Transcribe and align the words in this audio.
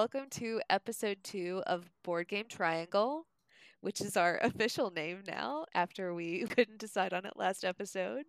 welcome 0.00 0.30
to 0.30 0.62
episode 0.70 1.18
two 1.22 1.62
of 1.66 1.84
Board 2.04 2.26
Game 2.26 2.46
Triangle, 2.48 3.26
which 3.82 4.00
is 4.00 4.16
our 4.16 4.38
official 4.42 4.90
name 4.90 5.18
now 5.28 5.66
after 5.74 6.14
we 6.14 6.46
couldn't 6.48 6.78
decide 6.78 7.12
on 7.12 7.26
it 7.26 7.34
last 7.36 7.66
episode. 7.66 8.24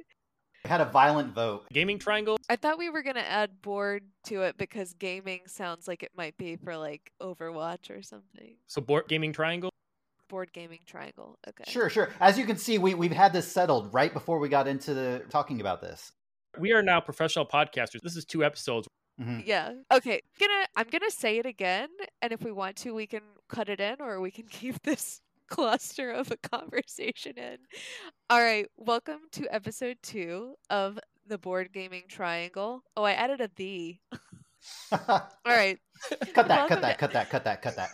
We 0.66 0.70
had 0.70 0.82
a 0.82 0.86
violent 0.86 1.34
vote. 1.34 1.64
Gaming 1.72 1.98
Triangle. 1.98 2.38
I 2.50 2.58
thought 2.58 2.78
we 2.78 2.90
were 2.90 3.04
going 3.04 3.16
to 3.16 3.26
add 3.26 3.62
board 3.62 4.04
to 4.26 4.42
it 4.42 4.58
because 4.58 4.92
gaming 4.96 5.44
sounds 5.48 5.88
like 5.88 6.04
it 6.04 6.12
might 6.14 6.36
be 6.36 6.58
for 6.58 6.76
like 6.76 7.10
Overwatch 7.22 7.90
or 7.90 8.02
something. 8.02 8.58
So 8.68 8.82
board 8.82 9.06
gaming 9.08 9.32
triangle. 9.32 9.70
Board 10.28 10.52
gaming 10.52 10.80
triangle. 10.86 11.40
Okay. 11.48 11.64
Sure, 11.72 11.90
sure. 11.90 12.10
As 12.20 12.38
you 12.38 12.46
can 12.46 12.58
see, 12.58 12.80
we, 12.80 12.96
we've 12.96 13.14
had 13.14 13.32
this 13.32 13.50
settled 13.50 13.94
right 13.94 14.12
before 14.12 14.40
we 14.40 14.50
got 14.50 14.68
into 14.68 14.94
the 14.94 15.24
talking 15.30 15.62
about 15.62 15.80
this. 15.80 16.12
We 16.60 16.74
are 16.74 16.84
now 16.84 17.00
professional 17.00 17.46
podcasters. 17.46 18.02
This 18.04 18.18
is 18.18 18.26
two 18.26 18.44
episodes. 18.44 18.90
Mhm. 19.20 19.44
Yeah. 19.46 19.74
Okay. 19.92 20.22
Gonna 20.40 20.66
I'm 20.76 20.88
gonna 20.88 21.12
say 21.12 21.38
it 21.38 21.46
again, 21.46 21.90
and 22.22 22.32
if 22.32 22.44
we 22.44 22.52
want 22.52 22.76
to, 22.78 22.94
we 22.94 23.08
can 23.08 23.22
cut 23.50 23.70
it 23.70 23.80
in, 23.80 23.98
or 24.00 24.20
we 24.22 24.32
can 24.32 24.46
keep 24.50 24.82
this 24.84 25.22
cluster 25.48 26.12
of 26.12 26.32
a 26.32 26.38
conversation 26.38 27.38
in. 27.38 27.58
All 28.30 28.40
right. 28.42 28.68
Welcome 28.78 29.20
to 29.34 29.54
episode 29.54 29.98
two 30.02 30.56
of 30.70 30.98
the 31.28 31.38
board 31.38 31.72
gaming 31.74 32.04
triangle. 32.08 32.84
Oh, 32.96 33.04
I 33.04 33.12
added 33.14 33.42
a 33.42 33.50
the. 33.56 33.98
All 34.92 35.30
right. 35.46 35.78
cut 36.34 36.48
that, 36.48 36.50
Welcome 36.50 36.68
cut 36.68 36.76
to- 36.76 36.82
that, 36.82 36.98
cut 36.98 37.14
that, 37.14 37.30
cut 37.30 37.44
that, 37.44 37.62
cut 37.62 37.76
that. 37.76 37.90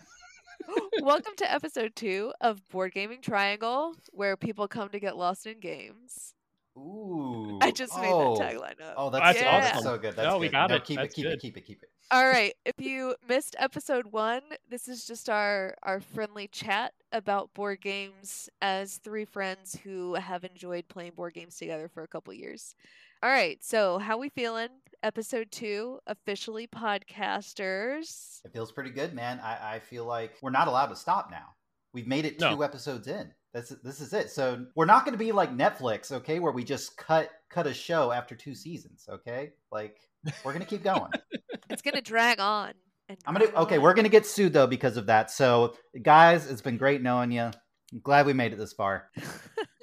Welcome 1.02 1.34
to 1.38 1.52
episode 1.52 1.96
two 1.96 2.34
of 2.42 2.68
Board 2.70 2.92
Gaming 2.94 3.22
Triangle, 3.22 3.94
where 4.12 4.36
people 4.36 4.68
come 4.68 4.90
to 4.90 5.00
get 5.00 5.16
lost 5.16 5.46
in 5.46 5.60
games. 5.60 6.34
Ooh. 6.78 7.60
I 7.62 7.72
just 7.72 7.96
made 8.00 8.12
oh. 8.12 8.38
that 8.38 8.54
tagline 8.54 8.82
up. 8.88 8.94
Oh, 8.98 9.10
that's, 9.10 9.24
That's 9.24 9.40
oh, 9.40 9.44
that's 9.44 9.72
awesome. 9.78 9.84
so 9.84 9.98
good. 9.98 10.16
That's 10.16 10.28
No, 10.28 10.38
we 10.38 10.50
got 10.50 10.70
No, 10.70 10.76
it. 10.76 10.84
Keep 10.86 10.98
That's 10.98 11.14
it, 11.14 11.16
keep 11.16 11.26
good. 11.26 11.34
it, 11.34 11.40
keep 11.42 11.58
it, 11.58 11.62
keep 11.66 11.84
it. 11.84 11.90
All 12.12 12.26
right. 12.26 12.54
If 12.66 12.76
you 12.80 13.16
missed 13.28 13.56
episode 13.60 14.08
one, 14.12 14.42
this 14.70 14.88
is 14.88 15.06
just 15.06 15.28
our 15.30 15.76
our 15.84 16.00
friendly 16.00 16.48
chat 16.48 16.94
about 17.12 17.54
board 17.54 17.82
games 17.82 18.48
as 18.62 18.98
three 18.98 19.26
friends 19.26 19.78
who 19.84 20.14
have 20.14 20.44
enjoyed 20.46 20.88
playing 20.88 21.14
board 21.16 21.34
games 21.34 21.58
together 21.58 21.90
for 21.94 22.04
a 22.04 22.08
couple 22.08 22.34
years. 22.34 22.76
All 23.24 23.30
right. 23.30 23.58
So 23.64 23.98
how 23.98 24.18
we 24.18 24.30
feeling? 24.30 24.70
Episode 25.04 25.52
two, 25.52 26.00
officially 26.08 26.68
podcasters. 26.68 28.42
It 28.46 28.54
feels 28.54 28.72
pretty 28.72 28.90
good, 28.90 29.14
man. 29.14 29.40
I, 29.44 29.76
I 29.76 29.80
feel 29.80 30.06
like 30.06 30.34
we're 30.42 30.50
not 30.50 30.68
allowed 30.68 30.88
to 30.88 30.96
stop 30.96 31.30
now. 31.30 31.56
We've 31.94 32.08
made 32.08 32.26
it 32.26 32.40
No. 32.40 32.56
two 32.56 32.64
episodes 32.64 33.08
in. 33.08 33.32
That's 33.58 33.70
this 33.70 34.02
is 34.02 34.14
it. 34.14 34.30
So 34.30 34.68
we're 34.76 34.86
not 34.86 35.04
going 35.04 35.16
to 35.16 35.18
be 35.18 35.32
like 35.32 35.52
Netflix, 35.58 36.12
okay, 36.12 36.38
where 36.38 36.52
we 36.52 36.64
just 36.64 36.96
cut 36.96 37.32
cut 37.50 37.66
a 37.66 37.74
show 37.74 38.12
after 38.12 38.36
two 38.36 38.54
seasons, 38.54 39.10
okay? 39.10 39.54
Like 39.72 39.98
we're 40.46 40.54
going 40.54 40.64
to 40.64 40.70
keep 40.70 40.84
going. 40.84 41.12
It's 41.70 41.82
gonna 41.82 42.00
drag 42.02 42.40
on. 42.40 42.72
And 43.10 43.18
I'm 43.26 43.34
gonna 43.34 43.52
okay. 43.64 43.76
on. 43.76 43.82
We're 43.82 43.94
gonna 43.94 44.08
get 44.08 44.26
sued 44.26 44.54
though 44.54 44.68
because 44.68 44.96
of 44.96 45.08
that. 45.08 45.30
So 45.30 45.76
guys, 46.02 46.50
it's 46.50 46.62
been 46.62 46.78
great 46.78 47.02
knowing 47.02 47.30
you. 47.30 47.42
I'm 47.42 48.00
glad 48.04 48.26
we 48.26 48.32
made 48.32 48.54
it 48.54 48.58
this 48.58 48.74
far. 48.74 49.10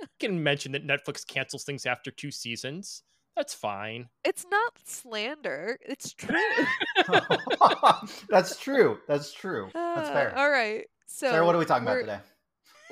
You 0.00 0.28
can 0.28 0.42
mention 0.42 0.72
that 0.72 0.86
Netflix 0.86 1.26
cancels 1.26 1.64
things 1.64 1.84
after 1.84 2.10
two 2.10 2.30
seasons. 2.30 3.02
That's 3.36 3.52
fine. 3.52 4.08
It's 4.24 4.46
not 4.48 4.72
slander. 4.84 5.78
It's 5.82 6.14
true. 6.14 6.36
That's 8.30 8.56
true. 8.56 8.98
That's 9.08 9.32
true. 9.32 9.70
That's 9.74 10.08
Uh, 10.08 10.12
fair. 10.12 10.38
All 10.38 10.48
right. 10.50 10.86
So 11.06 11.28
Sarah, 11.30 11.44
what 11.44 11.54
are 11.54 11.58
we 11.58 11.64
talking 11.64 11.86
about 11.86 12.00
today? 12.00 12.18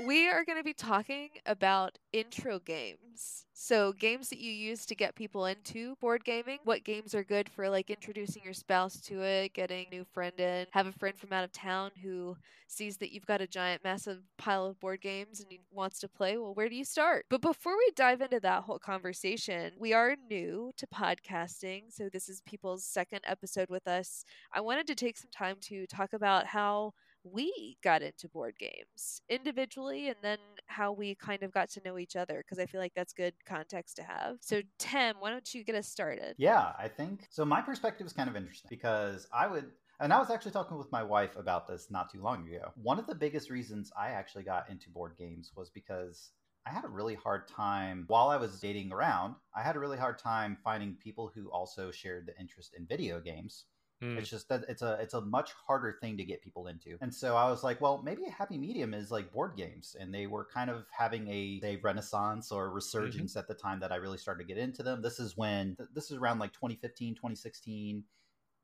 We 0.06 0.28
are 0.28 0.44
going 0.44 0.58
to 0.58 0.64
be 0.64 0.72
talking 0.72 1.30
about 1.46 1.98
intro 2.12 2.58
games. 2.58 3.46
So, 3.54 3.92
games 3.92 4.28
that 4.30 4.40
you 4.40 4.50
use 4.50 4.84
to 4.86 4.94
get 4.94 5.14
people 5.14 5.46
into 5.46 5.94
board 6.00 6.24
gaming. 6.24 6.58
What 6.64 6.82
games 6.84 7.14
are 7.14 7.22
good 7.22 7.48
for 7.48 7.68
like 7.68 7.90
introducing 7.90 8.42
your 8.42 8.54
spouse 8.54 9.00
to 9.02 9.22
it, 9.22 9.54
getting 9.54 9.86
a 9.86 9.94
new 9.94 10.04
friend 10.12 10.32
in, 10.40 10.66
have 10.72 10.86
a 10.86 10.92
friend 10.92 11.16
from 11.16 11.32
out 11.32 11.44
of 11.44 11.52
town 11.52 11.92
who 12.02 12.36
sees 12.66 12.96
that 12.96 13.12
you've 13.12 13.26
got 13.26 13.40
a 13.40 13.46
giant, 13.46 13.84
massive 13.84 14.18
pile 14.38 14.66
of 14.66 14.80
board 14.80 15.00
games 15.00 15.40
and 15.40 15.48
he 15.50 15.60
wants 15.70 16.00
to 16.00 16.08
play. 16.08 16.36
Well, 16.38 16.54
where 16.54 16.68
do 16.68 16.74
you 16.74 16.84
start? 16.84 17.26
But 17.30 17.42
before 17.42 17.76
we 17.76 17.90
dive 17.94 18.20
into 18.20 18.40
that 18.40 18.64
whole 18.64 18.78
conversation, 18.80 19.72
we 19.78 19.92
are 19.92 20.16
new 20.28 20.72
to 20.78 20.86
podcasting. 20.88 21.82
So, 21.90 22.08
this 22.12 22.28
is 22.28 22.40
people's 22.40 22.84
second 22.84 23.20
episode 23.26 23.68
with 23.68 23.86
us. 23.86 24.24
I 24.52 24.60
wanted 24.60 24.86
to 24.88 24.94
take 24.96 25.16
some 25.18 25.30
time 25.30 25.56
to 25.62 25.86
talk 25.86 26.12
about 26.14 26.46
how 26.46 26.94
we 27.24 27.76
got 27.82 28.02
into 28.02 28.28
board 28.28 28.54
games 28.58 29.22
individually 29.28 30.08
and 30.08 30.16
then 30.22 30.38
how 30.66 30.92
we 30.92 31.14
kind 31.14 31.42
of 31.42 31.52
got 31.52 31.70
to 31.70 31.80
know 31.84 31.98
each 31.98 32.16
other 32.16 32.42
because 32.44 32.58
I 32.58 32.66
feel 32.66 32.80
like 32.80 32.94
that's 32.94 33.12
good 33.12 33.34
context 33.46 33.96
to 33.96 34.02
have. 34.02 34.38
So, 34.40 34.62
Tim, 34.78 35.16
why 35.20 35.30
don't 35.30 35.54
you 35.54 35.64
get 35.64 35.74
us 35.74 35.88
started? 35.88 36.34
Yeah, 36.38 36.72
I 36.78 36.88
think 36.88 37.26
so. 37.30 37.44
My 37.44 37.60
perspective 37.60 38.06
is 38.06 38.12
kind 38.12 38.28
of 38.28 38.36
interesting 38.36 38.68
because 38.68 39.26
I 39.32 39.46
would, 39.46 39.70
and 40.00 40.12
I 40.12 40.18
was 40.18 40.30
actually 40.30 40.52
talking 40.52 40.78
with 40.78 40.90
my 40.90 41.02
wife 41.02 41.36
about 41.36 41.68
this 41.68 41.88
not 41.90 42.10
too 42.10 42.20
long 42.20 42.46
ago. 42.48 42.72
One 42.74 42.98
of 42.98 43.06
the 43.06 43.14
biggest 43.14 43.50
reasons 43.50 43.92
I 43.96 44.08
actually 44.08 44.44
got 44.44 44.68
into 44.68 44.90
board 44.90 45.12
games 45.16 45.52
was 45.54 45.70
because 45.70 46.30
I 46.66 46.70
had 46.70 46.84
a 46.84 46.88
really 46.88 47.14
hard 47.14 47.48
time 47.48 48.04
while 48.06 48.28
I 48.28 48.36
was 48.36 48.60
dating 48.60 48.92
around. 48.92 49.34
I 49.54 49.62
had 49.62 49.74
a 49.74 49.80
really 49.80 49.98
hard 49.98 50.18
time 50.18 50.56
finding 50.62 50.94
people 50.94 51.30
who 51.34 51.50
also 51.50 51.90
shared 51.90 52.26
the 52.26 52.38
interest 52.40 52.74
in 52.76 52.86
video 52.86 53.20
games. 53.20 53.64
Hmm. 54.02 54.18
It's 54.18 54.28
just 54.28 54.48
that 54.48 54.64
it's 54.68 54.82
a 54.82 54.98
it's 55.00 55.14
a 55.14 55.20
much 55.20 55.52
harder 55.64 55.96
thing 56.00 56.16
to 56.16 56.24
get 56.24 56.42
people 56.42 56.66
into. 56.66 56.98
And 57.00 57.14
so 57.14 57.36
I 57.36 57.48
was 57.48 57.62
like, 57.62 57.80
well, 57.80 58.02
maybe 58.04 58.24
a 58.26 58.30
happy 58.30 58.58
medium 58.58 58.94
is 58.94 59.12
like 59.12 59.32
board 59.32 59.56
games. 59.56 59.94
And 59.98 60.12
they 60.12 60.26
were 60.26 60.44
kind 60.44 60.70
of 60.70 60.86
having 60.90 61.28
a, 61.28 61.60
a 61.62 61.76
renaissance 61.76 62.50
or 62.50 62.70
resurgence 62.70 63.36
at 63.36 63.46
the 63.46 63.54
time 63.54 63.78
that 63.78 63.92
I 63.92 63.96
really 63.96 64.18
started 64.18 64.42
to 64.42 64.48
get 64.48 64.58
into 64.58 64.82
them. 64.82 65.02
This 65.02 65.20
is 65.20 65.36
when 65.36 65.76
this 65.94 66.10
is 66.10 66.16
around 66.16 66.40
like 66.40 66.52
2015, 66.52 67.14
2016. 67.14 68.02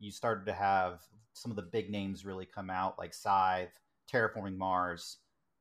You 0.01 0.11
started 0.11 0.45
to 0.47 0.53
have 0.53 1.03
some 1.35 1.53
of 1.53 1.57
the 1.57 1.63
big 1.63 1.89
names 1.89 2.25
really 2.25 2.47
come 2.47 2.69
out, 2.69 2.99
like 2.99 3.15
Scythe, 3.15 3.71
Terraforming 4.13 4.57
Mars. 4.57 5.19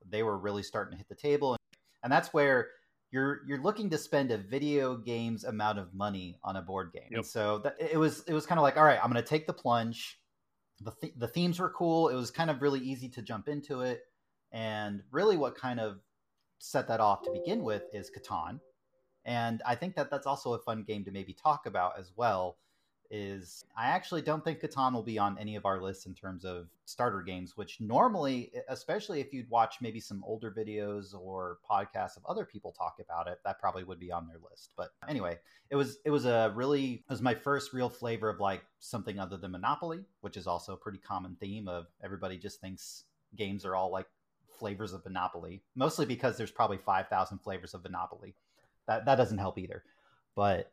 They 0.09 0.23
were 0.23 0.39
really 0.39 0.63
starting 0.63 0.93
to 0.93 0.97
hit 0.97 1.07
the 1.07 1.15
table. 1.15 1.55
And 2.01 2.11
that's 2.11 2.33
where 2.33 2.69
you're 3.11 3.41
you're 3.47 3.61
looking 3.61 3.89
to 3.91 3.97
spend 3.97 4.31
a 4.31 4.37
video 4.37 4.97
games 4.97 5.43
amount 5.43 5.79
of 5.79 5.93
money 5.93 6.39
on 6.43 6.55
a 6.55 6.61
board 6.61 6.91
game. 6.93 7.03
Yep. 7.09 7.17
And 7.17 7.25
so 7.25 7.59
that, 7.59 7.75
it 7.79 7.97
was 7.97 8.23
it 8.27 8.33
was 8.33 8.45
kind 8.45 8.59
of 8.59 8.63
like, 8.63 8.77
all 8.77 8.83
right, 8.83 8.99
I'm 9.01 9.11
going 9.11 9.21
to 9.21 9.27
take 9.27 9.47
the 9.47 9.53
plunge. 9.53 10.19
The 10.81 10.91
th- 11.01 11.13
the 11.17 11.27
themes 11.27 11.59
were 11.59 11.69
cool. 11.69 12.09
It 12.09 12.15
was 12.15 12.31
kind 12.31 12.49
of 12.49 12.61
really 12.61 12.79
easy 12.79 13.09
to 13.09 13.21
jump 13.21 13.47
into 13.47 13.81
it. 13.81 14.01
And 14.51 15.01
really 15.11 15.37
what 15.37 15.55
kind 15.55 15.79
of 15.79 15.99
set 16.59 16.87
that 16.87 16.99
off 16.99 17.23
to 17.23 17.31
begin 17.31 17.63
with 17.63 17.83
is 17.93 18.11
Catan. 18.11 18.59
And 19.25 19.61
I 19.65 19.75
think 19.75 19.95
that 19.95 20.09
that's 20.09 20.27
also 20.27 20.53
a 20.53 20.59
fun 20.59 20.83
game 20.83 21.03
to 21.05 21.11
maybe 21.11 21.33
talk 21.33 21.65
about 21.65 21.99
as 21.99 22.11
well 22.15 22.57
is 23.09 23.65
I 23.77 23.87
actually 23.87 24.21
don't 24.21 24.43
think 24.43 24.59
Catan 24.59 24.93
will 24.93 25.03
be 25.03 25.17
on 25.17 25.37
any 25.37 25.55
of 25.55 25.65
our 25.65 25.81
lists 25.81 26.05
in 26.05 26.13
terms 26.13 26.45
of 26.45 26.67
starter 26.85 27.21
games, 27.21 27.55
which 27.55 27.79
normally, 27.79 28.51
especially 28.69 29.19
if 29.19 29.33
you'd 29.33 29.49
watch 29.49 29.75
maybe 29.81 29.99
some 29.99 30.23
older 30.25 30.51
videos 30.51 31.13
or 31.13 31.59
podcasts 31.69 32.17
of 32.17 32.25
other 32.27 32.45
people 32.45 32.71
talk 32.71 32.97
about 32.99 33.27
it, 33.27 33.39
that 33.45 33.59
probably 33.59 33.83
would 33.83 33.99
be 33.99 34.11
on 34.11 34.27
their 34.27 34.39
list. 34.49 34.71
But 34.75 34.91
anyway, 35.07 35.37
it 35.69 35.75
was 35.75 35.99
it 36.05 36.09
was 36.09 36.25
a 36.25 36.51
really 36.55 36.93
it 36.93 37.09
was 37.09 37.21
my 37.21 37.35
first 37.35 37.73
real 37.73 37.89
flavor 37.89 38.29
of 38.29 38.39
like 38.39 38.63
something 38.79 39.19
other 39.19 39.37
than 39.37 39.51
Monopoly, 39.51 40.05
which 40.21 40.37
is 40.37 40.47
also 40.47 40.73
a 40.73 40.77
pretty 40.77 40.99
common 40.99 41.35
theme 41.39 41.67
of 41.67 41.87
everybody 42.03 42.37
just 42.37 42.61
thinks 42.61 43.05
games 43.35 43.65
are 43.65 43.75
all 43.75 43.91
like 43.91 44.07
flavors 44.57 44.93
of 44.93 45.03
Monopoly, 45.05 45.61
mostly 45.75 46.05
because 46.05 46.37
there's 46.37 46.51
probably 46.51 46.77
5,000 46.77 47.39
flavors 47.39 47.73
of 47.73 47.83
Monopoly. 47.83 48.35
That 48.87 49.05
that 49.05 49.15
doesn't 49.15 49.37
help 49.37 49.57
either. 49.57 49.83
But 50.35 50.71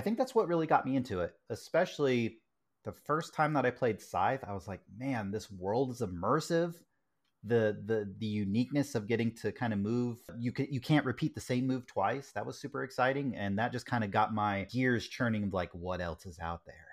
I 0.00 0.02
think 0.02 0.16
that's 0.16 0.34
what 0.34 0.48
really 0.48 0.66
got 0.66 0.86
me 0.86 0.96
into 0.96 1.20
it, 1.20 1.34
especially 1.50 2.38
the 2.86 2.92
first 3.04 3.34
time 3.34 3.52
that 3.52 3.66
I 3.66 3.70
played 3.70 4.00
Scythe. 4.00 4.42
I 4.48 4.54
was 4.54 4.66
like, 4.66 4.80
man, 4.96 5.30
this 5.30 5.50
world 5.50 5.90
is 5.90 6.00
immersive. 6.00 6.72
The 7.44 7.76
the 7.84 8.10
the 8.16 8.26
uniqueness 8.26 8.94
of 8.94 9.06
getting 9.06 9.34
to 9.42 9.52
kind 9.52 9.74
of 9.74 9.78
move 9.78 10.16
you 10.38 10.52
can 10.52 10.68
you 10.70 10.80
can't 10.80 11.04
repeat 11.04 11.34
the 11.34 11.40
same 11.42 11.66
move 11.66 11.86
twice. 11.86 12.32
That 12.32 12.46
was 12.46 12.58
super 12.58 12.82
exciting, 12.82 13.36
and 13.36 13.58
that 13.58 13.72
just 13.72 13.84
kind 13.84 14.02
of 14.02 14.10
got 14.10 14.32
my 14.32 14.66
gears 14.72 15.06
churning. 15.06 15.50
Like, 15.52 15.70
what 15.74 16.00
else 16.00 16.24
is 16.24 16.38
out 16.38 16.62
there? 16.64 16.89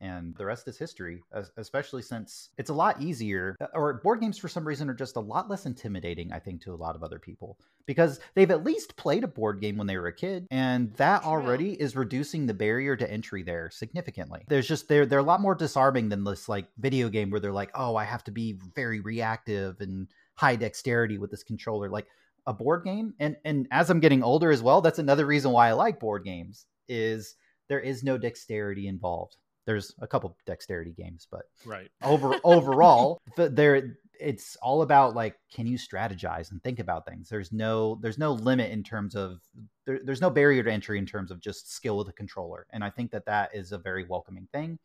And 0.00 0.34
the 0.36 0.46
rest 0.46 0.68
is 0.68 0.78
history, 0.78 1.22
especially 1.56 2.02
since 2.02 2.50
it's 2.56 2.70
a 2.70 2.74
lot 2.74 3.02
easier, 3.02 3.56
uh, 3.60 3.66
or 3.74 3.94
board 3.94 4.20
games 4.20 4.38
for 4.38 4.48
some 4.48 4.66
reason 4.66 4.88
are 4.88 4.94
just 4.94 5.16
a 5.16 5.20
lot 5.20 5.50
less 5.50 5.66
intimidating, 5.66 6.32
I 6.32 6.38
think, 6.38 6.62
to 6.62 6.74
a 6.74 6.76
lot 6.76 6.94
of 6.94 7.02
other 7.02 7.18
people 7.18 7.58
because 7.88 8.20
they've 8.34 8.50
at 8.50 8.62
least 8.62 8.96
played 8.96 9.24
a 9.24 9.28
board 9.28 9.60
game 9.60 9.76
when 9.76 9.86
they 9.88 9.96
were 9.96 10.06
a 10.06 10.12
kid 10.12 10.46
and 10.50 10.94
that 10.96 11.22
True. 11.22 11.30
already 11.32 11.72
is 11.72 11.96
reducing 11.96 12.46
the 12.46 12.54
barrier 12.54 12.94
to 12.94 13.10
entry 13.10 13.42
there 13.42 13.70
significantly. 13.70 14.44
There's 14.46 14.68
just 14.68 14.88
they're 14.88 15.06
they're 15.06 15.18
a 15.18 15.24
lot 15.24 15.40
more 15.40 15.54
disarming 15.54 16.08
than 16.10 16.22
this 16.22 16.48
like 16.48 16.68
video 16.78 17.08
game 17.08 17.30
where 17.30 17.40
they're 17.40 17.50
like 17.50 17.70
oh 17.74 17.96
i 17.96 18.04
have 18.04 18.22
to 18.24 18.30
be 18.30 18.58
very 18.74 19.00
reactive 19.00 19.80
and 19.80 20.06
high 20.34 20.54
dexterity 20.54 21.18
with 21.18 21.30
this 21.30 21.42
controller 21.42 21.88
like 21.88 22.06
a 22.46 22.52
board 22.52 22.84
game? 22.84 23.14
And 23.18 23.36
and 23.44 23.66
as 23.70 23.90
i'm 23.90 24.00
getting 24.00 24.22
older 24.22 24.50
as 24.50 24.62
well 24.62 24.80
that's 24.80 24.98
another 24.98 25.26
reason 25.26 25.50
why 25.50 25.68
i 25.68 25.72
like 25.72 25.98
board 25.98 26.24
games 26.24 26.66
is 26.88 27.34
there 27.68 27.80
is 27.80 28.04
no 28.04 28.16
dexterity 28.16 28.86
involved 28.86 29.36
there's 29.68 29.94
a 30.00 30.06
couple 30.06 30.36
dexterity 30.46 30.92
games 30.92 31.26
but 31.30 31.42
Right. 31.64 31.90
over 32.02 32.40
overall 32.44 33.20
there 33.36 33.96
it's 34.18 34.56
all 34.56 34.82
about 34.82 35.14
like 35.14 35.36
can 35.52 35.66
you 35.66 35.78
strategize 35.78 36.50
and 36.50 36.62
think 36.62 36.80
about 36.80 37.06
things 37.06 37.28
there's 37.28 37.52
no 37.52 37.98
there's 38.00 38.18
no 38.18 38.32
limit 38.32 38.70
in 38.70 38.82
terms 38.82 39.14
of 39.14 39.40
there, 39.86 40.00
there's 40.02 40.20
no 40.20 40.30
barrier 40.30 40.62
to 40.62 40.72
entry 40.72 40.98
in 40.98 41.06
terms 41.06 41.30
of 41.30 41.40
just 41.40 41.72
skill 41.72 41.96
with 41.98 42.08
a 42.08 42.12
controller 42.12 42.66
and 42.70 42.82
i 42.82 42.90
think 42.90 43.10
that 43.10 43.26
that 43.26 43.54
is 43.54 43.72
a 43.72 43.78
very 43.78 44.04
welcoming 44.04 44.48
thing 44.52 44.78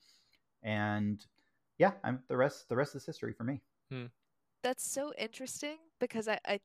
and 0.63 1.25
yeah, 1.77 1.91
I'm 2.03 2.21
the 2.27 2.37
rest. 2.37 2.69
The 2.69 2.75
rest 2.75 2.95
is 2.95 3.05
history 3.05 3.33
for 3.33 3.43
me. 3.43 3.61
Hmm. 3.91 4.05
That's 4.63 4.89
so 4.89 5.13
interesting 5.17 5.77
because 5.99 6.27
I, 6.27 6.39
I, 6.47 6.59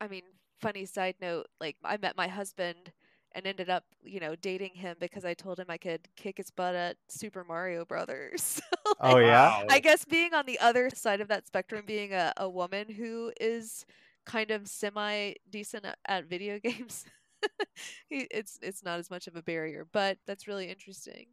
I 0.00 0.08
mean, 0.08 0.22
funny 0.60 0.86
side 0.86 1.16
note, 1.20 1.46
like 1.60 1.76
I 1.84 1.96
met 1.96 2.16
my 2.16 2.28
husband 2.28 2.92
and 3.32 3.46
ended 3.46 3.70
up, 3.70 3.84
you 4.02 4.20
know, 4.20 4.34
dating 4.36 4.74
him 4.74 4.96
because 5.00 5.24
I 5.24 5.34
told 5.34 5.58
him 5.58 5.66
I 5.68 5.76
could 5.76 6.08
kick 6.16 6.38
his 6.38 6.50
butt 6.50 6.74
at 6.74 6.96
Super 7.08 7.44
Mario 7.44 7.84
Brothers. 7.84 8.60
Oh 9.02 9.18
yeah. 9.18 9.62
I 9.70 9.78
guess 9.78 10.04
being 10.04 10.34
on 10.34 10.44
the 10.44 10.58
other 10.58 10.90
side 10.90 11.22
of 11.22 11.28
that 11.28 11.46
spectrum, 11.46 11.84
being 11.86 12.12
a, 12.12 12.34
a 12.36 12.50
woman 12.50 12.90
who 12.90 13.32
is 13.40 13.86
kind 14.26 14.50
of 14.50 14.68
semi 14.68 15.34
decent 15.48 15.86
at, 15.86 15.96
at 16.06 16.28
video 16.28 16.58
games, 16.62 17.06
it's 18.10 18.58
it's 18.60 18.84
not 18.84 18.98
as 18.98 19.08
much 19.10 19.26
of 19.26 19.36
a 19.36 19.42
barrier. 19.42 19.86
But 19.90 20.18
that's 20.26 20.46
really 20.46 20.68
interesting. 20.68 21.28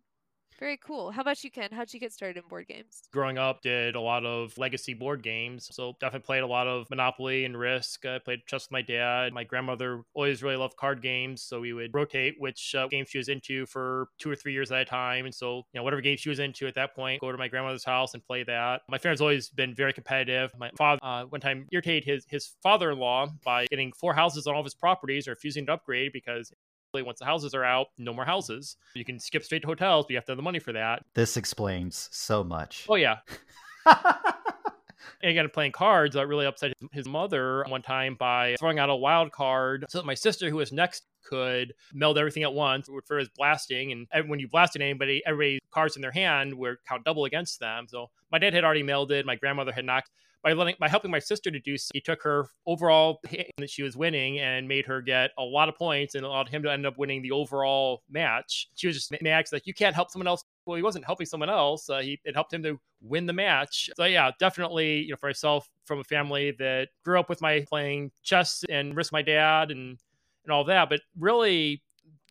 Very 0.59 0.77
cool. 0.77 1.12
How 1.12 1.21
about 1.21 1.44
you, 1.44 1.51
Ken? 1.51 1.69
How'd 1.71 1.94
you 1.94 2.00
get 2.00 2.13
started 2.13 2.38
in 2.38 2.48
board 2.50 2.68
games? 2.68 3.07
growing 3.12 3.38
up 3.38 3.62
did 3.62 3.95
a 3.95 4.01
lot 4.01 4.25
of 4.25 4.56
legacy 4.57 4.94
board 4.94 5.24
games 5.24 5.69
so 5.71 5.95
definitely 6.00 6.25
played 6.25 6.44
a 6.44 6.48
lot 6.48 6.68
of 6.68 6.89
monopoly 6.89 7.45
and 7.45 7.57
risk 7.57 8.06
i 8.06 8.19
played 8.19 8.39
chess 8.45 8.65
with 8.65 8.71
my 8.71 8.81
dad 8.81 9.33
my 9.33 9.44
grandmother 9.44 10.04
always 10.13 10.44
really 10.44 10.56
loved 10.56 10.75
card 10.75 11.01
games 11.01 11.42
so 11.42 11.59
we 11.59 11.74
would 11.74 11.94
rotate 11.94 12.36
which 12.38 12.75
uh, 12.75 12.88
games 12.88 13.07
she 13.09 13.18
was 13.18 13.30
into 13.30 13.65
for 13.65 14.09
two 14.19 14.30
or 14.30 14.36
three 14.36 14.54
years 14.54 14.71
at 14.71 14.81
a 14.81 14.86
time 14.86 15.25
and 15.25 15.33
so 15.33 15.57
you 15.74 15.80
know 15.80 15.83
whatever 15.83 16.01
game 16.01 16.18
she 16.18 16.30
was 16.30 16.39
into 16.39 16.68
at 16.68 16.75
that 16.75 16.95
point 16.95 17.21
go 17.21 17.31
to 17.31 17.38
my 17.38 17.48
grandmother's 17.48 17.86
house 17.86 18.13
and 18.13 18.24
play 18.25 18.44
that 18.44 18.81
my 18.89 18.98
family's 18.98 19.21
always 19.21 19.50
been 19.50 19.74
very 19.74 19.94
competitive 19.94 20.51
my 20.57 20.69
father 20.77 21.00
uh, 21.01 21.24
one 21.25 21.42
time 21.42 21.65
irritated 21.71 22.04
his, 22.04 22.25
his 22.30 22.51
father-in-law 22.62 23.27
by 23.44 23.65
getting 23.68 23.92
four 23.94 24.13
houses 24.13 24.48
on 24.48 24.54
all 24.54 24.62
of 24.62 24.65
his 24.65 24.75
properties 24.75 25.27
or 25.27 25.31
refusing 25.31 25.65
to 25.65 25.74
upgrade 25.74 26.12
because 26.12 26.51
once 26.93 27.19
the 27.19 27.25
houses 27.25 27.53
are 27.53 27.63
out, 27.63 27.87
no 27.97 28.13
more 28.13 28.25
houses. 28.25 28.75
You 28.95 29.05
can 29.05 29.19
skip 29.19 29.43
straight 29.43 29.61
to 29.61 29.67
hotels, 29.67 30.05
but 30.05 30.11
you 30.11 30.17
have 30.17 30.25
to 30.25 30.31
have 30.31 30.37
the 30.37 30.43
money 30.43 30.59
for 30.59 30.73
that. 30.73 31.03
This 31.13 31.37
explains 31.37 32.09
so 32.11 32.43
much. 32.43 32.85
Oh 32.89 32.95
yeah, 32.95 33.17
and 33.85 35.31
again, 35.31 35.49
playing 35.53 35.71
cards, 35.71 36.15
that 36.15 36.27
really 36.27 36.45
upset 36.45 36.73
his, 36.91 37.07
mother 37.07 37.63
one 37.67 37.81
time 37.81 38.15
by 38.15 38.55
throwing 38.59 38.79
out 38.79 38.89
a 38.89 38.95
wild 38.95 39.31
card 39.31 39.85
so 39.89 39.99
that 39.99 40.05
my 40.05 40.13
sister, 40.13 40.49
who 40.49 40.57
was 40.57 40.71
next, 40.71 41.05
could 41.23 41.73
meld 41.93 42.17
everything 42.17 42.43
at 42.43 42.53
once 42.53 42.89
for 43.05 43.17
his 43.17 43.29
blasting. 43.29 44.07
And 44.11 44.29
when 44.29 44.39
you 44.39 44.47
blasted 44.47 44.81
anybody, 44.81 45.21
everybody's 45.25 45.59
cards 45.71 45.95
in 45.95 46.01
their 46.01 46.11
hand 46.11 46.53
were 46.53 46.79
count 46.87 47.05
double 47.05 47.25
against 47.25 47.59
them. 47.59 47.87
So 47.87 48.09
my 48.31 48.39
dad 48.39 48.53
had 48.53 48.63
already 48.63 48.83
melded, 48.83 49.25
my 49.25 49.35
grandmother 49.35 49.71
had 49.71 49.85
not. 49.85 50.03
By 50.47 50.53
letting, 50.53 50.75
by 50.79 50.88
helping 50.88 51.11
my 51.11 51.19
sister 51.19 51.51
to 51.51 51.59
do 51.59 51.77
so, 51.77 51.91
he 51.94 51.99
took 51.99 52.23
her 52.23 52.47
overall 52.65 53.19
that 53.57 53.69
she 53.69 53.83
was 53.83 53.97
winning 53.97 54.39
and 54.39 54.65
made 54.65 54.85
her 54.85 55.01
get 55.01 55.31
a 55.38 55.44
lot 55.44 55.67
of 55.67 55.75
points 55.75 56.15
and 56.15 56.23
allowed 56.23 56.47
him 56.47 56.63
to 56.63 56.71
end 56.71 56.85
up 56.85 56.97
winning 56.97 57.21
the 57.21 57.31
overall 57.31 58.01
match. 58.09 58.69
She 58.75 58.88
was 58.88 58.95
just 58.95 59.13
mad 59.21 59.45
like 59.51 59.67
you 59.67 59.73
can't 59.73 59.94
help 59.94 60.09
someone 60.09 60.25
else 60.27 60.45
well, 60.65 60.77
he 60.77 60.83
wasn't 60.83 61.03
helping 61.03 61.27
someone 61.27 61.49
else. 61.49 61.89
Uh, 61.89 61.99
he 61.99 62.17
it 62.23 62.33
helped 62.33 62.53
him 62.53 62.63
to 62.63 62.79
win 63.01 63.25
the 63.25 63.33
match. 63.33 63.89
So 63.97 64.05
yeah, 64.05 64.31
definitely, 64.39 65.01
you 65.01 65.09
know, 65.09 65.17
for 65.17 65.27
myself 65.27 65.69
from 65.83 65.99
a 65.99 66.03
family 66.05 66.51
that 66.59 66.88
grew 67.03 67.19
up 67.19 67.27
with 67.27 67.41
my 67.41 67.65
playing 67.67 68.11
chess 68.23 68.63
and 68.69 68.95
risk 68.95 69.11
my 69.11 69.21
dad 69.21 69.69
and 69.69 69.97
and 70.45 70.53
all 70.53 70.63
that, 70.63 70.88
but 70.88 71.01
really 71.19 71.83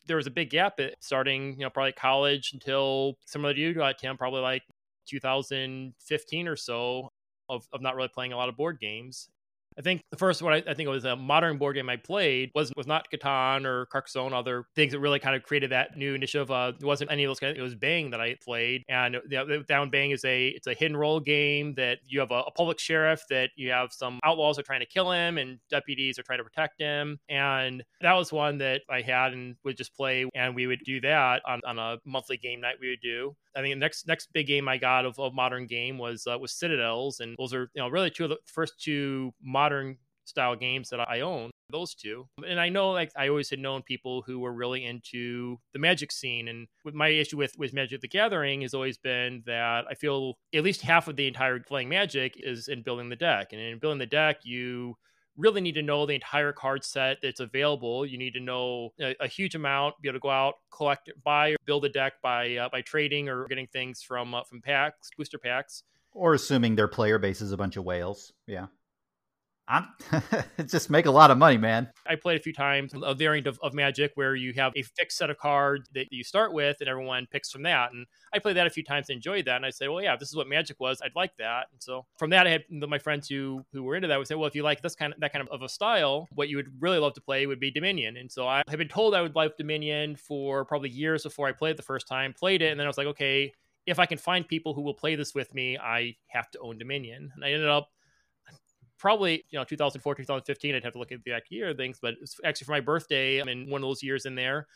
there 0.06 0.16
was 0.16 0.26
a 0.26 0.30
big 0.30 0.48
gap 0.48 0.80
starting, 1.00 1.52
you 1.58 1.66
know, 1.66 1.70
probably 1.70 1.92
college 1.92 2.52
until 2.54 3.18
similar 3.26 3.52
to 3.52 3.60
you, 3.60 3.82
uh, 3.82 3.92
Tim, 3.92 4.16
probably 4.16 4.40
like 4.40 4.62
2015 5.06 6.48
or 6.48 6.56
so 6.56 7.10
of, 7.48 7.66
of 7.72 7.82
not 7.82 7.96
really 7.96 8.08
playing 8.08 8.32
a 8.32 8.37
lot 8.37 8.48
of 8.48 8.56
board 8.56 8.78
games. 8.81 9.28
I 9.78 9.82
think 9.82 10.00
the 10.10 10.16
first 10.16 10.40
one 10.40 10.54
I, 10.54 10.56
I 10.56 10.75
think 10.75 10.87
it 10.87 10.90
was 10.90 11.04
a 11.04 11.16
modern 11.16 11.58
board 11.58 11.76
game 11.76 11.90
I 11.90 11.96
played 11.96 12.50
was 12.54 12.72
was 12.76 12.87
not 12.87 13.08
Catan 13.10 13.66
or 13.66 13.87
Carcassonne, 13.87 14.32
other 14.32 14.64
things 14.75 14.93
that 14.93 15.00
really 15.00 15.19
kind 15.19 15.37
of 15.37 15.43
created 15.43 15.70
that 15.70 15.96
new 15.96 16.14
initiative. 16.14 16.50
Uh, 16.50 16.72
it 16.78 16.84
wasn't 16.84 17.10
any 17.10 17.25
of 17.25 17.28
those 17.28 17.40
kind. 17.40 17.50
Of, 17.50 17.58
it 17.58 17.62
was 17.62 17.75
Bang 17.75 18.10
that 18.10 18.20
I 18.20 18.37
played, 18.43 18.84
and 18.88 19.16
you 19.28 19.31
know, 19.31 19.62
Down 19.64 19.90
Bang 19.90 20.12
is 20.12 20.25
a 20.25 20.48
it's 20.48 20.66
a 20.66 20.72
hidden 20.72 20.96
role 20.96 21.20
game 21.20 21.75
that 21.75 21.98
you 22.06 22.20
have 22.20 22.31
a, 22.31 22.40
a 22.40 22.50
public 22.52 22.78
sheriff 22.78 23.22
that 23.28 23.50
you 23.56 23.70
have 23.70 23.92
some 23.92 24.19
outlaws 24.25 24.58
are 24.58 24.62
trying 24.62 24.81
to 24.81 24.87
kill 24.87 25.10
him 25.10 25.37
and 25.37 25.58
deputies 25.69 26.19
are 26.19 26.22
trying 26.22 26.38
to 26.38 26.44
protect 26.44 26.81
him, 26.81 27.19
and 27.28 27.84
that 28.00 28.14
was 28.14 28.32
one 28.32 28.58
that 28.58 28.81
I 28.88 29.02
had 29.02 29.34
and 29.34 29.56
would 29.64 29.76
just 29.76 29.94
play, 29.94 30.26
and 30.34 30.54
we 30.54 30.66
would 30.66 30.81
do 30.84 31.02
that 31.02 31.42
on, 31.46 31.60
on 31.66 31.78
a 31.78 31.99
monthly 32.06 32.38
game 32.38 32.62
night. 32.62 32.76
We 32.81 32.90
would 32.90 33.02
do. 33.02 33.37
I 33.56 33.62
think 33.62 33.74
the 33.74 33.80
next 33.80 34.06
next 34.06 34.32
big 34.32 34.46
game 34.46 34.68
I 34.68 34.76
got 34.76 35.06
of, 35.06 35.18
of 35.18 35.34
modern 35.34 35.66
game 35.66 35.98
was 35.98 36.26
uh, 36.26 36.38
was 36.38 36.52
Citadels, 36.52 37.20
and 37.20 37.34
those 37.38 37.54
are 37.54 37.70
you 37.74 37.82
know 37.82 37.88
really 37.88 38.10
two 38.10 38.24
of 38.24 38.30
the 38.30 38.38
first 38.46 38.80
two 38.80 39.32
modern 39.42 39.96
style 40.24 40.56
games 40.56 40.90
that 40.90 41.00
I 41.00 41.20
own. 41.20 41.50
Those 41.70 41.94
two, 41.94 42.28
and 42.46 42.60
I 42.60 42.68
know 42.68 42.90
like 42.90 43.10
I 43.16 43.28
always 43.28 43.50
had 43.50 43.58
known 43.58 43.82
people 43.82 44.22
who 44.24 44.38
were 44.38 44.52
really 44.52 44.84
into 44.84 45.56
the 45.72 45.80
Magic 45.80 46.12
scene, 46.12 46.46
and 46.46 46.68
with 46.84 46.94
my 46.94 47.08
issue 47.08 47.38
with 47.38 47.54
with 47.58 47.72
Magic 47.72 48.00
the 48.00 48.08
Gathering 48.08 48.60
has 48.60 48.74
always 48.74 48.98
been 48.98 49.42
that 49.46 49.84
I 49.90 49.94
feel 49.94 50.34
at 50.54 50.62
least 50.62 50.82
half 50.82 51.08
of 51.08 51.16
the 51.16 51.26
entire 51.26 51.58
playing 51.58 51.88
Magic 51.88 52.34
is 52.36 52.68
in 52.68 52.82
building 52.82 53.08
the 53.08 53.16
deck, 53.16 53.48
and 53.52 53.60
in 53.60 53.78
building 53.78 53.98
the 53.98 54.06
deck 54.06 54.40
you 54.44 54.96
really 55.36 55.60
need 55.60 55.74
to 55.74 55.82
know 55.82 56.06
the 56.06 56.14
entire 56.14 56.52
card 56.52 56.84
set 56.84 57.18
that's 57.22 57.40
available. 57.40 58.06
You 58.06 58.18
need 58.18 58.34
to 58.34 58.40
know 58.40 58.92
a, 59.00 59.14
a, 59.20 59.28
huge 59.28 59.54
amount, 59.54 60.00
be 60.00 60.08
able 60.08 60.16
to 60.16 60.22
go 60.22 60.30
out, 60.30 60.54
collect, 60.70 61.10
buy, 61.24 61.50
or 61.50 61.56
build 61.64 61.84
a 61.84 61.88
deck 61.88 62.14
by 62.22 62.56
uh, 62.56 62.68
by 62.70 62.82
trading 62.82 63.28
or 63.28 63.46
getting 63.46 63.66
things 63.66 64.02
from 64.02 64.34
uh, 64.34 64.42
from 64.44 64.60
packs, 64.60 65.10
booster 65.16 65.38
packs, 65.38 65.82
or 66.12 66.34
assuming 66.34 66.76
their 66.76 66.88
player 66.88 67.18
base 67.18 67.40
is 67.40 67.52
a 67.52 67.56
bunch 67.56 67.76
of 67.76 67.84
whales. 67.84 68.32
Yeah. 68.46 68.66
I'm 69.68 69.86
just 70.66 70.90
make 70.90 71.06
a 71.06 71.10
lot 71.10 71.30
of 71.30 71.38
money, 71.38 71.56
man. 71.56 71.90
I 72.06 72.14
played 72.14 72.38
a 72.38 72.42
few 72.42 72.52
times 72.52 72.92
a 72.94 73.14
variant 73.14 73.46
of, 73.46 73.58
of 73.62 73.74
Magic 73.74 74.12
where 74.14 74.36
you 74.36 74.52
have 74.54 74.72
a 74.76 74.82
fixed 74.82 75.18
set 75.18 75.30
of 75.30 75.38
cards 75.38 75.88
that 75.94 76.06
you 76.10 76.22
start 76.22 76.52
with 76.52 76.76
and 76.80 76.88
everyone 76.88 77.26
picks 77.30 77.50
from 77.50 77.62
that. 77.64 77.92
And 77.92 78.06
I 78.32 78.38
played 78.38 78.56
that 78.56 78.66
a 78.66 78.70
few 78.70 78.84
times 78.84 79.08
and 79.08 79.16
enjoyed 79.16 79.46
that. 79.46 79.56
And 79.56 79.66
I 79.66 79.70
said, 79.70 79.88
well, 79.88 80.02
yeah, 80.02 80.16
this 80.16 80.28
is 80.28 80.36
what 80.36 80.48
Magic 80.48 80.78
was. 80.78 81.00
I'd 81.04 81.16
like 81.16 81.36
that. 81.38 81.66
And 81.72 81.82
so 81.82 82.06
from 82.16 82.30
that, 82.30 82.46
I 82.46 82.50
had 82.50 82.64
my 82.70 82.98
friends 82.98 83.28
who 83.28 83.64
who 83.72 83.82
were 83.82 83.96
into 83.96 84.08
that 84.08 84.18
would 84.18 84.28
say, 84.28 84.34
well, 84.34 84.46
if 84.46 84.54
you 84.54 84.62
like 84.62 84.82
this 84.82 84.94
kind 84.94 85.12
of 85.12 85.20
that 85.20 85.32
kind 85.32 85.46
of, 85.46 85.52
of 85.52 85.62
a 85.62 85.68
style, 85.68 86.28
what 86.32 86.48
you 86.48 86.56
would 86.56 86.70
really 86.80 86.98
love 86.98 87.14
to 87.14 87.20
play 87.20 87.46
would 87.46 87.60
be 87.60 87.70
Dominion. 87.70 88.16
And 88.16 88.30
so 88.30 88.46
I 88.46 88.62
had 88.68 88.78
been 88.78 88.88
told 88.88 89.14
I 89.14 89.22
would 89.22 89.34
like 89.34 89.56
Dominion 89.56 90.16
for 90.16 90.64
probably 90.64 90.90
years 90.90 91.24
before 91.24 91.48
I 91.48 91.52
played 91.52 91.72
it 91.72 91.76
the 91.76 91.82
first 91.82 92.06
time. 92.06 92.32
Played 92.32 92.62
it, 92.62 92.70
and 92.70 92.78
then 92.78 92.86
I 92.86 92.88
was 92.88 92.98
like, 92.98 93.08
okay, 93.08 93.52
if 93.87 93.99
I 93.99 94.06
can 94.06 94.18
find 94.18 94.46
people 94.46 94.75
who 94.75 94.82
will 94.82 94.94
play 94.94 95.14
this 95.14 95.35
with 95.35 95.54
me, 95.54 95.78
I 95.78 96.16
have 96.28 96.50
to 96.50 96.58
own 96.61 96.78
Dominion. 96.78 97.30
And 97.35 97.44
I 97.44 97.52
ended 97.52 97.68
up 97.68 97.90
probably 98.98 99.44
you 99.50 99.58
know 99.58 99.64
2004 99.64 100.14
2015 100.14 100.74
i'd 100.74 100.84
have 100.84 100.92
to 100.92 100.98
look 100.98 101.12
at 101.12 101.22
the 101.24 101.30
exact 101.30 101.50
year 101.50 101.72
things 101.74 101.98
but 102.00 102.14
it's 102.20 102.40
actually 102.44 102.64
for 102.64 102.72
my 102.72 102.80
birthday 102.80 103.40
i'm 103.40 103.48
in 103.48 103.68
one 103.68 103.82
of 103.82 103.88
those 103.88 104.02
years 104.02 104.26
in 104.26 104.34
there. 104.34 104.66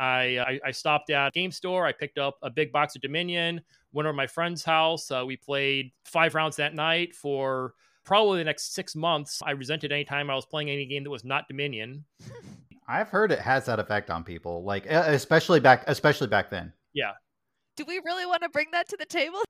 I, 0.00 0.38
I, 0.38 0.60
I 0.66 0.70
stopped 0.70 1.10
at 1.10 1.32
game 1.32 1.50
store 1.50 1.84
i 1.86 1.92
picked 1.92 2.18
up 2.18 2.38
a 2.42 2.50
big 2.50 2.70
box 2.70 2.94
of 2.94 3.02
dominion 3.02 3.60
went 3.92 4.06
over 4.06 4.12
to 4.12 4.16
my 4.16 4.28
friend's 4.28 4.62
house 4.62 5.10
uh, 5.10 5.24
we 5.26 5.36
played 5.36 5.90
five 6.04 6.34
rounds 6.36 6.56
that 6.56 6.74
night 6.74 7.16
for 7.16 7.74
probably 8.08 8.38
the 8.38 8.44
next 8.44 8.74
six 8.74 8.96
months. 8.96 9.42
I 9.44 9.50
resented 9.50 9.92
any 9.92 10.04
time 10.04 10.30
i 10.30 10.34
was 10.34 10.46
playing 10.46 10.70
any 10.70 10.86
game 10.86 11.04
that 11.04 11.10
was 11.10 11.24
not 11.24 11.46
dominion. 11.46 12.06
I've 12.88 13.10
heard 13.10 13.30
it 13.30 13.38
has 13.38 13.66
that 13.66 13.78
effect 13.78 14.08
on 14.08 14.24
people 14.24 14.64
like 14.64 14.86
especially 14.86 15.60
back 15.60 15.84
especially 15.86 16.26
back 16.26 16.48
then. 16.48 16.72
Yeah. 16.94 17.12
Do 17.76 17.84
we 17.86 18.00
really 18.02 18.24
want 18.24 18.42
to 18.44 18.48
bring 18.48 18.68
that 18.72 18.88
to 18.88 18.96
the 18.96 19.04
table 19.04 19.40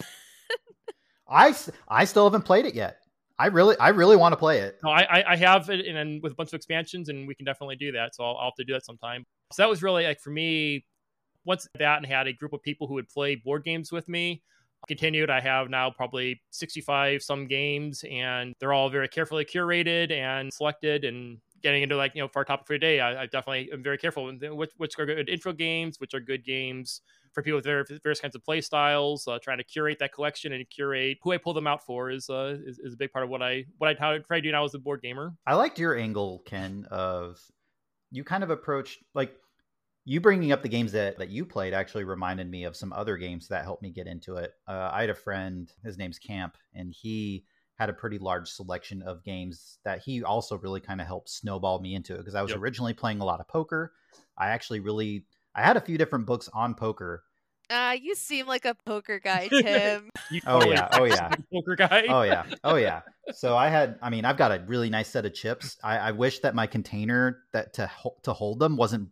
i 1.29 1.55
i 1.89 2.05
still 2.05 2.25
haven't 2.25 2.43
played 2.43 2.65
it 2.65 2.75
yet 2.75 2.99
I 3.39 3.47
really, 3.47 3.79
I 3.79 3.91
really 3.91 4.17
want 4.17 4.33
to 4.33 4.37
play 4.37 4.59
it. 4.59 4.79
No, 4.83 4.91
I, 4.91 5.33
I 5.33 5.37
have 5.37 5.71
it, 5.71 5.87
and 5.87 6.23
with 6.23 6.33
a 6.33 6.35
bunch 6.35 6.49
of 6.49 6.55
expansions, 6.55 7.09
and 7.09 7.27
we 7.29 7.35
can 7.35 7.47
definitely 7.47 7.77
do 7.77 7.93
that. 7.93 8.15
So 8.15 8.25
I'll, 8.25 8.37
I'll 8.37 8.45
have 8.47 8.55
to 8.57 8.65
do 8.65 8.73
that 8.73 8.85
sometime. 8.85 9.25
So 9.53 9.63
that 9.63 9.69
was 9.69 9.83
really 9.83 10.05
like 10.05 10.21
for 10.21 10.31
me. 10.31 10.85
Once 11.45 11.67
that 11.79 11.97
and 11.99 12.05
had 12.05 12.27
a 12.27 12.33
group 12.33 12.53
of 12.53 12.61
people 12.63 12.87
who 12.87 12.95
would 12.95 13.09
play 13.09 13.37
board 13.37 13.65
games 13.65 13.91
with 13.91 14.07
me, 14.09 14.43
continued. 14.87 15.31
I 15.31 15.41
have 15.41 15.71
now 15.71 15.91
probably 15.91 16.43
65 16.51 17.23
some 17.23 17.47
games, 17.47 18.05
and 18.11 18.55
they're 18.59 18.73
all 18.73 18.91
very 18.91 19.09
carefully 19.09 19.45
curated 19.45 20.11
and 20.11 20.53
selected. 20.53 21.05
And 21.05 21.39
getting 21.63 21.83
into 21.83 21.97
like 21.97 22.15
you 22.15 22.23
know 22.23 22.29
for 22.29 22.41
our 22.41 22.45
topic 22.45 22.67
for 22.67 22.75
today, 22.75 23.01
I, 23.01 23.23
I 23.23 23.27
definitely 23.27 23.71
am 23.73 23.83
very 23.83 23.99
careful 23.99 24.31
which 24.33 24.71
which 24.77 24.99
are 24.99 25.07
good 25.07 25.29
intro 25.29 25.53
games, 25.53 26.01
which 26.01 26.13
are 26.13 26.21
good 26.21 26.45
games 26.45 27.03
for 27.39 27.43
people 27.43 27.57
with 27.57 28.01
various 28.03 28.21
kinds 28.21 28.35
of 28.35 28.45
play 28.45 28.61
styles. 28.61 29.29
Uh, 29.29 29.39
trying 29.41 29.59
to 29.59 29.65
curate 29.65 29.99
that 30.01 30.13
collection 30.13 30.53
and 30.53 30.69
curate 30.71 31.19
who 31.23 31.33
I 31.33 31.37
pull 31.37 31.55
them 31.55 31.69
out 31.69 31.87
for 31.87 32.11
is, 32.11 32.29
uh, 32.29 32.57
is, 32.65 32.81
is 32.81 32.95
a 32.95 32.97
big 32.97 33.13
part 33.13 33.25
of 33.25 33.31
what 33.31 33.43
I 33.43 33.65
what 33.79 33.89
I 33.89 33.95
try 33.95 34.19
to 34.19 34.41
do 34.41 34.51
now 34.51 34.65
as 34.65 34.75
a 34.75 34.79
board 34.79 35.03
gamer. 35.03 35.35
I 35.47 35.55
liked 35.55 35.79
your 35.79 35.97
angle, 35.97 36.43
Ken, 36.47 36.87
of 36.91 37.41
you 38.11 38.25
kind 38.25 38.43
of 38.43 38.51
approached 38.51 39.05
like 39.15 39.37
you 40.05 40.21
bringing 40.21 40.51
up 40.51 40.63
the 40.63 40.69
games 40.69 40.91
that 40.93 41.19
that 41.19 41.29
you 41.29 41.45
played 41.45 41.75
actually 41.75 42.05
reminded 42.05 42.51
me 42.51 42.65
of 42.65 42.75
some 42.75 42.93
other 42.93 43.17
games 43.17 43.47
that 43.49 43.63
helped 43.63 43.83
me 43.83 43.91
get 43.91 44.09
into 44.09 44.37
it. 44.37 44.55
Uh, 44.67 44.91
I 44.93 45.03
had 45.03 45.11
a 45.11 45.15
friend, 45.15 45.71
his 45.85 45.97
name's 45.97 46.19
Camp, 46.19 46.57
and 46.75 46.93
he 46.93 47.45
had 47.79 47.89
a 47.89 47.93
pretty 47.93 48.19
large 48.19 48.49
selection 48.49 49.01
of 49.03 49.23
games 49.23 49.79
that 49.85 50.01
he 50.01 50.25
also 50.25 50.59
really 50.59 50.81
kind 50.81 51.01
of 51.01 51.07
helped 51.07 51.31
snowball 51.31 51.79
me 51.79 51.95
into 51.95 52.15
it 52.15 52.19
because 52.19 52.35
I 52.35 52.43
was 52.43 52.51
yep. 52.51 52.59
originally 52.59 52.95
playing 52.95 53.21
a 53.21 53.25
lot 53.25 53.39
of 53.39 53.47
poker. 53.47 53.93
I 54.37 54.49
actually 54.49 54.81
really 54.81 55.25
I 55.59 55.63
had 55.63 55.77
a 55.77 55.81
few 55.81 55.99
different 55.99 56.25
books 56.25 56.49
on 56.55 56.75
poker. 56.75 57.25
Ah, 57.71 57.91
uh, 57.91 57.93
you 57.93 58.15
seem 58.15 58.47
like 58.47 58.65
a 58.65 58.75
poker 58.75 59.19
guy, 59.19 59.49
Tim. 59.63 60.11
oh 60.47 60.71
yeah, 60.71 60.89
oh 60.93 61.05
yeah, 61.05 61.31
poker 61.53 61.77
guy. 61.77 62.07
oh 62.09 62.23
yeah, 62.23 62.45
oh 62.65 62.77
yeah. 62.77 63.03
So 63.35 63.55
I 63.55 63.69
had, 63.69 63.99
I 64.01 64.09
mean, 64.09 64.25
I've 64.25 64.39
got 64.39 64.53
a 64.53 64.65
really 64.67 64.89
nice 64.89 65.09
set 65.09 65.27
of 65.27 65.35
chips. 65.35 65.77
I, 65.85 65.99
I 65.99 66.11
wish 66.13 66.39
that 66.39 66.55
my 66.55 66.67
container 66.67 67.43
that 67.53 67.75
to 67.75 67.91
to 68.23 68.33
hold 68.33 68.59
them 68.59 68.79
wasn't 68.79 69.11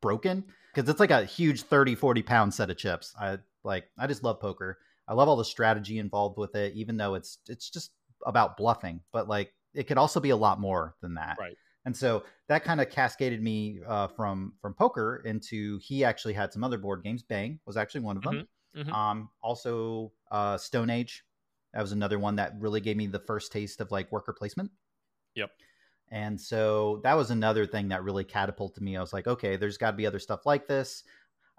broken 0.00 0.44
because 0.74 0.88
it's 0.88 0.98
like 0.98 1.10
a 1.10 1.26
huge 1.26 1.60
30, 1.64 1.94
40 1.94 2.22
pound 2.22 2.54
set 2.54 2.70
of 2.70 2.78
chips. 2.78 3.14
I 3.20 3.36
like, 3.64 3.84
I 3.98 4.06
just 4.06 4.24
love 4.24 4.40
poker. 4.40 4.78
I 5.06 5.12
love 5.12 5.28
all 5.28 5.36
the 5.36 5.44
strategy 5.44 5.98
involved 5.98 6.38
with 6.38 6.54
it, 6.54 6.72
even 6.76 6.96
though 6.96 7.14
it's 7.14 7.40
it's 7.46 7.68
just 7.68 7.90
about 8.24 8.56
bluffing. 8.56 9.00
But 9.12 9.28
like 9.28 9.52
it 9.74 9.84
could 9.84 9.98
also 9.98 10.18
be 10.18 10.30
a 10.30 10.36
lot 10.36 10.58
more 10.58 10.94
than 11.02 11.14
that. 11.14 11.36
Right. 11.38 11.58
And 11.88 11.96
so 11.96 12.24
that 12.48 12.64
kind 12.64 12.82
of 12.82 12.90
cascaded 12.90 13.42
me 13.42 13.80
uh, 13.86 14.08
from 14.08 14.52
from 14.60 14.74
poker 14.74 15.22
into 15.24 15.78
he 15.78 16.04
actually 16.04 16.34
had 16.34 16.52
some 16.52 16.62
other 16.62 16.76
board 16.76 17.02
games. 17.02 17.22
Bang 17.22 17.60
was 17.64 17.78
actually 17.78 18.02
one 18.02 18.18
of 18.18 18.22
them. 18.22 18.46
Mhm, 18.76 18.84
mhm. 18.84 18.92
Um, 18.92 19.30
also 19.40 20.12
uh, 20.30 20.58
Stone 20.58 20.90
Age. 20.90 21.24
That 21.72 21.80
was 21.80 21.92
another 21.92 22.18
one 22.18 22.36
that 22.36 22.52
really 22.60 22.82
gave 22.82 22.98
me 22.98 23.06
the 23.06 23.18
first 23.18 23.52
taste 23.52 23.80
of 23.80 23.90
like 23.90 24.12
worker 24.12 24.34
placement. 24.34 24.70
Yep. 25.34 25.50
And 26.10 26.38
so 26.38 27.00
that 27.04 27.14
was 27.14 27.30
another 27.30 27.64
thing 27.64 27.88
that 27.88 28.04
really 28.04 28.24
catapulted 28.24 28.82
me. 28.82 28.94
I 28.94 29.00
was 29.00 29.14
like, 29.14 29.26
okay, 29.26 29.56
there's 29.56 29.78
got 29.78 29.92
to 29.92 29.96
be 29.96 30.06
other 30.06 30.18
stuff 30.18 30.44
like 30.44 30.68
this. 30.68 31.04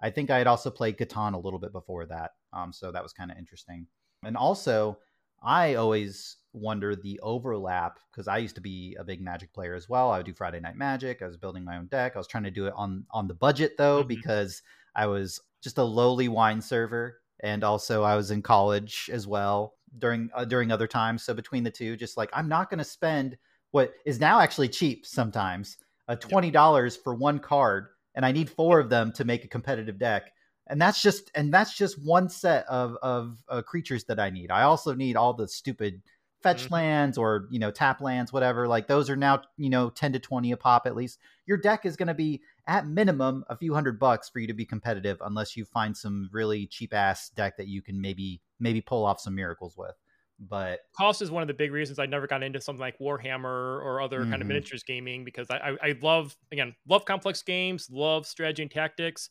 I 0.00 0.10
think 0.10 0.30
I 0.30 0.38
had 0.38 0.46
also 0.46 0.70
played 0.70 0.96
Catan 0.96 1.34
a 1.34 1.38
little 1.38 1.58
bit 1.58 1.72
before 1.72 2.06
that. 2.06 2.34
Um, 2.52 2.72
so 2.72 2.92
that 2.92 3.02
was 3.02 3.12
kind 3.12 3.32
of 3.32 3.36
interesting. 3.36 3.88
And 4.22 4.36
also, 4.36 5.00
I 5.42 5.74
always 5.74 6.36
wonder 6.52 6.96
the 6.96 7.18
overlap 7.20 7.98
because 8.10 8.28
I 8.28 8.38
used 8.38 8.56
to 8.56 8.60
be 8.60 8.96
a 8.98 9.04
big 9.04 9.20
Magic 9.20 9.52
player 9.52 9.74
as 9.74 9.88
well. 9.88 10.10
I 10.10 10.16
would 10.18 10.26
do 10.26 10.34
Friday 10.34 10.60
Night 10.60 10.76
Magic. 10.76 11.22
I 11.22 11.26
was 11.26 11.36
building 11.36 11.64
my 11.64 11.76
own 11.76 11.86
deck. 11.86 12.12
I 12.14 12.18
was 12.18 12.26
trying 12.26 12.44
to 12.44 12.50
do 12.50 12.66
it 12.66 12.74
on 12.76 13.06
on 13.10 13.28
the 13.28 13.34
budget 13.34 13.76
though 13.78 14.02
Mhm. 14.02 14.08
because 14.08 14.62
I 14.94 15.06
was 15.06 15.40
just 15.62 15.78
a 15.78 15.84
lowly 15.84 16.28
wine 16.28 16.60
server, 16.60 17.20
and 17.40 17.62
also 17.64 18.02
I 18.02 18.16
was 18.16 18.30
in 18.30 18.42
college 18.42 19.08
as 19.12 19.26
well 19.26 19.76
during 19.98 20.30
uh, 20.34 20.44
during 20.44 20.70
other 20.72 20.86
times. 20.86 21.22
So 21.22 21.34
between 21.34 21.62
the 21.64 21.70
two, 21.70 21.96
just 21.96 22.16
like 22.16 22.30
I'm 22.32 22.48
not 22.48 22.70
going 22.70 22.78
to 22.78 22.84
spend 22.84 23.36
what 23.70 23.92
is 24.04 24.18
now 24.18 24.40
actually 24.40 24.68
cheap 24.68 25.06
sometimes 25.06 25.78
uh, 26.08 26.16
twenty 26.16 26.50
dollars 26.50 26.96
for 26.96 27.14
one 27.14 27.38
card, 27.38 27.88
and 28.14 28.26
I 28.26 28.32
need 28.32 28.50
four 28.50 28.80
of 28.80 28.88
them 28.88 29.12
to 29.12 29.24
make 29.24 29.44
a 29.44 29.48
competitive 29.48 29.98
deck 29.98 30.32
and 30.66 30.80
that's 30.80 31.02
just 31.02 31.30
and 31.34 31.52
that's 31.52 31.76
just 31.76 32.02
one 32.04 32.28
set 32.28 32.64
of 32.66 32.96
of 33.02 33.42
uh, 33.48 33.62
creatures 33.62 34.04
that 34.04 34.20
I 34.20 34.30
need. 34.30 34.50
I 34.50 34.62
also 34.62 34.94
need 34.94 35.16
all 35.16 35.34
the 35.34 35.48
stupid 35.48 36.02
fetch 36.42 36.70
Mhm. 36.70 36.70
lands 36.70 37.18
or 37.18 37.46
you 37.50 37.58
know 37.58 37.70
tap 37.70 38.00
lands, 38.00 38.32
whatever. 38.32 38.66
Like 38.68 38.86
those 38.88 39.10
are 39.10 39.16
now 39.16 39.42
you 39.56 39.70
know 39.70 39.90
ten 39.90 40.12
to 40.12 40.18
twenty 40.18 40.52
a 40.52 40.56
pop 40.56 40.86
at 40.86 40.96
least. 40.96 41.18
Your 41.46 41.56
deck 41.58 41.84
is 41.86 41.96
going 41.96 42.08
to 42.08 42.14
be 42.14 42.42
at 42.66 42.86
minimum 42.86 43.44
a 43.48 43.56
few 43.56 43.74
hundred 43.74 43.98
bucks 43.98 44.28
for 44.28 44.38
you 44.40 44.46
to 44.46 44.54
be 44.54 44.64
competitive, 44.66 45.18
unless 45.22 45.56
you 45.56 45.64
find 45.64 45.96
some 45.96 46.28
really 46.32 46.66
cheap 46.66 46.94
ass 46.94 47.30
deck 47.30 47.56
that 47.58 47.68
you 47.68 47.82
can 47.82 48.00
maybe 48.00 48.42
maybe 48.58 48.80
pull 48.80 49.04
off 49.04 49.20
some 49.20 49.34
miracles 49.34 49.76
with. 49.76 49.94
But 50.38 50.80
cost 50.96 51.22
is 51.22 51.30
one 51.30 51.42
of 51.42 51.48
the 51.48 51.54
big 51.54 51.72
reasons 51.72 51.98
I 51.98 52.06
never 52.06 52.26
got 52.26 52.42
into 52.42 52.60
something 52.60 52.80
like 52.80 52.98
Warhammer 52.98 53.44
or 53.44 54.00
other 54.00 54.26
kind 54.26 54.42
of 54.42 54.48
Mhm. 54.48 54.48
miniatures 54.48 54.82
gaming 54.82 55.24
because 55.24 55.48
I, 55.50 55.56
I, 55.56 55.76
I 55.88 55.98
love 56.02 56.36
again 56.52 56.74
love 56.88 57.04
complex 57.04 57.42
games, 57.42 57.88
love 57.90 58.26
strategy 58.26 58.62
and 58.62 58.70
tactics. 58.70 59.30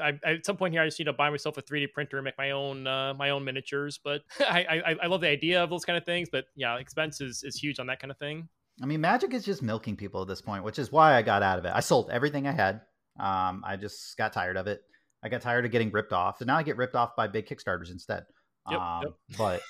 I, 0.00 0.18
I, 0.24 0.32
at 0.34 0.46
some 0.46 0.56
point 0.56 0.72
here, 0.72 0.82
I 0.82 0.86
just 0.86 0.98
need 0.98 1.06
to 1.06 1.12
buy 1.12 1.30
myself 1.30 1.56
a 1.58 1.62
3D 1.62 1.92
printer 1.92 2.18
and 2.18 2.24
make 2.24 2.38
my 2.38 2.50
own 2.52 2.86
uh, 2.86 3.14
my 3.14 3.30
own 3.30 3.44
miniatures. 3.44 3.98
But 4.02 4.22
I, 4.40 4.82
I 4.86 4.96
I 5.02 5.06
love 5.06 5.20
the 5.20 5.28
idea 5.28 5.62
of 5.62 5.70
those 5.70 5.84
kind 5.84 5.96
of 5.96 6.04
things. 6.04 6.28
But 6.30 6.46
yeah, 6.56 6.76
expense 6.76 7.20
is, 7.20 7.42
is 7.42 7.56
huge 7.56 7.78
on 7.78 7.86
that 7.86 8.00
kind 8.00 8.10
of 8.10 8.18
thing. 8.18 8.48
I 8.82 8.86
mean, 8.86 9.00
Magic 9.00 9.34
is 9.34 9.44
just 9.44 9.62
milking 9.62 9.96
people 9.96 10.22
at 10.22 10.28
this 10.28 10.40
point, 10.40 10.62
which 10.62 10.78
is 10.78 10.92
why 10.92 11.14
I 11.14 11.22
got 11.22 11.42
out 11.42 11.58
of 11.58 11.64
it. 11.64 11.72
I 11.74 11.80
sold 11.80 12.10
everything 12.10 12.46
I 12.46 12.52
had. 12.52 12.80
Um, 13.18 13.64
I 13.66 13.76
just 13.76 14.16
got 14.16 14.32
tired 14.32 14.56
of 14.56 14.68
it. 14.68 14.82
I 15.22 15.28
got 15.28 15.40
tired 15.40 15.64
of 15.64 15.72
getting 15.72 15.90
ripped 15.90 16.12
off, 16.12 16.40
and 16.40 16.46
now 16.46 16.56
I 16.56 16.62
get 16.62 16.76
ripped 16.76 16.94
off 16.94 17.16
by 17.16 17.26
big 17.26 17.46
Kickstarters 17.46 17.90
instead. 17.90 18.24
Yep, 18.70 18.80
um, 18.80 19.02
yep. 19.02 19.12
But 19.36 19.60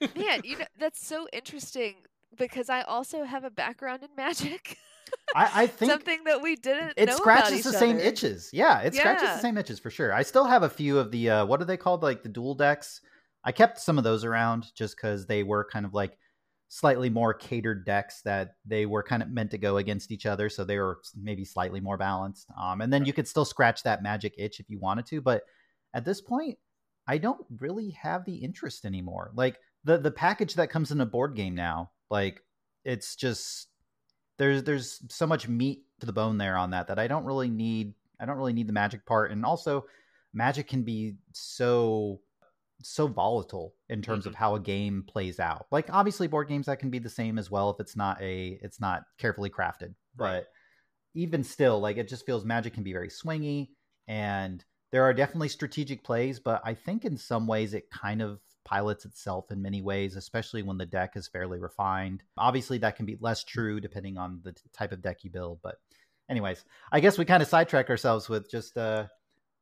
Man, 0.16 0.40
you 0.44 0.58
know 0.58 0.66
that's 0.78 1.04
so 1.06 1.26
interesting 1.32 1.96
because 2.36 2.68
I 2.68 2.82
also 2.82 3.24
have 3.24 3.44
a 3.44 3.50
background 3.50 4.02
in 4.02 4.10
magic. 4.16 4.78
I, 5.34 5.62
I 5.62 5.66
think 5.66 5.92
Something 5.92 6.24
that 6.24 6.40
we 6.42 6.56
didn't 6.56 6.94
it 6.96 7.12
scratches 7.12 7.64
the 7.64 7.72
same 7.72 7.96
other. 7.96 8.04
itches. 8.04 8.50
Yeah, 8.52 8.80
it 8.80 8.94
scratches 8.94 9.28
the 9.28 9.38
same 9.38 9.58
itches 9.58 9.78
for 9.78 9.90
sure. 9.90 10.12
I 10.12 10.22
still 10.22 10.44
have 10.44 10.62
a 10.62 10.68
few 10.68 10.98
of 10.98 11.10
the 11.10 11.30
uh, 11.30 11.46
what 11.46 11.60
are 11.60 11.66
they 11.66 11.76
called? 11.76 12.02
Like 12.02 12.22
the 12.22 12.28
dual 12.28 12.54
decks. 12.54 13.00
I 13.44 13.52
kept 13.52 13.78
some 13.78 13.98
of 13.98 14.04
those 14.04 14.24
around 14.24 14.66
just 14.74 14.96
because 14.96 15.26
they 15.26 15.42
were 15.42 15.68
kind 15.70 15.86
of 15.86 15.94
like 15.94 16.18
slightly 16.68 17.08
more 17.08 17.32
catered 17.32 17.84
decks 17.84 18.20
that 18.22 18.54
they 18.64 18.86
were 18.86 19.02
kind 19.02 19.22
of 19.22 19.30
meant 19.30 19.52
to 19.52 19.58
go 19.58 19.76
against 19.76 20.10
each 20.10 20.26
other, 20.26 20.48
so 20.48 20.64
they 20.64 20.78
were 20.78 20.98
maybe 21.14 21.44
slightly 21.44 21.80
more 21.80 21.96
balanced. 21.96 22.48
Um, 22.60 22.80
and 22.80 22.92
then 22.92 23.04
you 23.04 23.12
could 23.12 23.28
still 23.28 23.44
scratch 23.44 23.82
that 23.84 24.02
magic 24.02 24.34
itch 24.36 24.58
if 24.58 24.68
you 24.68 24.80
wanted 24.80 25.06
to, 25.06 25.20
but 25.20 25.42
at 25.94 26.04
this 26.04 26.20
point, 26.20 26.58
I 27.06 27.18
don't 27.18 27.46
really 27.60 27.90
have 27.90 28.24
the 28.24 28.34
interest 28.34 28.84
anymore. 28.84 29.30
Like 29.34 29.58
the 29.84 29.98
the 29.98 30.10
package 30.10 30.54
that 30.54 30.70
comes 30.70 30.90
in 30.90 31.00
a 31.00 31.06
board 31.06 31.36
game 31.36 31.54
now, 31.54 31.92
like 32.10 32.42
it's 32.84 33.14
just 33.14 33.68
there's 34.38 34.62
there's 34.62 35.02
so 35.08 35.26
much 35.26 35.48
meat 35.48 35.84
to 36.00 36.06
the 36.06 36.12
bone 36.12 36.38
there 36.38 36.56
on 36.56 36.70
that 36.70 36.88
that 36.88 36.98
I 36.98 37.06
don't 37.06 37.24
really 37.24 37.48
need 37.48 37.94
I 38.20 38.26
don't 38.26 38.36
really 38.36 38.52
need 38.52 38.68
the 38.68 38.72
magic 38.72 39.04
part 39.06 39.30
and 39.30 39.44
also 39.44 39.86
magic 40.32 40.68
can 40.68 40.82
be 40.82 41.14
so 41.32 42.20
so 42.82 43.06
volatile 43.06 43.74
in 43.88 44.02
terms 44.02 44.26
of 44.26 44.32
mm-hmm. 44.32 44.38
how 44.38 44.54
a 44.54 44.60
game 44.60 45.02
plays 45.06 45.40
out. 45.40 45.66
Like 45.70 45.86
obviously 45.90 46.26
board 46.26 46.48
games 46.48 46.66
that 46.66 46.78
can 46.78 46.90
be 46.90 46.98
the 46.98 47.08
same 47.08 47.38
as 47.38 47.50
well 47.50 47.70
if 47.70 47.80
it's 47.80 47.96
not 47.96 48.20
a 48.20 48.58
it's 48.62 48.80
not 48.80 49.04
carefully 49.18 49.50
crafted. 49.50 49.94
Right. 50.16 50.38
But 50.38 50.48
even 51.14 51.42
still 51.42 51.80
like 51.80 51.96
it 51.96 52.08
just 52.08 52.26
feels 52.26 52.44
magic 52.44 52.74
can 52.74 52.82
be 52.82 52.92
very 52.92 53.08
swingy 53.08 53.68
and 54.08 54.64
there 54.92 55.02
are 55.02 55.12
definitely 55.12 55.48
strategic 55.48 56.04
plays, 56.04 56.38
but 56.38 56.62
I 56.64 56.74
think 56.74 57.04
in 57.04 57.16
some 57.16 57.46
ways 57.46 57.74
it 57.74 57.90
kind 57.90 58.22
of 58.22 58.40
pilots 58.66 59.04
itself 59.04 59.50
in 59.50 59.62
many 59.62 59.80
ways, 59.80 60.16
especially 60.16 60.62
when 60.62 60.76
the 60.76 60.84
deck 60.84 61.16
is 61.16 61.28
fairly 61.28 61.58
refined. 61.58 62.22
Obviously, 62.36 62.78
that 62.78 62.96
can 62.96 63.06
be 63.06 63.16
less 63.20 63.44
true 63.44 63.80
depending 63.80 64.18
on 64.18 64.40
the 64.42 64.54
type 64.74 64.92
of 64.92 65.00
deck 65.00 65.24
you 65.24 65.30
build. 65.30 65.60
But, 65.62 65.76
anyways, 66.28 66.64
I 66.92 67.00
guess 67.00 67.16
we 67.16 67.24
kind 67.24 67.42
of 67.42 67.48
sidetrack 67.48 67.88
ourselves 67.88 68.28
with 68.28 68.50
just 68.50 68.76
uh, 68.76 69.06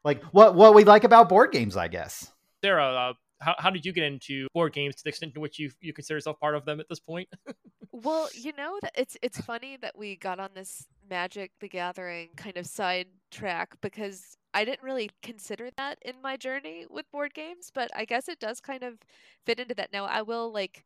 like 0.03 0.23
what 0.33 0.55
what 0.55 0.75
we 0.75 0.85
like 0.85 1.05
about 1.05 1.29
board 1.29 1.53
games. 1.53 1.77
I 1.77 1.89
guess. 1.89 2.33
Sarah, 2.65 2.87
uh, 2.87 3.13
how, 3.41 3.55
how 3.59 3.71
did 3.71 3.85
you 3.85 3.93
get 3.93 4.05
into 4.05 4.47
board 4.55 4.73
games 4.73 4.97
to 4.97 5.05
the 5.05 5.09
extent 5.09 5.35
to 5.35 5.41
which 5.41 5.59
you 5.59 5.71
you 5.81 5.93
consider 5.93 6.17
yourself 6.17 6.39
part 6.41 6.55
of 6.55 6.65
them 6.65 6.81
at 6.81 6.89
this 6.89 7.01
point? 7.01 7.29
Well, 7.97 8.29
you 8.35 8.53
know 8.59 8.81
it's 8.97 9.17
it's 9.23 9.41
funny 9.41 9.79
that 9.81 9.97
we 9.97 10.17
got 10.17 10.41
on 10.41 10.51
this 10.53 10.89
Magic 11.09 11.53
the 11.61 11.69
Gathering 11.69 12.31
kind 12.37 12.57
of 12.57 12.67
side 12.67 13.07
track 13.31 13.77
because 13.81 14.37
I 14.53 14.65
didn't 14.65 14.83
really 14.83 15.11
consider 15.23 15.71
that 15.77 15.99
in 16.03 16.15
my 16.21 16.37
journey 16.37 16.87
with 16.91 17.09
board 17.13 17.35
games, 17.35 17.71
but 17.73 17.93
I 17.95 18.05
guess 18.05 18.29
it 18.29 18.41
does 18.41 18.61
kind 18.61 18.83
of 18.83 18.99
fit 19.47 19.61
into 19.61 19.77
that. 19.77 19.93
Now, 19.93 20.07
I 20.07 20.23
will 20.23 20.53
like 20.53 20.85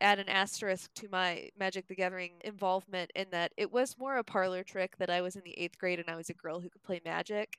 add 0.00 0.18
an 0.18 0.28
asterisk 0.28 0.92
to 0.94 1.08
my 1.10 1.48
Magic 1.58 1.86
the 1.86 1.94
Gathering 1.94 2.32
involvement 2.42 3.12
in 3.14 3.26
that 3.30 3.52
it 3.56 3.72
was 3.72 3.96
more 3.96 4.16
a 4.16 4.24
parlor 4.24 4.64
trick 4.64 4.96
that 4.98 5.10
I 5.10 5.20
was 5.20 5.36
in 5.36 5.42
the 5.44 5.56
8th 5.60 5.78
grade 5.78 6.00
and 6.00 6.08
I 6.08 6.16
was 6.16 6.28
a 6.28 6.34
girl 6.34 6.60
who 6.60 6.70
could 6.70 6.82
play 6.82 7.00
Magic. 7.04 7.56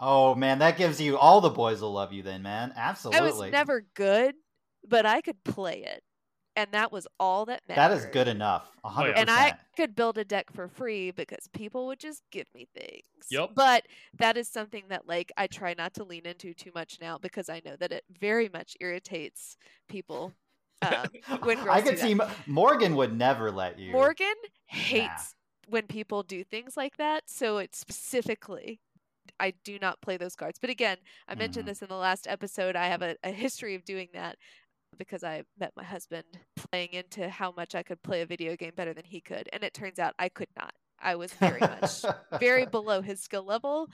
Oh 0.00 0.34
man, 0.34 0.58
that 0.60 0.78
gives 0.78 1.00
you 1.00 1.18
all 1.18 1.40
the 1.40 1.50
boys 1.50 1.82
will 1.82 1.92
love 1.92 2.12
you 2.12 2.22
then, 2.22 2.42
man. 2.42 2.72
Absolutely. 2.74 3.18
I 3.18 3.22
Absolutely. 3.24 3.46
was 3.48 3.52
never 3.52 3.84
good, 3.94 4.34
but 4.88 5.04
I 5.06 5.20
could 5.20 5.42
play 5.44 5.82
it. 5.84 6.02
And 6.56 6.72
that 6.72 6.90
was 6.90 7.06
all 7.20 7.46
that 7.46 7.62
mattered. 7.68 7.80
that 7.80 7.92
is 7.96 8.06
good 8.06 8.26
enough. 8.26 8.68
A 8.82 8.88
Oh, 8.88 8.90
hundred 8.90 9.10
yeah. 9.12 9.20
and 9.20 9.30
I 9.30 9.54
could 9.76 9.94
build 9.94 10.18
a 10.18 10.24
deck 10.24 10.50
for 10.52 10.68
free 10.68 11.10
because 11.10 11.48
people 11.52 11.86
would 11.86 12.00
just 12.00 12.22
give 12.32 12.46
me 12.54 12.66
things. 12.74 13.04
Yep. 13.30 13.50
But 13.54 13.84
that 14.18 14.36
is 14.36 14.48
something 14.48 14.84
that 14.88 15.06
like 15.06 15.32
I 15.36 15.46
try 15.46 15.74
not 15.76 15.94
to 15.94 16.04
lean 16.04 16.26
into 16.26 16.52
too 16.54 16.72
much 16.74 16.98
now 17.00 17.18
because 17.18 17.48
I 17.48 17.60
know 17.64 17.76
that 17.76 17.92
it 17.92 18.04
very 18.18 18.48
much 18.52 18.76
irritates 18.80 19.56
people. 19.88 20.32
Um, 20.82 21.06
when 21.42 21.58
I 21.68 21.82
could 21.82 21.98
see 21.98 22.14
that. 22.14 22.30
Morgan 22.46 22.96
would 22.96 23.16
never 23.16 23.50
let 23.50 23.78
you. 23.78 23.92
Morgan 23.92 24.34
hates 24.66 25.34
when 25.68 25.86
people 25.86 26.22
do 26.22 26.42
things 26.42 26.76
like 26.76 26.96
that. 26.96 27.24
So 27.26 27.58
it's 27.58 27.78
specifically 27.78 28.80
I 29.40 29.54
do 29.64 29.78
not 29.80 30.00
play 30.02 30.16
those 30.16 30.36
cards. 30.36 30.58
But 30.60 30.70
again, 30.70 30.98
I 31.26 31.34
mentioned 31.34 31.64
Mhm. 31.64 31.68
this 31.68 31.82
in 31.82 31.88
the 31.88 31.96
last 31.96 32.26
episode. 32.28 32.76
I 32.76 32.86
have 32.88 33.02
a, 33.02 33.16
a 33.24 33.30
history 33.32 33.74
of 33.74 33.84
doing 33.84 34.08
that 34.12 34.36
because 34.98 35.24
I 35.24 35.42
met 35.58 35.72
my 35.76 35.84
husband 35.84 36.24
playing 36.56 36.90
into 36.92 37.28
how 37.28 37.52
much 37.52 37.74
I 37.74 37.82
could 37.82 38.02
play 38.02 38.20
a 38.22 38.26
video 38.26 38.54
game 38.56 38.72
better 38.76 38.92
than 38.92 39.04
he 39.04 39.20
could. 39.20 39.48
And 39.52 39.64
it 39.64 39.72
turns 39.74 39.98
out 39.98 40.14
I 40.18 40.28
could 40.28 40.48
not. 40.56 40.72
I 41.02 41.14
was 41.16 41.32
very 41.32 41.60
much 41.60 42.04
very 42.40 42.66
below 42.66 43.00
his 43.00 43.22
skill 43.22 43.44
level. 43.44 43.88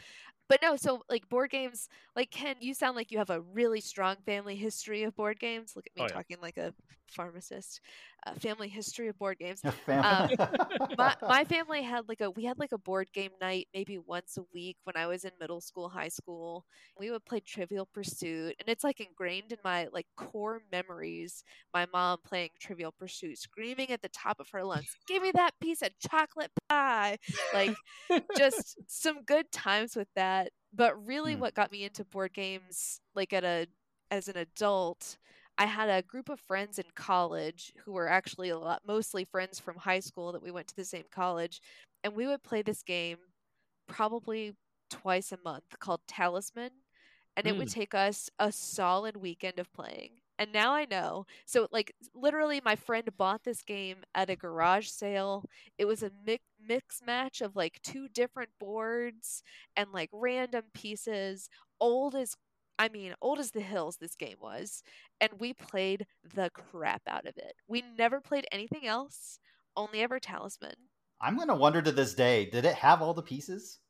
But 0.49 0.61
no, 0.63 0.77
so 0.77 1.03
like 1.09 1.29
board 1.29 1.51
games, 1.51 1.89
like 2.15 2.31
Ken, 2.31 2.57
you 2.61 2.75
sound 2.75 2.97
like 2.97 3.11
you 3.11 3.19
have 3.19 3.31
a 3.31 3.41
really 3.41 3.81
strong 3.81 4.17
family 4.25 4.57
history 4.57 5.03
of 5.05 5.15
board 5.17 5.39
games. 5.41 5.73
Look 5.77 5.87
at 5.87 5.97
me 5.97 6.03
Oh, 6.03 6.07
yeah. 6.07 6.21
talking 6.21 6.37
like 6.43 6.57
a 6.57 6.75
pharmacist. 7.09 7.81
Uh, 8.27 8.35
family 8.35 8.69
history 8.69 9.09
of 9.09 9.19
board 9.19 9.39
games. 9.39 9.63
Um, 10.03 10.29
my 10.97 11.15
my 11.29 11.45
family 11.45 11.83
had 11.83 12.09
like 12.09 12.21
a 12.21 12.31
we 12.31 12.45
had 12.45 12.59
like 12.59 12.73
a 12.73 12.79
board 12.79 13.09
game 13.13 13.31
night 13.41 13.69
maybe 13.75 13.99
once 13.99 14.37
a 14.39 14.43
week 14.55 14.77
when 14.85 14.97
I 14.97 15.07
was 15.07 15.25
in 15.25 15.31
middle 15.41 15.61
school, 15.61 15.89
high 15.89 16.09
school. 16.09 16.65
We 16.99 17.11
would 17.11 17.25
play 17.25 17.41
Trivial 17.41 17.89
Pursuit, 17.93 18.55
and 18.59 18.69
it's 18.69 18.85
like 18.85 19.01
ingrained 19.01 19.53
in 19.53 19.59
my 19.65 19.89
like 19.93 20.07
core 20.17 20.61
memories. 20.73 21.45
My 21.75 21.87
mom 21.93 22.19
playing 22.25 22.51
Trivial 22.61 22.93
Pursuit, 22.99 23.39
screaming 23.39 23.91
at 23.91 24.03
the 24.03 24.09
top 24.09 24.41
of 24.41 24.49
her 24.51 24.65
lungs, 24.65 24.97
"Give 25.07 25.23
me 25.23 25.33
that 25.33 25.53
piece 25.61 25.83
of 25.83 25.91
chocolate 25.99 26.51
pie!" 26.77 27.19
Like 27.53 27.79
just 28.35 28.79
some 28.87 29.23
good 29.25 29.51
times 29.53 29.97
with 29.97 30.09
that. 30.17 30.51
But 30.73 31.05
really, 31.07 31.35
Hmm. 31.35 31.41
what 31.41 31.55
got 31.55 31.73
me 31.73 31.85
into 31.85 32.05
board 32.05 32.33
games, 32.35 33.01
like 33.15 33.33
at 33.33 33.45
a 33.45 33.67
as 34.11 34.29
an 34.29 34.37
adult, 34.37 35.17
I 35.59 35.67
had 35.67 35.89
a 35.89 36.03
group 36.03 36.29
of 36.29 36.41
friends 36.41 36.79
in 36.79 36.85
college 36.95 37.73
who 37.85 37.93
were 37.93 38.09
actually 38.09 38.51
a 38.51 38.59
lot, 38.59 38.83
mostly 38.87 39.25
friends 39.25 39.59
from 39.61 39.77
high 39.77 40.01
school 40.01 40.33
that 40.33 40.43
we 40.43 40.51
went 40.51 40.69
to 40.69 40.77
the 40.77 40.85
same 40.85 41.05
college, 41.11 41.61
and 42.05 42.15
we 42.15 42.27
would 42.27 42.43
play 42.45 42.63
this 42.63 42.83
game 42.83 43.19
probably 43.89 44.55
twice 44.91 45.33
a 45.33 45.39
month 45.45 45.79
called 45.81 46.01
Talisman, 46.09 46.71
and 47.37 47.47
it 47.47 47.57
would 47.57 47.69
Mm. 47.69 47.71
take 47.71 47.95
us 47.95 48.31
a 48.39 48.53
solid 48.53 49.17
weekend 49.17 49.59
of 49.59 49.73
playing. 49.73 50.13
And 50.39 50.53
now 50.53 50.73
I 50.73 50.87
know. 50.91 51.27
So, 51.47 51.69
like, 51.73 51.95
literally, 52.15 52.61
my 52.65 52.77
friend 52.77 53.09
bought 53.17 53.45
this 53.45 53.63
game 53.63 54.05
at 54.15 54.31
a 54.31 54.37
garage 54.37 54.89
sale. 54.89 55.45
It 55.79 55.87
was 55.87 56.03
a 56.03 56.11
mix, 56.25 56.45
mix 56.61 57.01
match 57.05 57.41
of 57.41 57.57
like 57.57 57.81
two 57.83 58.09
different 58.09 58.51
boards 58.61 59.43
and 59.77 59.93
like 59.93 60.11
random 60.13 60.65
pieces. 60.75 61.49
Old 61.81 62.15
as, 62.15 62.37
I 62.79 62.89
mean, 62.89 63.15
old 63.23 63.39
as 63.39 63.53
the 63.53 63.61
hills, 63.61 63.97
this 63.97 64.15
game 64.17 64.37
was. 64.41 64.83
And 65.21 65.41
we 65.41 65.55
played 65.55 66.07
the 66.23 66.51
crap 66.51 67.03
out 67.07 67.27
of 67.27 67.37
it. 67.37 67.55
We 67.69 67.83
never 67.83 68.21
played 68.21 68.47
anything 68.53 68.87
else, 68.87 69.39
only 69.77 70.01
ever 70.03 70.19
Talisman. 70.21 70.75
I'm 71.21 71.37
gonna 71.37 71.55
wonder 71.57 71.83
to 71.83 71.93
this 71.93 72.15
day, 72.15 72.47
did 72.47 72.65
it 72.65 72.77
have 72.77 73.03
all 73.03 73.13
the 73.13 73.23
pieces? 73.23 73.81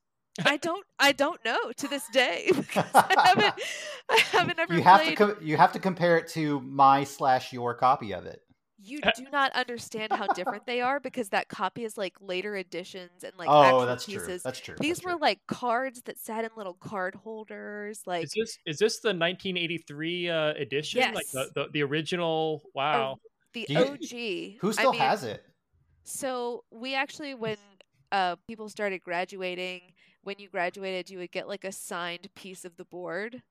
I 0.45 0.57
don't. 0.59 0.85
I 0.99 1.13
don't 1.13 1.43
know 1.45 1.73
to 1.77 1.89
this 1.89 2.07
day 2.13 2.51
because 2.55 2.85
I 2.95 3.15
haven't. 3.25 3.55
I 4.11 4.19
haven't 4.33 4.59
ever 4.59 4.75
you 4.75 4.83
have 4.83 5.01
played. 5.01 5.11
to 5.11 5.17
com- 5.17 5.37
you 5.41 5.57
have 5.57 5.73
to 5.73 5.79
compare 5.79 6.19
it 6.19 6.29
to 6.29 6.61
my 6.61 7.05
slash 7.05 7.53
your 7.53 7.75
copy 7.75 8.13
of 8.13 8.27
it. 8.27 8.41
you 8.79 9.01
do 9.17 9.27
not 9.33 9.51
understand 9.53 10.13
how 10.13 10.27
different 10.29 10.65
they 10.67 10.81
are 10.81 11.01
because 11.01 11.31
that 11.31 11.49
copy 11.49 11.85
is 11.85 11.97
like 11.99 12.15
later 12.21 12.55
editions 12.57 13.25
and 13.25 13.33
like 13.39 13.49
oh, 13.51 13.63
actual 13.63 13.87
that's 13.87 14.05
true. 14.05 14.39
That's 14.45 14.61
true. 14.61 14.77
These 14.79 14.97
that's 14.99 15.05
were 15.05 15.13
true. 15.13 15.21
like 15.21 15.41
cards 15.49 16.03
that 16.05 16.19
sat 16.19 16.45
in 16.45 16.51
little 16.57 16.75
card 16.75 17.15
holders. 17.15 18.03
Like 18.07 18.25
Is 18.25 18.33
this 18.37 18.59
is 18.67 18.79
this 18.79 19.01
the 19.01 19.09
1983 19.09 20.29
uh, 20.31 20.55
edition? 20.55 21.01
Like 21.15 21.27
Yes. 21.33 21.33
the, 21.33 21.51
the 21.55 21.69
the 21.73 21.83
original? 21.83 22.63
Wow. 22.75 23.17
the 23.55 23.67
you- 23.69 23.79
OG. 23.79 24.61
who 24.61 24.69
I 24.69 24.73
still 24.73 24.93
mean, 24.93 25.01
has 25.01 25.25
it? 25.25 25.43
So 26.05 26.63
we 26.71 26.95
actually, 26.95 27.35
when 27.35 27.57
uh, 28.13 28.37
people 28.47 28.69
started 28.69 29.03
graduating, 29.03 29.81
when 30.27 30.37
you 30.39 30.49
graduated, 30.49 31.09
you 31.09 31.19
would 31.19 31.33
get 31.33 31.49
like 31.49 31.65
a 31.65 31.73
signed 31.73 32.29
piece 32.35 32.65
of 32.65 32.77
the 32.77 32.85
board. 32.85 33.43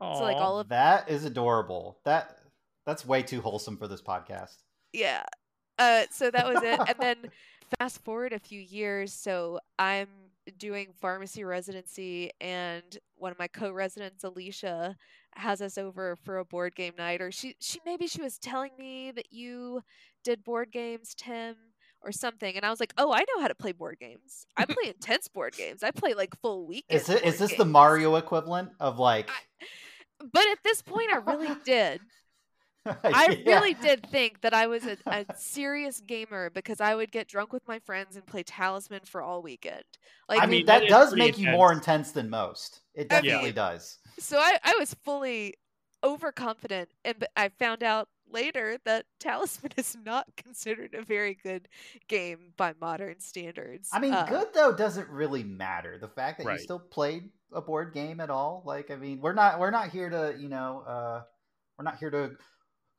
So 0.00 0.22
like 0.22 0.36
all 0.36 0.58
of 0.58 0.68
That 0.68 1.08
is 1.08 1.24
adorable. 1.24 1.98
That 2.04 2.36
that's 2.84 3.06
way 3.06 3.22
too 3.22 3.40
wholesome 3.40 3.76
for 3.78 3.88
this 3.88 4.02
podcast. 4.02 4.56
yeah. 4.92 5.24
Uh, 5.78 6.04
so 6.10 6.30
that 6.30 6.46
was 6.46 6.62
it. 6.62 6.78
and 6.78 6.96
then 7.00 7.16
fast 7.78 8.04
forward 8.04 8.32
a 8.32 8.38
few 8.38 8.60
years, 8.60 9.12
so 9.12 9.58
I'm 9.78 10.08
doing 10.58 10.88
pharmacy 11.00 11.42
residency, 11.42 12.30
and 12.40 12.84
one 13.16 13.32
of 13.32 13.38
my 13.38 13.48
co-residents, 13.48 14.22
Alicia, 14.22 14.96
has 15.34 15.60
us 15.62 15.78
over 15.78 16.16
for 16.16 16.38
a 16.38 16.44
board 16.44 16.76
game 16.76 16.92
night. 16.96 17.20
Or 17.20 17.32
she, 17.32 17.56
she 17.60 17.80
maybe 17.84 18.06
she 18.06 18.22
was 18.22 18.38
telling 18.38 18.70
me 18.78 19.10
that 19.12 19.32
you 19.32 19.82
did 20.22 20.44
board 20.44 20.70
games, 20.70 21.14
Tim, 21.16 21.56
or 22.04 22.12
something, 22.12 22.54
and 22.56 22.64
I 22.64 22.70
was 22.70 22.80
like, 22.80 22.92
oh, 22.98 23.12
I 23.12 23.20
know 23.20 23.40
how 23.40 23.48
to 23.48 23.54
play 23.54 23.72
board 23.72 23.98
games. 24.00 24.46
I 24.56 24.64
play 24.66 24.88
intense 24.88 25.28
board 25.28 25.54
games. 25.56 25.82
I 25.82 25.90
play 25.90 26.14
like 26.14 26.38
full 26.40 26.66
weekend. 26.66 27.00
Is 27.00 27.08
it 27.08 27.24
is 27.24 27.38
board 27.38 27.50
this 27.50 27.58
the. 27.58 27.64
Mario 27.64 28.16
equivalent 28.16 28.70
of 28.80 28.98
like? 28.98 29.30
But 30.32 30.42
at 30.52 30.58
this 30.62 30.82
point, 30.82 31.10
I 31.12 31.16
really 31.16 31.54
did. 31.64 32.00
I 33.02 33.42
really 33.46 33.72
did 33.72 34.06
think 34.10 34.42
that 34.42 34.52
I 34.52 34.66
was 34.66 34.84
a, 34.84 34.98
a 35.06 35.24
serious 35.36 36.00
gamer 36.00 36.50
because 36.50 36.82
I 36.82 36.94
would 36.94 37.10
get 37.10 37.26
drunk 37.28 37.50
with 37.52 37.66
my 37.66 37.78
friends 37.78 38.14
and 38.14 38.26
play 38.26 38.42
Talisman 38.42 39.00
for 39.06 39.22
all 39.22 39.40
weekend. 39.42 39.84
Like, 40.28 40.42
I 40.42 40.46
mean, 40.46 40.50
mean, 40.50 40.66
that 40.66 40.80
that 40.80 40.84
is 40.84 40.90
does 40.90 41.08
pretty 41.10 41.24
make 41.24 41.38
you 41.38 41.50
more 41.50 41.72
intense. 41.72 42.08
intense 42.08 42.12
than 42.12 42.28
most. 42.30 42.82
It 42.94 43.06
I 43.10 43.20
definitely 43.22 43.44
mean- 43.46 43.54
does. 43.54 43.98
so 44.18 44.36
I, 44.38 44.58
I 44.62 44.76
was 44.78 44.92
fully 45.02 45.54
overconfident, 46.04 46.90
and 47.06 47.26
I 47.34 47.48
found 47.48 47.82
out 47.82 48.08
later 48.30 48.78
that 48.84 49.06
Talisman 49.20 49.72
is 49.76 49.96
not 50.04 50.26
considered 50.36 50.94
a 50.94 51.02
very 51.02 51.34
good 51.34 51.68
game 52.08 52.52
by 52.56 52.74
modern 52.80 53.20
standards. 53.20 53.90
I 53.92 54.00
mean, 54.00 54.12
Uh, 54.12 54.26
good 54.26 54.48
though 54.54 54.72
doesn't 54.74 55.08
really 55.08 55.44
matter. 55.44 55.98
The 55.98 56.08
fact 56.08 56.38
that 56.38 56.46
Right. 56.46 56.58
you 56.58 56.64
still 56.64 56.80
played 56.80 57.30
a 57.52 57.60
board 57.60 57.92
game 57.94 58.20
at 58.20 58.30
all, 58.30 58.62
like, 58.66 58.90
I 58.90 58.96
mean, 58.96 59.20
we're 59.20 59.34
not 59.34 59.58
we're 59.60 59.70
not 59.70 59.90
here 59.90 60.10
to 60.10 60.36
you 60.38 60.48
know 60.48 60.80
uh, 60.86 61.22
we're 61.78 61.84
not 61.84 61.98
here 61.98 62.10
to 62.10 62.36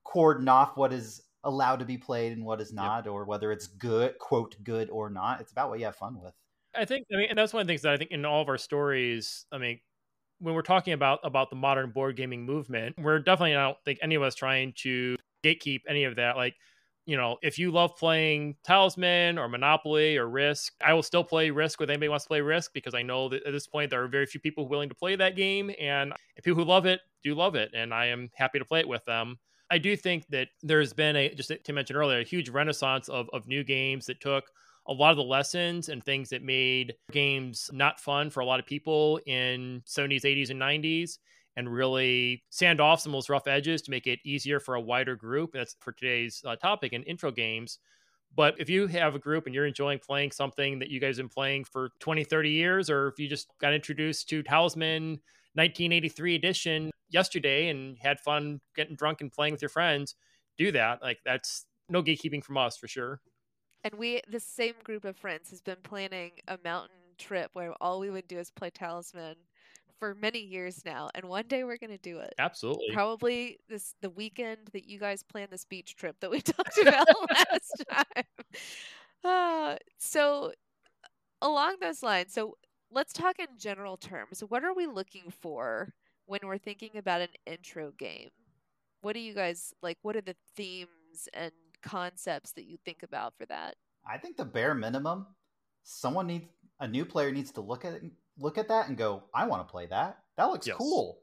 cordon 0.04 0.48
off 0.48 0.78
what 0.78 0.94
is 0.94 1.22
allowed 1.44 1.78
to 1.80 1.86
be 1.86 1.98
played 1.98 2.34
and 2.34 2.46
what 2.46 2.62
is 2.62 2.74
not, 2.74 3.08
or 3.08 3.26
whether 3.26 3.52
it's 3.52 3.68
good 3.68 4.18
quote 4.20 4.56
good 4.64 4.90
or 4.90 5.10
not. 5.10 5.42
It's 5.42 5.52
about 5.52 5.70
what 5.70 5.80
you 5.80 5.86
have 5.86 5.96
fun 5.96 6.20
with. 6.22 6.34
I 6.76 6.86
think 6.86 7.06
I 7.14 7.18
mean, 7.18 7.28
and 7.30 7.38
that's 7.38 7.54
one 7.54 7.62
of 7.62 7.68
the 7.68 7.72
things 7.72 7.84
that 7.84 7.94
I 7.94 7.98
think 7.98 8.12
in 8.12 8.26
all 8.26 8.42
of 8.42 8.50
our 8.50 8.58
stories. 8.58 9.46
I 9.52 9.58
mean, 9.58 9.80
when 10.40 10.54
we're 10.54 10.62
talking 10.62 10.94
about 10.94 11.20
about 11.24 11.50
the 11.50 11.56
modern 11.56 11.92
board 11.92 12.16
gaming 12.16 12.46
movement, 12.46 12.96
we're 12.98 13.20
definitely 13.20 13.56
I 13.56 13.64
don't 13.64 13.78
think 13.86 14.00
any 14.02 14.16
of 14.16 14.24
us 14.24 14.36
trying 14.36 14.74
to 14.78 15.16
gatekeep 15.44 15.82
any 15.88 16.04
of 16.04 16.16
that. 16.16 16.36
Like, 16.36 16.56
you 17.06 17.18
know, 17.18 17.38
if 17.42 17.60
you 17.60 17.72
love 17.72 17.96
playing 17.96 18.56
Talisman 18.64 19.38
or 19.38 19.48
Monopoly 19.48 20.18
or 20.18 20.28
Risk, 20.28 20.74
I 20.84 20.94
will 20.94 21.04
still 21.04 21.24
play 21.24 21.52
Risk 21.52 21.80
with 21.80 21.90
anybody 21.90 22.08
who 22.08 22.12
wants 22.12 22.26
to 22.26 22.30
play 22.30 22.42
Risk 22.42 22.74
because 22.74 22.96
I 22.96 23.04
know 23.04 23.30
that 23.30 23.46
at 23.46 23.52
this 23.52 23.68
point 23.68 23.92
there 23.92 24.04
are 24.04 24.08
very 24.08 24.26
few 24.26 24.40
people 24.40 24.68
willing 24.68 24.90
to 24.90 24.96
play 24.96 25.16
that 25.16 25.36
game, 25.36 25.72
and 25.80 26.14
people 26.44 26.64
who 26.64 26.68
love 26.68 26.86
it 26.86 27.02
do 27.24 27.36
love 27.36 27.56
it, 27.56 27.72
and 27.74 27.94
I 27.94 28.08
am 28.08 28.30
happy 28.36 28.60
to 28.60 28.66
play 28.66 28.80
it 28.80 28.88
with 28.88 29.06
them. 29.06 29.38
I 29.72 29.78
do 29.78 29.96
think 29.96 30.28
that 30.30 30.50
there's 30.62 30.94
been 30.94 31.16
a 31.16 31.34
just 31.34 31.52
to 31.64 31.74
mention 31.74 31.96
earlier 31.96 32.20
a 32.20 32.24
huge 32.24 32.50
renaissance 32.50 33.10
of 33.10 33.30
of 33.34 33.48
new 33.48 33.64
games 33.64 34.06
that 34.08 34.22
took 34.22 34.46
a 34.88 34.94
lot 34.94 35.12
of 35.12 35.18
the 35.18 35.24
lessons 35.24 35.90
and 35.90 36.04
things 36.04 36.30
that 36.30 36.44
made 36.44 36.96
games 37.12 37.70
not 37.74 38.00
fun 38.00 38.30
for 38.30 38.42
a 38.42 38.46
lot 38.46 38.60
of 38.60 38.66
people 38.66 39.20
in 39.26 39.82
70s 39.88 40.22
80s 40.22 40.50
and 40.52 40.62
90s 40.62 41.18
and 41.58 41.72
really 41.72 42.44
sand 42.50 42.82
off 42.82 43.00
some 43.00 43.12
of 43.12 43.18
those 43.18 43.30
rough 43.30 43.48
edges 43.48 43.82
to 43.84 43.92
make 43.92 44.08
it 44.08 44.20
easier 44.26 44.60
for 44.60 44.76
a 44.76 44.82
wider 44.82 45.16
group. 45.16 45.52
That's 45.54 45.76
for 45.80 45.94
today's 45.94 46.44
uh, 46.46 46.56
topic 46.56 46.94
in 46.94 47.04
intro 47.04 47.32
games. 47.32 47.80
But 48.36 48.56
if 48.60 48.70
you 48.70 48.88
have 48.88 49.16
a 49.16 49.20
group 49.20 49.46
and 49.46 49.56
you're 49.56 49.66
enjoying 49.66 50.00
playing 50.00 50.32
something 50.32 50.80
that 50.80 50.90
you 50.90 51.00
guys 51.00 51.18
have 51.18 51.24
been 51.24 51.30
playing 51.30 51.64
for 51.64 51.92
20 52.00 52.24
30 52.26 52.50
years 52.50 52.90
or 52.90 53.08
if 53.08 53.18
you 53.18 53.30
just 53.30 53.48
got 53.60 53.74
introduced 53.74 54.28
to 54.30 54.44
talisman 54.44 55.22
1983 55.54 56.36
edition 56.36 56.92
yesterday 57.10 57.70
and 57.70 57.98
had 57.98 58.20
fun 58.20 58.60
getting 58.76 58.96
drunk 58.98 59.22
and 59.22 59.32
playing 59.32 59.54
with 59.54 59.62
your 59.62 59.70
friends 59.70 60.16
do 60.58 60.72
that. 60.74 61.02
Like 61.02 61.20
that's 61.26 61.66
no 61.90 62.04
gatekeeping 62.04 62.44
from 62.44 62.58
us 62.58 62.76
for 62.76 62.90
sure 62.90 63.22
and 63.86 63.94
we, 63.94 64.20
the 64.28 64.40
same 64.40 64.74
group 64.84 65.06
of 65.06 65.16
friends, 65.16 65.52
has 65.52 65.62
been 65.62 65.78
planning 65.84 66.32
a 66.48 66.58
mountain 66.64 66.98
trip 67.20 67.52
where 67.54 67.72
all 67.80 68.00
we 68.00 68.10
would 68.10 68.28
do 68.28 68.40
is 68.40 68.50
play 68.50 68.72
Talisman 68.72 69.36
for 70.00 70.16
many 70.16 70.40
years 70.40 70.84
now. 70.84 71.10
And 71.14 71.26
one 71.26 71.48
day 71.48 71.64
we're 71.64 71.78
going 71.78 71.92
to 71.92 72.00
do 72.00 72.18
it. 72.18 72.34
absolutely 72.40 72.88
Probably 72.92 73.60
this 73.70 73.94
the 74.02 74.10
weekend 74.10 74.58
that 74.74 74.90
you 74.90 75.00
guys 75.00 75.22
planned 75.22 75.52
this 75.52 75.66
beach 75.66 75.96
trip 75.96 76.16
that 76.20 76.32
we 76.32 76.42
talked 76.42 76.80
about 76.80 77.08
last 77.30 77.86
time. 77.92 78.24
Uh, 79.24 79.76
so 80.00 80.52
along 81.44 81.76
those 81.80 82.02
lines, 82.02 82.34
so 82.34 82.58
let's 82.92 83.14
talk 83.14 83.38
in 83.38 83.48
general 83.58 83.98
terms. 83.98 84.44
What 84.48 84.64
are 84.64 84.74
we 84.74 84.88
looking 84.88 85.32
for 85.42 85.94
when 86.26 86.40
we're 86.44 86.58
thinking 86.58 86.98
about 86.98 87.22
an 87.22 87.30
intro 87.46 87.92
game? 87.92 88.30
What 89.02 89.14
do 89.14 89.20
you 89.20 89.36
guys 89.36 89.76
like? 89.84 90.00
What 90.02 90.16
are 90.16 90.22
the 90.22 90.36
themes 90.56 91.30
and 91.36 91.52
concepts 91.86 92.52
that 92.54 92.66
you 92.66 92.78
think 92.86 93.04
about 93.04 93.34
for 93.38 93.46
that? 93.46 93.76
I 94.10 94.18
think 94.18 94.38
the 94.38 94.46
bare 94.46 94.74
minimum, 94.76 95.28
someone 95.84 96.28
needs 96.28 96.46
a 96.80 96.88
new 96.88 97.06
player 97.06 97.32
needs 97.32 97.52
to 97.54 97.62
look 97.62 97.86
at 97.86 98.02
look 98.38 98.58
at 98.58 98.68
that 98.68 98.90
and 98.90 98.98
go, 98.98 99.24
I 99.34 99.48
want 99.48 99.66
to 99.66 99.72
play 99.72 99.86
that. 99.88 100.18
That 100.38 100.46
looks 100.46 100.68
Yes. 100.68 100.76
cool. 100.78 101.20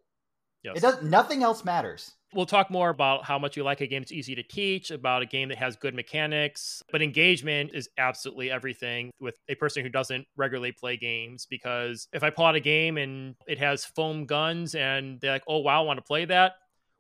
yes 0.63 0.79
It 0.79 0.81
does 0.81 1.03
nothing 1.03 1.43
else 1.43 1.63
matters. 1.65 2.13
we'll 2.33 2.47
talk 2.47 2.71
more 2.71 2.89
about 2.89 3.27
how 3.27 3.39
much 3.39 3.55
you 3.59 3.63
like 3.63 3.83
a 3.83 3.87
game 3.87 4.01
that's 4.01 4.13
easy 4.13 4.35
to 4.35 4.43
teach, 4.43 4.91
about 4.91 5.21
a 5.21 5.27
game 5.27 5.51
that 5.51 5.59
has 5.59 5.77
good 5.77 5.95
mechanics, 5.95 6.83
but 6.91 7.03
engagement 7.03 7.73
is 7.75 7.91
absolutely 7.99 8.51
everything 8.51 9.11
with 9.21 9.37
a 9.51 9.55
person 9.57 9.83
who 9.83 9.91
doesn't 9.91 10.25
regularly 10.37 10.73
play 10.73 10.97
games. 10.97 11.47
Because 11.51 12.09
if 12.15 12.23
I 12.23 12.31
pull 12.31 12.47
out 12.47 12.55
a 12.55 12.61
game 12.61 12.97
and 12.97 13.35
it 13.47 13.59
has 13.59 13.85
foam 13.85 14.25
guns 14.25 14.75
and 14.75 15.21
they're 15.21 15.33
like, 15.33 15.45
oh, 15.47 15.59
wow, 15.59 15.83
I 15.83 15.85
want 15.85 15.99
to 15.99 16.03
play 16.03 16.25
that, 16.25 16.53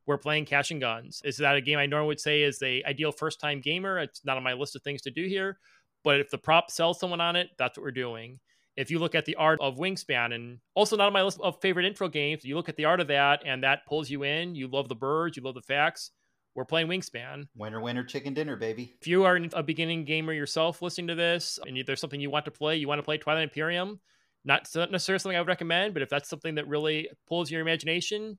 we're 0.06 0.18
playing 0.18 0.46
Cash 0.46 0.70
and 0.70 0.80
Guns. 0.80 1.22
Is 1.24 1.36
that 1.38 1.56
a 1.56 1.60
game 1.60 1.78
I 1.78 1.86
normally 1.86 2.08
would 2.08 2.20
say 2.20 2.42
is 2.42 2.58
the 2.58 2.84
ideal 2.86 3.12
first 3.12 3.40
time 3.40 3.60
gamer? 3.60 3.98
It's 3.98 4.24
not 4.24 4.36
on 4.36 4.42
my 4.42 4.54
list 4.54 4.76
of 4.76 4.82
things 4.82 5.02
to 5.02 5.10
do 5.10 5.26
here. 5.26 5.58
But 6.04 6.20
if 6.20 6.30
the 6.30 6.38
prop 6.38 6.70
sells 6.70 6.98
someone 6.98 7.20
on 7.20 7.36
it, 7.36 7.50
that's 7.58 7.78
what 7.78 7.84
we're 7.84 7.92
doing 7.92 8.40
if 8.76 8.90
you 8.90 8.98
look 8.98 9.14
at 9.14 9.24
the 9.24 9.36
art 9.36 9.58
of 9.60 9.76
Wingspan, 9.76 10.34
and 10.34 10.58
also 10.74 10.96
not 10.96 11.06
on 11.06 11.12
my 11.12 11.22
list 11.22 11.40
of 11.40 11.60
favorite 11.60 11.86
intro 11.86 12.08
games, 12.08 12.44
you 12.44 12.56
look 12.56 12.68
at 12.68 12.76
the 12.76 12.86
art 12.86 13.00
of 13.00 13.08
that 13.08 13.42
and 13.44 13.62
that 13.62 13.86
pulls 13.86 14.08
you 14.08 14.22
in. 14.22 14.54
You 14.54 14.68
love 14.68 14.88
the 14.88 14.94
birds, 14.94 15.36
you 15.36 15.42
love 15.42 15.54
the 15.54 15.62
facts. 15.62 16.10
We're 16.54 16.64
playing 16.64 16.88
Wingspan. 16.88 17.46
Winner, 17.56 17.80
winner, 17.80 18.04
chicken 18.04 18.34
dinner, 18.34 18.56
baby. 18.56 18.94
If 19.00 19.06
you 19.06 19.24
are 19.24 19.38
a 19.54 19.62
beginning 19.62 20.04
gamer 20.04 20.32
yourself 20.32 20.82
listening 20.82 21.08
to 21.08 21.14
this 21.14 21.58
and 21.66 21.82
there's 21.86 22.00
something 22.00 22.20
you 22.20 22.30
want 22.30 22.44
to 22.44 22.50
play, 22.50 22.76
you 22.76 22.88
want 22.88 22.98
to 22.98 23.02
play 23.02 23.16
Twilight 23.16 23.44
Imperium, 23.44 24.00
not 24.44 24.68
not 24.74 24.90
necessarily 24.90 25.18
something 25.18 25.36
I 25.36 25.40
would 25.40 25.48
recommend, 25.48 25.94
but 25.94 26.02
if 26.02 26.10
that's 26.10 26.28
something 26.28 26.56
that 26.56 26.68
really 26.68 27.08
pulls 27.26 27.50
your 27.50 27.62
imagination, 27.62 28.38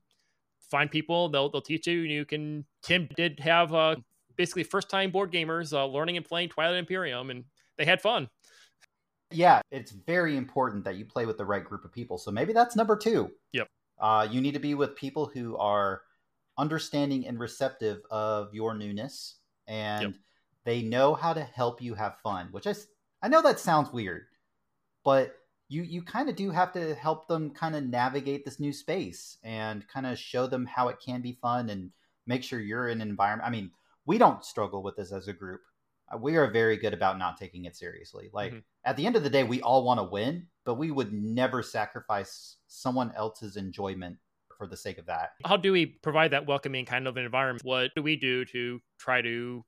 find 0.70 0.90
people, 0.90 1.28
they'll, 1.28 1.48
they'll 1.48 1.62
teach 1.62 1.86
you. 1.86 2.02
And 2.02 2.10
you 2.10 2.24
can, 2.24 2.64
Tim 2.82 3.08
did 3.16 3.40
have 3.40 3.72
uh, 3.74 3.96
basically 4.36 4.64
first 4.64 4.90
time 4.90 5.10
board 5.10 5.32
gamers 5.32 5.72
uh, 5.72 5.86
learning 5.86 6.16
and 6.16 6.24
playing 6.26 6.48
Twilight 6.50 6.76
Imperium, 6.76 7.30
and 7.30 7.44
they 7.78 7.84
had 7.84 8.00
fun. 8.00 8.28
Yeah, 9.30 9.60
it's 9.70 9.90
very 9.90 10.36
important 10.36 10.84
that 10.84 10.96
you 10.96 11.04
play 11.04 11.26
with 11.26 11.38
the 11.38 11.44
right 11.44 11.64
group 11.64 11.84
of 11.84 11.92
people. 11.92 12.18
So 12.18 12.30
maybe 12.30 12.52
that's 12.52 12.76
number 12.76 12.96
two. 12.96 13.30
Yep. 13.52 13.68
Uh, 13.98 14.28
you 14.30 14.40
need 14.40 14.54
to 14.54 14.60
be 14.60 14.74
with 14.74 14.96
people 14.96 15.26
who 15.26 15.56
are 15.56 16.02
understanding 16.56 17.26
and 17.26 17.38
receptive 17.40 18.02
of 18.10 18.54
your 18.54 18.74
newness 18.74 19.36
and 19.66 20.02
Yep. 20.02 20.14
they 20.64 20.82
know 20.82 21.14
how 21.14 21.32
to 21.32 21.42
help 21.42 21.82
you 21.82 21.94
have 21.94 22.18
fun, 22.22 22.48
which 22.52 22.66
i 22.66 22.74
i 23.22 23.28
know 23.28 23.42
that 23.42 23.58
sounds 23.58 23.92
weird, 23.92 24.26
but 25.04 25.34
you, 25.74 25.82
you 25.82 26.02
kind 26.02 26.28
of 26.28 26.36
do 26.36 26.50
have 26.50 26.72
to 26.72 26.94
help 26.94 27.26
them 27.28 27.50
kind 27.50 27.74
of 27.74 27.84
navigate 27.84 28.44
this 28.44 28.60
new 28.60 28.72
space 28.72 29.38
and 29.42 29.86
kind 29.88 30.06
of 30.06 30.18
show 30.18 30.46
them 30.46 30.66
how 30.66 30.88
it 30.88 30.98
can 31.04 31.20
be 31.20 31.32
fun 31.32 31.68
and 31.70 31.90
make 32.26 32.42
sure 32.42 32.60
you're 32.60 32.88
in 32.88 33.00
an 33.00 33.08
environment. 33.08 33.46
I 33.46 33.50
mean, 33.50 33.72
we 34.06 34.18
don't 34.18 34.44
struggle 34.44 34.82
with 34.82 34.96
this 34.96 35.12
as 35.12 35.28
a 35.28 35.32
group. 35.32 35.62
Uh, 36.12 36.18
We 36.18 36.36
are 36.36 36.50
very 36.50 36.76
good 36.76 36.94
about 36.94 37.18
not 37.18 37.36
taking 37.36 37.64
it 37.64 37.76
seriously. 37.76 38.30
Like 38.32 38.52
Mhm. 38.52 38.64
at 38.84 38.96
the 38.96 39.06
end 39.06 39.16
of 39.16 39.22
the 39.24 39.30
day, 39.30 39.44
we 39.44 39.60
all 39.62 39.84
want 39.84 39.98
to 39.98 40.04
win, 40.04 40.48
but 40.64 40.74
we 40.74 40.90
would 40.90 41.12
never 41.12 41.62
sacrifice 41.62 42.58
someone 42.66 43.12
else's 43.12 43.56
enjoyment 43.56 44.18
for 44.56 44.66
the 44.66 44.76
sake 44.76 44.98
of 44.98 45.06
that. 45.06 45.32
How 45.44 45.56
do 45.56 45.72
we 45.72 45.86
provide 45.86 46.30
that 46.30 46.46
welcoming 46.46 46.84
kind 46.86 47.08
of 47.08 47.16
environment? 47.16 47.64
What 47.64 47.94
do 47.96 48.02
we 48.02 48.16
do 48.16 48.44
to 48.46 48.80
try 48.98 49.22
to 49.22 49.64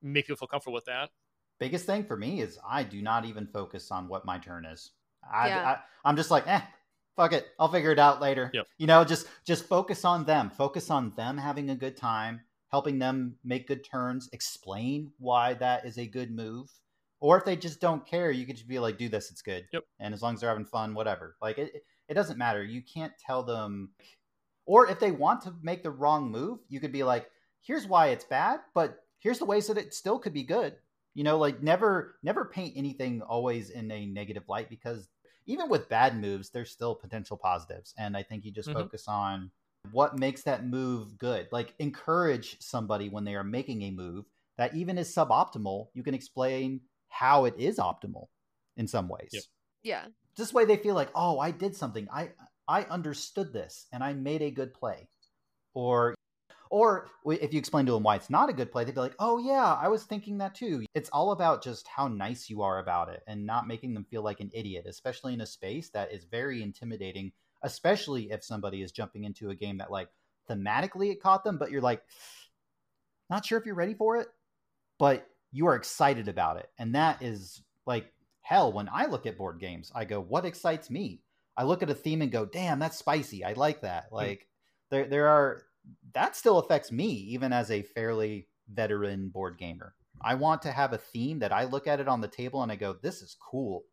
make 0.00 0.26
people 0.26 0.38
feel 0.38 0.48
comfortable 0.48 0.74
with 0.74 0.86
that? 0.86 1.10
biggest 1.58 1.84
thing 1.84 2.04
for 2.04 2.16
me 2.16 2.40
is 2.40 2.58
I 2.66 2.82
do 2.84 3.02
not 3.02 3.26
even 3.26 3.46
focus 3.46 3.90
on 3.90 4.08
what 4.08 4.24
my 4.24 4.38
turn 4.38 4.64
is. 4.64 4.92
I, 5.32 5.48
Yeah. 5.48 5.68
I 5.68 5.78
I'm 6.04 6.16
just 6.16 6.30
like, 6.30 6.46
eh, 6.46 6.60
fuck 7.16 7.32
it, 7.32 7.46
I'll 7.58 7.68
figure 7.68 7.92
it 7.92 7.98
out 7.98 8.20
later. 8.20 8.50
Yep. 8.54 8.66
You 8.78 8.86
know, 8.86 9.04
just 9.04 9.26
just 9.44 9.66
focus 9.66 10.04
on 10.04 10.24
them. 10.24 10.50
Focus 10.50 10.90
on 10.90 11.12
them 11.16 11.36
having 11.38 11.70
a 11.70 11.76
good 11.76 11.96
time, 11.96 12.40
helping 12.70 12.98
them 12.98 13.36
make 13.44 13.68
good 13.68 13.84
turns. 13.84 14.28
Explain 14.32 15.12
why 15.18 15.54
that 15.54 15.84
is 15.84 15.98
a 15.98 16.06
good 16.06 16.30
move. 16.30 16.68
Or 17.20 17.36
if 17.36 17.44
they 17.44 17.54
just 17.56 17.80
don't 17.80 18.06
care, 18.06 18.30
you 18.30 18.46
could 18.46 18.56
just 18.56 18.68
be 18.68 18.78
like, 18.78 18.96
do 18.96 19.10
this, 19.10 19.30
it's 19.30 19.42
good. 19.42 19.66
Yep. 19.74 19.84
And 19.98 20.14
as 20.14 20.22
long 20.22 20.34
as 20.34 20.40
they're 20.40 20.48
having 20.48 20.64
fun, 20.64 20.94
whatever. 20.94 21.36
Like 21.40 21.58
it, 21.58 21.74
it- 21.74 21.84
it 22.08 22.14
doesn't 22.14 22.38
matter. 22.38 22.64
You 22.64 22.82
can't 22.82 23.12
tell 23.24 23.44
them. 23.44 23.90
Or 24.66 24.88
if 24.88 24.98
they 24.98 25.12
want 25.12 25.42
to 25.42 25.54
make 25.62 25.84
the 25.84 25.92
wrong 25.92 26.28
move, 26.28 26.58
you 26.68 26.80
could 26.80 26.90
be 26.90 27.04
like, 27.04 27.30
here's 27.62 27.86
why 27.86 28.08
it's 28.08 28.24
bad, 28.24 28.58
but 28.74 29.04
here's 29.20 29.38
the 29.38 29.44
ways 29.44 29.68
that 29.68 29.78
it 29.78 29.94
still 29.94 30.18
could 30.18 30.32
be 30.32 30.42
good 30.42 30.74
you 31.14 31.24
know 31.24 31.36
like 31.38 31.60
never 31.62 32.14
never 32.22 32.44
paint 32.44 32.72
anything 32.76 33.20
always 33.20 33.70
in 33.70 33.90
a 33.90 34.06
negative 34.06 34.44
light 34.48 34.70
because 34.70 35.08
even 35.50 35.68
with 35.68 35.88
bad 35.88 36.18
moves 36.20 36.50
there's 36.50 36.70
still 36.70 36.94
potential 36.94 37.36
positives 37.36 37.92
and 37.98 38.16
i 38.16 38.22
think 38.22 38.44
you 38.44 38.52
just 38.52 38.70
Mhm. 38.70 38.74
focus 38.74 39.08
on 39.08 39.50
what 39.92 40.18
makes 40.18 40.42
that 40.42 40.64
move 40.64 41.18
good 41.18 41.48
like 41.50 41.74
encourage 41.78 42.60
somebody 42.60 43.08
when 43.08 43.24
they 43.24 43.34
are 43.34 43.44
making 43.44 43.82
a 43.82 43.90
move 43.90 44.26
that 44.56 44.74
even 44.74 44.96
is 44.96 45.12
suboptimal 45.12 45.88
you 45.94 46.02
can 46.02 46.14
explain 46.14 46.80
how 47.08 47.44
it 47.46 47.54
is 47.58 47.78
optimal 47.78 48.28
in 48.76 48.86
some 48.86 49.08
ways 49.08 49.30
Yep. 49.32 49.42
Yeah. 49.82 50.04
this 50.36 50.52
way 50.52 50.64
they 50.64 50.76
feel 50.76 50.94
like 50.94 51.10
oh 51.14 51.38
i 51.40 51.50
did 51.50 51.74
something 51.74 52.06
i 52.12 52.30
i 52.68 52.82
understood 52.84 53.52
this 53.52 53.86
and 53.92 54.04
i 54.04 54.12
made 54.12 54.42
a 54.42 54.50
good 54.50 54.72
play 54.72 55.08
or 55.74 56.14
or 56.70 57.08
if 57.26 57.52
you 57.52 57.58
explain 57.58 57.84
to 57.84 57.92
them 57.92 58.02
why 58.02 58.16
it's 58.16 58.30
not 58.30 58.48
a 58.48 58.52
good 58.52 58.70
play 58.70 58.84
they'd 58.84 58.94
be 58.94 59.00
like 59.00 59.14
oh 59.18 59.38
yeah 59.38 59.74
i 59.74 59.88
was 59.88 60.04
thinking 60.04 60.38
that 60.38 60.54
too. 60.54 60.84
It's 60.94 61.10
all 61.10 61.32
about 61.32 61.62
just 61.62 61.86
how 61.88 62.08
nice 62.08 62.48
you 62.48 62.62
are 62.62 62.78
about 62.78 63.08
it 63.08 63.22
and 63.26 63.44
not 63.44 63.66
making 63.66 63.94
them 63.94 64.06
feel 64.10 64.22
like 64.22 64.40
an 64.40 64.50
idiot 64.54 64.86
especially 64.88 65.34
in 65.34 65.40
a 65.40 65.46
space 65.46 65.90
that 65.90 66.12
is 66.12 66.24
very 66.24 66.62
intimidating 66.62 67.32
especially 67.62 68.30
if 68.30 68.42
somebody 68.44 68.82
is 68.82 68.92
jumping 68.92 69.24
into 69.24 69.50
a 69.50 69.54
game 69.54 69.78
that 69.78 69.90
like 69.90 70.08
thematically 70.48 71.10
it 71.10 71.22
caught 71.22 71.44
them 71.44 71.58
but 71.58 71.70
you're 71.70 71.80
like 71.80 72.02
not 73.28 73.44
sure 73.44 73.58
if 73.58 73.66
you're 73.66 73.74
ready 73.74 73.94
for 73.94 74.16
it 74.16 74.28
but 74.98 75.26
you 75.52 75.66
are 75.66 75.74
excited 75.74 76.28
about 76.28 76.58
it. 76.58 76.68
And 76.78 76.94
that 76.94 77.22
is 77.22 77.62
like 77.86 78.12
hell 78.42 78.72
when 78.72 78.88
i 78.92 79.06
look 79.06 79.26
at 79.26 79.38
board 79.38 79.60
games 79.60 79.92
i 79.94 80.04
go 80.04 80.20
what 80.20 80.44
excites 80.44 80.90
me? 80.90 81.22
I 81.56 81.64
look 81.64 81.82
at 81.82 81.90
a 81.90 81.94
theme 81.94 82.22
and 82.22 82.32
go 82.32 82.46
damn 82.46 82.78
that's 82.78 82.96
spicy. 82.96 83.44
I 83.44 83.52
like 83.52 83.82
that. 83.82 84.10
Mm. 84.10 84.16
Like 84.16 84.48
there 84.90 85.06
there 85.06 85.28
are 85.28 85.62
that 86.14 86.36
still 86.36 86.58
affects 86.58 86.90
me 86.92 87.06
even 87.06 87.52
as 87.52 87.70
a 87.70 87.82
fairly 87.82 88.46
veteran 88.72 89.28
board 89.28 89.56
gamer 89.58 89.94
i 90.22 90.34
want 90.34 90.62
to 90.62 90.70
have 90.70 90.92
a 90.92 90.98
theme 90.98 91.38
that 91.38 91.52
i 91.52 91.64
look 91.64 91.86
at 91.86 92.00
it 92.00 92.08
on 92.08 92.20
the 92.20 92.28
table 92.28 92.62
and 92.62 92.70
i 92.72 92.76
go 92.76 92.92
this 93.02 93.22
is 93.22 93.36
cool 93.40 93.84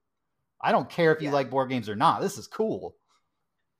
i 0.61 0.71
don't 0.71 0.89
care 0.89 1.11
if 1.13 1.21
you 1.21 1.27
Yeah. 1.29 1.33
like 1.33 1.49
board 1.49 1.69
games 1.69 1.89
or 1.89 1.95
not 1.95 2.21
this 2.21 2.37
is 2.37 2.47
cool 2.47 2.95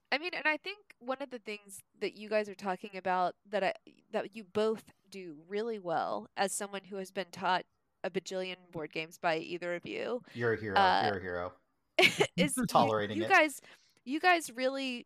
I 0.10 0.18
mean, 0.20 0.32
and 0.34 0.48
I 0.48 0.56
think 0.56 0.78
one 1.00 1.18
of 1.22 1.30
the 1.32 1.40
things 1.40 1.80
that 2.00 2.16
you 2.16 2.30
guys 2.30 2.48
are 2.48 2.56
talking 2.56 2.92
about 2.96 3.36
that 3.50 3.62
I 3.62 3.74
that 4.14 4.34
you 4.38 4.46
both 4.46 4.86
do 5.12 5.36
really 5.50 5.80
well 5.80 6.30
as 6.38 6.54
someone 6.54 6.80
who 6.90 6.96
has 6.96 7.12
been 7.12 7.26
taught 7.34 7.66
a 8.06 8.10
bajillion 8.10 8.56
board 8.72 8.94
games 8.94 9.18
by 9.18 9.36
either 9.40 9.76
of 9.76 9.86
you 9.86 10.22
you're 10.34 10.54
a 10.54 10.58
hero 10.62 10.80
Uh, 10.80 11.02
you're 11.08 11.18
a 11.18 11.22
hero 11.22 11.52
is 12.38 12.56
you- 12.58 12.66
Tolerating 12.68 13.18
you, 13.18 13.24
it. 13.26 13.30
guys 13.30 13.60
you 14.06 14.22
guys 14.22 14.50
really 14.56 15.06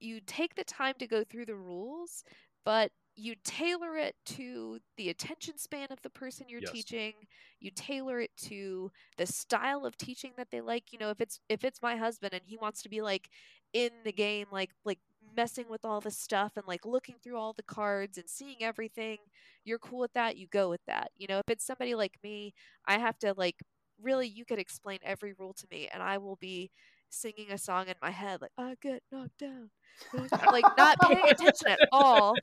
you 0.00 0.20
take 0.26 0.54
the 0.54 0.64
time 0.64 0.94
to 0.98 1.06
go 1.06 1.24
through 1.24 1.46
the 1.46 1.54
rules 1.56 2.24
but 2.64 2.90
you 3.16 3.34
tailor 3.44 3.96
it 3.96 4.14
to 4.24 4.78
the 4.96 5.08
attention 5.10 5.58
span 5.58 5.88
of 5.90 6.00
the 6.02 6.10
person 6.10 6.46
you're 6.48 6.60
Yes. 6.60 6.84
teaching. 6.84 7.12
You 7.60 7.70
tailor 7.74 8.20
it 8.20 8.30
to 8.44 8.90
the 9.18 9.26
style 9.26 9.84
of 9.84 9.96
teaching 9.96 10.32
that 10.36 10.48
they 10.50 10.60
like. 10.60 10.92
You 10.92 10.98
know 10.98 11.10
if 11.10 11.20
it's 11.20 11.40
if 11.48 11.64
it's 11.64 11.82
my 11.82 11.96
husband 11.96 12.32
and 12.32 12.42
he 12.46 12.56
wants 12.56 12.82
to 12.82 12.88
be 12.88 13.02
like 13.02 13.28
in 13.72 13.90
the 14.04 14.12
game 14.12 14.46
like 14.52 14.70
like 14.84 14.98
messing 15.36 15.66
with 15.68 15.84
all 15.84 16.00
the 16.00 16.10
stuff 16.10 16.52
and 16.56 16.66
like 16.66 16.84
looking 16.86 17.16
through 17.22 17.36
all 17.38 17.52
the 17.52 17.62
cards 17.62 18.18
and 18.18 18.28
seeing 18.28 18.56
everything 18.62 19.18
you're 19.64 19.78
cool 19.78 20.00
with 20.00 20.12
that 20.14 20.36
you 20.36 20.46
go 20.48 20.68
with 20.68 20.80
that. 20.86 21.10
You 21.16 21.26
know 21.28 21.38
if 21.38 21.48
it's 21.50 21.64
somebody 21.66 21.94
like 21.94 22.14
me 22.22 22.54
i 22.86 22.98
have 22.98 23.18
to 23.20 23.34
like 23.36 23.56
really 24.02 24.26
you 24.28 24.44
could 24.44 24.58
explain 24.58 24.98
every 25.04 25.32
rule 25.38 25.52
to 25.54 25.66
me 25.70 25.88
and 25.92 26.02
i 26.02 26.18
will 26.18 26.36
be 26.36 26.70
singing 27.10 27.50
a 27.50 27.58
song 27.58 27.88
in 27.88 27.94
my 28.00 28.10
head 28.10 28.40
like 28.40 28.52
i 28.58 28.74
get 28.80 29.02
knocked 29.12 29.38
down. 29.38 29.70
Like 30.46 30.64
not 30.78 30.98
paying 31.00 31.28
attention 31.28 31.68
at 31.68 31.80
all. 31.92 32.34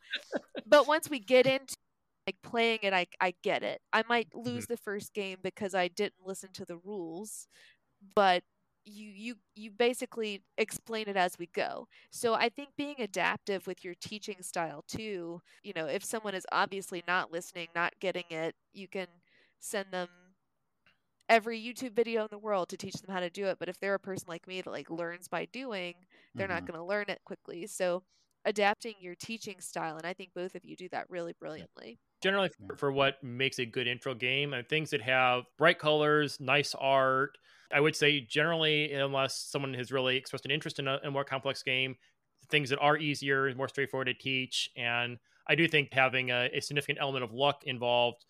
But 0.68 0.88
once 0.88 1.10
we 1.10 1.20
get 1.20 1.48
into 1.48 1.76
like 2.28 2.36
playing 2.44 2.80
it 2.84 2.94
i 2.94 3.08
i 3.22 3.34
get 3.42 3.64
it. 3.64 3.82
I 3.94 4.04
might 4.08 4.30
mm-hmm. 4.30 4.48
lose 4.48 4.68
the 4.68 4.78
first 4.78 5.14
game 5.14 5.38
because 5.42 5.74
i 5.74 5.88
didn't 5.88 6.26
listen 6.26 6.50
to 6.54 6.66
the 6.66 6.78
rules 6.78 7.48
but 8.16 8.44
you 8.86 9.10
you 9.10 9.36
you 9.56 9.72
basically 9.72 10.44
explain 10.58 11.08
it 11.08 11.18
as 11.18 11.38
we 11.40 11.48
go. 11.48 11.88
So 12.12 12.34
i 12.36 12.50
think 12.50 12.70
being 12.78 12.96
adaptive 13.00 13.66
with 13.66 13.84
your 13.84 13.96
teaching 14.00 14.42
style 14.42 14.84
too 14.88 15.42
you 15.64 15.74
know 15.76 15.88
if 15.88 16.04
someone 16.04 16.36
is 16.36 16.46
obviously 16.52 17.04
not 17.08 17.32
listening 17.32 17.68
not 17.76 17.94
getting 18.00 18.26
it 18.30 18.56
you 18.74 18.88
can 18.88 19.08
send 19.60 19.88
them 19.92 20.10
every 21.30 21.60
youtube 21.62 21.94
video 21.94 22.22
in 22.24 22.28
the 22.32 22.38
world 22.38 22.70
to 22.70 22.78
teach 22.78 22.94
them 22.96 23.14
how 23.14 23.20
to 23.20 23.30
do 23.30 23.46
it 23.48 23.58
but 23.60 23.70
if 23.70 23.80
they're 23.80 23.96
a 23.96 24.00
person 24.00 24.26
like 24.28 24.48
me 24.48 24.62
that 24.62 24.70
like 24.72 24.90
learns 24.90 25.28
by 25.28 25.46
doing 25.46 25.96
they're 26.38 26.48
not 26.48 26.66
Mhm. 26.66 26.66
going 26.66 26.78
to 26.80 26.84
learn 26.86 27.06
it 27.10 27.20
quickly. 27.26 27.66
So 27.68 28.04
adapting 28.46 28.94
your 29.00 29.16
teaching 29.16 29.60
style 29.60 29.98
and 29.98 30.06
i 30.06 30.14
think 30.14 30.34
both 30.34 30.56
of 30.56 30.64
you 30.64 30.76
do 30.76 30.88
that 30.90 31.10
really 31.10 31.34
brilliantly. 31.34 32.00
Generally 32.22 32.50
for, 32.68 32.76
for 32.78 32.92
what 32.92 33.24
makes 33.24 33.60
a 33.60 33.66
good 33.66 33.88
intro 33.88 34.16
game 34.16 34.54
and 34.54 34.68
things 34.68 34.90
that 34.90 35.02
have 35.02 35.44
bright 35.58 35.78
colors 35.78 36.40
nice 36.40 36.74
art 36.74 37.38
i 37.72 37.80
would 37.80 37.96
say 37.96 38.20
generally 38.22 38.92
unless 38.94 39.38
someone 39.38 39.74
has 39.76 39.92
really 39.92 40.18
expressed 40.18 40.46
an 40.46 40.52
interest 40.52 40.80
in 40.80 40.88
a, 40.88 41.00
a 41.04 41.12
more 41.12 41.24
complex 41.24 41.62
game 41.62 41.96
things 42.50 42.72
that 42.72 42.80
are 42.80 42.98
easier 42.98 43.54
more 43.54 43.68
straightforward 43.68 44.08
to 44.08 44.16
teach 44.16 44.68
and 44.76 45.20
i 45.48 45.54
do 45.54 45.68
think 45.68 45.94
having 45.94 46.32
a, 46.32 46.50
a 46.54 46.60
significant 46.60 46.98
element 47.00 47.24
of 47.24 47.34
luck 47.34 47.64
involved 47.66 48.26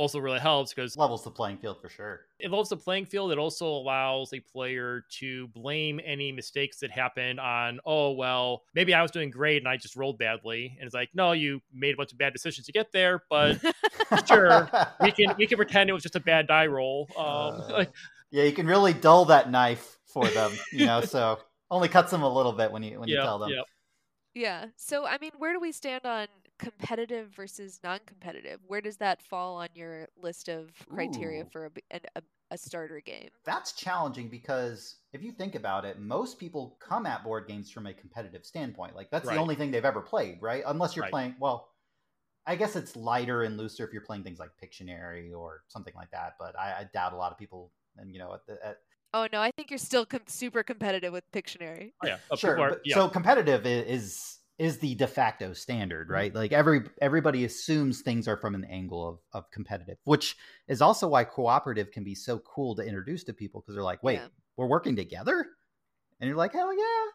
also 0.00 0.18
really 0.18 0.38
helps 0.38 0.72
because 0.72 0.96
levels 0.96 1.22
the 1.22 1.30
playing 1.30 1.58
field 1.58 1.80
for 1.80 1.88
sure 1.88 2.22
it 2.38 2.50
levels 2.50 2.70
the 2.70 2.76
playing 2.76 3.04
field. 3.04 3.32
It 3.32 3.38
also 3.38 3.66
allows 3.66 4.32
a 4.32 4.40
player 4.40 5.04
to 5.18 5.48
blame 5.48 6.00
any 6.02 6.32
mistakes 6.32 6.78
that 6.78 6.90
happened 6.90 7.38
on, 7.38 7.80
oh, 7.84 8.12
well, 8.12 8.62
maybe 8.74 8.94
I 8.94 9.02
was 9.02 9.10
doing 9.10 9.30
great 9.30 9.58
and 9.58 9.68
I 9.68 9.76
just 9.76 9.94
rolled 9.94 10.16
badly. 10.16 10.74
And 10.78 10.86
it's 10.86 10.94
like, 10.94 11.10
no, 11.12 11.32
you 11.32 11.60
made 11.70 11.92
a 11.92 11.96
bunch 11.98 12.12
of 12.12 12.18
bad 12.18 12.32
decisions 12.32 12.64
to 12.64 12.72
get 12.72 12.92
there, 12.92 13.24
but 13.28 13.60
Sure, 14.26 14.70
we 15.02 15.12
can 15.12 15.34
we 15.36 15.46
can 15.46 15.56
pretend 15.56 15.90
it 15.90 15.92
was 15.92 16.02
just 16.02 16.16
a 16.16 16.20
bad 16.20 16.46
die 16.46 16.66
roll. 16.66 17.08
Um, 17.16 17.26
Uh, 17.26 17.68
like, 17.72 17.92
yeah 18.30 18.44
you 18.44 18.52
can 18.52 18.66
really 18.66 18.92
dull 18.92 19.24
that 19.26 19.50
knife 19.50 19.98
for 20.06 20.26
them 20.28 20.52
you 20.72 20.86
know 20.86 21.00
so 21.04 21.38
only 21.70 21.88
cuts 21.88 22.10
them 22.10 22.22
a 22.22 22.32
little 22.32 22.52
bit 22.52 22.72
when 22.72 22.82
you 22.82 22.98
when 22.98 23.08
you 23.08 23.16
tell 23.16 23.38
them 23.38 23.50
yeah. 23.50 23.62
yeah 24.34 24.64
so 24.76 25.06
i 25.06 25.18
mean 25.18 25.32
where 25.38 25.52
do 25.52 25.60
we 25.60 25.72
stand 25.72 26.04
on 26.04 26.26
competitive 26.60 27.28
versus 27.34 27.80
non-competitive 27.82 28.60
where 28.66 28.80
does 28.82 28.98
that 28.98 29.22
fall 29.22 29.56
on 29.56 29.68
your 29.74 30.06
list 30.20 30.48
of 30.48 30.70
criteria 30.94 31.42
Ooh. 31.42 31.48
for 31.50 31.64
a, 31.66 31.70
b- 31.70 31.82
an- 31.90 32.00
a, 32.16 32.22
a 32.50 32.58
starter 32.58 33.00
game 33.00 33.30
that's 33.46 33.72
challenging 33.72 34.28
because 34.28 34.96
if 35.12 35.22
you 35.22 35.32
think 35.32 35.54
about 35.54 35.84
it, 35.84 35.98
most 35.98 36.38
people 36.38 36.76
come 36.80 37.06
at 37.06 37.24
board 37.24 37.46
games 37.48 37.70
from 37.70 37.86
a 37.86 37.94
competitive 37.94 38.44
standpoint. 38.44 38.94
Like 38.94 39.10
that's 39.10 39.26
Right. 39.26 39.34
the 39.34 39.40
only 39.40 39.54
thing 39.54 39.70
they've 39.70 39.84
ever 39.84 40.00
played, 40.00 40.38
right? 40.40 40.62
Unless 40.66 40.94
you're 40.96 41.04
Right. 41.04 41.10
playing 41.12 41.34
well, 41.40 41.68
I 42.46 42.56
guess 42.56 42.76
it's 42.76 42.94
lighter 42.96 43.42
and 43.44 43.56
looser 43.56 43.84
if 43.86 43.92
you're 43.92 44.02
playing 44.02 44.24
things 44.24 44.38
like 44.38 44.50
Pictionary 44.62 45.32
or 45.36 45.62
something 45.68 45.94
like 45.94 46.10
that. 46.10 46.34
But 46.38 46.58
I, 46.58 46.80
I 46.80 46.84
doubt 46.92 47.12
a 47.12 47.16
lot 47.16 47.32
of 47.32 47.38
people, 47.38 47.72
and 47.96 48.12
you 48.12 48.18
know, 48.18 48.34
at 48.34 48.46
the, 48.46 48.66
at, 48.66 48.76
oh 49.14 49.26
no 49.32 49.40
i 49.40 49.50
think 49.56 49.70
you're 49.70 49.78
still 49.78 50.06
com- 50.06 50.20
super 50.28 50.62
competitive 50.62 51.12
with 51.12 51.24
pictionary 51.32 51.92
Oh, 52.04 52.06
yeah. 52.06 52.18
Uh, 52.30 52.36
sure. 52.36 52.58
are- 52.60 52.80
yeah. 52.84 52.94
So 52.94 53.08
competitive 53.08 53.64
i- 53.66 53.68
is 53.68 54.38
is 54.60 54.76
the 54.78 54.94
de 54.94 55.06
facto 55.06 55.52
standard, 55.54 56.06
Mm-hmm. 56.06 56.14
right? 56.14 56.34
Like 56.34 56.52
every 56.52 56.82
everybody 57.00 57.44
assumes 57.44 58.02
things 58.02 58.28
are 58.28 58.36
from 58.36 58.54
an 58.54 58.64
angle 58.64 59.08
of 59.08 59.18
of 59.32 59.50
competitive, 59.50 59.96
which 60.04 60.36
is 60.68 60.82
also 60.82 61.08
why 61.08 61.24
cooperative 61.24 61.90
can 61.90 62.04
be 62.04 62.14
so 62.14 62.38
cool 62.40 62.76
to 62.76 62.82
introduce 62.82 63.24
to 63.24 63.32
people 63.32 63.60
because 63.60 63.74
they're 63.74 63.82
like, 63.82 64.02
wait, 64.02 64.16
Yeah. 64.16 64.28
we're 64.56 64.66
working 64.68 64.94
together, 64.96 65.46
and 66.20 66.28
you're 66.28 66.36
like, 66.36 66.52
hell 66.52 66.76
yeah. 66.76 67.06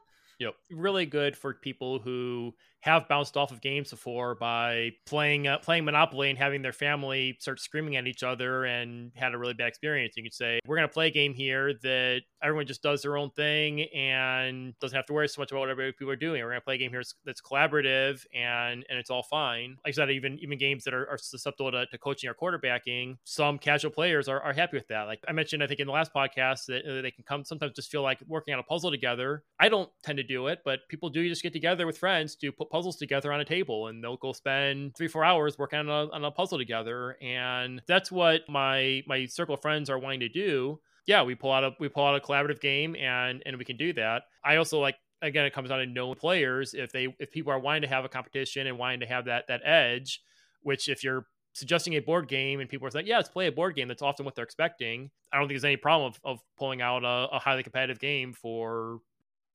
Yep. 0.48 0.56
Really 0.72 1.06
good 1.06 1.38
for 1.38 1.54
people 1.54 2.00
who 2.00 2.54
have 2.86 3.08
bounced 3.08 3.36
off 3.36 3.52
of 3.52 3.62
games 3.62 3.90
before 3.90 4.36
by 4.36 4.92
playing 5.08 5.48
uh, 5.48 5.58
playing 5.58 5.86
Monopoly 5.86 6.30
and 6.30 6.38
having 6.38 6.62
their 6.62 6.72
family 6.72 7.36
start 7.40 7.60
screaming 7.60 7.96
at 7.96 8.06
each 8.06 8.22
other 8.22 8.66
and 8.66 9.12
had 9.16 9.34
a 9.34 9.38
really 9.40 9.56
bad 9.56 9.68
experience. 9.68 10.14
You 10.16 10.22
could 10.22 10.36
say 10.36 10.60
we're 10.68 10.76
going 10.76 10.88
to 10.88 10.94
play 10.94 11.08
a 11.08 11.12
game 11.12 11.34
here 11.34 11.74
that 11.82 12.22
everyone 12.44 12.68
just 12.68 12.84
does 12.84 13.02
their 13.02 13.18
own 13.18 13.32
thing 13.32 13.82
and 13.96 14.78
doesn't 14.80 14.96
have 14.96 15.08
to 15.08 15.14
worry 15.14 15.28
so 15.28 15.42
much 15.42 15.52
about 15.52 15.62
what 15.62 15.72
other 15.72 15.92
people 15.94 16.12
are 16.12 16.16
doing. 16.16 16.44
We're 16.44 16.50
going 16.50 16.62
to 16.62 16.66
play 16.66 16.76
a 16.76 16.78
game 16.78 16.92
here 16.92 17.02
that's 17.26 17.42
collaborative 17.42 18.24
and 18.36 18.86
and 18.88 19.00
it's 19.00 19.10
all 19.10 19.24
fine. 19.24 19.78
Like 19.84 19.94
I 19.94 19.96
said, 19.96 20.12
even 20.12 20.38
even 20.38 20.60
games 20.60 20.84
that 20.84 20.94
are, 20.94 21.10
are 21.10 21.18
susceptible 21.18 21.72
to, 21.72 21.88
to, 21.88 21.98
coaching 21.98 22.30
or 22.30 22.36
quarterbacking, 22.36 23.18
some 23.24 23.58
casual 23.58 23.90
players 23.90 24.30
are, 24.30 24.40
are 24.42 24.54
happy 24.54 24.78
with 24.78 24.88
that. 24.90 25.04
Like 25.04 25.22
I 25.28 25.32
mentioned, 25.32 25.64
I 25.64 25.68
think 25.68 25.80
in 25.80 25.88
the 25.88 25.94
last 25.94 26.14
podcast 26.14 26.68
that 26.68 26.86
uh, 26.86 27.02
they 27.02 27.10
can 27.10 27.24
come 27.28 27.44
sometimes 27.46 27.74
just 27.76 27.90
feel 27.90 28.04
like 28.04 28.20
working 28.28 28.54
on 28.54 28.60
a 28.60 28.64
puzzle 28.64 28.92
together. 28.92 29.44
I 29.60 29.70
don't 29.70 29.90
tend 30.04 30.18
to 30.18 30.24
do 30.24 30.48
it, 30.48 30.60
but 30.64 30.82
people 30.88 31.10
do 31.10 31.28
just 31.28 31.42
get 31.42 31.52
together 31.52 31.88
with 31.88 31.98
friends 31.98 32.36
to 32.36 32.52
put 32.52 32.70
puzzles 32.76 32.98
together 32.98 33.32
on 33.32 33.40
a 33.40 33.46
table 33.46 33.88
and 33.88 34.04
they'll 34.04 34.18
go 34.18 34.34
spend 34.34 34.94
three, 34.98 35.08
four 35.08 35.24
hours 35.24 35.58
working 35.58 35.80
on 35.80 35.88
a, 35.88 36.12
on 36.12 36.26
a 36.26 36.30
puzzle 36.32 36.58
together. 36.58 37.16
And 37.22 37.82
that's 37.88 38.12
what 38.12 38.42
my, 38.50 39.02
my 39.08 39.28
circle 39.28 39.56
of 39.56 39.62
friends 39.62 39.90
are 39.90 39.98
wanting 39.98 40.20
to 40.20 40.30
do. 40.30 40.82
Yeah, 41.08 41.24
we 41.24 41.36
pull 41.36 41.54
out 41.54 41.64
a, 41.64 41.72
we 41.80 41.88
pull 41.88 42.04
out 42.04 42.18
a 42.18 42.20
collaborative 42.20 42.60
game 42.60 42.94
and, 42.98 43.42
and 43.46 43.56
we 43.56 43.64
can 43.64 43.78
do 43.78 43.94
that. 43.94 44.24
I 44.44 44.58
also 44.58 44.82
like, 44.82 44.98
again, 45.22 45.46
it 45.46 45.54
comes 45.54 45.70
down 45.70 45.80
to 45.80 45.86
known 45.86 46.16
players. 46.16 46.74
If 46.74 46.92
they, 46.92 47.16
if 47.18 47.32
people 47.32 47.54
are 47.54 47.60
wanting 47.60 47.84
to 47.84 47.88
have 47.88 48.04
a 48.04 48.10
competition 48.10 48.68
and 48.68 48.78
wanting 48.78 49.00
to 49.00 49.06
have 49.06 49.24
that, 49.26 49.46
that 49.48 49.62
edge, 49.64 50.22
which 50.62 50.90
if 50.90 51.02
you're 51.02 51.28
suggesting 51.54 51.94
a 51.94 52.02
board 52.02 52.28
game 52.28 52.60
and 52.60 52.70
people 52.70 52.86
are 52.86 52.92
like, 52.94 53.08
yeah, 53.08 53.16
let's 53.16 53.30
play 53.30 53.48
a 53.48 53.54
board 53.54 53.78
game. 53.78 53.88
That's 53.88 54.02
often 54.02 54.26
what 54.26 54.36
they're 54.36 54.44
expecting. 54.44 55.12
I 55.32 55.38
don't 55.38 55.48
think 55.48 55.56
there's 55.56 55.64
any 55.64 55.78
problem 55.78 56.12
of, 56.12 56.20
of 56.26 56.40
pulling 56.58 56.82
out 56.82 57.06
a, 57.06 57.30
a 57.36 57.40
highly 57.40 57.64
competitive 57.64 58.00
game 58.00 58.34
for 58.34 59.00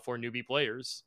for 0.02 0.16
newbie 0.16 0.46
players. 0.46 1.02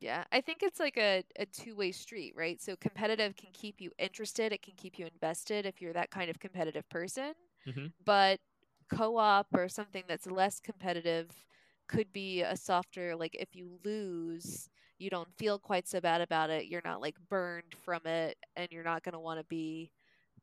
Yeah, 0.00 0.24
I 0.30 0.40
think 0.40 0.62
it's 0.62 0.78
like 0.78 0.96
a, 0.96 1.24
a 1.38 1.46
two 1.46 1.74
way 1.74 1.90
street, 1.90 2.34
right? 2.36 2.60
So 2.62 2.76
competitive 2.76 3.34
can 3.36 3.50
keep 3.52 3.80
you 3.80 3.90
interested, 3.98 4.52
it 4.52 4.62
can 4.62 4.74
keep 4.76 4.98
you 4.98 5.06
invested 5.06 5.66
if 5.66 5.80
you're 5.80 5.92
that 5.92 6.10
kind 6.10 6.30
of 6.30 6.38
competitive 6.38 6.88
person. 6.88 7.32
Mm-hmm. 7.66 7.86
But 8.04 8.38
co 8.94 9.16
op 9.16 9.48
or 9.54 9.68
something 9.68 10.04
that's 10.08 10.26
less 10.26 10.60
competitive 10.60 11.30
could 11.88 12.12
be 12.12 12.42
a 12.42 12.56
softer, 12.56 13.16
like 13.16 13.34
if 13.34 13.56
you 13.56 13.78
lose, 13.84 14.68
you 14.98 15.10
don't 15.10 15.28
feel 15.36 15.58
quite 15.58 15.88
so 15.88 16.00
bad 16.00 16.20
about 16.20 16.50
it. 16.50 16.66
You're 16.66 16.82
not 16.84 17.00
like 17.00 17.16
burned 17.28 17.74
from 17.84 18.00
it, 18.04 18.36
and 18.56 18.68
you're 18.70 18.84
not 18.84 19.02
going 19.02 19.14
to 19.14 19.18
want 19.20 19.40
to 19.40 19.44
be 19.46 19.90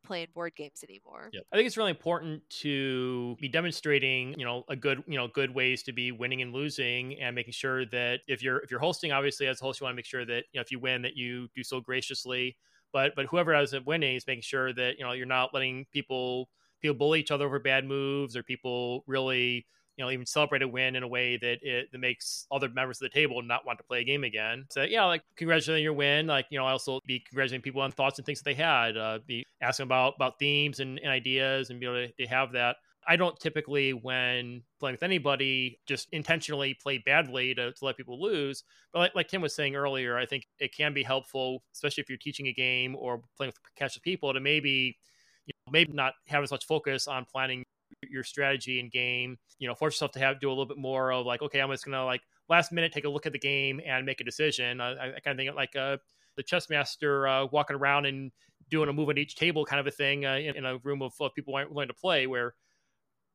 playing 0.05 0.27
board 0.33 0.55
games 0.55 0.83
anymore. 0.87 1.29
Yeah. 1.33 1.41
I 1.51 1.55
think 1.55 1.67
it's 1.67 1.77
really 1.77 1.91
important 1.91 2.47
to 2.61 3.35
be 3.39 3.47
demonstrating, 3.47 4.33
you 4.37 4.45
know, 4.45 4.63
a 4.69 4.75
good, 4.75 5.03
you 5.07 5.17
know, 5.17 5.27
good 5.27 5.53
ways 5.53 5.83
to 5.83 5.93
be 5.93 6.11
winning 6.11 6.41
and 6.41 6.53
losing 6.53 7.19
and 7.19 7.35
making 7.35 7.53
sure 7.53 7.85
that 7.87 8.21
if 8.27 8.41
you're 8.43 8.59
if 8.59 8.71
you're 8.71 8.79
hosting, 8.79 9.11
obviously 9.11 9.47
as 9.47 9.61
a 9.61 9.63
host, 9.63 9.79
you 9.79 9.85
want 9.85 9.93
to 9.93 9.97
make 9.97 10.05
sure 10.05 10.25
that, 10.25 10.45
you 10.51 10.59
know, 10.59 10.61
if 10.61 10.71
you 10.71 10.79
win 10.79 11.01
that 11.03 11.15
you 11.15 11.47
do 11.55 11.63
so 11.63 11.79
graciously. 11.81 12.57
But 12.93 13.13
but 13.15 13.25
whoever 13.25 13.53
up 13.55 13.85
winning 13.85 14.15
is 14.15 14.25
making 14.25 14.43
sure 14.43 14.73
that, 14.73 14.97
you 14.97 15.03
know, 15.03 15.11
you're 15.11 15.25
not 15.25 15.53
letting 15.53 15.85
people 15.91 16.49
people 16.81 16.95
bully 16.95 17.19
each 17.19 17.31
other 17.31 17.45
over 17.45 17.59
bad 17.59 17.85
moves 17.85 18.37
or 18.37 18.43
people 18.43 19.03
really 19.07 19.65
you 19.97 20.03
know 20.03 20.11
even 20.11 20.25
celebrate 20.25 20.61
a 20.61 20.67
win 20.67 20.95
in 20.95 21.03
a 21.03 21.07
way 21.07 21.37
that 21.37 21.57
it 21.61 21.91
that 21.91 21.97
makes 21.99 22.47
other 22.51 22.69
members 22.69 22.97
of 22.97 23.01
the 23.01 23.09
table 23.09 23.41
not 23.41 23.65
want 23.65 23.77
to 23.77 23.83
play 23.83 24.01
a 24.01 24.03
game 24.03 24.23
again 24.23 24.65
so 24.69 24.83
yeah 24.83 25.05
like 25.05 25.21
congratulating 25.35 25.83
your 25.83 25.93
win 25.93 26.27
like 26.27 26.45
you 26.49 26.57
know 26.57 26.65
i 26.65 26.71
also 26.71 26.99
be 27.05 27.19
congratulating 27.19 27.61
people 27.61 27.81
on 27.81 27.91
thoughts 27.91 28.19
and 28.19 28.25
things 28.25 28.39
that 28.39 28.45
they 28.45 28.53
had 28.53 28.97
uh, 28.97 29.19
be 29.25 29.45
asking 29.61 29.83
about 29.83 30.13
about 30.15 30.37
themes 30.39 30.79
and, 30.79 30.99
and 30.99 31.09
ideas 31.09 31.69
and 31.69 31.79
be 31.79 31.85
able 31.85 31.95
to, 31.95 32.11
to 32.13 32.27
have 32.27 32.51
that 32.51 32.77
I 33.07 33.15
don't 33.15 33.39
typically, 33.39 33.93
when 33.93 34.63
playing 34.79 34.95
with 34.95 35.03
anybody, 35.03 35.79
just 35.85 36.07
intentionally 36.11 36.73
play 36.73 36.97
badly 36.97 37.53
to, 37.53 37.71
to 37.71 37.85
let 37.85 37.97
people 37.97 38.19
lose. 38.19 38.63
But 38.91 38.99
like, 38.99 39.15
like 39.15 39.27
Tim 39.27 39.41
was 39.41 39.53
saying 39.53 39.75
earlier, 39.75 40.17
I 40.17 40.25
think 40.25 40.47
it 40.59 40.75
can 40.75 40.93
be 40.93 41.03
helpful, 41.03 41.61
especially 41.73 42.01
if 42.01 42.09
you're 42.09 42.17
teaching 42.17 42.47
a 42.47 42.53
game 42.53 42.95
or 42.95 43.21
playing 43.37 43.49
with 43.49 43.59
casual 43.75 44.01
people, 44.01 44.33
to 44.33 44.39
maybe 44.39 44.97
you 45.45 45.53
know, 45.67 45.71
maybe 45.71 45.93
not 45.93 46.13
have 46.27 46.43
as 46.43 46.51
much 46.51 46.65
focus 46.65 47.07
on 47.07 47.25
planning 47.25 47.63
your 48.09 48.23
strategy 48.23 48.79
in 48.79 48.89
game. 48.89 49.37
You 49.59 49.67
know, 49.67 49.75
force 49.75 49.95
yourself 49.95 50.11
to 50.13 50.19
have 50.19 50.39
do 50.39 50.49
a 50.49 50.51
little 50.51 50.65
bit 50.65 50.77
more 50.77 51.11
of 51.11 51.25
like, 51.25 51.41
okay, 51.41 51.61
I'm 51.61 51.71
just 51.71 51.85
gonna 51.85 52.05
like 52.05 52.21
last 52.49 52.71
minute 52.71 52.91
take 52.91 53.05
a 53.05 53.09
look 53.09 53.25
at 53.25 53.33
the 53.33 53.39
game 53.39 53.81
and 53.85 54.05
make 54.05 54.21
a 54.21 54.23
decision. 54.23 54.81
I, 54.81 55.15
I 55.15 55.19
kind 55.23 55.37
of 55.37 55.37
think 55.37 55.55
like 55.55 55.75
uh, 55.75 55.97
the 56.35 56.43
chess 56.43 56.69
master 56.69 57.27
uh, 57.27 57.45
walking 57.45 57.75
around 57.75 58.05
and 58.05 58.31
doing 58.69 58.89
a 58.89 58.93
move 58.93 59.09
at 59.09 59.17
each 59.17 59.35
table 59.35 59.65
kind 59.65 59.79
of 59.79 59.87
a 59.87 59.91
thing 59.91 60.25
uh, 60.25 60.35
in, 60.35 60.55
in, 60.55 60.65
a 60.65 60.77
room 60.79 61.01
of, 61.01 61.13
of 61.19 61.33
people 61.35 61.53
willing 61.53 61.87
to 61.87 61.93
play 61.93 62.27
where 62.27 62.53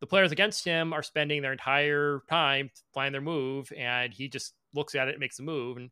the 0.01 0.07
players 0.07 0.33
against 0.33 0.65
him 0.65 0.93
are 0.93 1.03
spending 1.03 1.43
their 1.43 1.53
entire 1.53 2.23
time 2.29 2.71
planning 2.93 3.13
their 3.13 3.21
move 3.21 3.71
and 3.77 4.13
he 4.13 4.29
just 4.29 4.55
looks 4.75 4.95
at 4.95 5.09
it 5.09 5.13
and 5.13 5.21
makes 5.21 5.39
a 5.39 5.43
move 5.43 5.77
and 5.77 5.91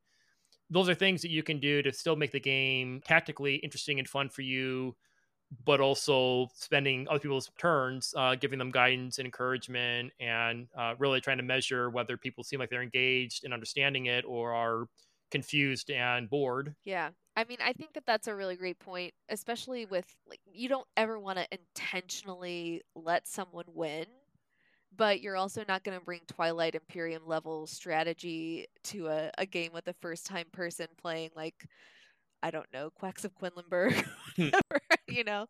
those 0.70 0.88
are 0.88 0.94
things 0.94 1.22
that 1.22 1.30
you 1.30 1.42
can 1.42 1.60
do 1.60 1.82
to 1.82 1.92
still 1.92 2.16
make 2.16 2.32
the 2.32 2.40
game 2.40 3.00
tactically 3.04 3.56
interesting 3.56 3.98
and 3.98 4.08
fun 4.08 4.28
for 4.28 4.42
you 4.42 4.94
but 5.64 5.80
also 5.80 6.48
spending 6.54 7.06
other 7.08 7.18
people's 7.18 7.50
turns, 7.58 8.14
uh, 8.16 8.34
giving 8.34 8.58
them 8.58 8.70
guidance 8.70 9.18
and 9.18 9.26
encouragement, 9.26 10.12
and 10.20 10.68
uh, 10.76 10.94
really 10.98 11.20
trying 11.20 11.38
to 11.38 11.42
measure 11.42 11.88
whether 11.90 12.16
people 12.16 12.44
seem 12.44 12.60
like 12.60 12.70
they're 12.70 12.82
engaged 12.82 13.44
and 13.44 13.54
understanding 13.54 14.06
it 14.06 14.24
or 14.26 14.52
are 14.52 14.88
confused 15.30 15.90
and 15.90 16.28
bored. 16.28 16.74
Yeah. 16.84 17.10
I 17.36 17.44
mean, 17.44 17.58
I 17.64 17.72
think 17.72 17.92
that 17.94 18.04
that's 18.06 18.26
a 18.26 18.34
really 18.34 18.56
great 18.56 18.78
point, 18.78 19.14
especially 19.28 19.86
with 19.86 20.06
like, 20.28 20.40
you 20.52 20.68
don't 20.68 20.86
ever 20.96 21.18
want 21.18 21.38
to 21.38 21.46
intentionally 21.52 22.82
let 22.94 23.28
someone 23.28 23.66
win, 23.68 24.06
but 24.96 25.20
you're 25.20 25.36
also 25.36 25.64
not 25.68 25.84
going 25.84 25.98
to 25.98 26.04
bring 26.04 26.20
Twilight 26.26 26.74
Imperium 26.74 27.22
level 27.26 27.66
strategy 27.66 28.66
to 28.84 29.06
a, 29.06 29.30
a 29.38 29.46
game 29.46 29.72
with 29.72 29.86
a 29.86 29.94
first 30.00 30.26
time 30.26 30.46
person 30.52 30.88
playing 31.00 31.30
like 31.36 31.66
I 32.42 32.50
don't 32.50 32.66
know, 32.72 32.90
Quacks 32.90 33.24
of 33.24 33.34
Quedlinburg, 33.34 33.92
hmm. 34.36 34.48
you 35.08 35.24
know? 35.24 35.46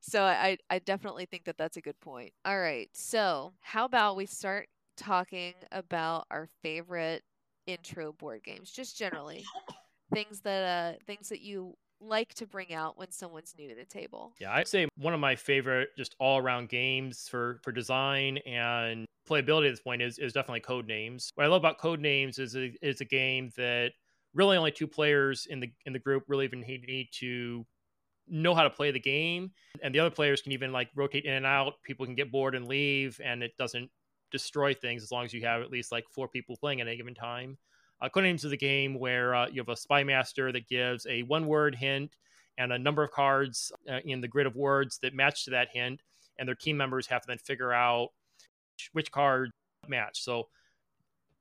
So 0.00 0.22
I, 0.22 0.56
I 0.68 0.78
definitely 0.78 1.26
think 1.26 1.44
that 1.44 1.58
that's 1.58 1.76
a 1.76 1.80
good 1.80 1.98
point. 2.00 2.32
All 2.44 2.58
right. 2.58 2.88
So 2.92 3.52
how 3.60 3.84
about 3.84 4.16
we 4.16 4.26
start 4.26 4.68
talking 4.96 5.54
about 5.72 6.26
our 6.30 6.48
favorite 6.62 7.22
intro 7.66 8.12
board 8.12 8.42
games, 8.44 8.70
just 8.70 8.98
generally 8.98 9.44
things 10.12 10.40
that, 10.40 10.94
uh, 10.96 10.98
things 11.06 11.28
that 11.28 11.40
you 11.40 11.74
like 12.00 12.32
to 12.34 12.46
bring 12.46 12.72
out 12.72 12.98
when 12.98 13.10
someone's 13.10 13.54
new 13.58 13.68
to 13.68 13.74
the 13.74 13.84
table. 13.84 14.32
Yeah, 14.40 14.52
I'd 14.52 14.68
say 14.68 14.88
one 14.96 15.14
of 15.14 15.20
my 15.20 15.36
favorite 15.36 15.90
just 15.96 16.16
all 16.18 16.38
around 16.38 16.68
games 16.68 17.28
for, 17.28 17.58
for 17.62 17.72
design 17.72 18.38
and 18.38 19.06
playability 19.28 19.66
at 19.66 19.72
this 19.72 19.80
point 19.80 20.02
is, 20.02 20.18
is 20.18 20.32
definitely 20.32 20.60
Codenames. 20.60 21.28
What 21.34 21.44
I 21.44 21.48
love 21.48 21.60
about 21.60 21.78
Codenames 21.78 22.38
is 22.38 22.56
a, 22.56 22.72
is 22.82 23.00
a 23.00 23.04
game 23.04 23.50
that 23.56 23.92
really 24.34 24.56
only 24.56 24.70
two 24.70 24.86
players 24.86 25.46
in 25.48 25.60
the 25.60 25.70
in 25.86 25.92
the 25.92 25.98
group 25.98 26.24
really 26.28 26.44
even 26.44 26.60
need 26.60 27.08
to 27.12 27.66
know 28.28 28.54
how 28.54 28.62
to 28.62 28.70
play 28.70 28.90
the 28.90 29.00
game. 29.00 29.50
And 29.82 29.94
the 29.94 30.00
other 30.00 30.14
players 30.14 30.40
can 30.40 30.52
even 30.52 30.72
like 30.72 30.88
rotate 30.94 31.24
in 31.24 31.34
and 31.34 31.46
out. 31.46 31.74
People 31.82 32.06
can 32.06 32.14
get 32.14 32.30
bored 32.30 32.54
and 32.54 32.68
leave 32.68 33.20
and 33.24 33.42
it 33.42 33.56
doesn't 33.58 33.90
destroy 34.30 34.72
things 34.72 35.02
as 35.02 35.10
long 35.10 35.24
as 35.24 35.32
you 35.32 35.40
have 35.42 35.62
at 35.62 35.70
least 35.70 35.90
like 35.90 36.04
four 36.08 36.28
people 36.28 36.56
playing 36.56 36.80
at 36.80 36.86
any 36.86 36.96
given 36.96 37.14
time. 37.14 37.58
Uh, 38.00 38.08
Codenames 38.08 38.44
is 38.44 38.52
a 38.52 38.56
game 38.56 38.98
where 38.98 39.34
uh, 39.34 39.48
you 39.48 39.60
have 39.60 39.68
a 39.68 39.76
spy 39.76 40.04
master 40.04 40.52
that 40.52 40.68
gives 40.68 41.06
a 41.06 41.22
one 41.22 41.46
word 41.46 41.74
hint 41.74 42.16
and 42.56 42.72
a 42.72 42.78
number 42.78 43.02
of 43.02 43.10
cards 43.10 43.72
uh, 43.90 43.98
in 44.04 44.20
the 44.20 44.28
grid 44.28 44.46
of 44.46 44.54
words 44.54 44.98
that 45.02 45.14
match 45.14 45.44
to 45.44 45.50
that 45.50 45.68
hint 45.72 46.00
and 46.38 46.48
their 46.48 46.54
team 46.54 46.76
members 46.76 47.06
have 47.08 47.22
to 47.22 47.26
then 47.28 47.38
figure 47.38 47.72
out 47.72 48.10
which 48.92 49.10
card 49.10 49.50
match. 49.88 50.22
So 50.22 50.48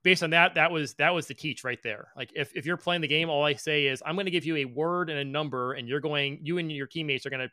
based 0.03 0.23
on 0.23 0.29
that, 0.31 0.55
that 0.55 0.71
was 0.71 0.93
that 0.95 1.13
was 1.13 1.27
the 1.27 1.33
teach 1.33 1.63
right 1.63 1.81
there. 1.83 2.09
Like 2.15 2.31
if, 2.35 2.55
if 2.55 2.65
you're 2.65 2.77
playing 2.77 3.01
the 3.01 3.07
game, 3.07 3.29
all 3.29 3.43
I 3.43 3.53
say 3.53 3.87
is 3.87 4.01
I'm 4.05 4.15
going 4.15 4.25
to 4.25 4.31
give 4.31 4.45
you 4.45 4.57
a 4.57 4.65
word 4.65 5.09
and 5.09 5.19
a 5.19 5.25
number, 5.25 5.73
and 5.73 5.87
you're 5.87 5.99
going, 5.99 6.39
you 6.41 6.57
and 6.57 6.71
your 6.71 6.87
teammates 6.87 7.25
are 7.25 7.29
going 7.29 7.47
to 7.47 7.51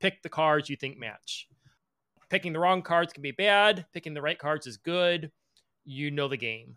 pick 0.00 0.22
the 0.22 0.28
cards 0.28 0.68
you 0.68 0.76
think 0.76 0.98
match. 0.98 1.48
Picking 2.28 2.52
the 2.52 2.58
wrong 2.58 2.82
cards 2.82 3.12
can 3.12 3.22
be 3.22 3.30
bad. 3.30 3.86
Picking 3.92 4.14
the 4.14 4.22
right 4.22 4.38
cards 4.38 4.66
is 4.66 4.76
good. 4.76 5.30
You 5.84 6.10
know 6.10 6.28
the 6.28 6.36
game. 6.36 6.76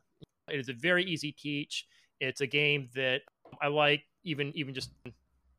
It 0.49 0.59
is 0.59 0.69
a 0.69 0.73
very 0.73 1.03
easy 1.03 1.31
teach. 1.31 1.85
It's 2.19 2.41
a 2.41 2.47
game 2.47 2.89
that 2.95 3.21
I 3.61 3.67
like, 3.67 4.03
even 4.23 4.51
even 4.55 4.73
just 4.73 4.91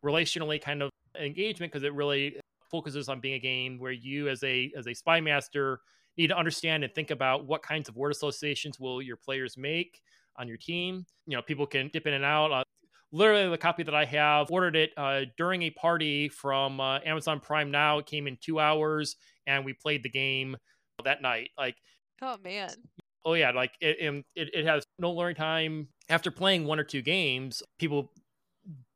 relationally 0.04 0.60
kind 0.60 0.82
of 0.82 0.90
engagement 1.20 1.72
because 1.72 1.84
it 1.84 1.94
really 1.94 2.36
focuses 2.70 3.08
on 3.08 3.20
being 3.20 3.34
a 3.34 3.40
game 3.40 3.78
where 3.78 3.92
you 3.92 4.28
as 4.28 4.42
a 4.44 4.72
as 4.76 4.86
a 4.86 4.94
spy 4.94 5.20
master 5.20 5.80
need 6.20 6.28
to 6.28 6.38
understand 6.38 6.84
and 6.84 6.94
think 6.94 7.10
about 7.10 7.46
what 7.46 7.62
kinds 7.62 7.88
of 7.88 7.96
word 7.96 8.10
associations 8.10 8.78
will 8.78 9.00
your 9.00 9.16
players 9.16 9.56
make 9.56 10.00
on 10.36 10.48
your 10.48 10.56
team. 10.56 11.04
You 11.26 11.36
know, 11.36 11.42
people 11.42 11.66
can 11.66 11.90
dip 11.92 12.06
in 12.06 12.14
and 12.14 12.24
out. 12.24 12.52
Uh, 12.52 12.64
literally, 13.12 13.48
the 13.48 13.58
copy 13.58 13.82
that 13.82 13.94
I 13.94 14.04
have 14.04 14.50
ordered 14.50 14.76
it 14.76 14.90
uh, 14.96 15.22
during 15.36 15.62
a 15.62 15.70
party 15.70 16.28
from 16.28 16.80
uh, 16.80 17.00
Amazon 17.04 17.40
Prime. 17.40 17.70
Now 17.70 17.98
it 17.98 18.06
came 18.06 18.26
in 18.26 18.36
two 18.40 18.60
hours, 18.60 19.16
and 19.46 19.64
we 19.64 19.72
played 19.72 20.02
the 20.02 20.10
game 20.10 20.56
that 21.04 21.22
night. 21.22 21.50
Like, 21.56 21.76
oh 22.22 22.36
man, 22.42 22.70
oh 23.24 23.34
yeah, 23.34 23.50
like 23.50 23.72
it, 23.80 24.24
it, 24.34 24.50
it 24.54 24.66
has 24.66 24.84
no 24.98 25.12
learning 25.12 25.36
time. 25.36 25.88
After 26.08 26.30
playing 26.30 26.64
one 26.64 26.80
or 26.80 26.84
two 26.84 27.02
games, 27.02 27.62
people 27.78 28.12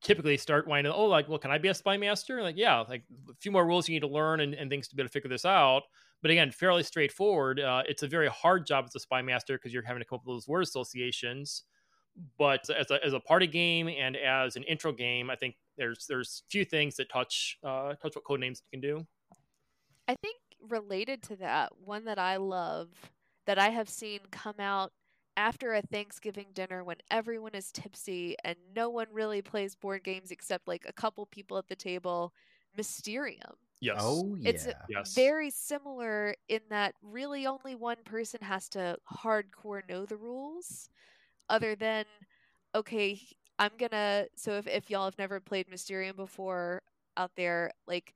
typically 0.03 0.37
start 0.37 0.67
whining, 0.69 0.93
oh, 0.93 1.07
like, 1.07 1.29
well, 1.29 1.39
can 1.39 1.51
I 1.51 1.59
be 1.59 1.69
a 1.69 1.75
spy 1.75 1.97
master? 1.97 2.43
Like, 2.43 2.57
yeah, 2.57 2.81
like 2.81 3.03
a 3.31 3.35
few 3.41 3.51
more 3.51 3.67
rules 3.67 3.89
you 3.89 3.95
need 3.95 4.01
to 4.01 4.09
learn 4.09 4.41
and, 4.41 4.55
and 4.55 4.69
things 4.69 4.89
to 4.89 4.97
be 4.97 5.03
able 5.03 5.09
to 5.09 5.13
figure 5.13 5.31
this 5.31 5.45
out. 5.45 5.85
But 6.25 6.31
again, 6.31 6.51
fairly 6.53 6.83
straightforward. 6.83 7.61
Uh, 7.61 7.83
it's 7.87 8.03
a 8.03 8.09
very 8.09 8.29
hard 8.29 8.67
job 8.67 8.87
as 8.87 8.95
a 8.95 8.99
spy 8.99 9.21
master 9.21 9.59
because 9.59 9.75
you're 9.75 9.83
having 9.83 10.01
to 10.01 10.07
come 10.07 10.17
up 10.17 10.23
with 10.25 10.37
those 10.37 10.49
word 10.49 10.63
associations. 10.63 11.65
but 12.39 12.67
as 12.71 12.91
a, 12.91 13.05
as 13.05 13.13
a 13.13 13.21
party 13.21 13.47
game 13.47 13.89
and 13.89 14.17
as 14.17 14.57
an 14.57 14.63
intro 14.63 14.91
game, 14.91 15.29
I 15.29 15.37
think 15.37 15.57
there's 15.77 16.07
there's 16.09 16.45
few 16.49 16.65
things 16.65 16.97
that 16.97 17.11
touch 17.11 17.59
uh, 17.63 17.93
touch 17.97 18.17
what 18.17 18.25
Codenames 18.25 18.63
can 18.71 18.81
do. 18.81 19.07
I 20.09 20.15
think 20.15 20.39
related 20.67 21.23
to 21.25 21.37
that, 21.37 21.73
one 21.85 22.07
that 22.07 22.19
I 22.19 22.37
love 22.37 22.89
that 23.45 23.59
I 23.59 23.69
have 23.69 23.91
seen 23.91 24.21
come 24.31 24.59
out 24.59 24.93
after 25.37 25.75
a 25.75 25.83
Thanksgiving 25.83 26.47
dinner 26.55 26.85
when 26.85 26.97
everyone 27.11 27.55
is 27.55 27.71
tipsy 27.71 28.35
and 28.45 28.57
no 28.75 28.89
one 28.89 29.09
really 29.13 29.43
plays 29.43 29.75
board 29.75 30.03
games 30.03 30.31
except 30.31 30.69
like 30.69 30.87
a 30.89 30.93
couple 30.95 31.27
people 31.27 31.59
at 31.59 31.69
the 31.69 31.77
table, 31.77 32.33
Mysterium. 32.75 33.57
Yes. 33.85 33.99
Oh 34.01 34.35
yeah. 34.41 34.49
It's 34.49 34.67
yes. 34.89 35.15
very 35.15 35.51
similar 35.51 36.35
in 36.49 36.61
that 36.71 36.95
really 37.03 37.47
only 37.47 37.75
one 37.75 38.03
person 38.07 38.41
has 38.41 38.67
to 38.71 38.97
hardcore 39.13 39.87
know 39.87 40.07
the 40.07 40.17
rules 40.17 40.89
mm. 40.89 41.55
other 41.55 41.75
than 41.75 42.07
okay 42.75 43.21
i'm 43.59 43.73
gonna 43.79 44.25
so 44.37 44.53
if, 44.53 44.67
if 44.67 44.89
y'all 44.89 45.05
have 45.05 45.19
never 45.19 45.39
played 45.39 45.69
mysterium 45.71 46.17
before 46.17 46.81
out 47.19 47.31
there 47.37 47.71
like 47.87 48.15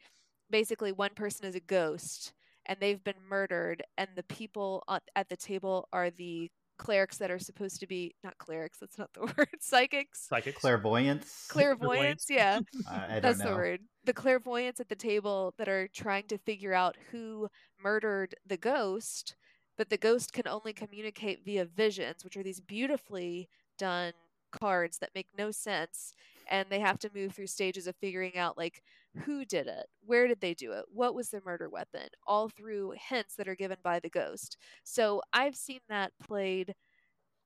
basically 0.50 0.90
one 0.90 1.14
person 1.14 1.44
is 1.46 1.54
a 1.54 1.60
ghost 1.60 2.32
and 2.64 2.78
they've 2.80 3.04
been 3.04 3.20
murdered 3.28 3.82
and 3.98 4.08
the 4.16 4.22
people 4.24 4.82
at 4.88 5.28
the 5.28 5.36
table 5.36 5.86
are 5.92 6.08
the 6.10 6.50
clerics 6.78 7.18
that 7.18 7.30
are 7.30 7.38
supposed 7.38 7.80
to 7.80 7.86
be 7.86 8.14
not 8.24 8.38
clerics 8.38 8.78
that's 8.78 8.98
not 8.98 9.12
the 9.14 9.20
word 9.38 9.48
psychics 9.60 10.26
Psychics. 10.28 10.60
Clairvoyance. 10.60 11.46
clairvoyance 11.48 12.26
yeah 12.30 12.60
I, 12.90 12.94
I 12.94 13.08
don't 13.20 13.22
that's 13.22 13.38
know. 13.40 13.50
the 13.50 13.56
word. 13.56 13.80
The 14.04 14.12
clairvoyants 14.14 14.80
at 14.80 14.88
the 14.88 14.94
table 14.96 15.54
that 15.58 15.68
are 15.68 15.88
trying 15.88 16.24
to 16.28 16.38
figure 16.38 16.72
out 16.72 16.96
who 17.10 17.48
murdered 17.82 18.34
the 18.46 18.56
ghost, 18.56 19.36
but 19.76 19.90
the 19.90 19.98
ghost 19.98 20.32
can 20.32 20.48
only 20.48 20.72
communicate 20.72 21.44
via 21.44 21.64
visions, 21.66 22.24
which 22.24 22.36
are 22.36 22.42
these 22.42 22.60
beautifully 22.60 23.48
done 23.76 24.12
cards 24.50 24.98
that 24.98 25.10
make 25.14 25.26
no 25.36 25.50
sense. 25.50 26.14
And 26.50 26.66
they 26.70 26.80
have 26.80 26.98
to 27.00 27.10
move 27.14 27.32
through 27.34 27.48
stages 27.48 27.86
of 27.86 27.96
figuring 27.96 28.38
out, 28.38 28.56
like, 28.56 28.82
who 29.24 29.44
did 29.44 29.66
it? 29.66 29.86
Where 30.04 30.26
did 30.28 30.40
they 30.40 30.54
do 30.54 30.72
it? 30.72 30.84
What 30.92 31.14
was 31.14 31.30
the 31.30 31.40
murder 31.44 31.68
weapon? 31.68 32.08
All 32.26 32.48
through 32.48 32.94
hints 33.08 33.34
that 33.36 33.48
are 33.48 33.56
given 33.56 33.78
by 33.82 34.00
the 34.00 34.10
ghost. 34.10 34.56
So 34.84 35.22
I've 35.32 35.56
seen 35.56 35.80
that 35.88 36.12
played 36.22 36.74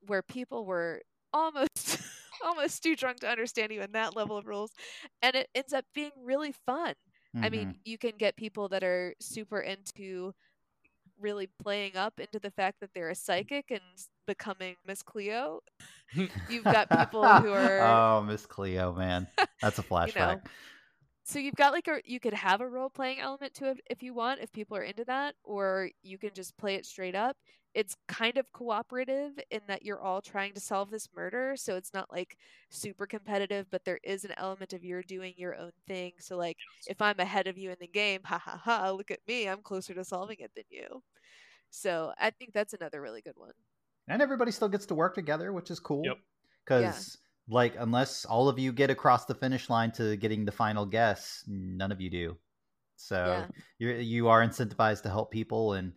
where 0.07 0.23
people 0.23 0.67
were 0.67 1.03
almost 1.33 1.69
almost 2.45 2.83
too 2.83 2.97
drunk 2.97 3.21
to 3.21 3.29
understand 3.29 3.73
even 3.73 3.93
that 3.93 4.17
level 4.17 4.37
of 4.37 4.47
rules 4.47 4.73
and 5.23 5.35
it 5.37 5.49
ends 5.55 5.73
up 5.73 5.85
being 5.95 6.11
really 6.25 6.53
fun 6.67 6.95
i 7.43 7.49
Mhm. 7.49 7.53
mean 7.53 7.75
you 7.85 7.99
can 7.99 8.13
get 8.19 8.37
people 8.37 8.69
that 8.69 8.83
are 8.83 9.15
super 9.21 9.61
into 9.61 10.33
really 11.21 11.49
playing 11.63 11.97
up 11.97 12.19
into 12.19 12.39
the 12.41 12.51
fact 12.51 12.81
that 12.81 12.91
they're 12.95 13.11
a 13.11 13.15
psychic 13.15 13.71
and 13.71 13.81
becoming 14.27 14.75
miss 14.87 15.03
cleo 15.03 15.61
you've 16.51 16.65
got 16.65 16.91
people 16.91 17.23
who 17.23 17.53
are 17.53 17.79
oh, 17.81 18.23
Miss 18.23 18.47
Cleo, 18.47 18.93
man, 18.93 19.27
that's 19.61 19.79
a 19.79 19.83
flashback. 19.83 20.41
So 21.33 21.39
you've 21.39 21.55
got 21.55 21.73
like 21.73 21.89
a 21.89 22.01
you 22.05 22.21
could 22.21 22.35
have 22.35 22.61
a 22.61 22.69
role 22.69 22.91
playing 22.91 23.19
element 23.19 23.55
to 23.55 23.71
it 23.71 23.81
if 23.89 24.03
you 24.03 24.13
want 24.13 24.41
if 24.41 24.53
people 24.53 24.77
are 24.77 24.83
into 24.83 25.05
that 25.05 25.35
or 25.45 25.89
you 26.03 26.19
can 26.19 26.31
just 26.35 26.57
play 26.59 26.75
it 26.75 26.85
straight 26.85 27.15
up. 27.15 27.37
It's 27.75 27.97
kind 28.07 28.37
of 28.37 28.53
cooperative 28.53 29.33
in 29.51 29.61
that 29.67 29.83
you're 29.83 30.03
all 30.03 30.21
trying 30.21 30.53
to 30.53 30.61
solve 30.61 30.91
this 30.91 31.09
murder 31.17 31.55
so 31.57 31.77
it's 31.77 31.95
not 31.95 32.13
like 32.13 32.37
super 32.69 33.07
competitive 33.07 33.67
but 33.71 33.83
there 33.87 33.99
is 34.05 34.27
an 34.27 34.35
element 34.37 34.75
of 34.75 34.85
you're 34.85 35.03
doing 35.03 35.33
your 35.39 35.57
own 35.57 35.73
thing. 35.89 36.13
So 36.19 36.37
like 36.37 36.59
if 36.87 37.01
i'm 37.01 37.19
ahead 37.19 37.47
of 37.47 37.57
you 37.57 37.71
in 37.71 37.77
the 37.81 37.87
game 37.87 38.21
ha 38.25 38.39
ha 38.39 38.61
ha 38.63 38.91
look 38.91 39.11
at 39.11 39.21
me 39.27 39.49
i'm 39.49 39.63
closer 39.63 39.95
to 39.95 40.05
solving 40.05 40.37
it 40.41 40.51
than 40.55 40.65
you. 40.69 41.03
So 41.71 42.13
i 42.21 42.29
think 42.29 42.53
that's 42.53 42.75
another 42.75 43.01
really 43.01 43.23
good 43.23 43.37
one. 43.37 43.53
And 44.07 44.21
everybody 44.21 44.51
still 44.51 44.69
gets 44.69 44.85
to 44.87 44.95
work 44.95 45.15
together, 45.15 45.53
which 45.53 45.71
is 45.71 45.81
cool. 45.81 46.05
Yep. 46.05 46.19
Because, 47.47 47.55
like, 47.55 47.75
unless 47.79 48.25
all 48.25 48.49
of 48.49 48.59
you 48.59 48.73
get 48.73 48.91
across 48.91 49.25
the 49.27 49.35
finish 49.35 49.71
line 49.71 49.93
to 49.93 50.17
getting 50.17 50.45
the 50.45 50.53
final 50.53 50.87
guess, 50.87 51.45
none 51.47 51.93
of 51.93 52.01
you 52.01 52.11
do. 52.11 52.39
So 52.97 53.27
Yeah. 53.27 53.47
you're 53.79 53.97
you 54.01 54.29
are 54.29 54.43
incentivized 54.47 55.03
to 55.03 55.09
help 55.11 55.31
people, 55.31 55.75
and 55.75 55.93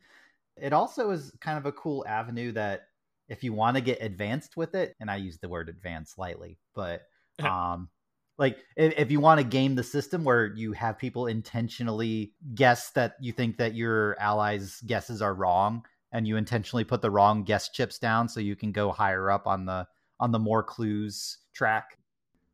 it 0.58 0.74
also 0.74 1.12
is 1.12 1.32
kind 1.42 1.58
of 1.58 1.66
a 1.66 1.72
cool 1.74 2.06
avenue 2.08 2.52
that 2.54 2.90
if 3.30 3.44
you 3.44 3.54
want 3.54 3.78
to 3.78 3.82
get 3.82 4.02
advanced 4.02 4.58
with 4.58 4.76
it, 4.76 4.96
and 5.00 5.12
I 5.12 5.18
use 5.18 5.38
the 5.40 5.50
word 5.50 5.70
advanced 5.70 6.18
lightly, 6.18 6.60
but 6.76 7.04
um. 7.44 7.90
Like 8.38 8.58
if, 8.76 8.94
if 8.98 9.12
you 9.12 9.22
want 9.22 9.40
to 9.40 9.46
game 9.48 9.76
the 9.76 9.84
system 9.84 10.26
where 10.26 10.48
you 10.48 10.74
have 10.74 10.98
people 10.98 11.28
intentionally 11.28 12.34
guess 12.54 12.92
that 12.92 13.16
you 13.22 13.32
think 13.32 13.58
that 13.58 13.76
your 13.76 14.20
allies' 14.20 14.82
guesses 14.86 15.22
are 15.22 15.34
wrong, 15.34 15.86
and 16.12 16.28
you 16.28 16.36
intentionally 16.38 16.84
put 16.84 17.02
the 17.02 17.12
wrong 17.12 17.44
guess 17.46 17.70
chips 17.70 17.98
down 17.98 18.28
so 18.28 18.42
you 18.42 18.56
can 18.58 18.74
go 18.74 18.92
higher 18.92 19.32
up 19.32 19.48
on 19.48 19.66
the 19.66 19.88
on 20.20 20.32
the 20.32 20.40
more 20.40 20.64
clues 20.64 21.40
track. 21.54 21.98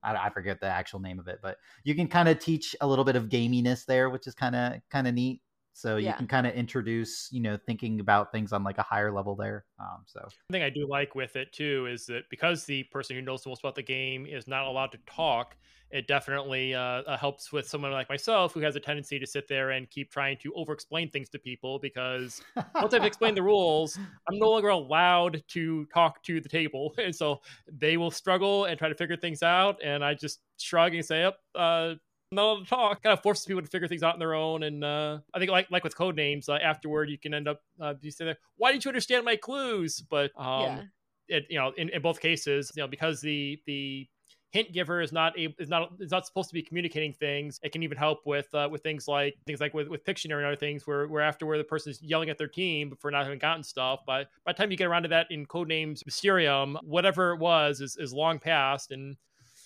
I, 0.03 0.15
I 0.15 0.29
forget 0.29 0.59
the 0.59 0.67
actual 0.67 0.99
name 0.99 1.19
of 1.19 1.27
it, 1.27 1.39
but 1.41 1.57
you 1.83 1.95
can 1.95 2.07
kind 2.07 2.27
of 2.27 2.39
teach 2.39 2.75
a 2.81 2.87
little 2.87 3.05
bit 3.05 3.15
of 3.15 3.29
gaminess 3.29 3.85
there, 3.85 4.09
which 4.09 4.27
is 4.27 4.33
kind 4.33 4.55
of 4.55 4.73
kind 4.89 5.07
of 5.07 5.13
neat. 5.13 5.41
So 5.73 5.97
you 5.97 6.13
can 6.13 6.27
kind 6.27 6.45
of 6.45 6.53
introduce, 6.53 7.29
you 7.31 7.39
know, 7.39 7.57
thinking 7.57 7.99
about 7.99 8.31
things 8.31 8.53
on 8.53 8.63
like 8.63 8.77
a 8.77 8.83
higher 8.83 9.11
level 9.11 9.35
there. 9.35 9.65
Um, 9.79 10.03
so 10.05 10.19
One 10.21 10.31
thing 10.51 10.63
I 10.63 10.69
do 10.69 10.87
like 10.87 11.15
with 11.15 11.35
it 11.35 11.53
too 11.53 11.87
is 11.89 12.05
that 12.07 12.29
because 12.29 12.65
the 12.65 12.83
person 12.83 13.15
who 13.15 13.21
knows 13.21 13.43
the 13.43 13.49
most 13.49 13.61
about 13.61 13.75
the 13.75 13.83
game 13.83 14.25
is 14.25 14.47
not 14.47 14.65
allowed 14.65 14.91
to 14.91 14.99
talk, 15.07 15.55
it 15.91 16.07
definitely 16.07 16.73
uh, 16.73 16.79
uh, 16.79 17.17
helps 17.17 17.51
with 17.51 17.67
someone 17.67 17.91
like 17.91 18.09
myself 18.09 18.53
who 18.53 18.61
has 18.61 18.75
a 18.75 18.79
tendency 18.79 19.19
to 19.19 19.27
sit 19.27 19.47
there 19.47 19.71
and 19.71 19.89
keep 19.89 20.09
trying 20.11 20.37
to 20.37 20.53
over-explain 20.53 21.09
things 21.09 21.29
to 21.29 21.39
people 21.39 21.79
because 21.79 22.41
once 22.75 22.93
I've 22.93 23.03
explained 23.03 23.35
the 23.37 23.43
rules, 23.43 23.97
I'm 23.97 24.39
no 24.39 24.51
longer 24.51 24.69
allowed 24.69 25.43
to 25.49 25.85
talk 25.87 26.23
to 26.23 26.39
the 26.39 26.49
table, 26.49 26.93
and 26.97 27.13
so 27.15 27.41
they 27.71 27.97
will 27.97 28.11
struggle 28.11 28.65
and 28.65 28.77
try 28.77 28.87
to 28.89 28.95
figure 28.95 29.17
things 29.17 29.43
out, 29.43 29.81
and 29.83 30.03
I 30.03 30.13
just 30.13 30.41
shrug 30.57 30.95
and 30.95 31.03
say, 31.03 31.23
"Up, 31.23 31.39
uh, 31.55 31.95
not 32.31 32.43
allowed 32.43 32.63
to 32.63 32.69
talk." 32.69 33.03
Kind 33.03 33.13
of 33.13 33.21
forces 33.23 33.45
people 33.45 33.61
to 33.61 33.67
figure 33.67 33.87
things 33.87 34.03
out 34.03 34.13
on 34.13 34.19
their 34.19 34.33
own, 34.33 34.63
and 34.63 34.83
uh, 34.83 35.19
I 35.33 35.39
think 35.39 35.51
like 35.51 35.69
like 35.71 35.83
with 35.83 35.95
Codenames, 35.95 36.49
uh, 36.49 36.53
afterward 36.53 37.09
you 37.09 37.17
can 37.17 37.33
end 37.33 37.47
up 37.47 37.61
uh, 37.79 37.93
you 38.01 38.11
say, 38.11 38.35
"Why 38.57 38.71
didn't 38.71 38.85
you 38.85 38.89
understand 38.89 39.25
my 39.25 39.35
clues?" 39.35 40.01
But 40.01 40.31
um, 40.39 40.61
yeah 40.63 40.83
it 41.27 41.45
you 41.49 41.57
know 41.57 41.71
in, 41.77 41.89
in 41.89 42.01
both 42.01 42.19
cases 42.19 42.71
you 42.75 42.81
know 42.81 42.87
because 42.87 43.21
the 43.21 43.61
the 43.65 44.07
hint 44.51 44.73
giver 44.73 44.99
is 44.99 45.13
not 45.13 45.37
able 45.39 45.53
is 45.59 45.69
not 45.69 45.91
is 45.99 46.11
not 46.11 46.25
supposed 46.25 46.49
to 46.49 46.53
be 46.53 46.61
communicating 46.61 47.13
things 47.13 47.59
it 47.63 47.71
can 47.71 47.83
even 47.83 47.97
help 47.97 48.25
with 48.25 48.53
uh, 48.53 48.67
with 48.69 48.83
things 48.83 49.07
like 49.07 49.35
things 49.45 49.61
like 49.61 49.73
with, 49.73 49.87
with 49.87 50.03
pictionary 50.03 50.37
and 50.39 50.47
other 50.47 50.55
things 50.57 50.85
where 50.85 51.07
where 51.07 51.21
after 51.21 51.45
where 51.45 51.57
the 51.57 51.63
person 51.63 51.89
is 51.89 52.01
yelling 52.01 52.29
at 52.29 52.37
their 52.37 52.49
team 52.49 52.93
for 52.99 53.09
not 53.11 53.23
having 53.23 53.39
gotten 53.39 53.63
stuff 53.63 54.01
but 54.05 54.27
by 54.43 54.51
the 54.51 54.57
time 54.57 54.69
you 54.69 54.75
get 54.77 54.87
around 54.87 55.03
to 55.03 55.09
that 55.09 55.27
in 55.31 55.45
codenames 55.45 56.05
mysterium 56.05 56.77
whatever 56.83 57.31
it 57.31 57.39
was 57.39 57.79
is, 57.79 57.95
is 57.97 58.13
long 58.13 58.39
past 58.39 58.91
and 58.91 59.15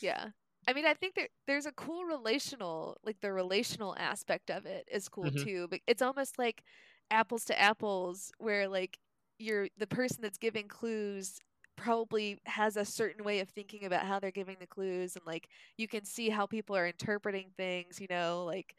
Yeah. 0.02 0.32
I 0.68 0.74
mean, 0.74 0.86
I 0.86 0.94
think 0.94 1.16
there 1.16 1.28
there's 1.48 1.66
a 1.66 1.72
cool 1.74 2.06
relational, 2.06 2.98
like 3.04 3.20
the 3.22 3.32
relational 3.32 3.96
aspect 3.98 4.50
of 4.50 4.66
it 4.66 4.88
is 4.92 5.08
cool 5.10 5.32
Mhm. 5.32 5.44
too. 5.44 5.68
But 5.70 5.82
it's 5.88 6.02
almost 6.02 6.40
like 6.40 6.64
apples 7.12 7.46
to 7.46 7.60
apples, 7.60 8.32
where 8.40 8.68
like 8.68 8.98
you're 9.38 9.68
the 9.78 9.88
person 9.88 10.20
that's 10.22 10.38
giving 10.38 10.68
clues 10.68 11.38
probably 11.76 12.40
has 12.46 12.78
a 12.78 12.86
certain 12.86 13.24
way 13.26 13.40
of 13.42 13.50
thinking 13.50 13.84
about 13.86 14.06
how 14.06 14.20
they're 14.20 14.32
giving 14.32 14.58
the 14.60 14.68
clues, 14.68 15.16
and 15.16 15.26
like 15.26 15.50
you 15.78 15.88
can 15.88 16.04
see 16.06 16.30
how 16.30 16.46
people 16.48 16.76
are 16.76 16.88
interpreting 16.88 17.52
things. 17.58 18.00
You 18.02 18.08
know, 18.10 18.44
like 18.46 18.76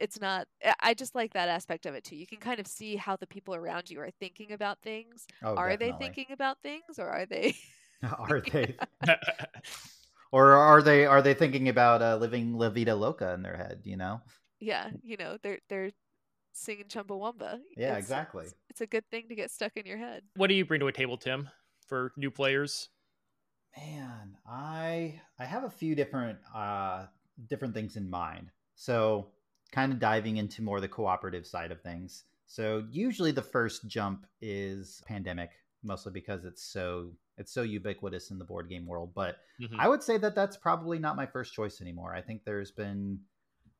it's 0.00 0.20
not. 0.20 0.48
I- 0.80 0.94
just 0.94 1.14
like 1.14 1.32
that 1.34 1.48
aspect 1.48 1.86
of 1.86 1.94
it 1.94 2.04
too. 2.04 2.16
You 2.16 2.26
can 2.26 2.38
kind 2.40 2.60
of 2.60 2.66
see 2.66 2.96
how 2.96 3.16
the 3.16 3.26
people 3.26 3.54
around 3.54 3.90
you 3.90 4.00
are 4.00 4.10
thinking 4.20 4.52
about 4.52 4.80
things. 4.82 5.26
oh, 5.42 5.54
are 5.56 5.76
they 5.76 5.92
thinking 5.92 6.26
about 6.30 6.58
things, 6.62 6.98
or 6.98 7.08
are 7.08 7.26
they? 7.26 7.54
are 8.18 8.40
they 8.52 8.76
or 10.32 10.52
are 10.54 10.82
they 10.82 11.06
are 11.06 11.22
they 11.22 11.34
thinking 11.34 11.68
about 11.68 12.02
uh, 12.02 12.16
living 12.16 12.54
La 12.58 12.70
Vida 12.70 12.94
Loca 12.94 13.32
in 13.34 13.42
their 13.42 13.56
head? 13.56 13.82
You 13.84 13.96
know? 13.96 14.20
yeah, 14.60 14.90
you 15.02 15.16
know, 15.16 15.38
they're 15.42 15.60
they're 15.68 15.90
singing 16.52 16.86
Chumbawamba. 16.86 17.60
Yeah, 17.76 17.86
It's- 17.92 17.98
exactly. 17.98 18.44
It's, 18.46 18.54
it's 18.70 18.80
a 18.80 18.86
good 18.86 19.04
thing 19.10 19.28
to 19.28 19.34
get 19.34 19.50
stuck 19.50 19.72
in 19.76 19.86
your 19.86 19.98
head. 19.98 20.22
what 20.36 20.48
do 20.48 20.54
you 20.54 20.64
bring 20.64 20.80
to 20.80 20.86
a 20.88 20.92
table 20.92 21.16
tim 21.16 21.48
for 21.88 22.12
new 22.16 22.30
players 22.30 22.88
Man, 23.76 24.36
I 24.46 25.20
I 25.38 25.44
have 25.44 25.64
a 25.64 25.70
few 25.70 25.94
different 25.94 26.38
uh 26.54 27.06
different 27.48 27.74
things 27.74 27.96
in 27.96 28.08
mind. 28.10 28.50
So, 28.74 29.28
kind 29.72 29.92
of 29.92 29.98
diving 29.98 30.36
into 30.36 30.62
more 30.62 30.80
the 30.80 30.88
cooperative 30.88 31.46
side 31.46 31.72
of 31.72 31.80
things. 31.80 32.24
So, 32.46 32.84
usually 32.90 33.32
the 33.32 33.42
first 33.42 33.86
jump 33.88 34.26
is 34.42 35.02
pandemic, 35.06 35.50
mostly 35.82 36.12
because 36.12 36.44
it's 36.44 36.62
so 36.62 37.12
it's 37.38 37.52
so 37.52 37.62
ubiquitous 37.62 38.30
in 38.30 38.38
the 38.38 38.44
board 38.44 38.68
game 38.68 38.86
world, 38.86 39.12
but 39.14 39.36
Mhm. 39.60 39.76
I 39.78 39.88
would 39.88 40.02
say 40.02 40.18
that 40.18 40.34
that's 40.34 40.56
probably 40.56 40.98
not 40.98 41.16
my 41.16 41.26
first 41.26 41.54
choice 41.54 41.80
anymore. 41.80 42.14
I 42.14 42.22
think 42.22 42.44
there's 42.44 42.70
been 42.70 43.20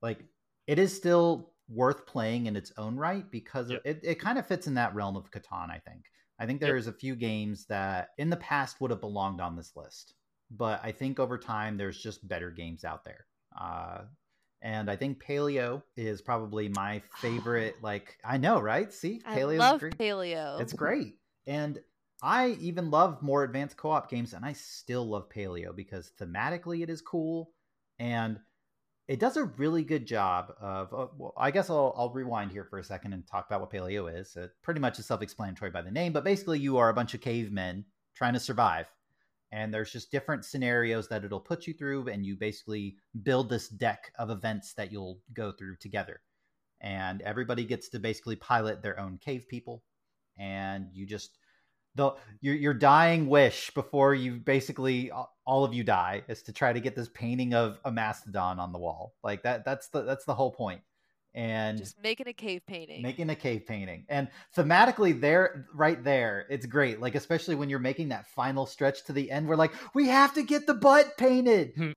like 0.01 0.25
it 0.67 0.79
is 0.79 0.95
still 0.97 1.53
worth 1.69 2.07
playing 2.07 2.47
in 2.47 2.57
its 2.57 2.73
own 2.77 2.97
right 2.97 3.31
because 3.31 3.71
Yep. 3.71 3.83
it, 3.85 4.01
it 4.03 4.15
kind 4.21 4.39
of 4.39 4.47
fits 4.47 4.67
in 4.67 4.75
that 4.75 4.95
realm 4.95 5.17
of 5.17 5.31
Catan, 5.31 5.71
I 5.71 5.79
think. 5.79 6.05
I 6.39 6.47
think 6.47 6.61
Yep. 6.61 6.69
there's 6.69 6.87
a 6.87 6.93
few 6.93 7.15
games 7.15 7.67
that 7.67 8.11
in 8.19 8.31
the 8.31 8.37
past 8.37 8.81
would 8.81 8.91
have 8.91 9.01
belonged 9.01 9.41
on 9.41 9.57
this 9.57 9.77
list, 9.77 10.15
but 10.51 10.81
I 10.83 10.93
think 10.93 11.19
over 11.21 11.39
time 11.39 11.77
there's 11.77 12.03
just 12.03 12.27
better 12.27 12.51
games 12.51 12.85
out 12.85 13.05
there. 13.05 13.27
Uh, 13.59 14.05
and 14.61 14.91
I 14.91 14.97
think 14.97 15.23
Paleo 15.23 15.83
is 15.97 16.23
probably 16.23 16.69
my 16.69 17.01
favorite. 17.21 17.77
Like 17.83 18.19
I 18.25 18.39
know, 18.39 18.61
right? 18.61 18.93
See, 18.93 19.21
I 19.25 19.43
love 19.45 19.81
great. 19.81 19.99
paleo. 19.99 20.61
It's 20.61 20.73
great. 20.73 21.19
And 21.47 21.81
I 22.23 22.51
even 22.61 22.91
love 22.91 23.21
more 23.21 23.43
advanced 23.43 23.77
co-op 23.77 24.09
games, 24.09 24.33
and 24.33 24.45
I 24.45 24.53
still 24.53 25.05
love 25.05 25.29
Paleo 25.29 25.75
because 25.75 26.13
thematically 26.21 26.83
it 26.83 26.91
is 26.91 27.03
cool, 27.03 27.51
and 27.99 28.39
it 29.09 29.19
does 29.19 29.37
a 29.37 29.45
really 29.45 29.83
good 29.83 30.07
job 30.07 30.55
of. 30.61 30.95
Uh, 30.95 31.07
well, 31.19 31.35
I 31.37 31.51
guess 31.51 31.69
I'll, 31.69 31.93
I'll 31.97 32.13
rewind 32.13 32.53
here 32.53 32.65
for 32.65 32.79
a 32.79 32.85
second 32.85 33.13
and 33.13 33.27
talk 33.27 33.47
about 33.47 33.61
what 33.61 33.73
Paleo 33.73 34.07
is. 34.21 34.37
It 34.37 34.53
pretty 34.63 34.79
much 34.79 35.01
is 35.01 35.07
self-explanatory 35.07 35.73
by 35.73 35.83
the 35.83 35.91
name, 35.91 36.13
but 36.13 36.23
basically 36.23 36.61
you 36.61 36.77
are 36.77 36.91
a 36.91 36.95
bunch 36.95 37.13
of 37.13 37.21
cavemen 37.21 37.85
trying 38.15 38.35
to 38.35 38.41
survive, 38.41 38.87
and 39.51 39.75
there's 39.75 39.91
just 39.91 40.13
different 40.13 40.45
scenarios 40.45 41.09
that 41.09 41.25
it'll 41.25 41.41
put 41.41 41.67
you 41.67 41.75
through, 41.75 42.07
and 42.09 42.25
you 42.25 42.37
basically 42.37 42.97
build 43.25 43.49
this 43.49 43.67
deck 43.69 44.13
of 44.17 44.31
events 44.31 44.75
that 44.75 44.93
you'll 44.93 45.19
go 45.35 45.51
through 45.51 45.75
together, 45.77 46.21
and 46.81 47.21
everybody 47.23 47.65
gets 47.65 47.89
to 47.89 47.99
basically 47.99 48.37
pilot 48.37 48.81
their 48.81 49.01
own 49.01 49.19
cave 49.19 49.49
people, 49.49 49.83
and 50.39 50.87
you 50.93 51.05
just 51.05 51.39
the 51.95 52.13
your 52.41 52.55
your 52.55 52.75
dying 52.75 53.29
wish 53.29 53.71
before 53.75 54.15
you 54.15 54.37
basically 54.37 55.11
all 55.47 55.65
of 55.65 55.75
you 55.75 55.85
die 55.85 56.23
is 56.29 56.43
to 56.43 56.53
try 56.53 56.73
to 56.73 56.81
get 56.81 56.97
this 56.97 57.09
painting 57.09 57.55
of 57.55 57.79
a 57.85 57.93
mastodon 57.93 58.59
on 58.59 58.73
the 58.73 58.79
wall. 58.79 59.15
Like 59.23 59.43
that 59.43 59.65
that's 59.65 59.89
the 59.89 60.03
that's 60.03 60.25
the 60.25 60.35
whole 60.35 60.53
point. 60.53 60.81
And 61.35 61.79
just 61.79 62.03
making 62.03 62.29
a 62.29 62.33
cave 62.33 62.63
painting. 62.67 63.03
Making 63.03 63.31
a 63.31 63.35
cave 63.35 63.67
painting. 63.67 64.05
And 64.09 64.29
thematically 64.57 65.19
there 65.19 65.67
right 65.75 66.03
there, 66.03 66.47
it's 66.51 66.67
great. 66.67 67.01
Like 67.01 67.15
especially 67.15 67.55
when 67.55 67.71
you're 67.71 67.79
making 67.79 68.11
that 68.11 68.27
final 68.27 68.67
stretch 68.67 69.05
to 69.05 69.13
the 69.13 69.31
end 69.31 69.49
we're 69.49 69.57
like, 69.57 69.73
we 69.95 70.09
have 70.09 70.35
to 70.35 70.43
get 70.43 70.67
the 70.67 70.75
butt 70.75 71.17
painted. 71.17 71.73
Hmm. 71.77 71.93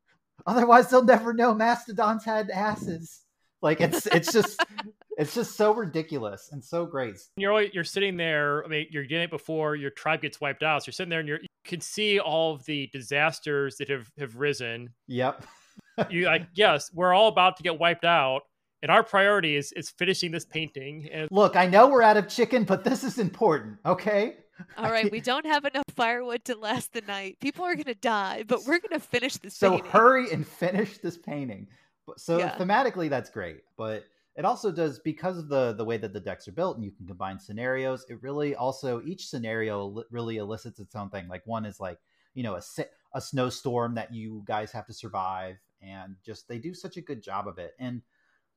Otherwise 0.48 0.90
they'll 0.90 1.04
never 1.04 1.34
know 1.34 1.54
mastodons 1.54 2.24
had 2.24 2.50
asses. 2.50 3.22
Like 3.62 3.82
it's 3.82 4.06
it's 4.08 4.32
just 4.32 4.64
it's 5.18 5.34
just 5.34 5.56
so 5.56 5.74
ridiculous 5.74 6.50
and 6.52 6.64
so 6.64 6.86
great. 6.86 7.18
You're 7.38 7.62
you're 7.62 7.84
sitting 7.84 8.18
there. 8.18 8.64
I 8.66 8.68
mean, 8.68 8.88
you're 8.90 9.06
getting 9.06 9.26
it 9.26 9.30
before 9.30 9.76
your 9.76 9.92
tribe 9.92 10.22
gets 10.22 10.42
wiped 10.42 10.64
out. 10.64 10.84
So 10.84 10.90
you're 10.90 10.94
sitting 10.94 11.10
there 11.10 11.20
and 11.20 11.28
you're, 11.28 11.42
you 11.42 11.48
can 11.64 11.82
see 11.82 12.20
all 12.20 12.54
of 12.54 12.66
the 12.66 12.90
disasters 12.92 13.78
that 13.78 13.90
have 13.90 14.12
have 14.18 14.36
risen. 14.38 14.90
Yep. 15.08 15.46
you 16.10 16.26
like 16.26 16.48
yes, 16.54 16.92
we're 16.94 17.14
all 17.14 17.28
about 17.28 17.58
to 17.58 17.64
get 17.64 17.80
wiped 17.80 18.06
out, 18.06 18.42
and 18.82 18.92
our 18.92 19.04
priority 19.04 19.56
is 19.56 19.72
is 19.74 19.90
finishing 19.90 20.32
this 20.32 20.46
painting. 20.46 21.10
And 21.12 21.30
look, 21.32 21.56
I 21.56 21.66
know 21.68 21.88
we're 21.88 22.02
out 22.02 22.18
of 22.18 22.28
chicken, 22.28 22.64
but 22.64 22.84
this 22.84 23.04
is 23.04 23.18
important. 23.18 23.78
Okay. 23.86 24.36
All 24.78 24.90
right, 24.90 25.12
we 25.12 25.20
don't 25.20 25.46
have 25.46 25.66
enough 25.66 25.84
firewood 25.98 26.46
to 26.46 26.56
last 26.56 26.94
the 26.94 27.02
night. 27.02 27.38
People 27.42 27.66
are 27.66 27.76
going 27.76 27.86
to 27.86 27.94
die, 27.94 28.46
but 28.48 28.60
we're 28.60 28.80
going 28.80 28.98
to 28.98 29.02
finish 29.02 29.36
this. 29.36 29.54
So 29.54 29.72
painting. 29.72 29.92
hurry 29.92 30.32
and 30.32 30.48
finish 30.48 30.98
this 31.00 31.18
painting. 31.18 31.68
So 32.16 32.38
yeah. 32.38 32.56
thematically, 32.56 33.10
that's 33.10 33.30
great, 33.30 33.64
but 33.76 34.06
it 34.36 34.46
also 34.46 34.72
does 34.72 35.00
because 35.00 35.38
of 35.38 35.48
the 35.48 35.74
the 35.74 35.86
way 35.86 35.98
that 35.98 36.14
the 36.14 36.20
decks 36.20 36.48
are 36.48 36.54
built 36.54 36.76
and 36.76 36.86
you 36.86 36.92
can 36.92 37.08
combine 37.08 37.40
scenarios. 37.40 38.06
It 38.10 38.22
really 38.22 38.56
also 38.56 39.02
each 39.04 39.28
scenario 39.28 40.04
really 40.12 40.38
elicits 40.38 40.80
its 40.80 40.96
own 40.96 41.10
thing. 41.10 41.28
Like 41.28 41.44
one 41.46 41.66
is 41.66 41.80
like 41.80 42.00
you 42.34 42.44
know 42.44 42.56
a 42.56 42.62
a 43.14 43.22
snowstorm 43.22 43.96
that 43.96 44.14
you 44.14 44.44
guys 44.46 44.72
have 44.74 44.86
to 44.88 44.94
survive, 44.94 45.58
and 45.82 46.16
just 46.26 46.48
they 46.48 46.60
do 46.60 46.74
such 46.74 46.98
a 46.98 47.02
good 47.02 47.24
job 47.24 47.48
of 47.48 47.58
it. 47.58 47.74
And 47.80 48.02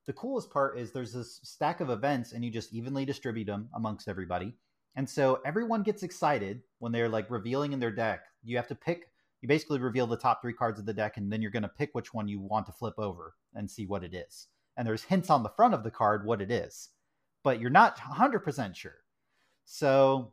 the 0.07 0.12
coolest 0.12 0.51
part 0.51 0.79
is 0.79 0.91
there's 0.91 1.12
this 1.12 1.41
stack 1.45 1.81
of 1.81 1.91
events, 1.91 2.33
and 2.33 2.45
you 2.45 2.51
just 2.51 2.72
evenly 2.72 3.05
distribute 3.05 3.47
them 3.47 3.68
amongst 3.74 4.09
everybody. 4.09 4.57
And 4.97 5.09
so 5.09 5.41
everyone 5.47 5.85
gets 5.85 6.03
excited 6.03 6.62
when 6.81 6.91
they're 6.91 7.09
like 7.09 7.31
revealing 7.31 7.72
in 7.72 7.79
their 7.79 7.93
deck. 7.93 8.24
You 8.43 8.57
have 8.57 8.68
to 8.68 8.74
pick 8.74 9.11
you 9.41 9.49
basically 9.49 9.79
reveal 9.79 10.07
the 10.07 10.16
top 10.16 10.43
three 10.43 10.53
cards 10.53 10.81
of 10.81 10.87
the 10.87 10.93
deck, 10.93 11.16
and 11.16 11.33
then 11.33 11.41
you're 11.41 11.51
going 11.51 11.62
to 11.62 11.68
pick 11.68 11.91
which 11.93 12.12
one 12.12 12.29
you 12.29 12.41
want 12.41 12.66
to 12.66 12.72
flip 12.72 12.99
over 12.99 13.35
and 13.55 13.70
see 13.70 13.87
what 13.87 14.03
it 14.03 14.14
is. 14.14 14.49
And 14.79 14.87
there's 14.87 15.03
hints 15.03 15.29
on 15.29 15.43
the 15.43 15.51
front 15.51 15.74
of 15.74 15.83
the 15.83 15.91
card 15.91 16.24
what 16.24 16.41
it 16.41 16.51
is, 16.51 16.89
but 17.45 17.61
you're 17.61 17.68
not 17.68 17.99
100% 17.99 18.74
sure. 18.74 18.97
So 19.64 20.33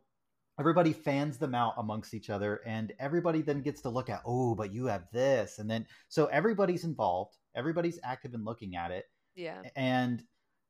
everybody 0.58 0.92
fans 0.94 1.36
them 1.36 1.54
out 1.54 1.74
amongst 1.76 2.14
each 2.14 2.30
other, 2.30 2.62
and 2.64 2.92
everybody 2.98 3.42
then 3.42 3.60
gets 3.60 3.82
to 3.82 3.90
look 3.90 4.08
at, 4.08 4.22
oh, 4.24 4.54
but 4.54 4.72
you 4.72 4.86
have 4.86 5.04
this. 5.12 5.58
And 5.58 5.68
then, 5.68 5.84
so 6.08 6.26
everybody's 6.26 6.84
involved, 6.84 7.36
everybody's 7.54 7.98
active 8.02 8.32
in 8.32 8.44
looking 8.44 8.76
at 8.76 8.92
it. 8.92 9.04
Yeah. 9.34 9.62
And 9.74 10.22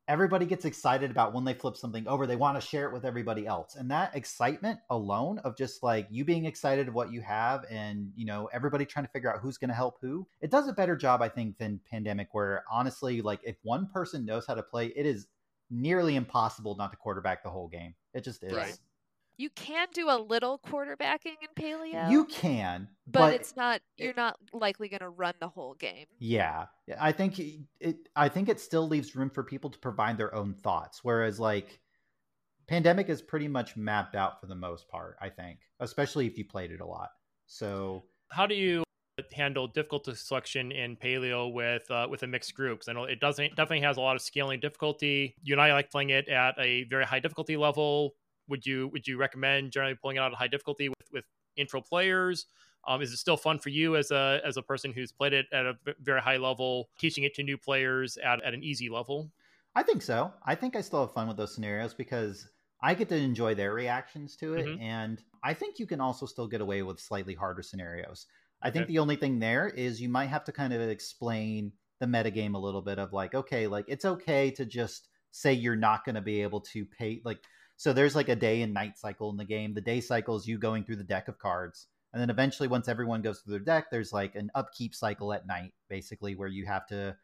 everybody 0.08 0.46
gets 0.46 0.64
excited 0.64 1.10
about 1.10 1.34
when 1.34 1.44
they 1.44 1.54
flip 1.54 1.76
something 1.76 2.06
over 2.06 2.26
they 2.26 2.36
want 2.36 2.60
to 2.60 2.66
share 2.66 2.86
it 2.86 2.92
with 2.92 3.04
everybody 3.04 3.46
else 3.46 3.74
and 3.74 3.90
that 3.90 4.14
excitement 4.14 4.78
alone 4.90 5.38
of 5.40 5.56
just 5.56 5.82
like 5.82 6.06
you 6.10 6.24
being 6.24 6.44
excited 6.44 6.88
of 6.88 6.94
what 6.94 7.12
you 7.12 7.20
have 7.20 7.64
and 7.70 8.12
you 8.16 8.24
know 8.24 8.48
everybody 8.52 8.84
trying 8.84 9.04
to 9.04 9.10
figure 9.10 9.32
out 9.32 9.40
who's 9.40 9.58
going 9.58 9.68
to 9.68 9.74
help 9.74 9.98
who 10.00 10.26
it 10.40 10.50
does 10.50 10.68
a 10.68 10.72
better 10.72 10.96
job 10.96 11.22
i 11.22 11.28
think 11.28 11.58
than 11.58 11.80
pandemic 11.90 12.28
where 12.32 12.64
honestly 12.70 13.20
like 13.20 13.40
if 13.42 13.56
one 13.62 13.86
person 13.86 14.24
knows 14.24 14.46
how 14.46 14.54
to 14.54 14.62
play 14.62 14.86
it 14.86 15.06
is 15.06 15.26
nearly 15.70 16.14
impossible 16.14 16.76
not 16.76 16.92
to 16.92 16.96
quarterback 16.96 17.42
the 17.42 17.50
whole 17.50 17.68
game 17.68 17.94
it 18.14 18.22
just 18.22 18.42
is 18.44 18.52
right. 18.52 18.78
You 19.38 19.50
can 19.50 19.88
do 19.92 20.08
a 20.08 20.16
little 20.16 20.58
quarterbacking 20.58 21.36
in 21.42 21.62
paleo. 21.62 22.10
You 22.10 22.24
can, 22.24 22.88
but, 23.06 23.20
but 23.20 23.34
it's 23.34 23.54
not. 23.54 23.82
You're 23.98 24.10
it, 24.10 24.16
not 24.16 24.38
likely 24.52 24.88
going 24.88 25.00
to 25.00 25.10
run 25.10 25.34
the 25.40 25.48
whole 25.48 25.74
game. 25.74 26.06
Yeah, 26.18 26.66
I 26.98 27.12
think 27.12 27.38
it. 27.80 27.96
I 28.16 28.28
think 28.28 28.48
it 28.48 28.60
still 28.60 28.88
leaves 28.88 29.14
room 29.14 29.28
for 29.28 29.42
people 29.42 29.68
to 29.70 29.78
provide 29.78 30.16
their 30.16 30.34
own 30.34 30.54
thoughts. 30.54 31.00
Whereas, 31.02 31.38
like, 31.38 31.80
pandemic 32.66 33.10
is 33.10 33.20
pretty 33.20 33.48
much 33.48 33.76
mapped 33.76 34.14
out 34.14 34.40
for 34.40 34.46
the 34.46 34.54
most 34.54 34.88
part. 34.88 35.16
I 35.20 35.28
think, 35.28 35.58
especially 35.80 36.26
if 36.26 36.38
you 36.38 36.46
played 36.46 36.70
it 36.70 36.80
a 36.80 36.86
lot. 36.86 37.10
So, 37.46 38.04
how 38.30 38.46
do 38.46 38.54
you 38.54 38.84
handle 39.32 39.66
difficulty 39.66 40.14
selection 40.14 40.70
in 40.72 40.96
paleo 40.96 41.52
with 41.52 41.90
uh, 41.90 42.06
with 42.10 42.22
a 42.22 42.26
mixed 42.26 42.54
group 42.54 42.78
because 42.78 42.88
I 42.88 42.92
know 42.92 43.04
it 43.04 43.20
doesn't 43.20 43.50
definitely 43.50 43.80
has 43.80 43.96
a 43.96 44.00
lot 44.00 44.16
of 44.16 44.22
scaling 44.22 44.60
difficulty. 44.60 45.34
You 45.42 45.54
and 45.54 45.60
I 45.60 45.72
like 45.72 45.90
playing 45.90 46.10
it 46.10 46.28
at 46.28 46.54
a 46.58 46.84
very 46.84 47.04
high 47.04 47.20
difficulty 47.20 47.56
level 47.56 48.14
would 48.48 48.66
you 48.66 48.88
would 48.88 49.06
you 49.06 49.16
recommend 49.16 49.72
generally 49.72 49.94
pulling 49.94 50.16
it 50.16 50.20
out 50.20 50.32
at 50.32 50.38
high 50.38 50.48
difficulty 50.48 50.88
with 50.88 51.08
with 51.12 51.24
intro 51.56 51.80
players? 51.80 52.46
Um, 52.88 53.02
is 53.02 53.12
it 53.12 53.16
still 53.16 53.36
fun 53.36 53.58
for 53.58 53.70
you 53.70 53.96
as 53.96 54.10
a 54.10 54.40
as 54.44 54.56
a 54.56 54.62
person 54.62 54.92
who's 54.92 55.12
played 55.12 55.32
it 55.32 55.46
at 55.52 55.66
a 55.66 55.74
very 56.00 56.20
high 56.20 56.36
level, 56.36 56.88
teaching 56.98 57.24
it 57.24 57.34
to 57.34 57.42
new 57.42 57.58
players 57.58 58.16
at, 58.18 58.42
at 58.44 58.54
an 58.54 58.62
easy 58.62 58.88
level? 58.88 59.30
I 59.74 59.82
think 59.82 60.02
so. 60.02 60.32
I 60.44 60.54
think 60.54 60.76
I 60.76 60.80
still 60.80 61.00
have 61.00 61.12
fun 61.12 61.28
with 61.28 61.36
those 61.36 61.54
scenarios 61.54 61.92
because 61.92 62.48
I 62.80 62.94
get 62.94 63.08
to 63.10 63.16
enjoy 63.16 63.54
their 63.54 63.74
reactions 63.74 64.36
to 64.36 64.54
it, 64.54 64.66
mm-hmm. 64.66 64.82
and 64.82 65.22
I 65.42 65.54
think 65.54 65.78
you 65.78 65.86
can 65.86 66.00
also 66.00 66.26
still 66.26 66.46
get 66.46 66.60
away 66.60 66.82
with 66.82 67.00
slightly 67.00 67.34
harder 67.34 67.62
scenarios. 67.62 68.26
I 68.62 68.70
think 68.70 68.86
the 68.86 68.98
only 68.98 69.16
thing 69.16 69.38
there 69.38 69.68
is 69.68 70.00
you 70.00 70.08
might 70.08 70.26
have 70.26 70.44
to 70.44 70.52
kind 70.52 70.72
of 70.72 70.80
explain 70.80 71.72
the 72.00 72.06
metagame 72.06 72.54
a 72.54 72.58
little 72.58 72.82
bit 72.82 72.98
of 72.98 73.12
like, 73.12 73.34
okay, 73.34 73.66
like 73.66 73.84
it's 73.88 74.04
okay 74.04 74.50
to 74.52 74.64
just 74.64 75.08
say 75.30 75.52
you're 75.52 75.76
not 75.76 76.04
going 76.04 76.14
to 76.14 76.20
be 76.20 76.42
able 76.42 76.60
to 76.60 76.84
pay 76.84 77.20
like 77.24 77.38
so 77.76 77.92
there's 77.92 78.16
like 78.16 78.28
a 78.28 78.36
day 78.36 78.62
and 78.62 78.72
night 78.72 78.98
cycle 78.98 79.30
in 79.30 79.36
the 79.36 79.44
game. 79.44 79.74
The 79.74 79.80
day 79.80 80.00
cycle 80.00 80.36
is 80.36 80.46
you 80.46 80.58
going 80.58 80.84
through 80.84 80.96
the 80.96 81.04
deck 81.04 81.28
of 81.28 81.38
cards. 81.38 81.86
And 82.12 82.22
then 82.22 82.30
eventually, 82.30 82.68
once 82.68 82.88
everyone 82.88 83.20
goes 83.20 83.40
through 83.40 83.52
their 83.52 83.60
deck, 83.60 83.90
there's 83.90 84.12
like 84.12 84.34
an 84.34 84.50
upkeep 84.54 84.94
cycle 84.94 85.32
at 85.34 85.46
night, 85.46 85.74
basically, 85.90 86.34
where 86.34 86.48
you 86.48 86.64
have 86.64 86.86
to 86.86 87.14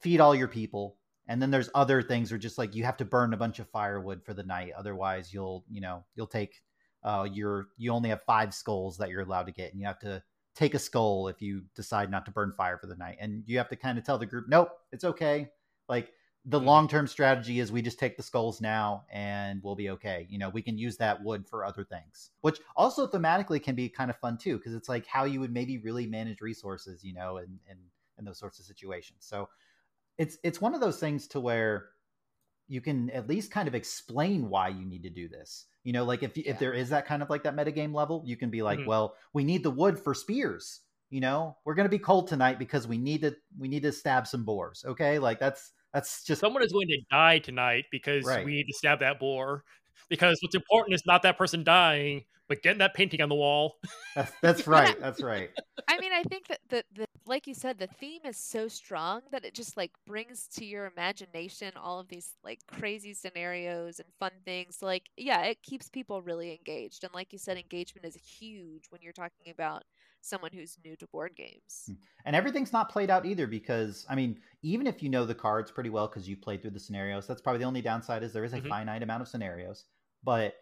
feed 0.00 0.20
all 0.20 0.34
your 0.34 0.48
people. 0.48 0.96
And 1.28 1.40
then 1.40 1.50
there's 1.50 1.70
other 1.74 2.02
things 2.02 2.30
where 2.30 2.38
just 2.38 2.58
like 2.58 2.74
you 2.74 2.84
have 2.84 2.98
to 2.98 3.04
burn 3.04 3.32
a 3.32 3.38
bunch 3.38 3.58
of 3.60 3.70
firewood 3.70 4.22
for 4.22 4.34
the 4.34 4.42
night. 4.42 4.72
Otherwise, 4.76 5.32
you'll, 5.32 5.64
you 5.70 5.80
know, 5.80 6.04
you'll 6.16 6.26
take 6.26 6.60
uh, 7.02 7.26
your, 7.32 7.68
you 7.78 7.92
only 7.92 8.10
have 8.10 8.22
five 8.22 8.52
skulls 8.52 8.98
that 8.98 9.08
you're 9.08 9.22
allowed 9.22 9.46
to 9.46 9.52
get. 9.52 9.72
And 9.72 9.80
you 9.80 9.86
have 9.86 10.00
to 10.00 10.22
take 10.54 10.74
a 10.74 10.78
skull 10.78 11.28
if 11.28 11.40
you 11.40 11.62
decide 11.74 12.10
not 12.10 12.26
to 12.26 12.32
burn 12.32 12.52
fire 12.56 12.76
for 12.76 12.88
the 12.88 12.96
night. 12.96 13.16
And 13.20 13.44
you 13.46 13.56
have 13.58 13.68
to 13.68 13.76
kind 13.76 13.96
of 13.96 14.04
tell 14.04 14.18
the 14.18 14.26
group, 14.26 14.46
nope, 14.48 14.70
it's 14.92 15.04
okay. 15.04 15.48
Like 15.88 16.12
the 16.50 16.60
long 16.60 16.88
term 16.88 17.06
strategy 17.06 17.60
is 17.60 17.70
we 17.70 17.80
just 17.80 17.98
take 17.98 18.16
the 18.16 18.22
skulls 18.24 18.60
now 18.60 19.04
and 19.12 19.62
we'll 19.62 19.76
be 19.76 19.90
okay. 19.90 20.26
You 20.28 20.38
know, 20.38 20.48
we 20.48 20.62
can 20.62 20.76
use 20.76 20.96
that 20.96 21.22
wood 21.22 21.46
for 21.46 21.64
other 21.64 21.84
things, 21.84 22.30
which 22.40 22.58
also 22.74 23.06
thematically 23.06 23.62
can 23.62 23.76
be 23.76 23.88
kind 23.88 24.10
of 24.10 24.16
fun 24.16 24.36
too, 24.36 24.56
because 24.58 24.74
it's 24.74 24.88
like 24.88 25.06
how 25.06 25.24
you 25.24 25.38
would 25.38 25.52
maybe 25.52 25.78
really 25.78 26.06
manage 26.06 26.40
resources, 26.40 27.04
you 27.04 27.14
know, 27.14 27.36
and 27.36 27.60
in, 27.70 27.76
in 28.18 28.24
those 28.24 28.38
sorts 28.38 28.58
of 28.58 28.64
situations. 28.64 29.18
So 29.20 29.48
it's 30.18 30.38
it's 30.42 30.60
one 30.60 30.74
of 30.74 30.80
those 30.80 30.98
things 30.98 31.28
to 31.28 31.40
where 31.40 31.86
you 32.66 32.80
can 32.80 33.10
at 33.10 33.28
least 33.28 33.52
kind 33.52 33.68
of 33.68 33.76
explain 33.76 34.48
why 34.48 34.68
you 34.68 34.84
need 34.84 35.04
to 35.04 35.10
do 35.10 35.28
this. 35.28 35.66
You 35.84 35.92
know, 35.92 36.04
like 36.04 36.24
if 36.24 36.36
yeah. 36.36 36.50
if 36.50 36.58
there 36.58 36.72
is 36.72 36.90
that 36.90 37.06
kind 37.06 37.22
of 37.22 37.30
like 37.30 37.44
that 37.44 37.56
metagame 37.56 37.94
level, 37.94 38.24
you 38.26 38.36
can 38.36 38.50
be 38.50 38.62
like, 38.62 38.80
mm-hmm. 38.80 38.88
well, 38.88 39.14
we 39.32 39.44
need 39.44 39.62
the 39.62 39.70
wood 39.70 40.00
for 40.00 40.14
spears. 40.14 40.80
You 41.10 41.20
know, 41.20 41.56
we're 41.64 41.74
going 41.74 41.86
to 41.86 41.96
be 41.96 41.98
cold 41.98 42.26
tonight 42.26 42.58
because 42.58 42.88
we 42.88 42.98
need 42.98 43.20
to 43.22 43.36
we 43.56 43.68
need 43.68 43.82
to 43.84 43.92
stab 43.92 44.26
some 44.26 44.44
boars. 44.44 44.84
Okay, 44.86 45.20
like 45.20 45.38
that's 45.38 45.72
that's 45.92 46.24
just 46.24 46.40
someone 46.40 46.62
is 46.62 46.72
going 46.72 46.88
to 46.88 46.98
die 47.10 47.38
tonight 47.38 47.86
because 47.90 48.24
right. 48.24 48.44
we 48.44 48.52
need 48.52 48.66
to 48.66 48.74
stab 48.74 49.00
that 49.00 49.18
boar. 49.18 49.64
Because 50.08 50.38
what's 50.42 50.54
important 50.54 50.94
is 50.94 51.02
not 51.06 51.22
that 51.22 51.38
person 51.38 51.62
dying, 51.62 52.24
but 52.48 52.62
getting 52.62 52.78
that 52.78 52.94
painting 52.94 53.20
on 53.20 53.28
the 53.28 53.34
wall. 53.34 53.78
That's, 54.16 54.32
that's 54.42 54.66
right. 54.66 54.98
That's 55.00 55.22
right. 55.22 55.50
I 55.88 56.00
mean, 56.00 56.12
I 56.12 56.24
think 56.24 56.48
that 56.48 56.58
the, 56.68 56.84
the 56.94 57.06
like 57.26 57.46
you 57.46 57.54
said, 57.54 57.78
the 57.78 57.86
theme 57.86 58.22
is 58.24 58.36
so 58.36 58.66
strong 58.66 59.22
that 59.30 59.44
it 59.44 59.54
just 59.54 59.76
like 59.76 59.92
brings 60.04 60.48
to 60.48 60.64
your 60.64 60.86
imagination 60.86 61.72
all 61.76 62.00
of 62.00 62.08
these 62.08 62.34
like 62.42 62.58
crazy 62.66 63.14
scenarios 63.14 64.00
and 64.00 64.08
fun 64.18 64.32
things. 64.44 64.78
Like, 64.82 65.10
yeah, 65.16 65.42
it 65.42 65.62
keeps 65.62 65.88
people 65.88 66.22
really 66.22 66.50
engaged. 66.50 67.04
And 67.04 67.14
like 67.14 67.32
you 67.32 67.38
said, 67.38 67.56
engagement 67.56 68.04
is 68.04 68.16
huge 68.16 68.86
when 68.90 69.00
you're 69.00 69.12
talking 69.12 69.52
about 69.52 69.84
someone 70.20 70.50
who's 70.52 70.76
new 70.84 70.96
to 70.96 71.06
board 71.08 71.32
games. 71.36 71.84
Hmm. 71.86 71.94
And 72.24 72.36
everything's 72.36 72.72
not 72.72 72.90
played 72.90 73.10
out 73.10 73.26
either 73.26 73.46
because 73.46 74.06
I 74.08 74.14
mean, 74.14 74.38
even 74.62 74.86
if 74.86 75.02
you 75.02 75.08
know 75.08 75.24
the 75.24 75.34
cards 75.34 75.70
pretty 75.70 75.90
well 75.90 76.06
because 76.06 76.28
you 76.28 76.36
played 76.36 76.62
through 76.62 76.72
the 76.72 76.80
scenarios, 76.80 77.26
that's 77.26 77.42
probably 77.42 77.60
the 77.60 77.64
only 77.64 77.82
downside 77.82 78.22
is 78.22 78.32
there 78.32 78.44
is 78.44 78.52
a 78.52 78.58
mm-hmm. 78.58 78.68
finite 78.68 79.02
amount 79.02 79.22
of 79.22 79.28
scenarios. 79.28 79.84
But 80.22 80.54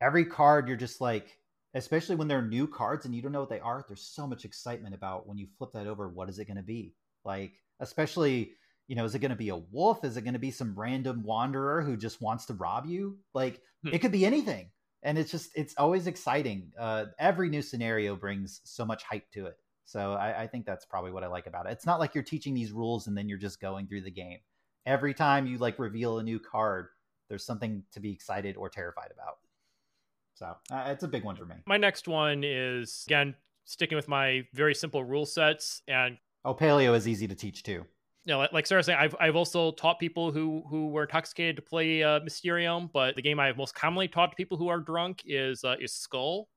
every 0.00 0.24
card 0.24 0.68
you're 0.68 0.76
just 0.76 1.00
like 1.00 1.38
especially 1.74 2.16
when 2.16 2.28
they're 2.28 2.42
new 2.42 2.66
cards 2.66 3.04
and 3.04 3.14
you 3.14 3.20
don't 3.22 3.32
know 3.32 3.40
what 3.40 3.48
they 3.48 3.60
are 3.60 3.84
there's 3.88 4.02
so 4.02 4.26
much 4.26 4.44
excitement 4.44 4.94
about 4.94 5.26
when 5.26 5.38
you 5.38 5.46
flip 5.56 5.70
that 5.72 5.86
over 5.86 6.08
what 6.08 6.28
is 6.28 6.38
it 6.38 6.46
going 6.46 6.56
to 6.56 6.62
be 6.62 6.94
like 7.24 7.52
especially 7.80 8.52
you 8.88 8.96
know 8.96 9.04
is 9.04 9.14
it 9.14 9.20
going 9.20 9.30
to 9.30 9.36
be 9.36 9.48
a 9.48 9.56
wolf 9.56 10.04
is 10.04 10.16
it 10.16 10.22
going 10.22 10.34
to 10.34 10.38
be 10.38 10.50
some 10.50 10.74
random 10.76 11.22
wanderer 11.22 11.82
who 11.82 11.96
just 11.96 12.20
wants 12.20 12.44
to 12.44 12.54
rob 12.54 12.84
you 12.84 13.18
like 13.34 13.60
Hmm. 13.86 13.94
it 13.94 14.00
could 14.00 14.12
be 14.12 14.26
anything 14.26 14.70
and 15.06 15.16
it's 15.16 15.30
just 15.30 15.52
it's 15.54 15.74
always 15.78 16.08
exciting. 16.08 16.72
Uh, 16.78 17.06
every 17.18 17.48
new 17.48 17.62
scenario 17.62 18.16
brings 18.16 18.60
so 18.64 18.84
much 18.84 19.04
hype 19.04 19.30
to 19.30 19.46
it. 19.46 19.56
So 19.84 20.14
I, 20.14 20.42
I 20.42 20.46
think 20.48 20.66
that's 20.66 20.84
probably 20.84 21.12
what 21.12 21.22
i 21.22 21.28
like 21.28 21.46
about 21.46 21.66
it. 21.66 21.70
It's 21.70 21.86
not 21.86 22.00
like 22.00 22.12
you're 22.12 22.24
teaching 22.24 22.54
these 22.54 22.72
rules 22.72 23.06
and 23.06 23.16
then 23.16 23.28
you're 23.28 23.38
just 23.38 23.60
going 23.60 23.86
through 23.86 24.00
the 24.00 24.10
game. 24.10 24.40
Every 24.84 25.14
time 25.14 25.46
you 25.46 25.58
like 25.58 25.78
reveal 25.78 26.18
a 26.18 26.22
new 26.22 26.40
card 26.40 26.88
there's 27.28 27.44
something 27.44 27.82
to 27.92 28.00
be 28.00 28.12
excited 28.12 28.56
or 28.56 28.68
terrified 28.68 29.10
about. 29.12 29.38
So 30.34 30.54
uh, 30.70 30.84
it's 30.88 31.02
a 31.02 31.08
big 31.08 31.24
one 31.24 31.34
for 31.36 31.44
me. 31.46 31.56
My 31.66 31.76
next 31.76 32.06
one 32.08 32.42
is 32.44 33.04
again 33.06 33.36
sticking 33.64 33.96
with 33.96 34.08
my 34.08 34.42
very 34.54 34.74
simple 34.74 35.04
rule 35.04 35.24
sets 35.24 35.82
and 35.86 36.18
oh 36.44 36.54
paleo 36.54 36.96
is 36.96 37.06
easy 37.06 37.28
to 37.28 37.34
teach 37.36 37.62
too 37.62 37.84
you 38.26 38.32
know, 38.32 38.38
like- 38.38 38.52
like 38.52 38.66
Sarah 38.66 38.82
said, 38.82 38.96
I've 38.96 39.14
I've 39.20 39.36
also 39.36 39.70
taught 39.72 39.98
people 40.00 40.32
who 40.32 40.62
who 40.68 40.88
were 40.88 41.04
intoxicated 41.04 41.56
to 41.56 41.62
play 41.62 42.02
uh, 42.02 42.20
Mysterium, 42.20 42.90
but 42.92 43.14
the 43.14 43.22
game 43.22 43.38
I've 43.40 43.56
most 43.56 43.74
commonly 43.74 44.08
taught 44.08 44.32
to 44.32 44.36
people 44.36 44.58
who 44.58 44.68
are 44.68 44.80
drunk 44.80 45.22
is 45.24 45.62
uh, 45.64 45.76
is 45.80 45.92
Skull. 45.94 46.48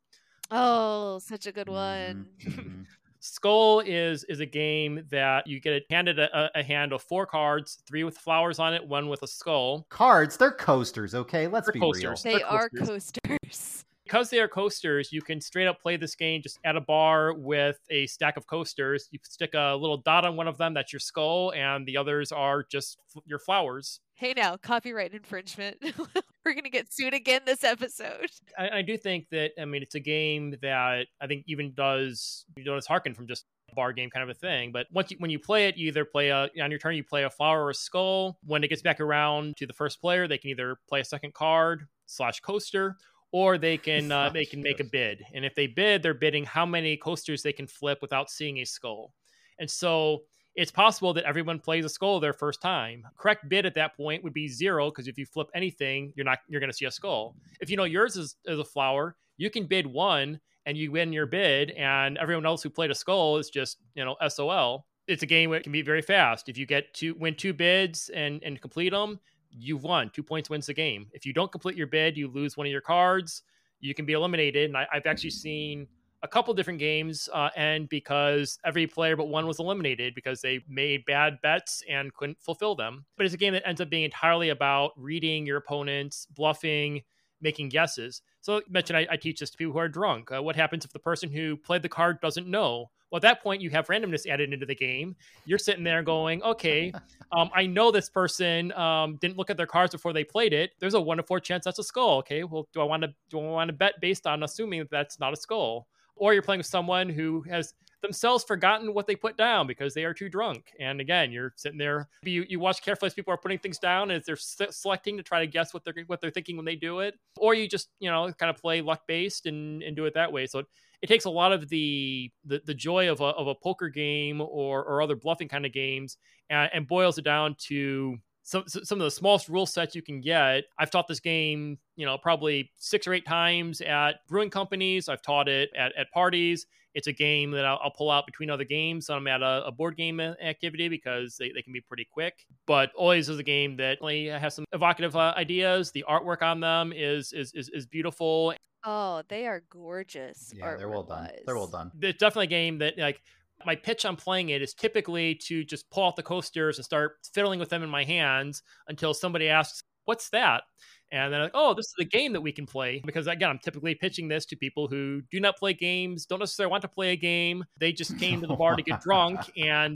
Oh, 0.51 1.19
such 1.19 1.45
a 1.45 1.51
good 1.51 1.69
one. 1.69 2.25
Mhm, 2.43 2.51
mhm. 2.55 2.85
Skull 3.21 3.81
is 3.81 4.23
is 4.23 4.39
a 4.39 4.45
game 4.45 5.05
that 5.11 5.45
you 5.45 5.59
get 5.59 5.83
handed 5.91 6.17
a, 6.19 6.49
a 6.57 6.63
hand 6.63 6.91
of 6.93 7.03
four 7.03 7.25
cards, 7.27 7.83
three 7.85 8.03
with 8.03 8.17
flowers 8.17 8.57
on 8.59 8.73
it, 8.73 8.83
one 8.85 9.07
with 9.09 9.21
a 9.23 9.27
skull. 9.27 9.85
cards 9.89 10.37
they're 10.37 10.51
coasters 10.53 11.13
okay 11.13 11.45
let's 11.47 11.67
They're 11.67 11.73
be 11.73 11.79
coasters. 11.81 12.25
real 12.25 12.33
They 12.33 12.41
are 12.43 12.69
coasters. 12.69 13.11
coasters. 13.27 13.85
Because 14.09 14.31
they 14.31 14.39
are 14.39 14.47
coasters, 14.47 15.13
you 15.13 15.21
can 15.21 15.39
straight 15.39 15.67
up 15.67 15.79
play 15.79 15.95
this 15.95 16.15
game 16.15 16.41
just 16.41 16.57
at 16.63 16.75
a 16.75 16.81
bar 16.81 17.31
with 17.31 17.77
a 17.91 18.07
stack 18.07 18.37
of 18.37 18.47
coasters. 18.47 19.07
You 19.11 19.19
stick 19.21 19.53
a 19.53 19.77
little 19.79 19.97
dot 19.97 20.25
on 20.25 20.35
one 20.35 20.47
of 20.47 20.57
them, 20.57 20.73
that's 20.73 20.91
your 20.91 20.99
skull, 20.99 21.53
and 21.53 21.85
the 21.85 21.95
others 21.95 22.31
are 22.31 22.63
just 22.63 22.97
f- 23.15 23.21
your 23.27 23.37
flowers. 23.37 23.99
Hey 24.15 24.33
now, 24.35 24.57
copyright 24.57 25.13
infringement. 25.13 25.77
We're 26.43 26.55
gonna 26.55 26.71
get 26.71 26.91
sued 26.91 27.13
again 27.13 27.41
this 27.45 27.63
episode. 27.63 28.31
I, 28.57 28.79
I 28.79 28.81
do 28.81 28.97
think 28.97 29.27
that 29.29 29.51
I 29.61 29.65
mean 29.65 29.83
it's 29.83 29.93
a 29.93 29.99
game 29.99 30.55
that 30.63 31.05
I 31.21 31.27
think 31.27 31.43
even 31.45 31.73
does 31.75 32.45
you 32.57 32.63
know 32.63 32.77
it's 32.77 32.87
harken 32.87 33.13
from 33.13 33.27
just 33.27 33.45
bar 33.75 33.93
game 33.93 34.09
kind 34.09 34.23
of 34.23 34.35
a 34.35 34.39
thing. 34.39 34.71
But 34.71 34.87
once 34.91 35.11
you, 35.11 35.17
when 35.19 35.29
you 35.29 35.37
play 35.37 35.67
it, 35.67 35.77
you 35.77 35.87
either 35.87 36.03
play 36.03 36.29
a 36.29 36.49
on 36.59 36.71
your 36.71 36.79
turn 36.79 36.95
you 36.95 37.03
play 37.03 37.25
a 37.25 37.29
flower 37.29 37.63
or 37.63 37.69
a 37.69 37.75
skull. 37.75 38.39
When 38.43 38.63
it 38.63 38.69
gets 38.69 38.81
back 38.81 38.99
around 38.99 39.57
to 39.57 39.67
the 39.67 39.73
first 39.73 40.01
player, 40.01 40.27
they 40.27 40.39
can 40.39 40.49
either 40.49 40.77
play 40.87 41.01
a 41.01 41.05
second 41.05 41.35
card 41.35 41.85
slash 42.07 42.39
coaster, 42.39 42.97
or 43.31 43.57
they 43.57 43.77
can 43.77 44.11
uh, 44.11 44.29
they 44.29 44.45
can 44.45 44.61
make 44.61 44.79
a 44.79 44.83
bid. 44.83 45.23
And 45.33 45.45
if 45.45 45.55
they 45.55 45.67
bid, 45.67 46.01
they're 46.01 46.13
bidding 46.13 46.45
how 46.45 46.65
many 46.65 46.97
coasters 46.97 47.43
they 47.43 47.53
can 47.53 47.67
flip 47.67 47.99
without 48.01 48.29
seeing 48.29 48.59
a 48.59 48.65
skull. 48.65 49.13
And 49.59 49.69
so 49.69 50.21
it's 50.55 50.71
possible 50.71 51.13
that 51.13 51.25
everyone 51.25 51.59
plays 51.59 51.85
a 51.85 51.89
skull 51.89 52.19
their 52.19 52.33
first 52.33 52.61
time. 52.61 53.05
Correct 53.17 53.47
bid 53.47 53.65
at 53.65 53.75
that 53.75 53.95
point 53.95 54.23
would 54.23 54.33
be 54.33 54.47
zero 54.47 54.89
because 54.89 55.07
if 55.07 55.17
you 55.17 55.25
flip 55.25 55.47
anything, 55.53 56.11
you're 56.15 56.25
not 56.25 56.39
you're 56.47 56.59
going 56.59 56.71
to 56.71 56.75
see 56.75 56.85
a 56.85 56.91
skull. 56.91 57.35
If 57.61 57.69
you 57.69 57.77
know 57.77 57.83
yours 57.83 58.17
is, 58.17 58.35
is 58.45 58.59
a 58.59 58.65
flower, 58.65 59.15
you 59.37 59.49
can 59.49 59.65
bid 59.65 59.85
one 59.85 60.39
and 60.65 60.77
you 60.77 60.91
win 60.91 61.13
your 61.13 61.25
bid, 61.25 61.71
and 61.71 62.17
everyone 62.17 62.45
else 62.45 62.61
who 62.61 62.69
played 62.69 62.91
a 62.91 62.95
skull 62.95 63.37
is 63.37 63.49
just 63.49 63.77
you 63.95 64.03
know 64.03 64.15
SOL. 64.27 64.85
It's 65.07 65.23
a 65.23 65.27
game 65.27 65.49
that 65.51 65.63
can 65.63 65.71
be 65.71 65.81
very 65.81 66.01
fast. 66.01 66.49
If 66.49 66.57
you 66.57 66.65
get 66.65 66.93
to 66.95 67.13
win 67.13 67.35
two 67.35 67.53
bids 67.53 68.09
and 68.09 68.43
and 68.43 68.59
complete 68.59 68.89
them, 68.89 69.19
you've 69.51 69.83
won. 69.83 70.09
Two 70.09 70.23
points 70.23 70.49
wins 70.49 70.67
the 70.67 70.73
game. 70.73 71.07
If 71.13 71.25
you 71.25 71.33
don't 71.33 71.51
complete 71.51 71.75
your 71.75 71.87
bid, 71.87 72.17
you 72.17 72.27
lose 72.27 72.57
one 72.57 72.67
of 72.67 72.71
your 72.71 72.81
cards. 72.81 73.43
You 73.79 73.93
can 73.93 74.05
be 74.05 74.13
eliminated. 74.13 74.69
And 74.69 74.77
I, 74.77 74.87
I've 74.91 75.05
actually 75.05 75.31
seen 75.31 75.87
a 76.21 76.27
couple 76.27 76.53
different 76.53 76.79
games 76.79 77.29
uh, 77.33 77.49
end 77.55 77.89
because 77.89 78.59
every 78.65 78.85
player 78.85 79.15
but 79.15 79.29
one 79.29 79.47
was 79.47 79.59
eliminated 79.59 80.15
because 80.15 80.41
they 80.41 80.63
made 80.67 81.05
bad 81.05 81.39
bets 81.41 81.81
and 81.89 82.13
couldn't 82.13 82.41
fulfill 82.41 82.75
them. 82.75 83.05
But 83.15 83.25
it's 83.25 83.35
a 83.35 83.37
game 83.37 83.53
that 83.53 83.67
ends 83.67 83.79
up 83.79 83.89
being 83.89 84.03
entirely 84.03 84.49
about 84.49 84.91
reading 84.97 85.45
your 85.45 85.57
opponents, 85.57 86.27
bluffing, 86.35 87.01
making 87.41 87.69
guesses. 87.69 88.21
So, 88.41 88.57
I 88.57 88.61
mentioned 88.69 88.97
I, 88.97 89.07
I 89.11 89.17
teach 89.17 89.39
this 89.39 89.49
to 89.51 89.57
people 89.57 89.73
who 89.73 89.79
are 89.79 89.89
drunk. 89.89 90.31
Uh, 90.31 90.43
what 90.43 90.55
happens 90.55 90.83
if 90.83 90.91
the 90.91 90.99
person 90.99 91.29
who 91.29 91.55
played 91.55 91.81
the 91.81 91.89
card 91.89 92.19
doesn't 92.21 92.47
know? 92.47 92.89
Well, 93.11 93.17
at 93.17 93.23
that 93.23 93.41
point, 93.41 93.61
you 93.61 93.69
have 93.71 93.87
randomness 93.87 94.27
added 94.27 94.53
into 94.53 94.65
the 94.65 94.75
game. 94.75 95.15
You're 95.45 95.57
sitting 95.57 95.83
there 95.83 96.03
going, 96.03 96.43
okay, 96.43 96.93
um, 97.31 97.49
I 97.55 97.65
know 97.65 97.91
this 97.91 98.09
person 98.09 98.71
um, 98.73 99.17
didn't 99.17 99.37
look 99.37 99.49
at 99.49 99.57
their 99.57 99.65
cards 99.65 99.93
before 99.93 100.13
they 100.13 100.23
played 100.23 100.53
it. 100.53 100.71
There's 100.79 100.93
a 100.93 101.01
one 101.01 101.17
to 101.17 101.23
four 101.23 101.39
chance 101.39 101.65
that's 101.65 101.79
a 101.79 101.83
skull. 101.83 102.17
Okay, 102.19 102.43
well, 102.43 102.67
do 102.73 102.81
I 102.81 102.83
want 102.83 103.03
to 103.03 103.13
do 103.29 103.39
I 103.39 103.43
want 103.43 103.69
to 103.69 103.73
bet 103.73 103.99
based 104.01 104.27
on 104.27 104.43
assuming 104.43 104.79
that 104.81 104.91
that's 104.91 105.19
not 105.19 105.33
a 105.33 105.37
skull? 105.37 105.87
Or 106.19 106.33
you're 106.33 106.43
playing 106.43 106.59
with 106.59 106.67
someone 106.67 107.09
who 107.09 107.43
has 107.49 107.73
themselves 108.01 108.43
forgotten 108.43 108.93
what 108.93 109.07
they 109.07 109.15
put 109.15 109.37
down 109.37 109.67
because 109.67 109.93
they 109.93 110.03
are 110.03 110.13
too 110.13 110.29
drunk. 110.29 110.71
And 110.79 111.01
again, 111.01 111.31
you're 111.31 111.53
sitting 111.55 111.77
there. 111.77 112.07
You, 112.23 112.45
you 112.47 112.59
watch 112.59 112.81
carefully 112.81 113.07
as 113.07 113.13
people 113.13 113.33
are 113.33 113.37
putting 113.37 113.59
things 113.59 113.79
down 113.79 114.11
as 114.11 114.25
they're 114.25 114.35
se- 114.35 114.71
selecting 114.71 115.17
to 115.17 115.23
try 115.23 115.39
to 115.39 115.47
guess 115.47 115.73
what 115.73 115.83
they're 115.83 115.95
what 116.07 116.21
they're 116.21 116.31
thinking 116.31 116.55
when 116.55 116.65
they 116.65 116.75
do 116.75 116.99
it. 116.99 117.15
Or 117.37 117.53
you 117.53 117.67
just 117.67 117.89
you 117.99 118.09
know 118.09 118.31
kind 118.33 118.49
of 118.49 118.57
play 118.57 118.81
luck 118.81 119.01
based 119.07 119.45
and, 119.45 119.83
and 119.83 119.95
do 119.95 120.05
it 120.05 120.13
that 120.13 120.31
way. 120.31 120.45
So 120.45 120.59
it, 120.59 120.65
it 121.01 121.07
takes 121.07 121.25
a 121.25 121.29
lot 121.29 121.51
of 121.51 121.69
the 121.69 122.31
the, 122.45 122.61
the 122.65 122.73
joy 122.73 123.09
of 123.09 123.21
a, 123.21 123.25
of 123.25 123.47
a 123.47 123.55
poker 123.55 123.89
game 123.89 124.41
or, 124.41 124.83
or 124.83 125.01
other 125.01 125.15
bluffing 125.15 125.47
kind 125.47 125.65
of 125.65 125.73
games 125.73 126.17
and, 126.49 126.69
and 126.73 126.87
boils 126.87 127.17
it 127.17 127.25
down 127.25 127.55
to 127.67 128.17
some 128.49 128.63
some 128.67 128.99
of 128.99 129.05
the 129.05 129.11
smallest 129.11 129.47
rule 129.47 129.67
sets 129.67 129.95
you 129.95 130.01
can 130.01 130.21
get. 130.21 130.63
I've 130.79 130.89
taught 130.89 131.07
this 131.07 131.19
game, 131.19 131.77
you 131.95 132.05
know, 132.05 132.17
probably 132.17 132.71
six 132.77 133.05
or 133.05 133.13
eight 133.13 133.25
times 133.25 133.79
at 133.81 134.25
brewing 134.27 134.49
companies. 134.49 135.07
I've 135.07 135.21
taught 135.21 135.47
it 135.47 135.69
at, 135.77 135.95
at 135.95 136.11
parties. 136.11 136.65
It's 136.95 137.05
a 137.05 137.13
game 137.13 137.51
that 137.51 137.65
I'll, 137.65 137.79
I'll 137.83 137.91
pull 137.91 138.09
out 138.09 138.25
between 138.25 138.49
other 138.49 138.63
games. 138.63 139.11
I'm 139.11 139.27
at 139.27 139.43
a, 139.43 139.63
a, 139.67 139.71
board 139.71 139.95
game 139.95 140.19
activity 140.19 140.89
because 140.89 141.37
they, 141.37 141.51
they 141.51 141.61
can 141.61 141.71
be 141.71 141.81
pretty 141.81 142.07
quick. 142.11 142.47
But 142.65 142.89
always 142.95 143.29
is 143.29 143.37
a 143.37 143.43
game 143.43 143.77
that 143.77 143.99
really 144.01 144.25
has 144.25 144.55
some 144.55 144.65
evocative 144.73 145.15
uh, 145.15 145.35
ideas. 145.37 145.91
The 145.91 146.03
artwork 146.09 146.41
on 146.41 146.59
them 146.59 146.91
is 146.95 147.31
is 147.31 147.53
is, 147.53 147.69
is 147.69 147.85
beautiful. 147.85 148.55
Oh, 148.83 149.21
they 149.27 149.45
are 149.45 149.61
gorgeous. 149.69 150.51
Yeah, 150.55 150.75
they're 150.75 150.89
well 150.89 151.03
done. 151.03 151.29
They're 151.45 151.55
well 151.55 151.67
done. 151.67 151.91
It's 152.01 152.17
definitely 152.17 152.45
a 152.45 152.47
game 152.47 152.79
that 152.79 152.97
like 152.97 153.21
my 153.65 153.75
pitch 153.75 154.05
on 154.05 154.15
playing 154.15 154.49
it 154.49 154.61
is 154.61 154.73
typically 154.73 155.35
to 155.47 155.63
just 155.63 155.89
pull 155.89 156.05
out 156.05 156.15
the 156.15 156.23
coasters 156.23 156.77
and 156.77 156.85
start 156.85 157.17
fiddling 157.33 157.59
with 157.59 157.69
them 157.69 157.83
in 157.83 157.89
my 157.89 158.03
hands 158.03 158.61
until 158.87 159.13
somebody 159.13 159.49
asks, 159.49 159.81
"What's 160.05 160.29
that?" 160.29 160.63
And 161.11 161.33
then, 161.33 161.41
like, 161.41 161.51
oh, 161.55 161.73
this 161.73 161.87
is 161.87 161.95
a 161.99 162.05
game 162.05 162.33
that 162.33 162.41
we 162.41 162.51
can 162.51 162.67
play. 162.67 163.01
Because 163.03 163.27
again, 163.27 163.49
I'm 163.49 163.59
typically 163.59 163.95
pitching 163.95 164.27
this 164.27 164.45
to 164.47 164.55
people 164.55 164.87
who 164.87 165.21
do 165.31 165.39
not 165.39 165.57
play 165.57 165.73
games, 165.73 166.25
don't 166.25 166.39
necessarily 166.39 166.69
want 166.69 166.83
to 166.83 166.87
play 166.87 167.11
a 167.11 167.15
game. 167.15 167.65
They 167.79 167.91
just 167.91 168.17
came 168.19 168.41
to 168.41 168.47
the 168.47 168.55
bar 168.55 168.75
to 168.75 168.83
get 168.83 169.01
drunk. 169.03 169.39
And 169.57 169.95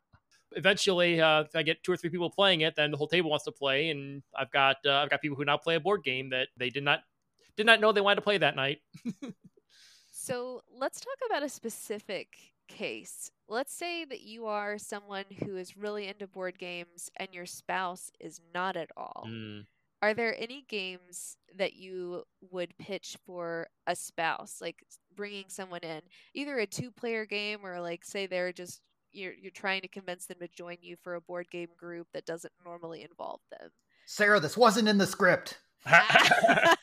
eventually, 0.53 1.21
uh, 1.21 1.41
if 1.41 1.55
I 1.55 1.61
get 1.61 1.83
two 1.83 1.91
or 1.91 1.97
three 1.97 2.09
people 2.09 2.31
playing 2.31 2.61
it, 2.61 2.75
then 2.75 2.89
the 2.89 2.97
whole 2.97 3.07
table 3.07 3.29
wants 3.29 3.45
to 3.45 3.51
play. 3.51 3.89
And 3.89 4.23
I've 4.35 4.51
got 4.51 4.77
uh, 4.85 4.93
I've 4.93 5.09
got 5.09 5.21
people 5.21 5.37
who 5.37 5.45
now 5.45 5.57
play 5.57 5.75
a 5.75 5.79
board 5.79 6.03
game 6.03 6.31
that 6.31 6.47
they 6.57 6.69
did 6.69 6.83
not 6.83 7.01
did 7.55 7.67
not 7.67 7.79
know 7.79 7.91
they 7.91 8.01
wanted 8.01 8.15
to 8.15 8.21
play 8.21 8.39
that 8.39 8.55
night. 8.55 8.79
so 10.11 10.61
let's 10.75 10.99
talk 10.99 11.17
about 11.27 11.43
a 11.43 11.49
specific 11.49 12.35
case. 12.67 13.31
Let's 13.47 13.75
say 13.75 14.05
that 14.05 14.21
you 14.21 14.45
are 14.45 14.77
someone 14.77 15.25
who 15.43 15.57
is 15.57 15.77
really 15.77 16.07
into 16.07 16.27
board 16.27 16.57
games 16.57 17.09
and 17.17 17.29
your 17.33 17.45
spouse 17.45 18.11
is 18.19 18.39
not 18.53 18.75
at 18.75 18.89
all. 18.97 19.25
Mm. 19.27 19.65
Are 20.01 20.13
there 20.13 20.35
any 20.37 20.65
games 20.67 21.37
that 21.57 21.75
you 21.75 22.23
would 22.51 22.77
pitch 22.77 23.15
for 23.25 23.67
a 23.87 23.95
spouse, 23.95 24.57
like 24.59 24.83
bringing 25.15 25.45
someone 25.47 25.79
in, 25.81 26.01
either 26.33 26.59
a 26.59 26.65
two-player 26.65 27.25
game 27.25 27.59
or 27.63 27.79
like 27.79 28.03
say 28.03 28.25
they're 28.25 28.51
just 28.51 28.81
you're 29.13 29.33
you're 29.33 29.51
trying 29.51 29.81
to 29.81 29.87
convince 29.87 30.25
them 30.25 30.39
to 30.39 30.47
join 30.47 30.77
you 30.81 30.97
for 31.01 31.15
a 31.15 31.21
board 31.21 31.49
game 31.51 31.69
group 31.77 32.07
that 32.13 32.25
doesn't 32.25 32.53
normally 32.65 33.03
involve 33.03 33.39
them. 33.51 33.69
Sarah, 34.05 34.39
this 34.39 34.57
wasn't 34.57 34.89
in 34.89 34.97
the 34.97 35.07
script. 35.07 35.59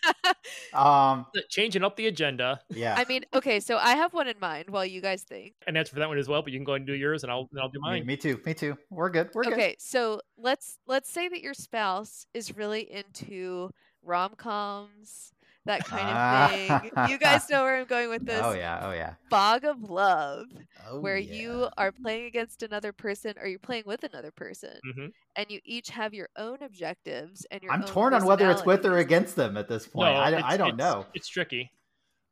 Um, 0.73 1.27
Changing 1.49 1.83
up 1.83 1.97
the 1.97 2.07
agenda 2.07 2.61
yeah. 2.71 2.95
I 2.97 3.05
mean, 3.05 3.25
okay, 3.35 3.59
so 3.61 3.77
I 3.77 3.97
have 3.97 4.15
one 4.15 4.29
in 4.29 4.39
mind 4.41 4.71
while 4.71 4.87
you 4.87 5.01
guys 5.01 5.23
think. 5.23 5.55
and 5.67 5.77
answer 5.77 5.93
for 5.93 5.99
that 5.99 6.09
one 6.09 6.19
as 6.19 6.29
well. 6.29 6.43
But 6.43 6.53
you 6.53 6.59
can 6.59 6.65
go 6.65 6.73
ahead 6.73 6.83
and 6.83 6.87
do 6.87 6.95
yours, 6.95 7.25
and 7.25 7.33
I'll 7.33 7.49
and 7.51 7.61
I'll 7.61 7.69
do 7.69 7.81
mine. 7.81 8.07
me 8.07 8.17
too. 8.17 8.41
Me 8.47 8.55
too. 8.55 8.77
We're 8.89 9.11
good. 9.11 9.31
We're 9.35 9.45
good. 9.45 9.55
Okay, 9.55 9.77
so 9.79 10.21
let's 10.39 10.79
let's 10.87 11.11
say 11.11 11.29
that 11.29 11.41
your 11.41 11.55
spouse 11.55 12.27
is 12.35 12.57
really 12.57 12.91
into 12.91 13.71
rom-coms, 14.03 15.33
that 15.67 15.85
kind 15.85 16.09
of 16.09 16.81
thing. 16.83 16.91
You 17.11 17.19
guys 17.19 17.49
know 17.51 17.63
where 17.63 17.77
I'm 17.79 17.87
going 17.87 18.09
with 18.09 18.25
this. 18.27 18.41
Oh 18.43 18.53
yeah. 18.53 18.81
Oh 18.83 18.93
yeah. 18.93 19.15
Fog 19.29 19.65
of 19.65 19.83
Love, 19.91 20.47
Oh, 20.89 21.01
where 21.01 21.17
yeah. 21.19 21.35
you 21.35 21.69
are 21.77 21.93
playing 21.93 22.27
against 22.27 22.63
another 22.63 22.93
person 22.93 23.35
or 23.41 23.47
you're 23.47 23.59
playing 23.59 23.85
with 23.87 24.03
another 24.05 24.31
person 24.31 24.79
hmm 24.97 25.07
and 25.37 25.47
you 25.49 25.61
each 25.65 25.91
have 25.91 26.13
your 26.13 26.29
own 26.37 26.59
objectives 26.63 27.47
and 27.53 27.63
your 27.63 27.71
I'm 27.73 27.83
own 27.83 27.89
torn 27.89 28.15
on 28.15 28.25
whether 28.25 28.51
it's 28.51 28.65
with 28.65 28.85
or 28.85 28.99
against 28.99 29.37
them 29.37 29.57
at 29.57 29.69
this 29.69 29.87
point. 29.87 30.09
I, 30.17 30.31
don't- 30.31 30.43
I 30.43 30.57
don't 30.57 30.69
it's- 30.75 30.79
know. 30.79 31.07
It's 31.15 31.29
tricky. 31.29 31.71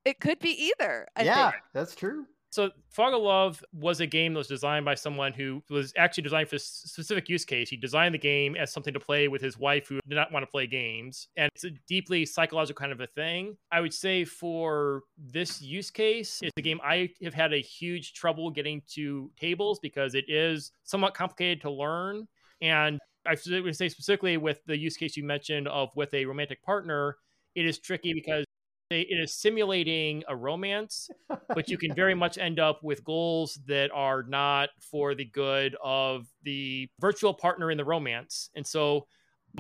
It 0.05 0.18
could 0.20 0.39
be 0.41 0.70
either. 0.81 1.07
I 1.14 1.22
yeah, 1.22 1.51
think. 1.51 1.62
that's 1.74 1.95
true. 1.95 2.24
So 2.51 2.70
Fog 2.88 3.12
of 3.12 3.20
Love 3.20 3.62
was 3.72 4.01
a 4.01 4.07
game 4.07 4.32
that 4.32 4.38
was 4.38 4.49
designed 4.49 4.84
by 4.84 4.94
someone 4.94 5.32
who 5.32 5.62
was 5.68 5.92
actually 5.96 6.22
designed 6.22 6.49
for 6.49 6.57
a 6.57 6.59
specific 6.59 7.28
use 7.28 7.44
case. 7.44 7.68
He 7.68 7.76
designed 7.76 8.14
the 8.14 8.18
game 8.18 8.57
as 8.57 8.72
something 8.72 8.94
to 8.94 9.01
play 9.01 9.28
with 9.28 9.42
his 9.42 9.59
wife 9.59 9.86
who 9.86 10.01
did 10.09 10.14
not 10.14 10.32
want 10.32 10.44
to 10.44 10.51
play 10.51 10.66
games. 10.66 11.28
And 11.36 11.51
it's 11.55 11.64
a 11.64 11.70
deeply 11.86 12.24
psychological 12.24 12.80
kind 12.80 12.92
of 12.92 13.01
a 13.01 13.07
thing. 13.07 13.57
I 13.70 13.80
would 13.80 13.92
say 13.92 14.24
for 14.24 15.03
this 15.18 15.61
use 15.61 15.90
case, 15.90 16.40
it's 16.42 16.53
a 16.57 16.62
game 16.62 16.80
I 16.82 17.11
have 17.22 17.34
had 17.34 17.53
a 17.53 17.61
huge 17.61 18.14
trouble 18.14 18.51
getting 18.51 18.80
to 18.94 19.30
tables 19.38 19.78
because 19.78 20.14
it 20.14 20.24
is 20.28 20.72
somewhat 20.84 21.12
complicated 21.12 21.61
to 21.62 21.70
learn. 21.70 22.26
And 22.62 22.99
I 23.26 23.36
would 23.61 23.76
say 23.76 23.90
specifically 23.90 24.38
with 24.38 24.64
the 24.64 24.76
use 24.76 24.96
case 24.96 25.18
you 25.18 25.24
mentioned 25.24 25.68
of 25.68 25.90
with 25.94 26.14
a 26.14 26.24
romantic 26.24 26.62
partner, 26.62 27.18
it 27.55 27.66
is 27.66 27.78
tricky 27.78 28.14
because 28.14 28.44
it 28.91 29.18
is 29.18 29.34
simulating 29.34 30.24
a 30.28 30.36
romance, 30.36 31.11
but 31.55 31.68
you 31.68 31.76
can 31.76 31.95
very 31.95 32.14
much 32.14 32.39
end 32.39 32.59
up 32.59 32.82
with 32.82 33.05
goals 33.05 33.59
that 33.66 33.91
are 33.93 34.22
not 34.22 34.70
for 34.80 35.14
the 35.14 35.26
good 35.26 35.76
of 35.82 36.26
the 36.43 36.89
virtual 37.01 37.34
partner 37.34 37.70
in 37.70 37.76
the 37.76 37.84
romance. 37.84 38.51
And 38.55 38.66
so 38.66 39.07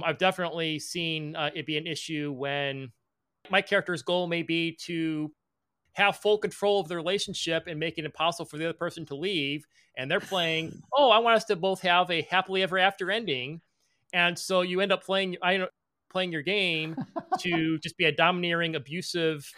I've 0.02 0.18
definitely 0.18 0.78
seen 0.78 1.36
uh, 1.36 1.50
it 1.54 1.66
be 1.66 1.76
an 1.76 1.86
issue 1.86 2.32
when 2.32 2.90
my 3.50 3.62
character's 3.62 4.02
goal 4.02 4.26
may 4.26 4.42
be 4.42 4.76
to 4.84 5.32
have 5.92 6.16
full 6.16 6.38
control 6.38 6.80
of 6.80 6.88
the 6.88 6.96
relationship 6.96 7.66
and 7.66 7.78
make 7.78 7.98
it 7.98 8.04
impossible 8.04 8.46
for 8.46 8.56
the 8.56 8.64
other 8.64 8.78
person 8.78 9.04
to 9.06 9.14
leave. 9.14 9.66
And 9.96 10.10
they're 10.10 10.20
playing, 10.20 10.80
oh, 10.96 11.10
I 11.10 11.18
want 11.18 11.36
us 11.36 11.44
to 11.46 11.56
both 11.56 11.80
have 11.82 12.10
a 12.10 12.22
happily 12.22 12.62
ever 12.62 12.78
after 12.78 13.10
ending. 13.10 13.60
And 14.12 14.38
so 14.38 14.62
you 14.62 14.80
end 14.80 14.92
up 14.92 15.04
playing, 15.04 15.36
I 15.42 15.66
playing 16.10 16.32
your 16.32 16.42
game 16.42 16.96
to 17.40 17.78
just 17.82 17.96
be 17.96 18.04
a 18.04 18.12
domineering, 18.12 18.76
abusive 18.76 19.50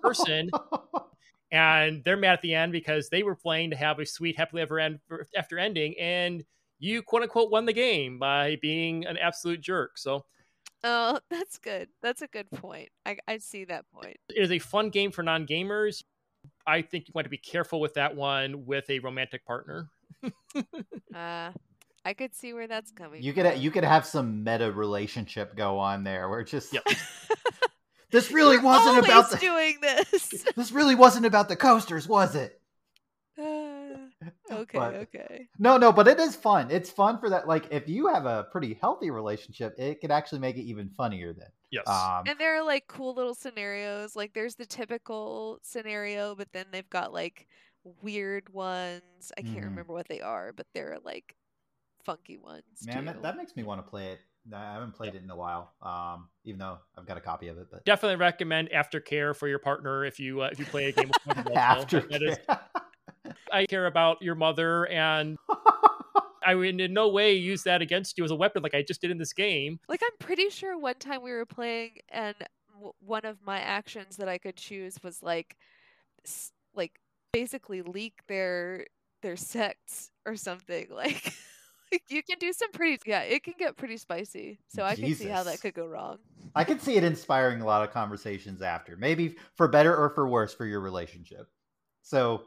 person. 0.00 0.50
and 1.52 2.02
they're 2.02 2.16
mad 2.16 2.32
at 2.32 2.42
the 2.42 2.54
end 2.54 2.72
because 2.72 3.10
they 3.10 3.22
were 3.22 3.36
playing 3.36 3.70
to 3.70 3.76
have 3.76 3.98
a 3.98 4.06
sweet, 4.06 4.36
happily 4.38 4.62
ever 4.62 4.80
end 4.80 4.98
after 5.36 5.58
ending, 5.58 5.94
and 6.00 6.44
you 6.78 7.02
quote 7.02 7.22
unquote 7.22 7.50
won 7.50 7.66
the 7.66 7.72
game 7.72 8.18
by 8.18 8.56
being 8.60 9.06
an 9.06 9.18
absolute 9.18 9.60
jerk. 9.60 9.98
So, 9.98 10.24
oh, 10.82 11.20
that's 11.30 11.58
good. 11.58 11.88
That's 12.02 12.22
a 12.22 12.26
good 12.26 12.50
point. 12.50 12.88
I, 13.06 13.18
I 13.28 13.38
see 13.38 13.64
that 13.66 13.84
point. 13.92 14.16
It 14.30 14.42
is 14.42 14.50
a 14.50 14.58
fun 14.58 14.88
game 14.88 15.12
for 15.12 15.22
non 15.22 15.46
gamers. 15.46 16.02
I 16.66 16.82
think 16.82 17.06
you 17.06 17.12
want 17.14 17.26
to 17.26 17.30
be 17.30 17.38
careful 17.38 17.80
with 17.80 17.94
that 17.94 18.16
one 18.16 18.64
with 18.66 18.88
a 18.88 18.98
romantic 18.98 19.44
partner. 19.44 19.88
uh, 21.14 21.52
I 22.04 22.14
could 22.14 22.34
see 22.34 22.52
where 22.52 22.66
that's 22.66 22.90
coming. 22.90 23.22
You 23.22 23.32
from. 23.32 23.44
could 23.44 23.58
you 23.58 23.70
could 23.70 23.84
have 23.84 24.04
some 24.06 24.42
meta 24.44 24.72
relationship 24.72 25.54
go 25.56 25.78
on 25.78 26.02
there 26.04 26.28
where 26.28 26.40
it's 26.40 26.50
just 26.50 26.72
yep. 26.72 26.84
this 28.10 28.30
really 28.32 28.56
You're 28.56 28.64
wasn't 28.64 29.04
about 29.04 29.30
the, 29.30 29.36
doing 29.36 29.78
this. 29.80 30.44
this 30.56 30.72
really 30.72 30.94
wasn't 30.94 31.26
about 31.26 31.48
the 31.48 31.56
coasters, 31.56 32.08
was 32.08 32.34
it? 32.34 32.60
okay, 33.38 34.78
But- 34.78 34.94
okay. 34.94 35.48
No, 35.58 35.76
no, 35.78 35.92
but 35.92 36.08
it 36.08 36.18
is 36.20 36.36
fun. 36.36 36.70
It's 36.70 36.90
fun 36.90 37.18
for 37.18 37.30
that. 37.30 37.48
Like 37.48 37.66
if 37.70 37.88
you 37.88 38.08
have 38.08 38.26
a 38.26 38.44
pretty 38.50 38.74
healthy 38.80 39.10
relationship, 39.10 39.74
it 39.78 40.00
could 40.00 40.10
actually 40.10 40.40
make 40.40 40.56
it 40.56 40.62
even 40.62 40.88
funnier. 40.90 41.32
Then, 41.32 41.48
Yes. 41.70 41.86
um, 41.88 42.24
And 42.26 42.38
there 42.38 42.56
are 42.56 42.64
like 42.64 42.86
cool 42.86 43.14
little 43.14 43.34
scenarios. 43.34 44.14
Like 44.16 44.32
there's 44.34 44.54
the 44.56 44.66
typical 44.66 45.58
scenario, 45.62 46.34
but 46.34 46.48
then 46.52 46.66
they've 46.72 46.90
got 46.90 47.12
like 47.12 47.46
weird 48.02 48.48
ones. 48.52 49.32
I 49.38 49.42
can't 49.42 49.56
Mhm. 49.58 49.64
remember 49.64 49.92
what 49.92 50.08
they 50.08 50.20
are, 50.20 50.52
but 50.52 50.66
they're 50.74 50.98
like 51.04 51.34
funky 52.04 52.38
ones. 52.38 52.64
man, 52.84 52.98
too. 53.00 53.04
that, 53.06 53.22
that 53.22 53.36
makes 53.36 53.56
me 53.56 53.62
want 53.62 53.84
to 53.84 53.88
play 53.88 54.12
it. 54.12 54.20
I 54.52 54.72
haven't 54.72 54.92
played 54.94 55.14
it 55.14 55.22
in 55.22 55.30
a 55.30 55.36
while, 55.36 55.72
um, 55.82 56.28
even 56.44 56.58
though 56.58 56.78
I've 56.98 57.06
got 57.06 57.16
a 57.16 57.20
copy 57.20 57.46
of 57.48 57.58
it. 57.58 57.68
But 57.70 57.84
Definitely 57.84 58.16
recommend 58.16 58.70
Aftercare 58.70 59.36
for 59.36 59.46
your 59.46 59.60
partner 59.60 60.04
if 60.04 60.18
you 60.18 60.40
uh, 60.42 60.48
if 60.50 60.58
you 60.58 60.64
play 60.64 60.86
a 60.86 60.92
game 60.92 61.10
of 61.10 61.16
Fog 61.24 61.38
of 61.38 61.46
Love. 61.46 61.56
after, 61.56 62.00
That 62.00 62.22
is- 62.22 62.38
I 63.52 63.66
care 63.66 63.86
about 63.86 64.20
your 64.20 64.34
mother, 64.34 64.86
and 64.88 65.38
I 66.44 66.54
would 66.56 66.80
in 66.80 66.92
no 66.92 67.08
way 67.08 67.34
use 67.34 67.62
that 67.64 67.82
against 67.82 68.18
you 68.18 68.24
as 68.24 68.30
a 68.32 68.34
weapon, 68.34 68.62
like 68.62 68.74
I 68.74 68.82
just 68.82 69.00
did 69.00 69.10
in 69.12 69.18
this 69.18 69.32
game. 69.32 69.78
Like 69.88 70.00
I'm 70.02 70.16
pretty 70.18 70.48
sure 70.50 70.76
one 70.76 70.96
time 70.96 71.22
we 71.22 71.30
were 71.30 71.46
playing 71.46 71.98
and 72.08 72.34
w- 72.74 72.92
one 72.98 73.24
of 73.24 73.38
my 73.46 73.60
actions 73.60 74.16
that 74.16 74.28
I 74.28 74.38
could 74.38 74.56
choose 74.56 74.96
was 75.04 75.22
like 75.22 75.56
s- 76.26 76.50
like 76.74 76.98
basically 77.32 77.82
leak 77.82 78.22
their 78.26 78.86
their 79.22 79.36
sects 79.36 80.10
or 80.26 80.34
something 80.34 80.88
like 80.90 81.14
like, 81.14 81.34
you 82.08 82.22
can 82.22 82.38
do 82.38 82.52
some 82.52 82.70
pretty 82.72 82.98
yeah 83.06 83.20
it 83.20 83.42
can 83.42 83.54
get 83.58 83.76
pretty 83.76 83.96
spicy 83.96 84.58
so 84.68 84.84
i 84.84 84.94
can 84.96 85.14
see 85.14 85.28
how 85.28 85.42
that 85.42 85.60
could 85.60 85.74
go 85.74 85.86
wrong 85.86 86.18
I 86.54 86.64
could 86.64 86.82
see 86.82 86.96
it 86.96 87.04
inspiring 87.04 87.60
a 87.60 87.64
lot 87.64 87.82
of 87.82 87.92
conversations 87.92 88.62
after, 88.62 88.96
maybe 88.96 89.36
for 89.56 89.68
better 89.68 89.96
or 89.96 90.10
for 90.10 90.28
worse 90.28 90.52
for 90.52 90.66
your 90.66 90.80
relationship. 90.80 91.48
So, 92.02 92.42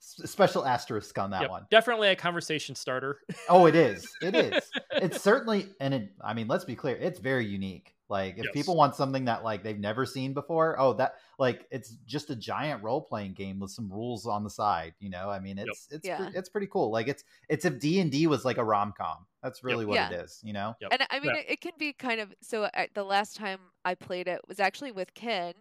special 0.00 0.66
asterisk 0.66 1.18
on 1.18 1.30
that 1.30 1.42
Yep, 1.42 1.50
one. 1.50 1.66
Definitely 1.70 2.08
a 2.08 2.16
conversation 2.16 2.74
starter. 2.74 3.20
Oh, 3.48 3.66
it 3.66 3.74
is. 3.74 4.06
It 4.22 4.34
is. 4.34 4.70
it's 4.92 5.20
certainly, 5.22 5.68
and 5.80 5.94
it, 5.94 6.12
I 6.22 6.34
mean, 6.34 6.48
let's 6.48 6.64
be 6.64 6.74
clear, 6.74 6.96
it's 6.96 7.20
very 7.20 7.46
unique. 7.46 7.94
Like, 8.08 8.36
if 8.38 8.44
Yes. 8.44 8.52
people 8.52 8.76
want 8.76 8.94
something 8.94 9.24
that 9.24 9.44
like 9.44 9.62
they've 9.62 9.78
never 9.78 10.04
seen 10.04 10.34
before, 10.34 10.78
oh, 10.78 10.92
that 10.94 11.14
like 11.38 11.66
it's 11.70 11.90
just 12.06 12.30
a 12.30 12.36
giant 12.36 12.82
role 12.82 13.00
playing 13.00 13.32
game 13.32 13.58
with 13.58 13.70
some 13.70 13.90
rules 13.90 14.26
on 14.26 14.44
the 14.44 14.50
side. 14.50 14.94
You 15.00 15.08
know, 15.10 15.30
I 15.30 15.38
mean, 15.40 15.58
it's 15.58 15.88
it's 15.90 16.06
Yeah. 16.06 16.16
pre- 16.18 16.36
it's 16.36 16.48
pretty 16.50 16.66
cool. 16.66 16.90
Like, 16.90 17.08
it's 17.08 17.24
it's 17.48 17.64
if 17.64 17.78
D 17.78 18.00
and 18.00 18.10
D 18.12 18.26
was 18.26 18.44
like 18.44 18.58
a 18.58 18.64
rom 18.64 18.92
com. 18.96 19.26
That's 19.42 19.64
really 19.64 19.84
what 19.86 19.94
Yeah. 19.94 20.10
it 20.10 20.20
is. 20.24 20.40
You 20.44 20.52
know. 20.52 20.74
Yep. 20.80 20.90
and 20.92 21.06
i 21.10 21.18
mean 21.20 21.30
Yeah. 21.34 21.40
it, 21.40 21.46
it 21.50 21.60
can 21.60 21.72
be 21.78 21.92
kind 21.92 22.20
of 22.20 22.32
so 22.42 22.68
I, 22.74 22.88
the 22.94 23.04
last 23.04 23.36
time 23.36 23.58
i 23.84 23.94
played 23.94 24.28
it 24.28 24.40
was 24.48 24.60
actually 24.60 24.92
with 24.92 25.12
ken 25.14 25.54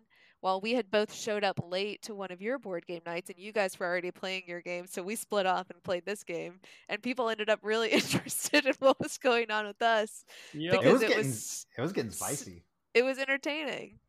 while 0.44 0.60
we 0.60 0.74
had 0.74 0.92
both 0.92 1.14
showed 1.14 1.42
up 1.46 1.58
late 1.72 2.02
to 2.02 2.14
one 2.14 2.30
of 2.30 2.42
your 2.42 2.60
board 2.60 2.86
game 2.86 3.00
nights 3.06 3.30
and 3.30 3.40
you 3.40 3.54
guys 3.54 3.80
were 3.80 3.86
already 3.86 4.12
playing 4.12 4.44
your 4.46 4.60
game 4.60 4.86
so 4.86 5.02
we 5.02 5.16
split 5.16 5.46
off 5.46 5.70
and 5.70 5.82
played 5.84 6.06
this 6.06 6.22
game 6.22 6.60
and 6.90 7.02
people 7.02 7.30
ended 7.30 7.50
up 7.50 7.60
really 7.64 7.90
interested 8.00 8.66
in 8.66 8.74
what 8.80 9.00
was 9.00 9.18
going 9.18 9.50
on 9.50 9.66
with 9.66 9.82
us 9.82 10.26
Yep. 10.54 10.74
It 10.74 10.78
Because 10.82 10.94
was 10.94 11.02
it 11.02 11.08
getting 11.08 11.26
was 11.28 11.66
it 11.78 11.82
was 11.82 11.92
getting 11.94 12.12
spicy. 12.12 12.64
it 12.94 13.04
was 13.04 13.18
entertaining. 13.20 14.00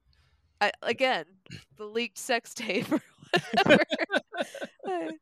I, 0.61 0.73
again, 0.83 1.25
the 1.79 1.85
leaked 1.85 2.19
sex 2.19 2.53
tape 2.53 2.91
or 2.93 3.01
whatever. 3.55 3.85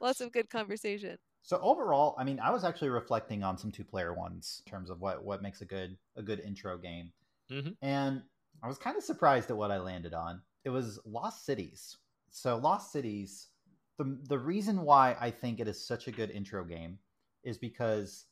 Lots 0.00 0.20
of 0.20 0.32
good 0.32 0.50
conversation. 0.50 1.16
So 1.42 1.58
overall, 1.62 2.16
I 2.18 2.24
mean, 2.24 2.40
I 2.40 2.50
was 2.50 2.64
actually 2.64 2.88
reflecting 2.88 3.44
on 3.44 3.56
some 3.56 3.70
two-player 3.70 4.12
ones 4.14 4.62
in 4.66 4.70
terms 4.70 4.90
of 4.90 5.00
what 5.00 5.24
what 5.24 5.42
makes 5.42 5.60
a 5.60 5.64
good 5.64 5.96
a 6.16 6.22
good 6.22 6.40
intro 6.40 6.76
game, 6.76 7.12
Mhm. 7.50 7.76
and 7.82 8.22
I 8.62 8.68
was 8.68 8.78
kind 8.78 8.96
of 8.96 9.04
surprised 9.04 9.50
at 9.50 9.56
what 9.56 9.70
I 9.70 9.78
landed 9.78 10.12
on. 10.12 10.42
It 10.66 10.70
was 10.70 10.98
Lost 11.06 11.46
Cities. 11.46 11.96
So 12.30 12.56
Lost 12.56 12.90
Cities, 12.90 13.50
the 13.98 14.18
the 14.28 14.38
reason 14.38 14.82
why 14.82 15.16
I 15.20 15.30
think 15.30 15.60
it 15.60 15.68
is 15.68 15.80
such 15.86 16.08
a 16.08 16.12
good 16.12 16.30
intro 16.30 16.64
game 16.64 16.98
is 17.44 17.56
because 17.56 18.26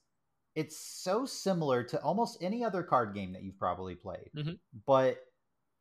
it's 0.56 0.76
so 0.76 1.26
similar 1.26 1.84
to 1.84 2.02
almost 2.02 2.42
any 2.42 2.64
other 2.64 2.82
card 2.82 3.14
game 3.14 3.32
that 3.34 3.44
you've 3.44 3.58
probably 3.58 3.94
played, 3.94 4.30
Mhm. 4.36 4.58
but 4.84 5.18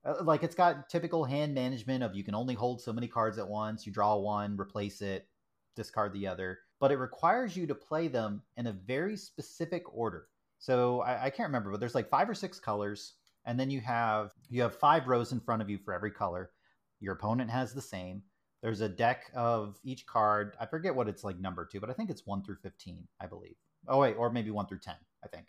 uh, 0.06 0.24
like 0.24 0.44
it's 0.44 0.54
got 0.54 0.90
typical 0.90 1.26
hand 1.26 1.56
management 1.56 2.04
of 2.04 2.14
you 2.16 2.24
can 2.24 2.36
only 2.36 2.54
hold 2.54 2.82
so 2.82 2.94
many 2.94 3.08
cards 3.08 3.40
at 3.40 3.48
once. 3.48 3.88
You 3.88 3.92
draw 3.92 4.16
one, 4.18 4.56
replace 4.56 5.02
it, 5.02 5.28
discard 5.76 6.14
the 6.14 6.28
other, 6.28 6.60
but 6.80 6.92
it 6.92 6.98
requires 6.98 7.58
you 7.58 7.66
to 7.66 7.74
play 7.76 8.08
them 8.10 8.44
in 8.58 8.68
a 8.68 8.74
very 8.74 9.18
specific 9.18 9.92
order. 9.92 10.28
So 10.60 11.02
I, 11.02 11.26
I 11.26 11.30
can't 11.32 11.48
remember, 11.50 11.72
but 11.72 11.80
there's 11.80 11.96
like 11.96 12.10
five 12.10 12.30
or 12.30 12.36
six 12.36 12.60
colors, 12.60 13.16
and 13.46 13.60
then 13.60 13.72
you 13.72 13.82
have 13.82 14.33
you 14.54 14.62
have 14.62 14.76
five 14.76 15.08
rows 15.08 15.32
in 15.32 15.40
front 15.40 15.62
of 15.62 15.70
you 15.70 15.78
for 15.78 15.94
every 15.94 16.12
color. 16.12 16.52
Your 17.00 17.14
opponent 17.14 17.50
has 17.50 17.74
the 17.74 17.82
same. 17.82 18.22
There's 18.62 18.82
a 18.82 18.90
deck 18.90 19.30
of 19.36 19.78
each 19.84 20.06
card. 20.06 20.56
I 20.60 20.66
forget 20.66 20.96
what 20.96 21.10
it's 21.10 21.24
like 21.24 21.40
number 21.40 21.66
two, 21.66 21.80
but 21.80 21.90
I 21.90 21.94
think 21.94 22.10
it's 22.10 22.26
one 22.26 22.44
through 22.44 22.58
fifteen, 22.62 23.08
I 23.20 23.26
believe. 23.26 23.56
Oh 23.88 24.00
wait, 24.00 24.14
or 24.14 24.32
maybe 24.32 24.52
one 24.52 24.68
through 24.68 24.80
ten. 24.80 24.96
I 25.24 25.28
think. 25.28 25.48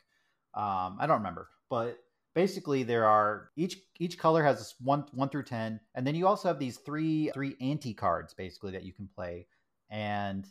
Um, 0.54 0.98
I 1.00 1.06
don't 1.06 1.18
remember, 1.18 1.48
but 1.70 1.98
basically 2.34 2.82
there 2.82 3.06
are 3.06 3.50
each 3.56 3.78
each 3.98 4.18
color 4.18 4.42
has 4.42 4.74
one 4.80 5.04
one 5.12 5.28
through 5.28 5.44
ten, 5.44 5.80
and 5.94 6.06
then 6.06 6.14
you 6.14 6.26
also 6.26 6.48
have 6.48 6.58
these 6.58 6.78
three 6.78 7.30
three 7.32 7.56
anti 7.60 7.94
cards 7.94 8.34
basically 8.34 8.72
that 8.72 8.84
you 8.84 8.92
can 8.92 9.08
play, 9.14 9.46
and 9.90 10.46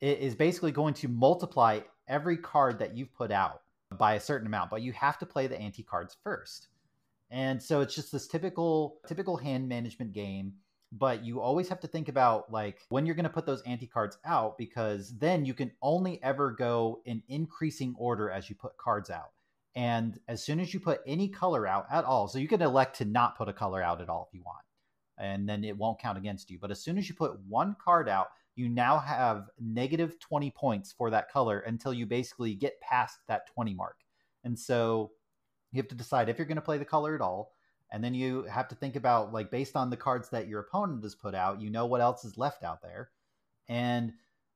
it 0.00 0.18
is 0.20 0.34
basically 0.34 0.72
going 0.72 0.94
to 0.94 1.08
multiply 1.08 1.80
every 2.08 2.38
card 2.38 2.78
that 2.78 2.96
you've 2.96 3.12
put 3.12 3.30
out 3.30 3.62
by 3.98 4.14
a 4.14 4.20
certain 4.20 4.46
amount, 4.46 4.70
but 4.70 4.82
you 4.82 4.92
have 4.92 5.18
to 5.18 5.26
play 5.26 5.46
the 5.46 5.60
anti 5.60 5.82
cards 5.82 6.16
first. 6.24 6.68
And 7.30 7.62
so 7.62 7.80
it's 7.80 7.94
just 7.94 8.10
this 8.12 8.26
typical 8.26 8.98
typical 9.06 9.36
hand 9.36 9.68
management 9.68 10.12
game, 10.12 10.54
but 10.92 11.24
you 11.24 11.40
always 11.40 11.68
have 11.68 11.80
to 11.80 11.86
think 11.86 12.08
about 12.08 12.50
like 12.52 12.80
when 12.88 13.06
you're 13.06 13.14
going 13.14 13.24
to 13.24 13.30
put 13.30 13.46
those 13.46 13.62
anti 13.62 13.86
cards 13.86 14.18
out 14.24 14.58
because 14.58 15.16
then 15.18 15.44
you 15.44 15.54
can 15.54 15.70
only 15.80 16.20
ever 16.22 16.50
go 16.50 17.00
in 17.04 17.22
increasing 17.28 17.94
order 17.98 18.30
as 18.30 18.50
you 18.50 18.56
put 18.56 18.76
cards 18.76 19.10
out. 19.10 19.30
And 19.76 20.18
as 20.26 20.42
soon 20.42 20.58
as 20.58 20.74
you 20.74 20.80
put 20.80 21.00
any 21.06 21.28
color 21.28 21.66
out 21.66 21.86
at 21.92 22.04
all, 22.04 22.26
so 22.26 22.40
you 22.40 22.48
can 22.48 22.60
elect 22.60 22.96
to 22.96 23.04
not 23.04 23.38
put 23.38 23.48
a 23.48 23.52
color 23.52 23.80
out 23.80 24.00
at 24.00 24.08
all 24.08 24.28
if 24.28 24.36
you 24.36 24.42
want, 24.44 24.64
and 25.16 25.48
then 25.48 25.62
it 25.62 25.76
won't 25.76 26.00
count 26.00 26.18
against 26.18 26.50
you. 26.50 26.58
But 26.58 26.72
as 26.72 26.82
soon 26.82 26.98
as 26.98 27.08
you 27.08 27.14
put 27.14 27.38
one 27.48 27.76
card 27.80 28.08
out, 28.08 28.28
you 28.56 28.68
now 28.68 28.98
have 28.98 29.48
negative 29.60 30.18
20 30.18 30.50
points 30.50 30.92
for 30.92 31.08
that 31.10 31.30
color 31.30 31.60
until 31.60 31.94
you 31.94 32.04
basically 32.04 32.54
get 32.54 32.80
past 32.80 33.20
that 33.28 33.46
20 33.54 33.74
mark. 33.74 33.96
And 34.42 34.58
so 34.58 35.12
you 35.72 35.78
have 35.78 35.88
to 35.88 35.94
decide 35.94 36.28
if 36.28 36.38
you're 36.38 36.46
going 36.46 36.56
to 36.56 36.62
play 36.62 36.78
the 36.78 36.84
color 36.84 37.14
at 37.14 37.20
all. 37.20 37.52
And 37.92 38.04
then 38.04 38.14
you 38.14 38.44
have 38.44 38.68
to 38.68 38.74
think 38.76 38.94
about, 38.96 39.32
like, 39.32 39.50
based 39.50 39.74
on 39.76 39.90
the 39.90 39.96
cards 39.96 40.28
that 40.30 40.46
your 40.48 40.60
opponent 40.60 41.02
has 41.02 41.14
put 41.16 41.34
out, 41.34 41.60
you 41.60 41.70
know 41.70 41.86
what 41.86 42.00
else 42.00 42.24
is 42.24 42.38
left 42.38 42.62
out 42.62 42.82
there. 42.82 43.10
and 43.68 44.12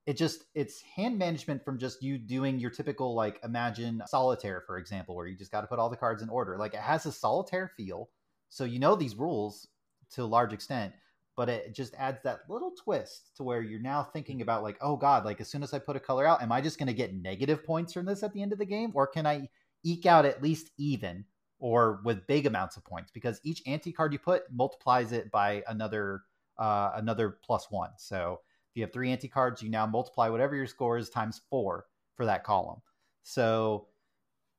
it 0.07 0.17
just 0.17 0.45
it's 0.55 0.83
hand 0.83 1.19
management 1.19 1.65
from 1.65 1.79
just 1.79 2.03
you 2.03 2.19
doing 2.19 2.59
your 2.59 2.71
typical 2.71 3.15
like 3.15 3.41
imagine 3.43 4.03
solitaire 4.07 4.63
for 4.67 4.77
example 4.79 5.17
where 5.17 5.27
you 5.27 5.37
just 5.37 5.53
got 5.53 5.63
to 5.63 5.67
put 5.67 5.79
all 5.79 5.89
the 5.89 5.97
cards 5.97 6.23
in 6.23 6.29
order 6.29 6.57
like 6.59 6.75
it 6.75 6.81
has 6.81 7.07
a 7.07 7.13
solitaire 7.13 7.69
feel 7.77 8.11
so 8.51 8.65
you 8.65 8.79
know 8.79 8.95
these 8.95 9.15
rules 9.15 9.69
to 10.11 10.23
a 10.23 10.27
large 10.27 10.53
extent 10.53 10.93
but 11.37 11.49
it 11.49 11.75
just 11.75 11.95
adds 11.95 12.21
that 12.23 12.41
little 12.49 12.73
twist 12.73 13.35
to 13.37 13.43
where 13.43 13.63
you're 13.63 13.81
now 13.81 14.03
thinking 14.03 14.43
about 14.43 14.63
like 14.63 14.77
oh 14.83 14.97
god 14.97 15.25
like 15.25 15.41
as 15.41 15.49
soon 15.49 15.63
as 15.63 15.73
i 15.73 15.79
put 15.79 15.97
a 15.97 16.01
color 16.01 16.27
out 16.27 16.43
am 16.43 16.53
i 16.53 16.61
just 16.61 16.79
going 16.79 16.87
to 16.87 16.93
get 16.93 17.15
negative 17.15 17.65
points 17.65 17.93
from 17.93 18.05
this 18.05 18.23
at 18.23 18.33
the 18.35 18.43
end 18.43 18.53
of 18.53 18.59
the 18.59 18.67
game 18.67 18.91
or 18.95 19.07
can 19.07 19.27
i 19.27 19.49
eke 19.85 20.07
out 20.07 20.25
at 20.25 20.43
least 20.43 20.71
even 20.79 21.25
or 21.59 22.01
with 22.05 22.27
big 22.27 22.47
amounts 22.47 22.77
of 22.77 22.85
points 22.85 23.11
because 23.13 23.41
each 23.45 23.63
anti 23.67 23.93
card 23.93 24.13
you 24.13 24.19
put 24.19 24.43
multiplies 24.53 25.13
it 25.13 25.31
by 25.31 25.63
another 25.69 26.23
uh, 26.59 26.93
another 26.95 27.39
plus 27.45 27.71
one. 27.71 27.91
So 27.97 28.41
if 28.71 28.77
you 28.77 28.83
have 28.83 28.93
three 28.93 29.11
anti 29.11 29.29
cards 29.29 29.63
you 29.63 29.71
now 29.71 29.87
multiply 29.87 30.29
whatever 30.29 30.57
your 30.57 30.67
score 30.67 30.99
is 30.99 31.09
times 31.09 31.41
four 31.51 31.87
for 32.17 32.27
that 32.27 32.45
column. 32.45 32.81
So 33.23 33.89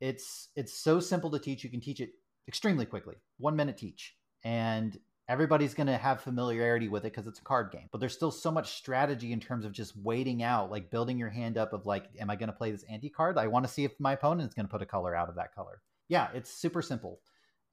it's 0.01 0.49
it's 0.55 0.77
so 0.77 0.99
simple 0.99 1.29
to 1.31 1.39
teach. 1.39 1.63
You 1.63 1.69
can 1.69 1.81
teach 1.81 1.99
it 1.99 2.11
extremely 2.47 2.85
quickly. 2.85 3.15
One 3.37 3.55
minute 3.55 3.77
teach. 3.77 4.15
And 4.43 4.97
everybody's 5.27 5.73
going 5.73 5.87
to 5.87 5.97
have 5.97 6.21
familiarity 6.21 6.87
with 6.87 7.03
it 7.03 7.11
because 7.11 7.27
it's 7.27 7.39
a 7.39 7.43
card 7.43 7.71
game 7.71 7.87
but 7.91 7.99
there's 7.99 8.13
still 8.13 8.31
so 8.31 8.51
much 8.51 8.77
strategy 8.77 9.31
in 9.31 9.39
terms 9.39 9.65
of 9.65 9.71
just 9.71 9.95
waiting 9.97 10.43
out 10.43 10.71
like 10.71 10.91
building 10.91 11.17
your 11.17 11.29
hand 11.29 11.57
up 11.57 11.73
of 11.73 11.85
like 11.85 12.05
am 12.19 12.29
i 12.29 12.35
going 12.35 12.47
to 12.47 12.53
play 12.53 12.71
this 12.71 12.83
anti 12.89 13.09
card? 13.09 13.37
I 13.37 13.47
want 13.47 13.65
to 13.65 13.71
see 13.71 13.83
if 13.83 13.99
my 13.99 14.13
opponent 14.13 14.47
is 14.47 14.53
going 14.53 14.65
to 14.65 14.71
put 14.71 14.81
a 14.81 14.85
color 14.85 15.15
out 15.15 15.29
of 15.29 15.35
that 15.35 15.53
color. 15.53 15.81
Yeah 16.07 16.27
it's 16.33 16.51
super 16.51 16.81
simple 16.81 17.19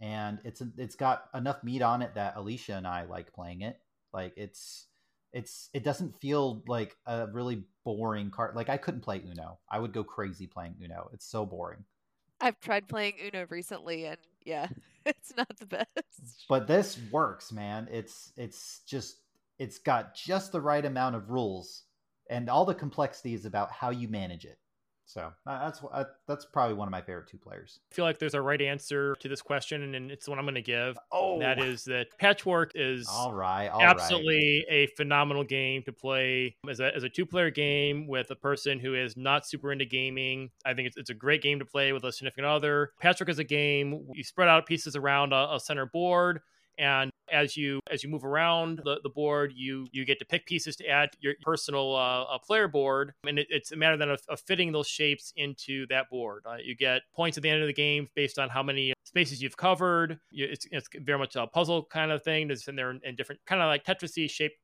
and 0.01 0.39
it's 0.45 0.63
it's 0.79 0.97
got 0.97 1.25
enough 1.35 1.63
meat 1.63 1.83
on 1.83 2.03
it 2.03 2.15
that 2.15 2.37
alicia 2.37 2.75
and 2.75 2.87
i 2.87 3.05
like 3.05 3.33
playing 3.33 3.63
it. 3.63 3.79
Like 4.13 4.35
it's 4.37 4.87
it's 5.33 5.71
it 5.73 5.85
doesn't 5.85 6.21
feel 6.21 6.63
like 6.67 6.97
a 7.07 7.27
really 7.33 7.65
boring 7.85 8.31
card 8.31 8.55
like 8.55 8.69
i 8.69 8.77
couldn't 8.77 9.01
play 9.01 9.23
uno. 9.27 9.59
I 9.71 9.79
would 9.79 9.93
go 9.93 10.05
crazy 10.05 10.47
playing 10.47 10.77
uno. 10.83 11.11
It's 11.13 11.27
so 11.27 11.47
boring. 11.47 11.85
I've 12.43 12.59
tried 12.59 12.89
playing 12.89 13.15
Uno 13.25 13.47
recently, 13.49 14.05
and 14.05 14.19
yeah, 14.45 14.69
it's 15.07 15.37
not 15.37 15.57
the 15.59 15.67
best. 15.67 16.47
but 16.49 16.67
this 16.67 16.99
works 17.11 17.51
man 17.53 17.89
it's 17.91 18.33
it's 18.37 18.81
just 18.87 19.17
it's 19.59 19.79
got 19.79 20.15
just 20.15 20.53
the 20.53 20.61
right 20.61 20.85
amount 20.85 21.17
of 21.17 21.31
rules 21.31 21.85
and 22.31 22.49
all 22.49 22.65
the 22.65 22.75
complexity 22.75 23.35
is 23.35 23.45
about 23.45 23.71
how 23.73 23.91
you 23.91 24.09
manage 24.09 24.45
it 24.45 24.59
so 25.13 25.33
uh, 25.47 25.65
that's 25.65 25.81
uh, 25.93 26.05
that's 26.27 26.47
probably 26.47 26.75
one 26.75 26.89
of 26.89 26.93
my 26.93 27.03
favorite 27.03 27.29
two 27.29 27.37
players 27.37 27.81
I 27.91 27.95
feel 27.95 28.05
like 28.05 28.19
there's 28.19 28.35
a 28.35 28.41
right 28.41 28.61
answer 28.61 29.15
to 29.21 29.29
this 29.29 29.43
question, 29.43 29.95
and 29.95 30.11
it's 30.11 30.25
the 30.25 30.31
one 30.31 30.39
I'm 30.39 30.47
going 30.47 30.55
to 30.55 30.63
give. 30.63 30.97
oh 31.11 31.39
That 31.41 31.63
is 31.63 31.85
that 31.85 32.07
Patchwork 32.19 32.73
is 32.75 33.07
all 33.11 33.33
right 33.33 33.69
all 33.69 33.81
right. 33.81 33.91
absolutely 33.91 34.65
a 34.71 34.87
phenomenal 34.97 35.45
game 35.45 35.83
to 35.85 35.93
play 35.93 36.57
as 36.69 36.81
a, 36.81 36.95
as 36.95 37.03
a 37.03 37.09
two 37.09 37.27
player 37.27 37.51
game 37.51 38.07
with 38.07 38.31
a 38.31 38.37
person 38.37 38.79
who 38.79 38.95
is 38.95 39.17
not 39.17 39.47
super 39.47 39.71
into 39.73 39.85
gaming. 39.85 40.51
I 40.65 40.75
think 40.75 40.89
it's, 40.89 40.97
it's 40.97 41.11
a 41.11 41.15
great 41.15 41.43
game 41.43 41.59
to 41.59 41.65
play 41.65 41.93
with 41.93 42.05
a 42.05 42.13
significant 42.13 42.47
other. 42.47 42.93
Patchwork 43.01 43.29
is 43.29 43.39
a 43.39 43.45
game 43.45 44.07
you 44.15 44.25
spread 44.25 44.49
out 44.49 44.67
pieces 44.67 44.97
around 44.97 45.33
a, 45.33 45.55
a 45.55 45.61
center 45.61 45.87
board. 45.87 46.41
And 46.79 47.11
as 47.31 47.57
you 47.57 47.81
as 47.91 48.03
you 48.03 48.11
move 48.11 48.25
around 48.25 48.81
the, 48.85 49.01
the 49.03 49.09
board, 49.09 49.53
you 49.55 49.87
you 49.93 50.05
get 50.05 50.19
to 50.19 50.25
pick 50.25 50.47
pieces 50.47 50.77
to 50.77 50.87
add 50.87 51.13
to 51.13 51.19
your 51.21 51.35
personal 51.43 51.95
uh, 51.95 52.23
uh, 52.25 52.39
player 52.39 52.69
board, 52.69 53.13
and 53.27 53.39
it, 53.39 53.47
it's 53.51 53.73
a 53.73 53.77
matter 53.77 53.97
then 53.97 54.11
of, 54.11 54.21
of 54.29 54.41
fitting 54.41 54.73
those 54.73 54.89
shapes 54.89 55.33
into 55.37 55.87
that 55.89 56.11
board. 56.11 56.45
Uh, 56.47 56.57
you 56.63 56.77
get 56.77 57.03
points 57.15 57.37
at 57.37 57.43
the 57.43 57.49
end 57.49 57.61
of 57.61 57.67
the 57.67 57.73
game 57.73 58.09
based 58.15 58.39
on 58.39 58.49
how 58.49 58.63
many 58.63 58.93
spaces 59.05 59.43
you've 59.43 59.57
covered. 59.57 60.19
You, 60.31 60.47
it's, 60.51 60.67
it's 60.71 60.89
very 61.01 61.19
much 61.19 61.37
a 61.37 61.47
puzzle 61.47 61.85
kind 61.85 62.13
of 62.13 62.23
thing. 62.23 62.49
There's 62.49 62.67
in 62.69 62.77
there 62.77 62.91
in 62.91 63.17
different 63.17 63.41
kind 63.47 63.63
of 63.63 63.67
like 63.67 63.85
Tetrisy 63.85 64.31
shaped 64.31 64.57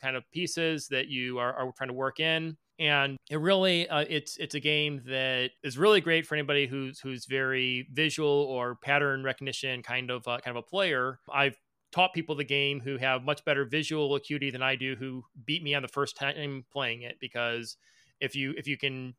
kind 0.00 0.16
of 0.16 0.24
pieces 0.32 0.88
that 0.88 1.08
you 1.08 1.38
are, 1.38 1.52
are 1.54 1.72
trying 1.76 1.88
to 1.88 1.94
work 1.94 2.20
in. 2.20 2.56
And 2.78 3.16
it 3.28 3.40
really 3.40 3.88
uh, 3.88 4.04
it's 4.08 4.36
it's 4.36 4.54
a 4.54 4.60
game 4.60 5.02
that 5.06 5.50
is 5.64 5.76
really 5.76 6.00
great 6.00 6.26
for 6.26 6.36
anybody 6.36 6.66
who's 6.66 7.00
who's 7.00 7.26
very 7.26 7.88
visual 7.92 8.28
or 8.28 8.76
pattern 8.76 9.24
recognition 9.24 9.82
kind 9.82 10.10
of 10.10 10.28
uh, 10.28 10.38
kind 10.38 10.56
of 10.56 10.62
a 10.64 10.66
player. 10.66 11.18
I've 11.32 11.56
taught 11.92 12.12
people 12.12 12.34
the 12.34 12.44
game 12.44 12.80
who 12.80 12.96
have 12.96 13.22
much 13.22 13.44
better 13.44 13.64
visual 13.64 14.14
acuity 14.14 14.50
than 14.50 14.62
i 14.62 14.76
do 14.76 14.94
who 14.96 15.22
beat 15.46 15.62
me 15.62 15.74
on 15.74 15.82
the 15.82 15.88
first 15.88 16.16
time 16.16 16.64
playing 16.72 17.02
it 17.02 17.16
because 17.20 17.76
if 18.20 18.34
you 18.34 18.54
if 18.56 18.66
you 18.66 18.76
can 18.76 19.14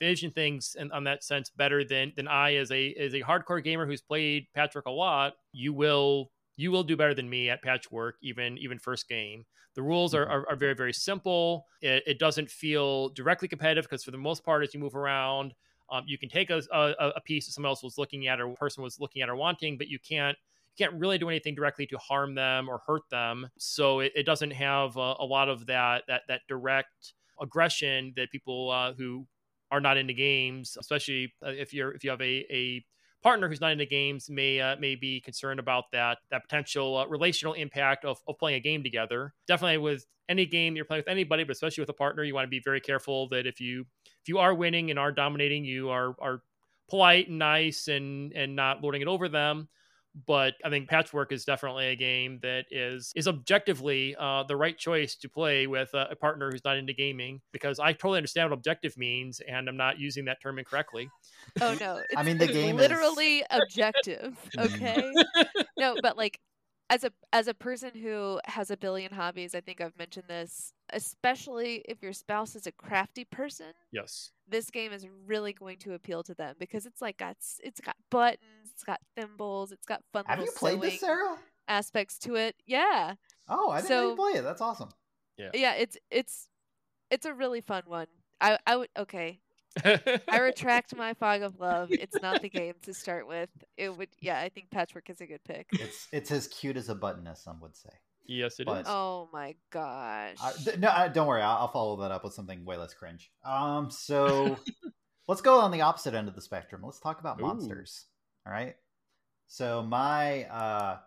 vision 0.00 0.30
things 0.30 0.74
in, 0.78 0.90
on 0.92 1.04
that 1.04 1.22
sense 1.22 1.50
better 1.50 1.84
than 1.84 2.12
than 2.16 2.26
i 2.26 2.54
as 2.54 2.70
a 2.70 2.94
as 2.94 3.14
a 3.14 3.20
hardcore 3.20 3.62
gamer 3.62 3.86
who's 3.86 4.00
played 4.00 4.46
patchwork 4.54 4.86
a 4.86 4.90
lot 4.90 5.34
you 5.52 5.72
will 5.72 6.30
you 6.56 6.70
will 6.70 6.84
do 6.84 6.96
better 6.96 7.14
than 7.14 7.28
me 7.28 7.50
at 7.50 7.62
patchwork 7.62 8.16
even 8.22 8.58
even 8.58 8.78
first 8.78 9.08
game. 9.08 9.44
The 9.74 9.82
rules 9.82 10.14
are, 10.14 10.26
are, 10.26 10.48
are 10.48 10.56
very 10.56 10.74
very 10.74 10.92
simple. 10.92 11.66
It, 11.80 12.02
it 12.06 12.18
doesn't 12.18 12.50
feel 12.50 13.10
directly 13.10 13.48
competitive 13.48 13.84
because 13.84 14.04
for 14.04 14.10
the 14.10 14.18
most 14.18 14.44
part 14.44 14.62
as 14.62 14.74
you 14.74 14.80
move 14.80 14.94
around 14.94 15.54
um, 15.90 16.04
you 16.06 16.16
can 16.16 16.28
take 16.28 16.50
a, 16.50 16.62
a, 16.72 17.10
a 17.16 17.20
piece 17.20 17.46
that 17.46 17.52
someone 17.52 17.70
else 17.70 17.82
was 17.82 17.98
looking 17.98 18.26
at 18.26 18.40
or 18.40 18.50
a 18.50 18.54
person 18.54 18.82
was 18.82 18.98
looking 18.98 19.22
at 19.22 19.28
or 19.28 19.36
wanting 19.36 19.76
but 19.76 19.88
you 19.88 19.98
can't 19.98 20.36
you 20.76 20.86
can't 20.86 20.98
really 20.98 21.18
do 21.18 21.28
anything 21.28 21.54
directly 21.54 21.86
to 21.86 21.98
harm 21.98 22.34
them 22.34 22.68
or 22.68 22.80
hurt 22.84 23.08
them. 23.10 23.48
So 23.58 24.00
it, 24.00 24.12
it 24.16 24.26
doesn't 24.26 24.50
have 24.52 24.96
a, 24.96 25.14
a 25.20 25.24
lot 25.24 25.48
of 25.48 25.66
that 25.66 26.04
that 26.08 26.22
that 26.28 26.42
direct 26.48 27.14
aggression 27.40 28.12
that 28.16 28.30
people 28.30 28.70
uh, 28.70 28.92
who 28.94 29.26
are 29.70 29.80
not 29.80 29.96
into 29.96 30.12
games 30.12 30.76
especially 30.78 31.32
uh, 31.44 31.50
if 31.50 31.72
you're 31.74 31.92
if 31.92 32.04
you 32.04 32.10
have 32.10 32.20
a, 32.20 32.46
a 32.50 32.84
partner 33.24 33.48
who's 33.48 33.60
not 33.60 33.72
into 33.72 33.86
games 33.86 34.28
may 34.28 34.60
uh, 34.60 34.76
may 34.76 34.94
be 34.94 35.20
concerned 35.20 35.58
about 35.58 35.90
that 35.92 36.18
that 36.30 36.42
potential 36.42 36.98
uh, 36.98 37.06
relational 37.06 37.54
impact 37.54 38.04
of, 38.04 38.18
of 38.28 38.38
playing 38.38 38.56
a 38.56 38.60
game 38.60 38.84
together. 38.84 39.34
Definitely 39.48 39.78
with 39.78 40.06
any 40.28 40.46
game 40.46 40.76
you're 40.76 40.84
playing 40.84 41.00
with 41.00 41.08
anybody, 41.08 41.42
but 41.42 41.52
especially 41.52 41.82
with 41.82 41.88
a 41.88 41.94
partner, 41.94 42.22
you 42.22 42.34
want 42.34 42.44
to 42.44 42.50
be 42.50 42.60
very 42.60 42.80
careful 42.80 43.28
that 43.30 43.46
if 43.46 43.60
you 43.60 43.86
if 44.22 44.28
you 44.28 44.38
are 44.38 44.54
winning 44.54 44.90
and 44.90 44.98
are 44.98 45.10
dominating, 45.10 45.64
you 45.64 45.88
are 45.88 46.14
are 46.20 46.42
polite 46.88 47.28
and 47.28 47.38
nice 47.38 47.88
and 47.88 48.32
and 48.34 48.54
not 48.54 48.82
lording 48.82 49.00
it 49.00 49.08
over 49.08 49.28
them. 49.28 49.68
But 50.26 50.54
I 50.64 50.70
think 50.70 50.88
Patchwork 50.88 51.32
is 51.32 51.44
definitely 51.44 51.86
a 51.86 51.96
game 51.96 52.38
that 52.42 52.66
is 52.70 53.12
is 53.16 53.26
objectively 53.26 54.14
uh, 54.16 54.44
the 54.44 54.56
right 54.56 54.78
choice 54.78 55.16
to 55.16 55.28
play 55.28 55.66
with 55.66 55.92
a, 55.92 56.08
a 56.12 56.16
partner 56.16 56.50
who's 56.52 56.64
not 56.64 56.76
into 56.76 56.92
gaming 56.92 57.40
because 57.52 57.80
I 57.80 57.92
totally 57.92 58.18
understand 58.18 58.50
what 58.50 58.54
objective 58.56 58.96
means 58.96 59.40
and 59.40 59.68
I'm 59.68 59.76
not 59.76 59.98
using 59.98 60.26
that 60.26 60.40
term 60.40 60.58
incorrectly. 60.60 61.08
Oh 61.60 61.74
no, 61.74 61.96
it's 61.96 62.16
I 62.16 62.22
mean, 62.22 62.38
the 62.38 62.44
it's 62.44 62.52
game 62.54 62.76
is- 62.78 62.82
literally 62.82 63.44
objective. 63.50 64.38
Okay, 64.58 65.12
no, 65.78 65.96
but 66.00 66.16
like 66.16 66.38
as 66.94 67.04
a 67.04 67.10
as 67.32 67.48
a 67.48 67.54
person 67.54 67.90
who 67.94 68.40
has 68.46 68.70
a 68.70 68.76
billion 68.76 69.12
hobbies, 69.12 69.54
I 69.54 69.60
think 69.60 69.80
I've 69.80 69.96
mentioned 69.98 70.26
this. 70.28 70.72
Especially 70.90 71.82
if 71.88 72.02
your 72.02 72.12
spouse 72.12 72.54
is 72.54 72.66
a 72.66 72.72
crafty 72.72 73.24
person, 73.24 73.72
Yes. 73.90 74.30
this 74.48 74.70
game 74.70 74.92
is 74.92 75.06
really 75.26 75.52
going 75.52 75.78
to 75.78 75.94
appeal 75.94 76.22
to 76.24 76.34
them 76.34 76.54
because 76.58 76.86
it's 76.86 77.00
like 77.02 77.16
got 77.16 77.36
it's 77.62 77.80
got 77.80 77.96
buttons, 78.10 78.70
it's 78.72 78.84
got 78.84 79.00
thimbles, 79.16 79.72
it's 79.72 79.86
got 79.86 80.02
fun 80.12 80.24
have 80.26 80.38
you 80.38 80.44
little 80.44 80.58
played 80.58 80.80
this 80.80 81.00
sarah 81.00 81.36
aspects 81.68 82.18
to 82.20 82.34
it. 82.36 82.54
Yeah, 82.66 83.14
oh 83.48 83.70
i 83.70 83.80
didn't 83.80 83.90
know 83.90 84.02
you 84.02 84.10
So- 84.10 84.16
play 84.16 84.38
it 84.38 84.42
that's 84.42 84.60
awesome 84.60 84.90
Yeah. 85.38 85.50
yeah, 85.54 85.74
it's 85.74 85.96
it's 86.10 86.48
it's 87.10 87.26
a 87.26 87.34
really 87.34 87.60
fun 87.60 87.82
one. 87.86 88.06
I 88.40 88.58
I 88.66 88.76
would 88.76 88.88
okay. 88.98 89.40
I 89.82 90.38
retract 90.40 90.94
my 90.96 91.14
fog 91.14 91.42
of 91.42 91.58
love. 91.58 91.88
It's 91.90 92.20
not 92.22 92.42
the 92.42 92.48
game 92.48 92.74
to 92.82 92.94
start 92.94 93.26
with. 93.26 93.48
It 93.76 93.96
would 93.96 94.08
yeah, 94.20 94.40
I 94.40 94.48
think 94.48 94.70
Patchwork 94.70 95.10
is 95.10 95.20
a 95.20 95.26
good 95.26 95.42
pick. 95.44 95.66
it's 95.72 96.08
it's 96.12 96.30
as 96.30 96.46
cute 96.48 96.76
as 96.76 96.88
a 96.88 96.94
button 96.94 97.26
as 97.26 97.42
some 97.42 97.60
would 97.60 97.76
say 97.76 97.90
yes, 98.26 98.58
it 98.58 98.62
is. 98.62 98.66
But- 98.66 98.84
Oh 98.86 99.28
my 99.32 99.54
gosh. 99.70 100.36
Uh, 100.42 100.52
th- 100.64 100.78
no, 100.78 100.88
I, 100.88 101.08
don't 101.08 101.26
worry. 101.26 101.42
I'll, 101.42 101.58
I'll 101.58 101.72
follow 101.72 101.96
that 102.02 102.10
up 102.10 102.24
with 102.24 102.34
something 102.34 102.64
way 102.64 102.76
less 102.76 102.94
cringe. 102.94 103.30
Um, 103.44 103.90
so 103.90 104.56
let's 105.28 105.40
go 105.40 105.60
on 105.60 105.70
the 105.70 105.82
opposite 105.82 106.14
end 106.14 106.28
of 106.28 106.34
the 106.34 106.40
spectrum. 106.40 106.82
Let's 106.84 107.00
talk 107.00 107.20
about 107.20 107.40
Ooh. 107.40 107.44
monsters. 107.44 108.06
All 108.46 108.52
right. 108.52 108.76
So 109.46 109.82
my 109.82 110.44
uh, 110.44 110.98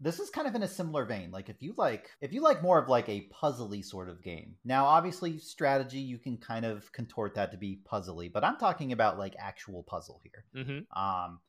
this 0.00 0.20
is 0.20 0.28
kind 0.28 0.46
of 0.46 0.54
in 0.54 0.62
a 0.62 0.68
similar 0.68 1.04
vein. 1.04 1.30
Like 1.30 1.48
if 1.48 1.62
you 1.62 1.74
like, 1.76 2.10
if 2.20 2.32
you 2.32 2.42
like 2.42 2.62
more 2.62 2.78
of 2.78 2.88
like 2.88 3.08
a 3.08 3.28
puzzly 3.42 3.84
sort 3.84 4.08
of 4.10 4.22
game. 4.22 4.56
Now, 4.64 4.84
obviously, 4.84 5.38
strategy 5.38 5.98
you 5.98 6.18
can 6.18 6.36
kind 6.36 6.66
of 6.66 6.92
contort 6.92 7.34
that 7.34 7.50
to 7.52 7.56
be 7.56 7.80
puzzly, 7.90 8.30
but 8.30 8.44
I'm 8.44 8.58
talking 8.58 8.92
about 8.92 9.18
like 9.18 9.34
actual 9.38 9.82
puzzle 9.82 10.20
here. 10.22 10.44
Hmm 10.64 11.00
um, 11.00 11.40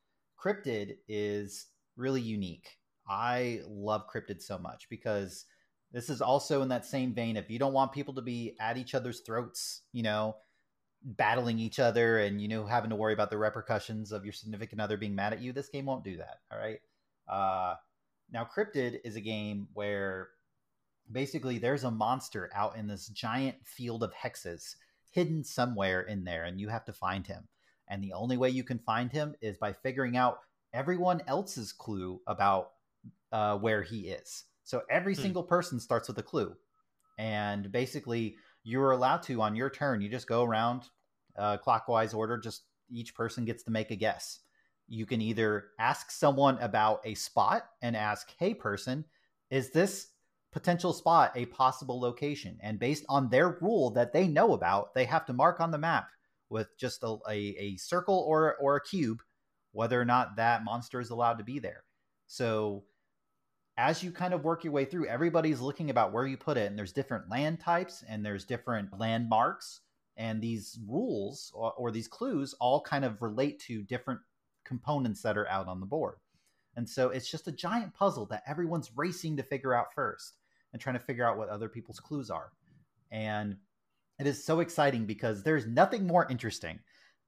cryptid 0.41 0.97
is 1.07 1.67
really 1.95 2.21
unique. 2.21 2.77
I 3.09 3.61
love 3.67 4.05
cryptid 4.13 4.41
so 4.41 4.57
much 4.57 4.87
because 4.89 5.45
this 5.91 6.09
is 6.09 6.21
also 6.21 6.61
in 6.61 6.69
that 6.69 6.85
same 6.85 7.13
vein. 7.13 7.37
If 7.37 7.49
you 7.49 7.59
don't 7.59 7.73
want 7.73 7.91
people 7.91 8.13
to 8.15 8.21
be 8.21 8.55
at 8.59 8.77
each 8.77 8.95
other's 8.95 9.21
throats 9.21 9.81
you 9.91 10.03
know 10.03 10.35
battling 11.03 11.59
each 11.59 11.79
other 11.79 12.19
and 12.19 12.41
you 12.41 12.47
know 12.47 12.65
having 12.65 12.89
to 12.89 12.95
worry 12.95 13.13
about 13.13 13.29
the 13.29 13.37
repercussions 13.37 14.11
of 14.11 14.25
your 14.25 14.33
significant 14.33 14.81
other 14.81 14.97
being 14.97 15.15
mad 15.15 15.31
at 15.31 15.41
you 15.41 15.53
this 15.53 15.69
game 15.69 15.85
won't 15.85 16.03
do 16.03 16.17
that 16.17 16.39
all 16.51 16.57
right? 16.57 16.79
Uh, 17.27 17.75
now 18.31 18.45
cryptid 18.45 18.99
is 19.03 19.15
a 19.15 19.21
game 19.21 19.67
where 19.73 20.29
basically 21.11 21.57
there's 21.57 21.83
a 21.83 21.91
monster 21.91 22.49
out 22.53 22.75
in 22.75 22.87
this 22.87 23.07
giant 23.07 23.55
field 23.65 24.03
of 24.03 24.13
hexes 24.13 24.75
hidden 25.11 25.43
somewhere 25.43 26.01
in 26.01 26.23
there 26.23 26.43
and 26.43 26.59
you 26.59 26.67
have 26.67 26.85
to 26.85 26.93
find 26.93 27.25
him 27.27 27.47
and 27.87 28.03
the 28.03 28.13
only 28.13 28.37
way 28.37 28.49
you 28.49 28.63
can 28.63 28.79
find 28.79 29.11
him 29.11 29.35
is 29.41 29.57
by 29.57 29.71
figuring 29.73 30.17
out 30.17 30.39
everyone 30.73 31.21
else's 31.27 31.71
clue 31.71 32.21
about 32.27 32.71
uh, 33.31 33.57
where 33.57 33.81
he 33.81 34.09
is. 34.09 34.43
So 34.63 34.81
every 34.89 35.15
Hmm. 35.15 35.21
single 35.21 35.43
person 35.43 35.79
starts 35.79 36.07
with 36.07 36.17
a 36.17 36.23
clue, 36.23 36.55
and 37.17 37.71
basically 37.71 38.35
you're 38.63 38.91
allowed 38.91 39.23
to 39.23 39.41
on 39.41 39.55
your 39.55 39.69
turn. 39.69 40.01
You 40.01 40.09
just 40.09 40.27
go 40.27 40.43
around 40.43 40.83
uh, 41.37 41.57
clockwise 41.57 42.13
order. 42.13 42.37
Just 42.37 42.63
each 42.89 43.15
person 43.15 43.45
gets 43.45 43.63
to 43.63 43.71
make 43.71 43.91
a 43.91 43.95
guess. 43.95 44.39
You 44.87 45.05
can 45.05 45.21
either 45.21 45.69
ask 45.79 46.11
someone 46.11 46.57
about 46.59 47.01
a 47.05 47.13
spot 47.15 47.69
and 47.81 47.95
ask, 47.95 48.33
"Hey, 48.37 48.53
person, 48.53 49.05
is 49.49 49.71
this 49.71 50.09
potential 50.51 50.93
spot 50.93 51.31
a 51.35 51.45
possible 51.47 51.99
location?" 51.99 52.57
And 52.61 52.79
based 52.79 53.05
on 53.09 53.29
their 53.29 53.57
rule 53.61 53.91
that 53.91 54.13
they 54.13 54.27
know 54.27 54.53
about, 54.53 54.93
they 54.93 55.05
have 55.05 55.25
to 55.27 55.33
mark 55.33 55.59
on 55.59 55.71
the 55.71 55.77
map 55.77 56.09
with 56.49 56.77
just 56.77 57.03
a, 57.03 57.17
a, 57.29 57.37
a 57.37 57.77
circle 57.77 58.23
or 58.27 58.55
or 58.57 58.77
a 58.77 58.81
cube 58.83 59.21
whether 59.77 60.01
or 60.01 60.05
not 60.05 60.35
that 60.37 60.63
monster 60.63 60.99
is 60.99 61.11
allowed 61.11 61.37
to 61.37 61.43
be 61.43 61.59
there. 61.59 61.83
So 62.25 62.85
as 63.77 64.01
you 64.01 64.11
kind 64.11 64.33
of 64.33 64.43
work 64.43 64.63
your 64.63 64.73
way 64.73 64.85
through, 64.85 65.07
everybody's 65.07 65.59
looking 65.59 65.91
about 65.91 66.11
where 66.11 66.25
you 66.25 66.35
put 66.35 66.57
it, 66.57 66.67
and 66.67 66.77
there's 66.77 66.91
different 66.91 67.29
land 67.29 67.59
types 67.59 68.03
and 68.09 68.25
there's 68.25 68.43
different 68.43 68.97
landmarks, 68.99 69.81
and 70.17 70.41
these 70.41 70.79
rules 70.87 71.51
or, 71.53 71.73
or, 71.73 71.91
these 71.91 72.07
clues 72.07 72.55
all 72.59 72.81
kind 72.81 73.05
of 73.05 73.21
relate 73.21 73.59
to 73.59 73.83
different 73.83 74.19
components 74.67 75.21
that 75.21 75.37
are 75.37 75.49
out 75.49 75.67
on 75.67 75.79
the 75.79 75.85
board. 75.85 76.17
And 76.75 76.87
so 76.87 77.09
it's 77.09 77.29
just 77.29 77.47
a 77.47 77.51
giant 77.51 77.93
puzzle 77.93 78.25
that 78.27 78.43
everyone's 78.47 78.91
racing 78.95 79.37
to 79.37 79.43
figure 79.43 79.73
out 79.73 79.93
first 79.95 80.35
and 80.73 80.81
trying 80.81 80.97
to 80.97 81.03
figure 81.03 81.25
out 81.25 81.37
what 81.37 81.49
other 81.49 81.69
people's 81.69 81.99
clues 81.99 82.29
are. 82.29 82.51
And 83.11 83.57
it 84.19 84.27
is 84.27 84.43
so 84.43 84.59
exciting 84.59 85.05
because 85.05 85.41
there's 85.41 85.65
nothing 85.65 86.05
more 86.05 86.27
interesting 86.29 86.79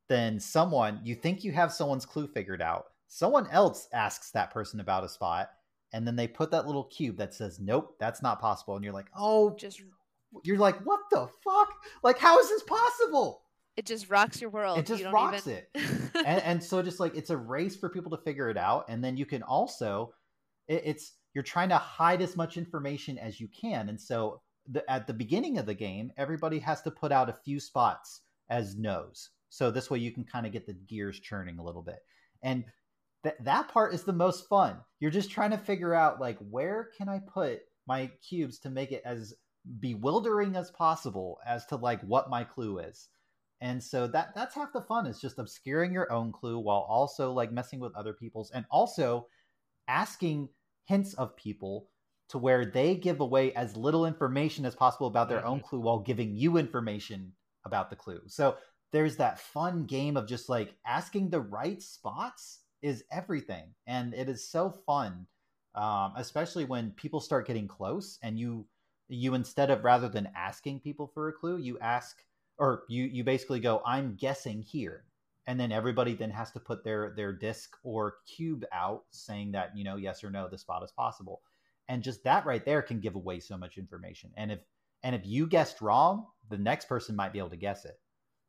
than 0.08 0.40
someone 0.40 1.00
you 1.04 1.16
think 1.16 1.44
you 1.44 1.52
have 1.52 1.74
someone's 1.74 2.06
clue 2.06 2.28
figured 2.28 2.62
out. 2.62 2.86
Someone 3.08 3.48
else 3.50 3.88
asks 3.92 4.30
that 4.32 4.52
person 4.52 4.80
about 4.80 5.04
a 5.04 5.10
spot 5.10 5.50
and 5.94 6.06
then 6.06 6.16
they 6.16 6.28
put 6.28 6.52
that 6.52 6.68
little 6.68 6.86
cube 6.86 7.18
that 7.18 7.34
says 7.34 7.60
nope 7.60 7.96
that's 8.00 8.22
not 8.22 8.40
possible 8.40 8.76
and 8.76 8.84
you're 8.84 8.94
like 8.94 9.10
oh 9.18 9.56
just 9.56 9.82
you're 10.44 10.58
like 10.58 10.80
what 10.86 11.00
the 11.12 11.28
fuck 11.44 11.74
like 12.04 12.18
how 12.18 12.38
is 12.40 12.50
this 12.50 12.64
possible 12.64 13.42
it 13.80 13.86
just 13.86 14.10
rocks 14.10 14.42
your 14.42 14.50
world. 14.50 14.78
It 14.78 14.86
just 14.86 15.06
rocks 15.06 15.48
even... 15.48 15.64
it. 15.74 15.86
And, 16.26 16.44
and, 16.44 16.64
so 16.64 16.82
just 16.82 17.00
like 17.00 17.16
it's 17.16 17.30
a 17.30 17.38
race 17.38 17.78
for 17.78 17.88
people 17.88 18.12
to 18.12 18.18
figure 18.18 18.50
it 18.50 18.58
out. 18.58 18.86
And 18.90 19.02
then 19.02 19.16
you 19.16 19.26
can 19.26 19.42
also 19.42 20.14
it, 20.68 20.82
it's 20.86 21.14
you're 21.34 21.46
trying 21.46 21.70
to 21.70 21.78
hide 21.78 22.22
as 22.22 22.36
much 22.36 22.58
information 22.58 23.18
as 23.18 23.40
you 23.40 23.48
can. 23.48 23.88
And 23.88 24.00
so 24.00 24.42
the, 24.70 24.90
at 24.92 25.08
the 25.08 25.14
beginning 25.14 25.58
of 25.58 25.66
the 25.66 25.74
game 25.74 26.12
everybody 26.18 26.60
has 26.60 26.82
to 26.82 26.92
put 26.92 27.14
out 27.14 27.30
a 27.30 27.40
few 27.46 27.58
spots 27.58 28.22
as 28.50 28.76
no's. 28.76 29.30
So 29.48 29.72
this 29.72 29.90
way 29.90 30.00
you 30.00 30.12
can 30.12 30.26
kind 30.26 30.46
of 30.46 30.52
get 30.52 30.68
the 30.68 30.74
gears 30.74 31.22
churning 31.22 31.58
a 31.58 31.64
little 31.64 31.82
bit. 31.82 32.00
And 32.44 32.66
that 33.24 33.42
that 33.46 33.70
part 33.70 33.94
is 33.94 34.04
the 34.04 34.12
most 34.12 34.50
fun. 34.50 34.76
You're 35.00 35.10
just 35.10 35.32
trying 35.32 35.52
to 35.52 35.58
figure 35.58 35.94
out 35.94 36.20
like 36.20 36.38
where 36.50 36.90
can 36.98 37.08
I 37.08 37.22
put 37.34 37.62
my 37.88 38.12
cubes 38.28 38.60
to 38.60 38.70
make 38.70 38.92
it 38.92 39.04
as 39.06 39.34
bewildering 39.80 40.58
as 40.58 40.70
possible 40.72 41.40
as 41.48 41.66
to 41.68 41.78
like 41.78 42.02
what 42.02 42.30
my 42.30 42.44
clue 42.44 42.80
is. 42.80 43.08
And 43.62 43.84
so 43.84 44.08
that 44.08 44.34
that's 44.36 44.56
half 44.56 44.72
the 44.74 44.82
fun 44.82 45.06
is 45.06 45.20
just 45.20 45.40
obscuring 45.40 45.92
your 45.92 46.12
own 46.12 46.32
clue 46.32 46.60
while 46.60 46.86
also 46.90 47.32
like 47.34 47.52
messing 47.52 47.80
with 47.80 47.96
other 47.96 48.14
people's 48.14 48.52
and 48.52 48.66
also 48.72 49.28
asking 49.88 50.50
hints 50.86 51.14
of 51.16 51.36
people 51.36 51.90
to 52.30 52.38
where 52.38 52.64
they 52.64 52.96
give 52.96 53.20
away 53.20 53.54
as 53.54 53.76
little 53.76 54.06
information 54.06 54.66
as 54.66 54.76
possible 54.76 55.08
about 55.08 55.30
their 55.30 55.46
own 55.46 55.58
mm-hmm. 55.58 55.68
clue 55.68 55.80
while 55.80 56.00
giving 56.00 56.36
you 56.36 56.58
information 56.58 57.34
about 57.66 57.90
the 57.90 57.96
clue. 57.96 58.22
So 58.28 58.56
there's 58.92 59.18
that 59.18 59.40
fun 59.40 59.86
game 59.86 60.16
of 60.16 60.28
just 60.28 60.48
like 60.48 60.76
asking 60.86 61.30
the 61.30 61.42
right 61.42 61.82
spots 61.82 62.60
is 62.82 63.04
everything, 63.12 63.74
and 63.88 64.14
it 64.14 64.30
is 64.30 64.48
so 64.48 64.72
fun, 64.86 65.28
um, 65.76 66.14
especially 66.16 66.66
when 66.66 66.92
people 66.92 67.20
start 67.20 67.46
getting 67.46 67.68
close, 67.68 68.18
and 68.24 68.40
you 68.40 68.66
you 69.10 69.34
instead 69.34 69.70
of 69.70 69.84
rather 69.84 70.08
than 70.08 70.30
asking 70.36 70.80
people 70.80 71.08
for 71.14 71.28
a 71.28 71.34
clue, 71.34 71.58
you 71.58 71.78
ask 71.80 72.24
or 72.60 72.84
you 72.90 73.06
you 73.06 73.24
basically 73.24 73.60
go, 73.60 73.82
"I'm 73.86 74.16
guessing 74.16 74.62
here," 74.62 75.06
and 75.48 75.60
then 75.60 75.72
everybody 75.72 76.14
then 76.14 76.32
has 76.32 76.52
to 76.52 76.60
put 76.60 76.84
their 76.84 77.14
their 77.16 77.34
disc 77.34 77.76
or 77.84 78.16
cube 78.28 78.66
out, 78.72 79.04
saying 79.12 79.52
that 79.54 79.76
you 79.76 79.84
know 79.84 79.96
yes 79.96 80.24
or 80.24 80.30
no, 80.30 80.48
the 80.48 80.58
spot 80.58 80.84
is 80.84 80.92
possible, 80.92 81.42
and 81.88 82.04
just 82.04 82.24
that 82.24 82.46
right 82.46 82.64
there 82.66 82.82
can 82.82 83.00
give 83.00 83.16
away 83.16 83.40
so 83.40 83.58
much 83.58 83.78
information, 83.78 84.32
and 84.38 84.52
if 84.52 84.60
and 85.04 85.16
if 85.16 85.26
you 85.26 85.48
guessed 85.48 85.82
wrong, 85.82 86.28
the 86.50 86.58
next 86.58 86.90
person 86.90 87.16
might 87.16 87.34
be 87.34 87.40
able 87.40 87.50
to 87.50 87.58
guess 87.58 87.86
it. 87.86 88.00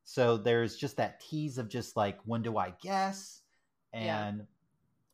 So 0.05 0.37
there's 0.37 0.77
just 0.77 0.97
that 0.97 1.21
tease 1.21 1.59
of 1.59 1.69
just 1.69 1.97
like, 1.97 2.19
when 2.25 2.43
do 2.43 2.57
I 2.57 2.75
guess? 2.83 3.43
and 3.93 4.39
yeah. 4.39 4.45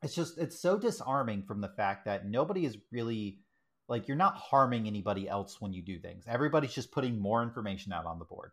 it's 0.03 0.15
just 0.15 0.39
it's 0.39 0.59
so 0.59 0.79
disarming 0.79 1.43
from 1.43 1.61
the 1.61 1.69
fact 1.69 2.05
that 2.05 2.27
nobody 2.27 2.65
is 2.65 2.77
really 2.91 3.39
like 3.89 4.09
you're 4.09 4.17
not 4.17 4.37
harming 4.37 4.87
anybody 4.87 5.29
else 5.29 5.61
when 5.61 5.73
you 5.73 5.83
do 5.83 5.99
things 5.99 6.25
everybody's 6.27 6.75
just 6.75 6.93
putting 6.93 7.19
more 7.19 7.43
information 7.43 7.93
out 7.93 8.07
on 8.07 8.19
the 8.19 8.25
board 8.25 8.53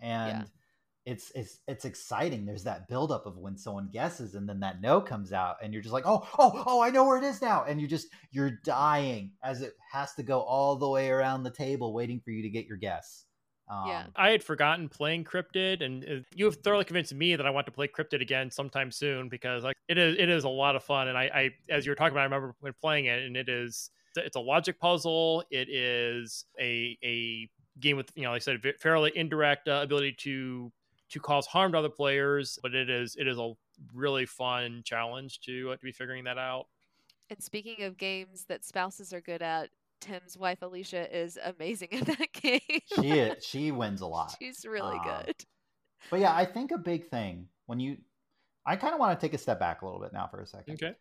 and 0.00 0.40
yeah. 0.40 1.12
it's 1.12 1.30
it's 1.34 1.58
it's 1.66 1.84
exciting 1.84 2.44
there's 2.44 2.64
that 2.64 2.88
buildup 2.88 3.26
of 3.26 3.38
when 3.38 3.56
someone 3.56 3.88
guesses 3.92 4.34
and 4.34 4.48
then 4.48 4.60
that 4.60 4.80
no 4.80 5.00
comes 5.00 5.32
out 5.32 5.56
and 5.62 5.72
you're 5.72 5.82
just 5.82 5.92
like 5.92 6.06
oh 6.06 6.26
oh 6.38 6.62
oh 6.66 6.80
i 6.82 6.90
know 6.90 7.04
where 7.04 7.18
it 7.18 7.24
is 7.24 7.40
now 7.40 7.64
and 7.64 7.80
you 7.80 7.86
just 7.86 8.08
you're 8.30 8.58
dying 8.64 9.32
as 9.42 9.62
it 9.62 9.74
has 9.92 10.14
to 10.14 10.22
go 10.22 10.40
all 10.40 10.76
the 10.76 10.88
way 10.88 11.10
around 11.10 11.42
the 11.42 11.50
table 11.50 11.92
waiting 11.92 12.20
for 12.20 12.30
you 12.30 12.42
to 12.42 12.50
get 12.50 12.66
your 12.66 12.76
guess 12.76 13.24
um, 13.70 13.86
yeah, 13.86 14.06
I 14.16 14.30
had 14.30 14.42
forgotten 14.42 14.88
playing 14.88 15.22
Cryptid, 15.22 15.80
and 15.80 16.04
uh, 16.04 16.26
you 16.34 16.44
have 16.46 16.56
thoroughly 16.56 16.84
convinced 16.84 17.14
me 17.14 17.36
that 17.36 17.46
I 17.46 17.50
want 17.50 17.66
to 17.66 17.72
play 17.72 17.86
Cryptid 17.86 18.20
again 18.20 18.50
sometime 18.50 18.90
soon 18.90 19.28
because 19.28 19.62
like 19.62 19.76
it 19.88 19.96
is 19.96 20.16
it 20.18 20.28
is 20.28 20.42
a 20.42 20.48
lot 20.48 20.74
of 20.74 20.82
fun. 20.82 21.06
And 21.06 21.16
I, 21.16 21.30
I 21.32 21.50
as 21.72 21.86
you 21.86 21.92
were 21.92 21.94
talking 21.94 22.12
about, 22.12 22.22
I 22.22 22.24
remember 22.24 22.56
when 22.58 22.72
playing 22.80 23.04
it, 23.04 23.22
and 23.22 23.36
it 23.36 23.48
is 23.48 23.90
it's 24.16 24.34
a 24.34 24.40
logic 24.40 24.80
puzzle. 24.80 25.44
It 25.52 25.68
is 25.70 26.44
a 26.60 26.98
a 27.04 27.48
game 27.80 27.96
with 27.96 28.10
you 28.14 28.22
know 28.22 28.30
like 28.30 28.42
I 28.42 28.56
said 28.56 28.60
fairly 28.78 29.12
indirect 29.14 29.68
uh, 29.68 29.80
ability 29.82 30.16
to 30.20 30.72
to 31.10 31.20
cause 31.20 31.46
harm 31.46 31.72
to 31.72 31.78
other 31.78 31.88
players, 31.88 32.58
but 32.62 32.74
it 32.74 32.88
is 32.88 33.16
it 33.16 33.26
is 33.26 33.38
a 33.38 33.52
really 33.94 34.26
fun 34.26 34.82
challenge 34.84 35.40
to 35.40 35.72
uh, 35.72 35.76
to 35.76 35.82
be 35.82 35.92
figuring 35.92 36.24
that 36.24 36.38
out. 36.38 36.66
And 37.28 37.42
speaking 37.42 37.84
of 37.84 37.96
games 37.96 38.44
that 38.48 38.64
spouses 38.64 39.12
are 39.12 39.20
good 39.20 39.42
at, 39.42 39.70
Tim's 40.00 40.36
wife 40.36 40.62
Alicia 40.62 41.16
is 41.16 41.38
amazing 41.44 41.88
at 41.92 42.06
that 42.06 42.32
game. 42.32 42.80
she 42.96 43.10
is, 43.10 43.44
she 43.44 43.72
wins 43.72 44.00
a 44.00 44.06
lot. 44.06 44.34
She's 44.42 44.64
really 44.64 44.98
um, 44.98 45.04
good. 45.04 45.34
But 46.10 46.20
yeah, 46.20 46.34
I 46.34 46.44
think 46.44 46.72
a 46.72 46.78
big 46.78 47.08
thing 47.08 47.46
when 47.66 47.80
you 47.80 47.98
I 48.66 48.76
kind 48.76 48.94
of 48.94 49.00
want 49.00 49.18
to 49.18 49.26
take 49.26 49.34
a 49.34 49.38
step 49.38 49.58
back 49.58 49.82
a 49.82 49.86
little 49.86 50.00
bit 50.00 50.12
now 50.12 50.28
for 50.28 50.40
a 50.40 50.46
second. 50.46 50.74
Okay. 50.74 50.94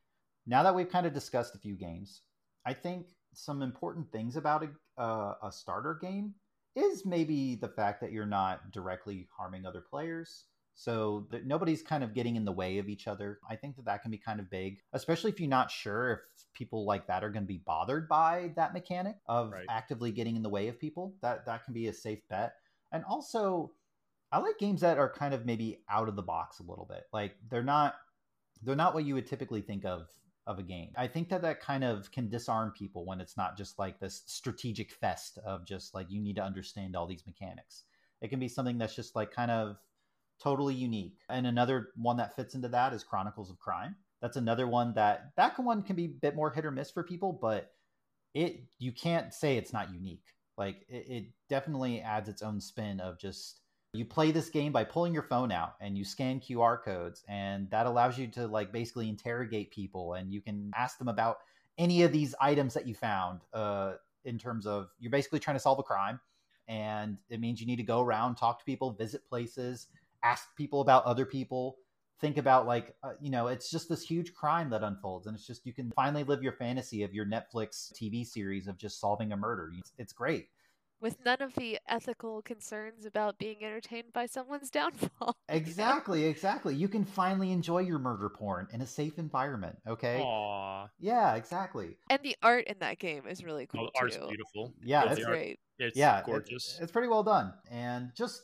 Now 0.48 0.64
that 0.64 0.74
we've 0.74 0.90
kind 0.90 1.06
of 1.06 1.14
discussed 1.14 1.54
a 1.56 1.60
few 1.60 1.76
games, 1.76 2.22
I 2.66 2.74
think 2.74 3.08
some 3.34 3.62
important 3.62 4.12
things 4.12 4.36
about 4.36 4.64
a, 4.64 5.02
uh, 5.02 5.36
a 5.44 5.52
starter 5.52 6.00
game 6.02 6.34
is 6.80 7.06
maybe 7.06 7.56
the 7.56 7.68
fact 7.68 8.02
that 8.02 8.12
you're 8.12 8.26
not 8.26 8.72
directly 8.72 9.28
harming 9.36 9.66
other 9.66 9.82
players. 9.82 10.46
So 10.76 11.28
that 11.32 11.46
nobody's 11.46 11.82
kind 11.82 12.06
of 12.06 12.14
getting 12.14 12.38
in 12.38 12.46
the 12.46 12.54
way 12.54 12.78
of 12.78 12.88
each 12.88 13.08
other. 13.08 13.40
I 13.50 13.58
think 13.58 13.76
that 13.76 13.86
that 13.86 14.02
can 14.02 14.12
be 14.12 14.18
kind 14.18 14.40
of 14.40 14.50
big, 14.50 14.80
especially 14.94 15.30
if 15.30 15.40
you're 15.40 15.50
not 15.50 15.70
sure 15.70 16.14
if 16.14 16.20
people 16.54 16.86
like 16.86 17.06
that 17.08 17.22
are 17.22 17.30
going 17.30 17.44
to 17.44 17.48
be 17.48 17.62
bothered 17.66 18.08
by 18.08 18.54
that 18.56 18.74
mechanic 18.74 19.18
of 19.28 19.52
right. 19.52 19.66
actively 19.70 20.12
getting 20.14 20.38
in 20.38 20.42
the 20.42 20.50
way 20.50 20.70
of 20.70 20.80
people. 20.80 21.16
That 21.22 21.46
that 21.48 21.66
can 21.66 21.74
be 21.74 21.88
a 21.88 21.94
safe 21.94 22.20
bet. 22.30 22.54
And 22.94 23.04
also, 23.04 23.74
I 24.32 24.40
like 24.40 24.58
games 24.58 24.80
that 24.80 24.98
are 24.98 25.12
kind 25.12 25.34
of 25.34 25.46
maybe 25.46 25.82
out 25.90 26.08
of 26.08 26.16
the 26.16 26.22
box 26.22 26.60
a 26.60 26.64
little 26.64 26.86
bit. 26.86 27.04
Like 27.12 27.36
they're 27.50 27.62
not 27.62 27.96
they're 28.64 28.76
not 28.76 28.94
what 28.94 29.04
you 29.04 29.16
would 29.16 29.28
typically 29.28 29.62
think 29.62 29.84
of 29.84 30.08
of 30.50 30.58
a 30.58 30.64
game. 30.64 30.90
I 30.98 31.06
think 31.06 31.30
that 31.30 31.44
that 31.44 31.62
kind 31.62 31.84
of 31.84 32.12
can 32.12 32.28
disarm 32.28 32.72
people 32.72 33.06
when 33.06 33.22
it's 33.22 33.38
not 33.38 33.56
just 33.56 33.78
like 33.78 34.00
this 34.00 34.24
strategic 34.26 34.92
fest 34.92 35.38
of 35.46 35.64
just 35.64 35.94
like 35.94 36.08
you 36.10 36.20
need 36.20 36.38
to 36.38 36.44
understand 36.44 36.96
all 36.96 37.06
these 37.06 37.28
mechanics. 37.28 37.84
It 38.20 38.30
can 38.30 38.40
be 38.40 38.48
something 38.48 38.80
that's 38.80 38.96
just 38.96 39.16
like 39.16 39.32
kind 39.32 39.52
of 39.52 39.78
totally 40.42 40.74
unique. 40.74 41.20
And 41.30 41.46
another 41.46 41.90
one 41.96 42.18
that 42.18 42.36
fits 42.36 42.56
into 42.56 42.68
that 42.70 42.94
is 42.94 43.04
Chronicles 43.04 43.52
of 43.52 43.60
Crime. 43.60 43.96
That's 44.24 44.38
another 44.38 44.68
one 44.68 44.96
that 44.96 45.34
that 45.38 45.58
one 45.60 45.84
can 45.84 45.96
be 45.96 46.06
a 46.06 46.20
bit 46.20 46.36
more 46.36 46.50
hit 46.50 46.66
or 46.66 46.72
miss 46.72 46.90
for 46.90 47.04
people, 47.04 47.32
but 47.32 47.72
it 48.34 48.64
you 48.80 48.92
can't 48.92 49.32
say 49.32 49.56
it's 49.56 49.72
not 49.72 49.94
unique. 49.94 50.26
Like 50.58 50.84
it, 50.90 51.06
it 51.08 51.26
definitely 51.48 52.02
adds 52.02 52.28
its 52.28 52.42
own 52.42 52.60
spin 52.60 53.00
of 53.00 53.20
just 53.20 53.62
you 53.94 54.06
play 54.06 54.32
this 54.32 54.50
game 54.50 54.72
by 54.72 54.84
pulling 54.84 55.14
your 55.14 55.24
phone 55.24 55.52
out 55.52 55.74
and 55.82 55.98
you 55.98 56.06
scan 56.06 56.40
QR 56.40 56.82
codes 56.82 57.24
and 57.28 57.70
that 57.72 57.88
allows 57.88 58.18
you 58.18 58.28
to 58.28 58.46
like 58.48 58.72
basically 58.72 59.10
interrogate 59.10 59.72
people 59.72 60.14
and 60.14 60.32
you 60.32 60.42
can 60.42 60.72
ask 60.76 60.98
them 61.00 61.08
about 61.08 61.38
any 61.78 62.04
of 62.04 62.12
these 62.12 62.36
items 62.40 62.74
that 62.74 62.86
you 62.86 62.94
found 62.94 63.42
uh, 63.54 63.94
in 64.26 64.38
terms 64.38 64.68
of 64.68 64.90
you're 65.00 65.12
basically 65.12 65.40
trying 65.40 65.56
to 65.56 65.62
solve 65.62 65.80
a 65.80 65.84
crime 65.84 66.20
and 66.68 67.18
it 67.30 67.40
means 67.40 67.60
you 67.60 67.66
need 67.66 67.78
to 67.78 67.84
go 67.84 68.02
around 68.02 68.36
talk 68.36 68.60
to 68.60 68.66
people 68.66 68.92
visit 68.92 69.26
places 69.28 69.88
ask 70.22 70.56
people 70.56 70.82
about 70.82 71.04
other 71.06 71.26
people 71.26 71.78
think 72.20 72.38
about 72.38 72.68
like 72.68 72.96
uh, 73.02 73.14
you 73.20 73.32
know 73.32 73.48
it's 73.48 73.72
just 73.72 73.90
this 73.90 74.04
huge 74.04 74.36
crime 74.36 74.70
that 74.70 74.84
unfolds 74.84 75.26
and 75.26 75.36
it's 75.36 75.48
just 75.48 75.66
you 75.66 75.74
can 75.74 75.92
finally 75.96 76.24
live 76.24 76.44
your 76.44 76.52
fantasy 76.52 77.02
of 77.02 77.14
your 77.14 77.26
netflix 77.26 77.92
tv 77.94 78.28
series 78.28 78.68
of 78.68 78.78
just 78.78 79.00
solving 79.00 79.32
a 79.32 79.38
murder. 79.38 79.72
It's, 79.80 79.94
it's 79.98 80.14
great 80.14 80.50
with 81.02 81.18
none 81.26 81.42
of 81.42 81.54
the 81.56 81.80
ethical 81.88 82.42
concerns 82.42 83.06
about 83.06 83.38
being 83.38 83.64
entertained 83.64 84.12
by 84.14 84.26
someone's 84.26 84.70
downfall. 84.72 85.36
Exactly, 85.48 86.26
exactly. 86.26 86.76
You 86.76 86.88
can 86.88 87.06
finally 87.06 87.52
enjoy 87.52 87.80
your 87.80 88.00
murder 88.00 88.30
porn 88.30 88.68
in 88.74 88.82
a 88.82 88.88
safe 88.88 89.18
environment. 89.18 89.78
Okay. 89.88 90.20
Aw. 90.22 90.88
Yeah, 91.00 91.36
exactly. 91.36 91.98
And 92.10 92.20
the 92.24 92.36
art 92.44 92.66
in 92.68 92.78
that 92.80 93.00
game 93.00 93.24
is 93.28 93.44
really 93.44 93.68
Oh, 93.74 93.78
cool 93.78 93.90
the 93.94 94.00
art's 94.00 94.16
too. 94.18 94.28
beautiful. 94.28 94.74
Yeah, 94.84 95.04
It's 95.04 95.18
It's 95.20 95.26
art- 95.26 95.34
great. 95.36 95.60
It's 95.80 95.98
yeah, 95.98 96.20
it- 96.20 96.26
gorgeous. 96.26 96.78
It's, 96.82 96.92
pretty 96.92 97.08
well 97.08 97.24
done, 97.24 97.54
and 97.72 98.12
just 98.16 98.42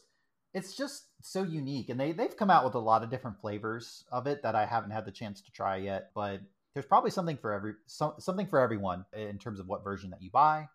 it's 0.54 0.78
just 0.78 1.04
so 1.22 1.44
unique. 1.44 1.90
And 1.90 2.00
they 2.00 2.14
they've 2.14 2.36
come 2.38 2.50
out 2.50 2.64
with 2.64 2.76
a 2.76 2.80
lot 2.80 3.04
of 3.04 3.10
different 3.10 3.42
flavors 3.42 4.06
of 4.10 4.26
it 4.26 4.42
that 4.44 4.56
I 4.56 4.66
haven't 4.66 4.92
had 4.92 5.04
the 5.06 5.12
chance 5.12 5.42
to 5.42 5.52
try 5.52 5.76
yet. 5.76 6.12
But 6.16 6.40
there's 6.74 6.86
probably 6.86 7.12
something 7.12 7.36
for 7.36 7.52
every 7.52 7.74
some, 7.88 8.14
something 8.20 8.48
for 8.48 8.60
everyone 8.62 9.04
in 9.14 9.38
terms 9.38 9.60
of 9.60 9.68
what 9.68 9.84
version 9.84 10.12
that 10.12 10.22
you 10.22 10.30
buy. 10.32 10.70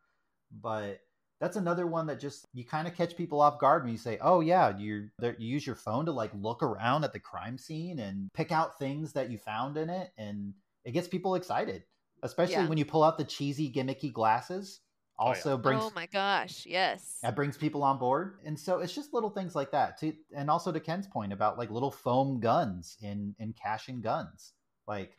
But 0.53 1.01
that's 1.41 1.57
another 1.57 1.86
one 1.86 2.07
that 2.09 2.20
just 2.20 2.47
you 2.53 2.64
kind 2.64 2.86
of 2.86 2.95
catch 2.95 3.16
people 3.16 3.41
off 3.41 3.59
guard 3.59 3.82
when 3.82 3.93
you 3.93 3.99
say, 3.99 4.18
"Oh 4.20 4.41
yeah, 4.41 4.76
you 4.76 5.09
you 5.20 5.34
use 5.38 5.66
your 5.66 5.76
phone 5.76 6.05
to 6.07 6.12
like 6.12 6.30
look 6.34 6.62
around 6.62 7.05
at 7.05 7.12
the 7.12 7.20
crime 7.20 7.57
scene 7.59 7.99
and 7.99 8.30
pick 8.34 8.53
out 8.53 8.78
things 8.78 9.12
that 9.14 9.30
you 9.30 9.38
found 9.38 9.76
in 9.76 9.88
it, 9.91 10.12
and 10.18 10.55
it 10.84 10.93
gets 10.93 11.09
people 11.09 11.34
excited, 11.34 11.84
especially 12.22 12.55
Yeah. 12.55 12.68
when 12.68 12.78
you 12.78 12.84
pull 12.84 13.03
out 13.03 13.18
the 13.18 13.24
cheesy 13.24 13.70
gimmicky 13.72 14.12
glasses. 14.12 14.80
Oh, 15.18 15.24
yeah. 15.24 15.28
Also 15.30 15.59
brings 15.59 15.82
Oh 15.84 15.93
my 15.95 16.07
gosh, 16.07 16.64
yes. 16.64 17.18
that 17.22 17.36
brings 17.36 17.57
people 17.59 17.82
on 17.82 17.99
board 17.99 18.38
and 18.47 18.59
so 18.59 18.78
it's 18.78 18.95
just 18.95 19.12
little 19.12 19.28
things 19.28 19.55
like 19.55 19.70
that 19.72 19.99
to 19.99 20.14
and 20.34 20.49
also 20.49 20.72
to 20.72 20.80
ken's 20.80 21.07
point 21.07 21.30
about 21.34 21.59
like 21.59 21.70
little 21.70 21.91
foam 21.91 22.41
guns 22.41 22.97
in 23.03 23.34
in 23.38 23.53
cash 23.53 23.88
and 23.88 24.03
guns 24.03 24.55
like 24.86 25.18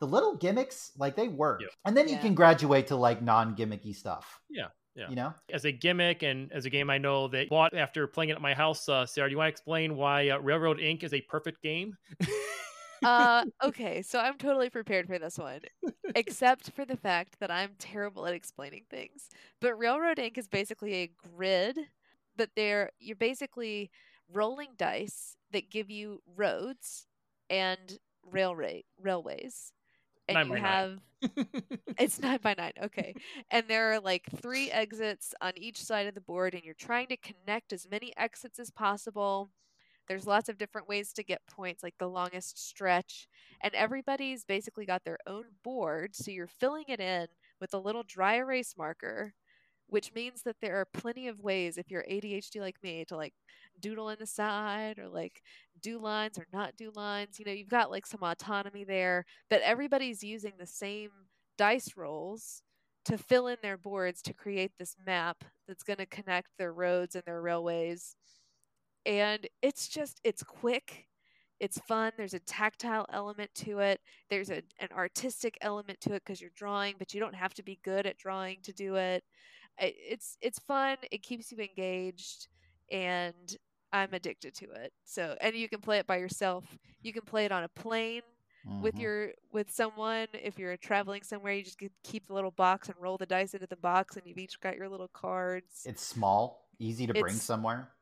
the 0.00 0.06
little 0.06 0.36
gimmicks 0.36 0.90
like 0.98 1.14
they 1.14 1.28
work 1.28 1.60
Yeah. 1.60 1.68
and 1.84 1.96
then 1.96 2.08
you 2.08 2.18
can 2.18 2.34
graduate 2.34 2.88
to 2.88 2.96
like 2.96 3.22
non-gimmicky 3.22 3.94
stuff 3.94 4.40
Yeah, 4.50 4.66
yeah. 4.96 5.08
you 5.08 5.16
know 5.16 5.32
as 5.52 5.64
a 5.64 5.72
gimmick 5.72 6.22
and 6.22 6.50
as 6.52 6.64
a 6.64 6.70
game 6.70 6.90
I 6.90 6.98
know 6.98 7.28
that 7.28 7.48
bought 7.48 7.74
after 7.74 8.06
playing 8.06 8.30
it 8.30 8.36
at 8.36 8.42
my 8.42 8.54
house. 8.54 8.88
Uh, 8.88 9.06
Sarah, 9.06 9.28
do 9.28 9.32
you 9.32 9.38
want 9.38 9.48
to 9.48 9.52
explain 9.52 9.96
why 9.96 10.30
uh, 10.30 10.38
Railroad 10.38 10.80
Ink 10.80 11.04
is 11.04 11.12
a 11.12 11.20
perfect 11.20 11.62
game? 11.62 11.96
uh 13.04 13.44
okay, 13.62 14.02
so 14.02 14.18
I'm 14.18 14.38
totally 14.38 14.70
prepared 14.70 15.06
for 15.06 15.18
this 15.18 15.38
one. 15.38 15.60
Except 16.14 16.70
for 16.70 16.84
the 16.84 16.96
fact 16.96 17.38
that 17.40 17.50
I'm 17.50 17.70
terrible 17.78 18.26
at 18.26 18.34
explaining 18.34 18.84
things. 18.90 19.28
But 19.60 19.78
Railroad 19.78 20.18
Ink 20.18 20.38
is 20.38 20.48
basically 20.48 20.94
a 20.94 21.10
grid 21.34 21.78
that 22.36 22.50
they're 22.56 22.90
you're 22.98 23.16
basically 23.16 23.90
rolling 24.32 24.70
dice 24.76 25.36
that 25.52 25.70
give 25.70 25.90
you 25.90 26.22
roads 26.36 27.06
and 27.50 27.98
railway 28.30 28.84
railways. 29.00 29.72
And 30.28 30.38
Nine 30.38 30.48
you 30.48 30.54
have 30.56 31.00
It's 31.98 32.20
nine 32.20 32.38
by 32.42 32.54
nine. 32.56 32.72
Okay. 32.82 33.14
And 33.50 33.66
there 33.68 33.92
are 33.92 34.00
like 34.00 34.24
three 34.42 34.70
exits 34.70 35.34
on 35.40 35.52
each 35.56 35.82
side 35.82 36.06
of 36.06 36.14
the 36.14 36.20
board, 36.20 36.54
and 36.54 36.62
you're 36.64 36.74
trying 36.74 37.06
to 37.08 37.16
connect 37.16 37.72
as 37.72 37.88
many 37.90 38.12
exits 38.16 38.58
as 38.58 38.70
possible. 38.70 39.50
There's 40.08 40.26
lots 40.26 40.48
of 40.48 40.58
different 40.58 40.88
ways 40.88 41.12
to 41.14 41.24
get 41.24 41.46
points, 41.46 41.82
like 41.82 41.96
the 41.98 42.08
longest 42.08 42.58
stretch. 42.58 43.28
And 43.60 43.74
everybody's 43.74 44.44
basically 44.44 44.86
got 44.86 45.04
their 45.04 45.18
own 45.26 45.44
board. 45.64 46.14
So 46.16 46.30
you're 46.30 46.46
filling 46.46 46.84
it 46.88 47.00
in 47.00 47.28
with 47.60 47.74
a 47.74 47.78
little 47.78 48.04
dry 48.04 48.36
erase 48.36 48.74
marker, 48.76 49.34
which 49.88 50.12
means 50.14 50.42
that 50.42 50.56
there 50.60 50.80
are 50.80 50.86
plenty 50.92 51.28
of 51.28 51.40
ways, 51.40 51.78
if 51.78 51.90
you're 51.90 52.04
ADHD 52.04 52.60
like 52.60 52.76
me, 52.82 53.04
to 53.06 53.16
like 53.16 53.34
doodle 53.80 54.08
in 54.10 54.16
the 54.18 54.26
side 54.26 54.98
or 54.98 55.08
like 55.08 55.42
do 55.80 55.98
lines 55.98 56.38
or 56.38 56.46
not 56.52 56.76
do 56.76 56.90
lines. 56.94 57.38
You 57.38 57.44
know, 57.44 57.52
you've 57.52 57.68
got 57.68 57.90
like 57.90 58.06
some 58.06 58.22
autonomy 58.22 58.84
there, 58.84 59.24
but 59.48 59.62
everybody's 59.62 60.24
using 60.24 60.52
the 60.58 60.66
same 60.66 61.10
dice 61.56 61.96
rolls 61.96 62.62
to 63.04 63.16
fill 63.16 63.46
in 63.46 63.56
their 63.62 63.76
boards 63.78 64.20
to 64.22 64.34
create 64.34 64.72
this 64.78 64.96
map 65.06 65.44
that's 65.68 65.84
going 65.84 65.98
to 65.98 66.06
connect 66.06 66.48
their 66.58 66.72
roads 66.72 67.14
and 67.14 67.24
their 67.24 67.40
railways. 67.40 68.16
And 69.04 69.46
it's 69.62 69.86
just, 69.86 70.20
it's 70.24 70.42
quick. 70.42 71.06
It's 71.60 71.78
fun. 71.88 72.12
There's 72.16 72.34
a 72.34 72.40
tactile 72.40 73.06
element 73.12 73.50
to 73.56 73.78
it. 73.78 74.00
There's 74.28 74.50
a, 74.50 74.62
an 74.80 74.88
artistic 74.94 75.56
element 75.60 76.00
to 76.02 76.14
it 76.14 76.22
because 76.26 76.40
you're 76.40 76.50
drawing, 76.56 76.96
but 76.98 77.14
you 77.14 77.20
don't 77.20 77.34
have 77.34 77.54
to 77.54 77.62
be 77.62 77.78
good 77.84 78.06
at 78.06 78.18
drawing 78.18 78.58
to 78.64 78.72
do 78.72 78.96
it. 78.96 79.22
I- 79.78 79.94
It's 79.96 80.36
it's 80.40 80.58
fun. 80.60 80.96
It 81.10 81.22
keeps 81.22 81.52
you 81.52 81.58
engaged, 81.58 82.48
and 82.90 83.56
I'm 83.92 84.12
addicted 84.14 84.54
to 84.56 84.70
it. 84.72 84.92
So, 85.04 85.36
and 85.40 85.54
you 85.54 85.68
can 85.68 85.80
play 85.80 85.98
it 85.98 86.06
by 86.06 86.16
yourself. 86.16 86.64
You 87.02 87.12
can 87.12 87.22
play 87.22 87.44
it 87.44 87.52
on 87.52 87.62
a 87.64 87.68
plane 87.68 88.22
with 88.82 88.96
Mhm. 88.96 89.00
your 89.00 89.32
with 89.52 89.70
someone 89.70 90.26
if 90.32 90.58
you're 90.58 90.76
traveling 90.76 91.22
somewhere 91.22 91.52
you 91.52 91.62
just 91.62 91.78
keep 92.02 92.26
the 92.26 92.34
little 92.34 92.50
box 92.50 92.88
and 92.88 92.96
roll 93.00 93.16
the 93.16 93.24
dice 93.24 93.54
into 93.54 93.68
the 93.68 93.76
box 93.76 94.16
and 94.16 94.26
you've 94.26 94.38
each 94.38 94.58
got 94.58 94.74
your 94.76 94.88
little 94.88 95.06
cards 95.06 95.84
it's 95.86 96.02
small 96.02 96.68
easy 96.80 97.06
to 97.06 97.14
bring 97.14 97.32
somewhere 97.32 97.92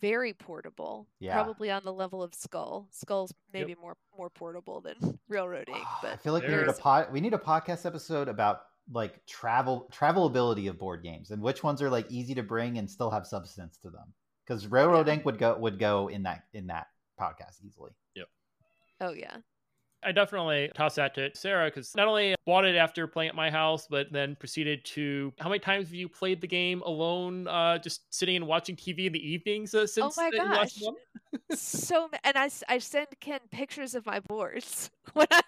very 0.00 0.34
portable 0.34 1.08
Yeah. 1.18 1.32
probably 1.32 1.70
on 1.70 1.82
the 1.84 1.94
level 1.94 2.22
of 2.22 2.34
skull 2.34 2.88
skull's 2.90 3.32
maybe 3.54 3.74
more 3.74 3.96
more 4.14 4.28
portable 4.28 4.82
than 4.82 4.96
railroad 5.28 5.70
ink 5.70 5.86
I 6.02 6.16
feel 6.16 6.34
like 6.34 6.42
we 6.42 6.48
need 6.50 6.54
a 6.56 6.58
there's- 6.58 6.78
pod, 6.78 7.10
we 7.10 7.22
need 7.22 7.32
a 7.32 7.38
podcast 7.38 7.86
episode 7.86 8.28
about 8.28 8.66
like 8.90 9.24
travel 9.26 9.88
travelability 9.92 10.68
of 10.68 10.78
board 10.78 11.02
games 11.02 11.30
and 11.30 11.42
which 11.42 11.62
ones 11.62 11.80
are 11.82 11.90
like 11.90 12.10
easy 12.10 12.34
to 12.34 12.42
bring 12.42 12.78
and 12.78 12.90
still 12.90 13.10
have 13.10 13.26
substance 13.26 13.78
to 13.78 13.90
them. 13.90 14.12
Because 14.46 14.66
Railroad 14.66 15.06
Yeah. 15.06 15.14
Ink 15.14 15.24
would 15.24 15.38
go 15.38 15.56
would 15.56 15.78
go 15.78 16.08
in 16.08 16.24
that 16.24 16.44
in 16.52 16.66
that 16.66 16.88
podcast 17.20 17.64
easily. 17.64 17.92
Yep. 18.14 18.28
Oh 19.00 19.12
yeah 19.12 19.38
I 20.04 20.12
definitely 20.12 20.70
toss 20.74 20.96
that 20.96 21.14
to 21.14 21.30
Sarah 21.34 21.66
because 21.68 21.94
not 21.94 22.08
only 22.08 22.34
bought 22.46 22.64
it 22.64 22.76
after 22.76 23.06
playing 23.06 23.30
at 23.30 23.34
my 23.34 23.50
house, 23.50 23.86
but 23.88 24.12
then 24.12 24.36
proceeded 24.36 24.84
to. 24.86 25.32
How 25.38 25.48
many 25.48 25.58
times 25.60 25.86
have 25.88 25.94
you 25.94 26.08
played 26.08 26.40
the 26.40 26.46
game 26.46 26.82
alone, 26.82 27.46
uh, 27.46 27.78
just 27.78 28.12
sitting 28.14 28.36
and 28.36 28.46
watching 28.46 28.76
TV 28.76 29.06
in 29.06 29.12
the 29.12 29.26
evenings 29.26 29.74
uh, 29.74 29.86
since 29.86 30.16
my 30.16 30.30
the 30.30 30.38
gosh. 30.38 30.74
one? 30.80 30.94
so 31.50 32.08
ma- 32.10 32.18
and 32.24 32.36
I 32.36 32.78
send 32.78 33.06
ken 33.20 33.40
pictures 33.50 33.94
of 33.94 34.06
my 34.06 34.20
boards 34.20 34.90
when 35.12 35.26
i'm 35.30 35.42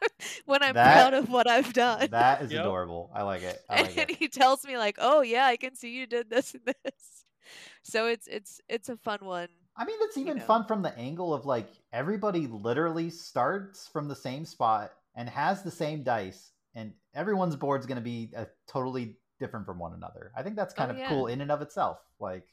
when 0.46 0.62
i'm 0.62 0.74
That- 0.74 0.92
proud 0.94 1.14
of 1.14 1.28
what 1.30 1.48
i've 1.48 1.72
done 1.72 2.10
That 2.10 2.42
is 2.42 2.52
Yep. 2.52 2.60
adorable. 2.60 3.10
I 3.14 3.22
like 3.22 3.42
it. 3.42 3.58
I 3.68 3.82
like 3.82 3.96
and 3.96 4.10
it. 4.10 4.16
he 4.16 4.28
tells 4.28 4.64
me 4.64 4.76
like 4.78 4.96
oh 5.00 5.22
yeah 5.22 5.46
i 5.46 5.56
can 5.56 5.74
see 5.74 5.90
you 5.96 6.06
did 6.06 6.28
this 6.30 6.54
and 6.54 6.62
this 6.66 7.24
so 7.82 8.06
it's 8.06 8.26
it's 8.26 8.60
it's 8.68 8.88
a 8.88 8.96
fun 8.96 9.18
one 9.22 9.48
I 9.76 9.84
mean, 9.84 9.96
it's 10.02 10.16
even 10.16 10.36
know. 10.38 10.44
fun 10.44 10.64
from 10.66 10.82
the 10.82 10.96
angle 10.98 11.34
of 11.34 11.46
like 11.46 11.68
everybody 11.92 12.46
literally 12.46 13.10
starts 13.10 13.88
from 13.88 14.08
the 14.08 14.14
same 14.14 14.44
spot 14.44 14.92
and 15.16 15.28
has 15.28 15.62
the 15.62 15.70
same 15.70 16.02
dice, 16.02 16.52
and 16.74 16.92
everyone's 17.14 17.56
board's 17.56 17.86
going 17.86 17.96
to 17.96 18.02
be 18.02 18.30
uh, 18.36 18.44
totally 18.68 19.16
different 19.40 19.66
from 19.66 19.78
one 19.78 19.92
another. 19.94 20.30
I 20.36 20.42
think 20.42 20.56
that's 20.56 20.74
kind 20.74 20.90
Oh, 20.90 20.94
of 20.94 20.98
yeah. 21.00 21.08
cool 21.08 21.26
in 21.26 21.40
and 21.40 21.50
of 21.50 21.60
itself. 21.60 21.98
Like, 22.20 22.44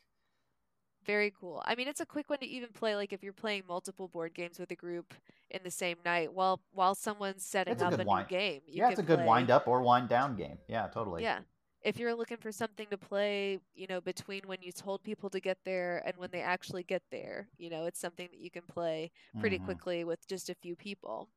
Very 1.06 1.32
cool. 1.40 1.62
I 1.66 1.76
mean, 1.76 1.88
it's 1.88 2.02
a 2.02 2.06
quick 2.06 2.30
one 2.30 2.40
to 2.40 2.46
even 2.48 2.70
play. 2.70 2.96
Like 2.96 3.14
if 3.14 3.22
you're 3.24 3.34
playing 3.34 3.64
multiple 3.68 4.08
board 4.08 4.34
games 4.34 4.60
with 4.60 4.72
a 4.72 4.76
group 4.76 5.14
in 5.52 5.60
the 5.64 5.72
same 5.72 5.98
night, 6.06 6.34
while 6.34 6.60
while 6.74 6.96
someone's 6.96 7.44
setting 7.46 7.74
It's 7.74 7.82
a 7.84 7.86
up 7.86 7.92
good 7.92 8.02
a 8.02 8.06
wind- 8.06 8.28
new 8.32 8.38
game. 8.38 8.62
You 8.68 8.82
yeah, 8.84 8.90
it's 8.90 9.00
a 9.00 9.04
good 9.04 9.20
play- 9.20 9.28
wind 9.28 9.52
up 9.52 9.68
or 9.68 9.82
wind 9.82 10.10
down 10.10 10.36
game. 10.36 10.58
Yeah, 10.68 10.88
totally. 10.88 11.22
Yeah. 11.24 11.40
If 11.82 11.98
you're 11.98 12.14
looking 12.16 12.38
for 12.38 12.52
something 12.52 12.90
to 12.92 12.98
play, 12.98 13.60
you 13.74 13.88
know, 13.88 14.02
between 14.02 14.48
when 14.48 14.62
you 14.62 14.72
told 14.72 15.04
people 15.04 15.30
to 15.32 15.40
get 15.40 15.58
there 15.66 16.02
and 16.06 16.16
when 16.18 16.30
they 16.32 16.42
actually 16.42 16.84
get 16.84 17.04
there, 17.10 17.50
you 17.58 17.70
know, 17.70 17.86
it's 17.86 18.00
something 18.00 18.28
that 18.32 18.40
you 18.40 18.52
can 18.52 18.64
play 18.68 19.12
pretty 19.40 19.58
Mhm. 19.58 19.60
quickly 19.60 20.04
with 20.04 20.28
just 20.28 20.50
a 20.50 20.56
few 20.56 20.76
people. 20.76 21.30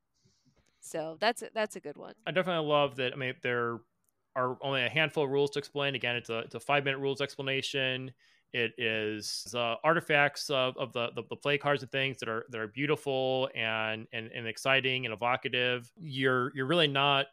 So 0.81 1.17
that's 1.19 1.43
a, 1.43 1.51
that's 1.53 1.75
a 1.77 1.81
good 1.81 1.97
one. 1.97 2.15
I 2.25 2.31
definitely 2.31 2.67
love 2.67 2.95
that. 2.97 3.13
I 3.13 3.15
mean, 3.15 3.35
there 3.41 3.79
are 4.35 4.57
only 4.61 4.83
a 4.83 4.89
handful 4.89 5.23
of 5.23 5.29
rules 5.29 5.51
to 5.51 5.59
explain. 5.59 5.95
Again, 5.95 6.15
it's 6.15 6.29
a 6.29 6.39
it's 6.39 6.55
a 6.55 6.59
five 6.59 6.83
minute 6.83 6.99
rules 6.99 7.21
explanation. 7.21 8.13
It 8.53 8.73
is 8.77 9.53
uh, 9.53 9.75
artifacts 9.83 10.49
of, 10.49 10.77
of 10.77 10.93
the, 10.93 11.11
the 11.11 11.23
the 11.29 11.35
play 11.35 11.57
cards 11.57 11.83
and 11.83 11.91
things 11.91 12.17
that 12.19 12.29
are 12.29 12.45
that 12.49 12.59
are 12.59 12.67
beautiful 12.67 13.49
and 13.53 14.07
and, 14.13 14.31
and 14.31 14.47
exciting 14.47 15.05
and 15.05 15.13
evocative. 15.13 15.91
You're 15.97 16.51
you're 16.55 16.65
really 16.67 16.87
not. 16.87 17.27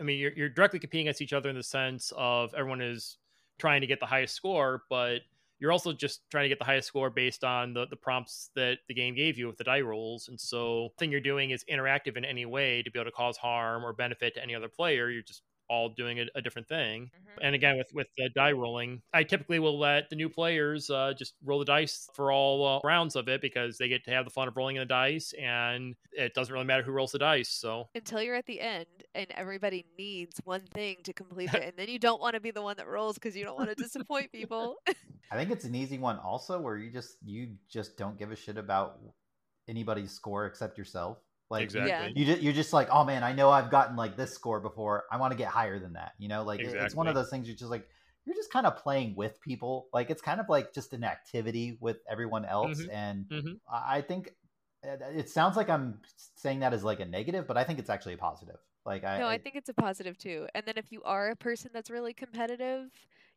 I 0.00 0.02
mean, 0.02 0.18
you're 0.18 0.32
you're 0.32 0.48
directly 0.48 0.78
competing 0.78 1.06
against 1.06 1.22
each 1.22 1.32
other 1.32 1.48
in 1.48 1.56
the 1.56 1.62
sense 1.62 2.12
of 2.16 2.52
everyone 2.54 2.80
is 2.80 3.18
trying 3.58 3.80
to 3.80 3.86
get 3.86 4.00
the 4.00 4.06
highest 4.06 4.34
score, 4.34 4.82
but 4.90 5.20
you're 5.60 5.72
also 5.72 5.92
just 5.92 6.28
trying 6.30 6.44
to 6.44 6.48
get 6.48 6.58
the 6.58 6.64
highest 6.64 6.88
score 6.88 7.10
based 7.10 7.44
on 7.44 7.72
the, 7.72 7.86
the 7.86 7.96
prompts 7.96 8.50
that 8.54 8.78
the 8.88 8.94
game 8.94 9.14
gave 9.14 9.38
you 9.38 9.46
with 9.46 9.56
the 9.56 9.64
die 9.64 9.80
rolls. 9.80 10.28
And 10.28 10.38
so 10.38 10.90
thing 10.98 11.10
you're 11.10 11.20
doing 11.20 11.50
is 11.50 11.64
interactive 11.70 12.16
in 12.16 12.24
any 12.24 12.44
way 12.44 12.82
to 12.82 12.90
be 12.90 12.98
able 12.98 13.10
to 13.10 13.16
cause 13.16 13.36
harm 13.36 13.84
or 13.84 13.92
benefit 13.92 14.34
to 14.34 14.42
any 14.42 14.54
other 14.54 14.68
player. 14.68 15.10
You're 15.10 15.22
just 15.22 15.42
all 15.68 15.88
doing 15.88 16.20
a, 16.20 16.26
a 16.34 16.42
different 16.42 16.68
thing. 16.68 17.10
And 17.42 17.54
again, 17.54 17.76
with 17.76 17.88
with 17.92 18.06
the 18.16 18.28
die 18.30 18.52
rolling, 18.52 19.02
I 19.12 19.24
typically 19.24 19.58
will 19.58 19.78
let 19.78 20.10
the 20.10 20.16
new 20.16 20.28
players 20.28 20.90
uh, 20.90 21.12
just 21.16 21.34
roll 21.44 21.58
the 21.58 21.64
dice 21.64 22.08
for 22.14 22.30
all 22.30 22.66
uh, 22.66 22.80
rounds 22.84 23.16
of 23.16 23.28
it 23.28 23.40
because 23.40 23.78
they 23.78 23.88
get 23.88 24.04
to 24.04 24.10
have 24.10 24.24
the 24.24 24.30
fun 24.30 24.48
of 24.48 24.56
rolling 24.56 24.76
the 24.76 24.84
dice, 24.84 25.32
and 25.40 25.94
it 26.12 26.34
doesn't 26.34 26.52
really 26.52 26.66
matter 26.66 26.82
who 26.82 26.92
rolls 26.92 27.12
the 27.12 27.18
dice. 27.18 27.48
So 27.48 27.88
Until 27.94 28.22
you're 28.22 28.36
at 28.36 28.46
the 28.46 28.60
end 28.60 28.86
and 29.14 29.26
everybody 29.30 29.84
needs 29.98 30.40
one 30.44 30.62
thing 30.72 30.98
to 31.04 31.12
complete 31.12 31.52
it, 31.54 31.62
and 31.62 31.72
then 31.76 31.88
you 31.88 31.98
don't 31.98 32.20
want 32.20 32.34
to 32.34 32.40
be 32.40 32.50
the 32.50 32.62
one 32.62 32.76
that 32.76 32.86
rolls 32.86 33.14
because 33.14 33.36
you 33.36 33.44
don't 33.44 33.56
want 33.56 33.70
to 33.70 33.74
disappoint 33.74 34.30
people. 34.32 34.76
I 35.30 35.36
think 35.36 35.50
it's 35.50 35.64
an 35.64 35.74
easy 35.74 35.98
one 35.98 36.18
also 36.18 36.60
where 36.60 36.76
you 36.76 36.90
just 36.90 37.16
you 37.24 37.54
just 37.68 37.96
don't 37.96 38.18
give 38.18 38.30
a 38.30 38.36
shit 38.36 38.58
about 38.58 39.00
anybody's 39.68 40.12
score 40.12 40.46
except 40.46 40.78
yourself. 40.78 41.18
Like 41.50 41.60
you- 41.74 41.80
exactly. 41.80 41.90
Yeah. 41.90 42.08
you, 42.14 42.24
ju- 42.36 42.40
you're 42.42 42.52
just 42.52 42.72
like, 42.72 42.88
oh 42.90 43.04
man, 43.04 43.22
I 43.22 43.32
know 43.32 43.50
I've 43.50 43.70
gotten 43.70 43.96
like 43.96 44.16
this 44.16 44.32
score 44.32 44.60
before. 44.60 45.04
I 45.10 45.16
want 45.18 45.32
to 45.32 45.36
get 45.38 45.48
higher 45.48 45.78
than 45.78 45.92
that. 45.94 46.12
You 46.18 46.28
know, 46.28 46.42
like 46.44 46.60
it- 46.60 46.74
it's 46.74 46.94
one 46.94 47.06
of 47.08 47.14
those 47.14 47.30
things. 47.30 47.46
You're 47.48 47.56
just 47.56 47.70
like, 47.70 47.88
you're 48.24 48.34
just 48.36 48.50
kind 48.50 48.66
of 48.66 48.76
playing 48.76 49.14
with 49.16 49.40
people. 49.40 49.88
Like 49.92 50.10
it's 50.10 50.22
kind 50.22 50.40
of 50.40 50.48
like 50.48 50.72
just 50.72 50.92
an 50.94 51.04
activity 51.04 51.78
with 51.80 51.98
everyone 52.08 52.44
else. 52.44 52.80
Mhm. 52.80 52.88
And 52.92 53.26
Mhm. 53.28 53.60
I 53.70 53.98
I 53.98 54.00
think 54.02 54.34
it 54.82 55.00
it 55.02 55.28
sounds 55.30 55.56
like 55.56 55.68
I'm 55.70 56.00
saying 56.36 56.60
that 56.60 56.72
as 56.74 56.84
like 56.84 57.00
a 57.00 57.04
negative, 57.06 57.46
but 57.46 57.56
I 57.56 57.64
think 57.64 57.78
it's 57.78 57.90
actually 57.90 58.14
a 58.14 58.18
positive. 58.18 58.56
Like 58.86 59.04
I, 59.04 59.18
No, 59.18 59.26
I 59.28 59.38
think 59.38 59.56
it's 59.56 59.68
a 59.70 59.74
positive 59.74 60.18
too. 60.18 60.46
And 60.54 60.66
then 60.66 60.74
if 60.76 60.92
you 60.92 61.02
are 61.04 61.30
a 61.30 61.36
person 61.36 61.70
that's 61.72 61.90
really 61.90 62.12
competitive, 62.14 62.90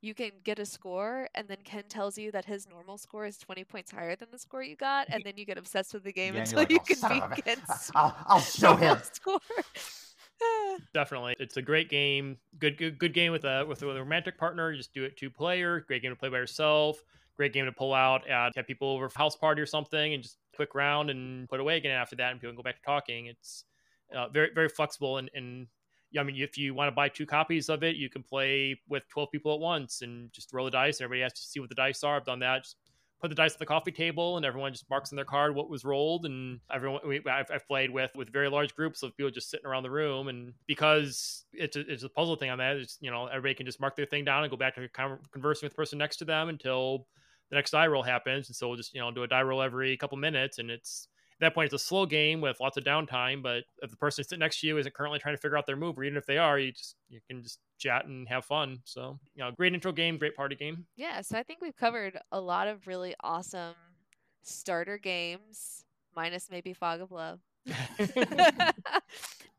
you 0.07 0.15
can 0.15 0.31
get 0.43 0.57
a 0.59 0.65
score, 0.65 1.29
and 1.35 1.47
then 1.47 1.57
Ken 1.63 1.83
tells 1.89 2.17
you 2.17 2.31
that 2.31 2.45
his 2.45 2.67
normal 2.67 2.97
score 2.97 3.25
is 3.25 3.37
20 3.37 3.63
points 3.65 3.91
higher 3.91 4.15
than 4.15 4.29
the 4.31 4.39
score 4.39 4.63
you 4.63 4.75
got, 4.75 5.07
and 5.11 5.23
then 5.23 5.33
you 5.37 5.45
get 5.45 5.57
obsessed 5.57 5.93
with 5.93 6.03
the 6.03 6.13
game 6.13 6.35
Yeah, 6.35 6.41
until 6.41 6.61
you're 6.61 6.61
like, 6.61 6.71
you 6.71 6.79
"Oh, 6.79 6.83
can 6.83 7.09
beat 7.09 7.23
of 7.23 7.35
Ken's 7.45 7.91
I'll, 7.95 8.15
I'll 8.27 8.39
show 8.61 8.75
him. 8.75 8.79
normal 8.87 9.03
score. 9.13 9.39
Definitely, 10.93 11.35
it's 11.39 11.57
a 11.57 11.61
great 11.61 11.89
game. 11.89 12.37
Good, 12.59 12.77
good, 12.77 12.97
good 12.97 13.13
game 13.13 13.31
with 13.31 13.43
a 13.43 13.65
with 13.67 13.81
a 13.81 13.85
romantic 13.87 14.37
partner. 14.37 14.71
You 14.71 14.77
just 14.77 14.93
do 14.93 15.03
it 15.03 15.17
two 15.17 15.29
player. 15.29 15.81
Great 15.81 16.01
game 16.01 16.11
to 16.11 16.15
play 16.15 16.29
by 16.29 16.37
yourself. 16.37 17.03
Great 17.35 17.53
game 17.53 17.65
to 17.65 17.71
pull 17.71 17.93
out 17.93 18.27
at 18.27 18.55
have 18.55 18.65
people 18.67 18.89
over 18.89 19.09
for 19.09 19.17
house 19.17 19.35
party 19.35 19.61
or 19.61 19.65
something, 19.65 20.13
and 20.13 20.23
just 20.23 20.37
quick 20.55 20.73
round 20.75 21.09
and 21.09 21.47
put 21.49 21.59
away 21.59 21.77
again 21.77 21.91
after 21.91 22.15
that, 22.15 22.31
and 22.31 22.39
people 22.39 22.51
can 22.51 22.57
go 22.57 22.63
back 22.63 22.77
to 22.77 22.83
talking. 22.83 23.27
It's 23.27 23.65
uh, 24.15 24.29
very 24.29 24.49
very 24.53 24.69
flexible 24.69 25.17
and 25.17 25.29
and 25.33 25.67
yeah, 25.67 25.67
I 26.17 26.23
mean, 26.23 26.37
if 26.37 26.57
you 26.57 26.73
want 26.73 26.87
to 26.87 26.95
buy 26.95 27.09
two 27.09 27.25
copies 27.25 27.69
of 27.69 27.83
it, 27.83 27.95
you 27.95 28.09
can 28.09 28.23
play 28.23 28.79
with 28.87 29.03
12 29.09 29.31
people 29.31 29.53
at 29.53 29.59
once 29.59 30.01
and 30.01 30.31
just 30.31 30.53
roll 30.53 30.65
the 30.65 30.71
dice. 30.71 31.01
Everybody 31.01 31.21
has 31.21 31.33
to 31.33 31.41
see 31.41 31.59
what 31.59 31.69
the 31.69 31.75
dice 31.75 32.03
are. 32.03 32.15
I've 32.15 32.25
done 32.25 32.39
that. 32.39 32.63
Just 32.63 32.77
put 33.19 33.29
the 33.29 33.35
dice 33.35 33.53
on 33.53 33.57
the 33.59 33.65
coffee 33.65 33.91
table, 33.91 34.37
and 34.37 34.45
everyone 34.45 34.71
just 34.71 34.89
marks 34.89 35.11
on 35.11 35.15
their 35.15 35.25
card 35.25 35.55
what 35.55 35.69
was 35.69 35.83
rolled. 35.83 36.25
And 36.25 36.59
everyone, 36.73 37.01
we, 37.05 37.21
I've, 37.29 37.49
I've 37.51 37.67
played 37.67 37.89
with 37.89 38.11
with 38.15 38.31
very 38.31 38.49
large 38.49 38.75
groups 38.75 39.03
of 39.03 39.15
people 39.17 39.31
just 39.31 39.49
sitting 39.49 39.65
around 39.65 39.83
the 39.83 39.91
room. 39.91 40.27
And 40.27 40.53
because 40.67 41.45
it's 41.53 41.75
a, 41.75 41.91
it's 41.91 42.03
a 42.03 42.09
puzzle 42.09 42.35
thing 42.35 42.49
on 42.49 42.57
that, 42.59 42.77
it's 42.77 42.97
you 43.01 43.11
know 43.11 43.27
everybody 43.27 43.55
can 43.55 43.65
just 43.65 43.81
mark 43.81 43.95
their 43.95 44.05
thing 44.05 44.23
down 44.23 44.43
and 44.43 44.51
go 44.51 44.57
back 44.57 44.75
to 44.75 44.87
con- 44.89 45.19
conversing 45.31 45.65
with 45.65 45.73
the 45.73 45.77
person 45.77 45.97
next 45.97 46.17
to 46.17 46.25
them 46.25 46.49
until 46.49 47.07
the 47.49 47.55
next 47.55 47.71
die 47.71 47.87
roll 47.87 48.03
happens. 48.03 48.47
And 48.47 48.55
so 48.55 48.67
we'll 48.67 48.77
just 48.77 48.93
you 48.93 49.01
know 49.01 49.11
do 49.11 49.23
a 49.23 49.27
die 49.27 49.41
roll 49.41 49.61
every 49.61 49.97
couple 49.97 50.17
minutes, 50.17 50.59
and 50.59 50.69
it's 50.69 51.07
at 51.39 51.47
that 51.47 51.53
point 51.53 51.65
it's 51.65 51.81
a 51.81 51.85
slow 51.85 52.05
game 52.05 52.41
with 52.41 52.59
lots 52.59 52.77
of 52.77 52.83
downtime 52.83 53.41
but 53.41 53.63
if 53.81 53.89
the 53.91 53.97
person 53.97 54.23
sitting 54.23 54.39
next 54.39 54.59
to 54.61 54.67
you 54.67 54.77
isn't 54.77 54.93
currently 54.93 55.19
trying 55.19 55.35
to 55.35 55.41
figure 55.41 55.57
out 55.57 55.65
their 55.65 55.75
move 55.75 55.97
or 55.97 56.03
even 56.03 56.17
if 56.17 56.25
they 56.25 56.38
are 56.38 56.59
you 56.59 56.71
just 56.71 56.95
you 57.09 57.19
can 57.27 57.43
just 57.43 57.59
chat 57.77 58.05
and 58.05 58.27
have 58.27 58.43
fun 58.43 58.79
so 58.85 59.19
you 59.35 59.43
know 59.43 59.51
great 59.51 59.73
intro 59.73 59.91
game 59.91 60.17
great 60.17 60.35
party 60.35 60.55
game 60.55 60.85
Yeah, 60.95 61.21
so 61.21 61.38
I 61.38 61.43
think 61.43 61.61
we've 61.61 61.75
covered 61.75 62.17
a 62.31 62.41
lot 62.41 62.67
of 62.67 62.88
really 62.88 63.13
awesome 63.21 63.75
starter 64.47 64.97
games, 64.97 65.85
minus 66.15 66.49
maybe 66.49 66.73
Fog 66.73 67.01
of 67.01 67.11
Love. 67.11 67.39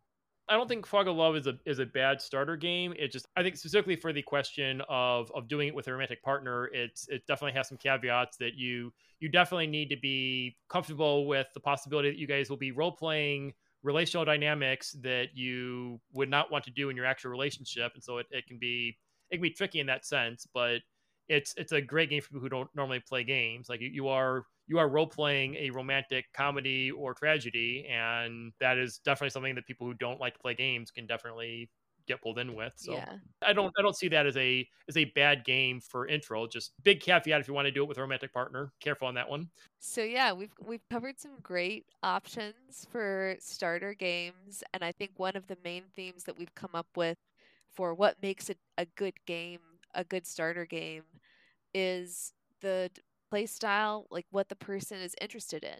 I 0.49 0.55
don't 0.55 0.69
think 0.69 0.87
Fog 0.87 1.09
of 1.09 1.17
Love 1.17 1.37
is 1.37 1.47
a 1.47 1.59
is 1.67 1.79
a 1.79 1.87
bad 1.87 2.23
starter 2.23 2.57
game. 2.57 2.95
It 2.99 3.13
just 3.13 3.27
I 3.37 3.43
think 3.43 3.57
specifically 3.57 3.97
for 3.97 4.13
the 4.13 4.23
question 4.23 4.83
of 4.89 5.31
of 5.35 5.49
doing 5.49 5.69
it 5.69 5.75
with 5.75 5.89
a 5.89 5.93
romantic 5.93 6.23
partner, 6.23 6.71
it's 6.73 7.07
it 7.09 7.27
definitely 7.27 7.57
has 7.57 7.69
some 7.69 7.79
caveats 7.79 8.37
that 8.39 8.55
you 8.55 8.93
you 9.21 9.29
definitely 9.29 9.67
need 9.67 9.91
to 9.91 9.97
be 9.97 10.57
comfortable 10.69 11.27
with 11.27 11.47
the 11.55 11.61
possibility 11.61 12.11
that 12.11 12.19
you 12.19 12.27
guys 12.27 12.49
will 12.49 12.57
be 12.57 12.73
role 12.73 12.93
playing 12.93 13.53
relational 13.83 14.25
dynamics 14.25 14.97
that 15.03 15.29
you 15.35 16.01
would 16.13 16.29
not 16.29 16.51
want 16.51 16.65
to 16.65 16.71
do 16.71 16.89
in 16.89 16.97
your 16.97 17.07
actual 17.07 17.31
relationship, 17.31 17.93
and 17.95 18.03
so 18.03 18.19
it, 18.19 18.27
it 18.31 18.47
can 18.47 18.59
be 18.59 18.97
it 19.31 19.37
can 19.37 19.43
be 19.43 19.51
tricky 19.51 19.81
in 19.81 19.87
that 19.87 20.07
sense, 20.07 20.47
but 20.55 20.81
it's 21.29 21.53
it's 21.57 21.73
a 21.73 21.81
great 21.81 22.09
game 22.09 22.23
for 22.23 22.29
people 22.29 22.41
who 22.41 22.49
don't 22.49 22.71
normally 22.75 23.01
play 23.01 23.23
games. 23.23 23.69
Like 23.69 23.81
you, 23.81 23.89
you 23.89 24.09
are 24.09 24.45
you 24.69 24.79
are 24.79 24.89
role 24.89 25.07
playing 25.09 25.55
a 25.57 25.71
romantic 25.71 26.27
comedy 26.35 26.91
or 26.91 27.15
tragedy, 27.15 27.87
and 27.89 28.53
that 28.61 28.79
is 28.79 28.99
definitely 28.99 29.31
something 29.31 29.55
that 29.57 29.67
people 29.67 29.87
who 29.87 29.95
don't 29.95 30.21
like 30.21 30.35
to 30.35 30.41
play 30.41 30.55
games 30.55 30.91
can 30.91 31.07
definitely 31.07 31.71
get 32.07 32.23
pulled 32.23 32.39
in 32.39 32.55
with. 32.55 32.73
So 32.77 33.05
Yeah. 33.05 33.19
I 33.43 33.53
don't 33.53 33.73
I 33.79 33.83
don't 33.83 33.97
see 33.97 34.09
that 34.09 34.27
as 34.27 34.37
a 34.37 34.69
as 34.89 34.97
a 34.97 35.07
bad 35.07 35.45
game 35.45 35.81
for 35.81 36.07
intro. 36.07 36.47
Just 36.47 36.73
big 36.83 37.01
caveat 37.01 37.41
if 37.41 37.49
you 37.49 37.55
want 37.55 37.67
to 37.67 37.73
do 37.73 37.83
it 37.85 37.89
with 37.89 37.99
a 37.99 38.03
romantic 38.03 38.33
partner. 38.33 38.73
Careful 38.81 39.09
on 39.09 39.15
that 39.15 39.29
one. 39.29 39.51
So 39.81 40.03
yeah, 40.03 40.33
we've 40.33 40.53
we've 40.61 40.87
covered 40.91 41.21
some 41.21 41.39
great 41.41 41.87
options 42.03 42.85
for 42.91 43.37
starter 43.41 43.95
games, 43.95 44.65
and 44.73 44.85
I 44.85 44.93
think 44.93 45.19
one 45.19 45.37
of 45.37 45.47
the 45.47 45.57
main 45.63 45.85
themes 45.95 46.25
that 46.25 46.37
we've 46.37 46.55
come 46.55 46.75
up 46.75 46.97
with 46.97 47.19
for 47.71 47.95
what 47.95 48.21
makes 48.23 48.51
it 48.51 48.59
a 48.77 48.87
good 48.87 49.25
game, 49.27 49.61
a 49.95 50.05
good 50.05 50.27
starter 50.27 50.67
game, 50.67 51.05
is 51.75 52.33
the 52.61 52.91
play 53.31 53.47
style, 53.47 54.07
like 54.11 54.27
what 54.31 54.49
the 54.49 54.57
person 54.57 54.99
is 55.01 55.15
interested 55.21 55.65
in, 55.65 55.79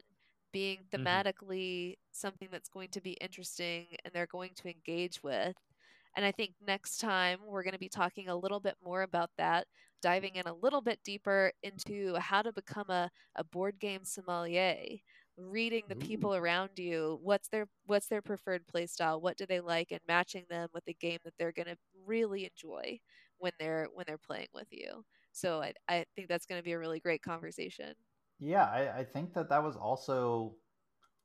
being 0.53 0.85
Mhm. 0.95 1.23
thematically 1.25 1.97
something 2.13 2.49
that's 2.51 2.69
going 2.69 2.89
to 2.91 3.01
be 3.01 3.13
interesting 3.21 3.87
and 4.05 4.13
they're 4.15 4.27
going 4.27 4.53
to 4.57 4.69
engage 4.71 5.23
with. 5.23 5.57
And 6.17 6.25
I 6.25 6.33
think 6.33 6.55
next 6.61 6.99
time 6.99 7.41
we're 7.45 7.63
going 7.63 7.73
to 7.75 7.79
be 7.79 7.89
talking 7.89 8.29
a 8.29 8.37
little 8.37 8.61
bit 8.61 8.77
more 8.83 9.03
about 9.03 9.31
that, 9.39 9.67
diving 10.03 10.35
in 10.37 10.47
a 10.47 10.55
little 10.55 10.81
bit 10.81 11.01
deeper 11.05 11.53
into 11.63 12.17
how 12.17 12.43
to 12.43 12.53
become 12.53 12.91
a, 12.91 13.11
a 13.37 13.45
board 13.45 13.79
game 13.79 14.05
sommelier, 14.05 14.77
reading 15.37 15.85
the 15.89 15.97
people 15.97 16.35
around 16.35 16.71
you, 16.79 17.19
what's 17.23 17.49
their 17.49 17.67
what's 17.87 18.09
their 18.09 18.23
preferred 18.23 18.67
play 18.67 18.87
style, 18.87 19.21
what 19.21 19.37
do 19.37 19.47
they 19.47 19.61
like, 19.61 19.93
and 19.93 20.01
matching 20.09 20.45
them 20.51 20.69
with 20.75 20.85
a 20.89 20.95
game 20.95 21.19
that 21.25 21.35
they're 21.39 21.53
going 21.53 21.69
to 21.69 21.77
really 22.05 22.45
enjoy 22.47 22.99
when 23.39 23.53
they're 23.61 23.87
when 23.95 24.05
they're 24.09 24.19
playing 24.19 24.49
with 24.55 24.69
you. 24.73 25.05
So 25.39 25.63
I 25.63 25.75
I 25.89 26.05
think 26.17 26.29
that's 26.29 26.47
going 26.47 26.59
to 26.61 26.65
be 26.65 26.73
a 26.73 26.79
really 26.79 27.01
great 27.01 27.23
conversation. 27.23 27.95
Yeah, 28.39 28.65
I, 28.67 28.99
I 28.99 29.05
think 29.05 29.35
that 29.35 29.49
that 29.49 29.63
was 29.63 29.77
also 29.77 30.57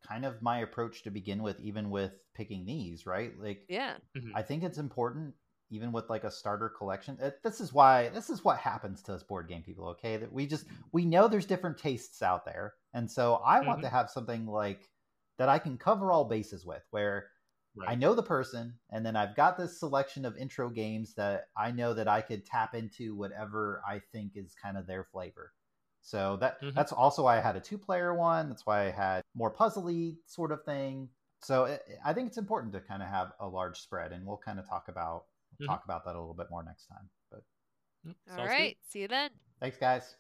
kind 0.03 0.25
of 0.25 0.41
my 0.41 0.59
approach 0.59 1.03
to 1.03 1.11
begin 1.11 1.43
with, 1.43 1.59
even 1.61 1.89
with 1.91 2.13
picking 2.33 2.65
these, 2.65 3.05
right? 3.07 3.37
Like, 3.39 3.67
Yeah. 3.67 3.99
I 4.33 4.43
think 4.43 4.63
it's 4.63 4.79
important, 4.79 5.35
even 5.71 5.91
with 5.93 6.09
like 6.09 6.25
a 6.25 6.31
starter 6.31 6.69
collection. 6.69 7.19
It, 7.21 7.43
this 7.43 7.61
is 7.61 7.73
why 7.73 8.09
this 8.09 8.29
is 8.29 8.43
what 8.45 8.59
happens 8.59 9.03
to 9.03 9.15
us 9.15 9.23
board 9.23 9.49
game 9.49 9.63
people. 9.63 9.87
Okay, 9.89 10.17
that 10.17 10.33
we 10.33 10.47
just 10.47 10.67
we 10.93 11.05
know 11.05 11.27
there's 11.29 11.47
different 11.47 11.77
tastes 11.79 12.23
out 12.23 12.45
there, 12.45 12.75
and 12.93 13.11
so 13.11 13.35
I 13.37 13.61
want 13.61 13.81
Mhm. 13.81 13.83
to 13.83 13.89
have 13.89 14.11
something 14.11 14.47
like 14.47 14.91
that 15.39 15.49
I 15.49 15.59
can 15.59 15.77
cover 15.79 16.11
all 16.13 16.25
bases 16.25 16.65
with, 16.65 16.83
where 16.91 17.31
I 17.87 17.95
know 17.95 18.13
the 18.13 18.23
person, 18.23 18.79
and 18.91 19.05
then 19.05 19.15
I've 19.15 19.35
got 19.35 19.57
this 19.57 19.79
selection 19.79 20.25
of 20.25 20.37
intro 20.37 20.69
games 20.69 21.13
that 21.15 21.49
I 21.57 21.71
know 21.71 21.93
that 21.93 22.07
I 22.07 22.21
could 22.21 22.45
tap 22.45 22.75
into 22.75 23.15
whatever 23.15 23.81
I 23.87 23.99
think 24.11 24.33
is 24.35 24.55
kind 24.55 24.77
of 24.77 24.85
their 24.87 25.03
flavor. 25.03 25.53
So 26.01 26.37
that 26.37 26.57
Mhm. 26.61 26.75
that's 26.75 26.91
also 26.91 27.23
why 27.23 27.37
I 27.37 27.41
had 27.41 27.55
a 27.55 27.61
two 27.61 27.77
player 27.77 28.13
one. 28.13 28.49
That's 28.49 28.65
why 28.65 28.87
I 28.87 28.91
had 28.91 29.23
more 29.35 29.53
puzzly 29.53 30.17
sort 30.27 30.51
of 30.51 30.63
thing. 30.63 31.09
So 31.39 31.65
it, 31.65 31.81
I 32.05 32.13
think 32.13 32.27
it's 32.27 32.37
important 32.37 32.73
to 32.73 32.81
kind 32.81 33.01
of 33.01 33.09
have 33.09 33.33
a 33.39 33.47
large 33.47 33.79
spread, 33.79 34.11
and 34.11 34.25
we'll 34.25 34.37
kind 34.37 34.59
of 34.59 34.67
talk 34.67 34.87
about 34.89 35.25
Mhm. 35.59 35.65
talk 35.67 35.83
about 35.85 36.05
that 36.05 36.15
a 36.15 36.19
little 36.19 36.33
bit 36.33 36.47
more 36.49 36.63
next 36.63 36.85
time. 36.87 37.09
But 37.31 37.43
All 38.29 38.35
sounds 38.35 38.55
good. 38.55 38.75
See 38.81 39.01
you 39.01 39.07
then. 39.07 39.31
thanks, 39.59 39.77
guys. 39.77 40.15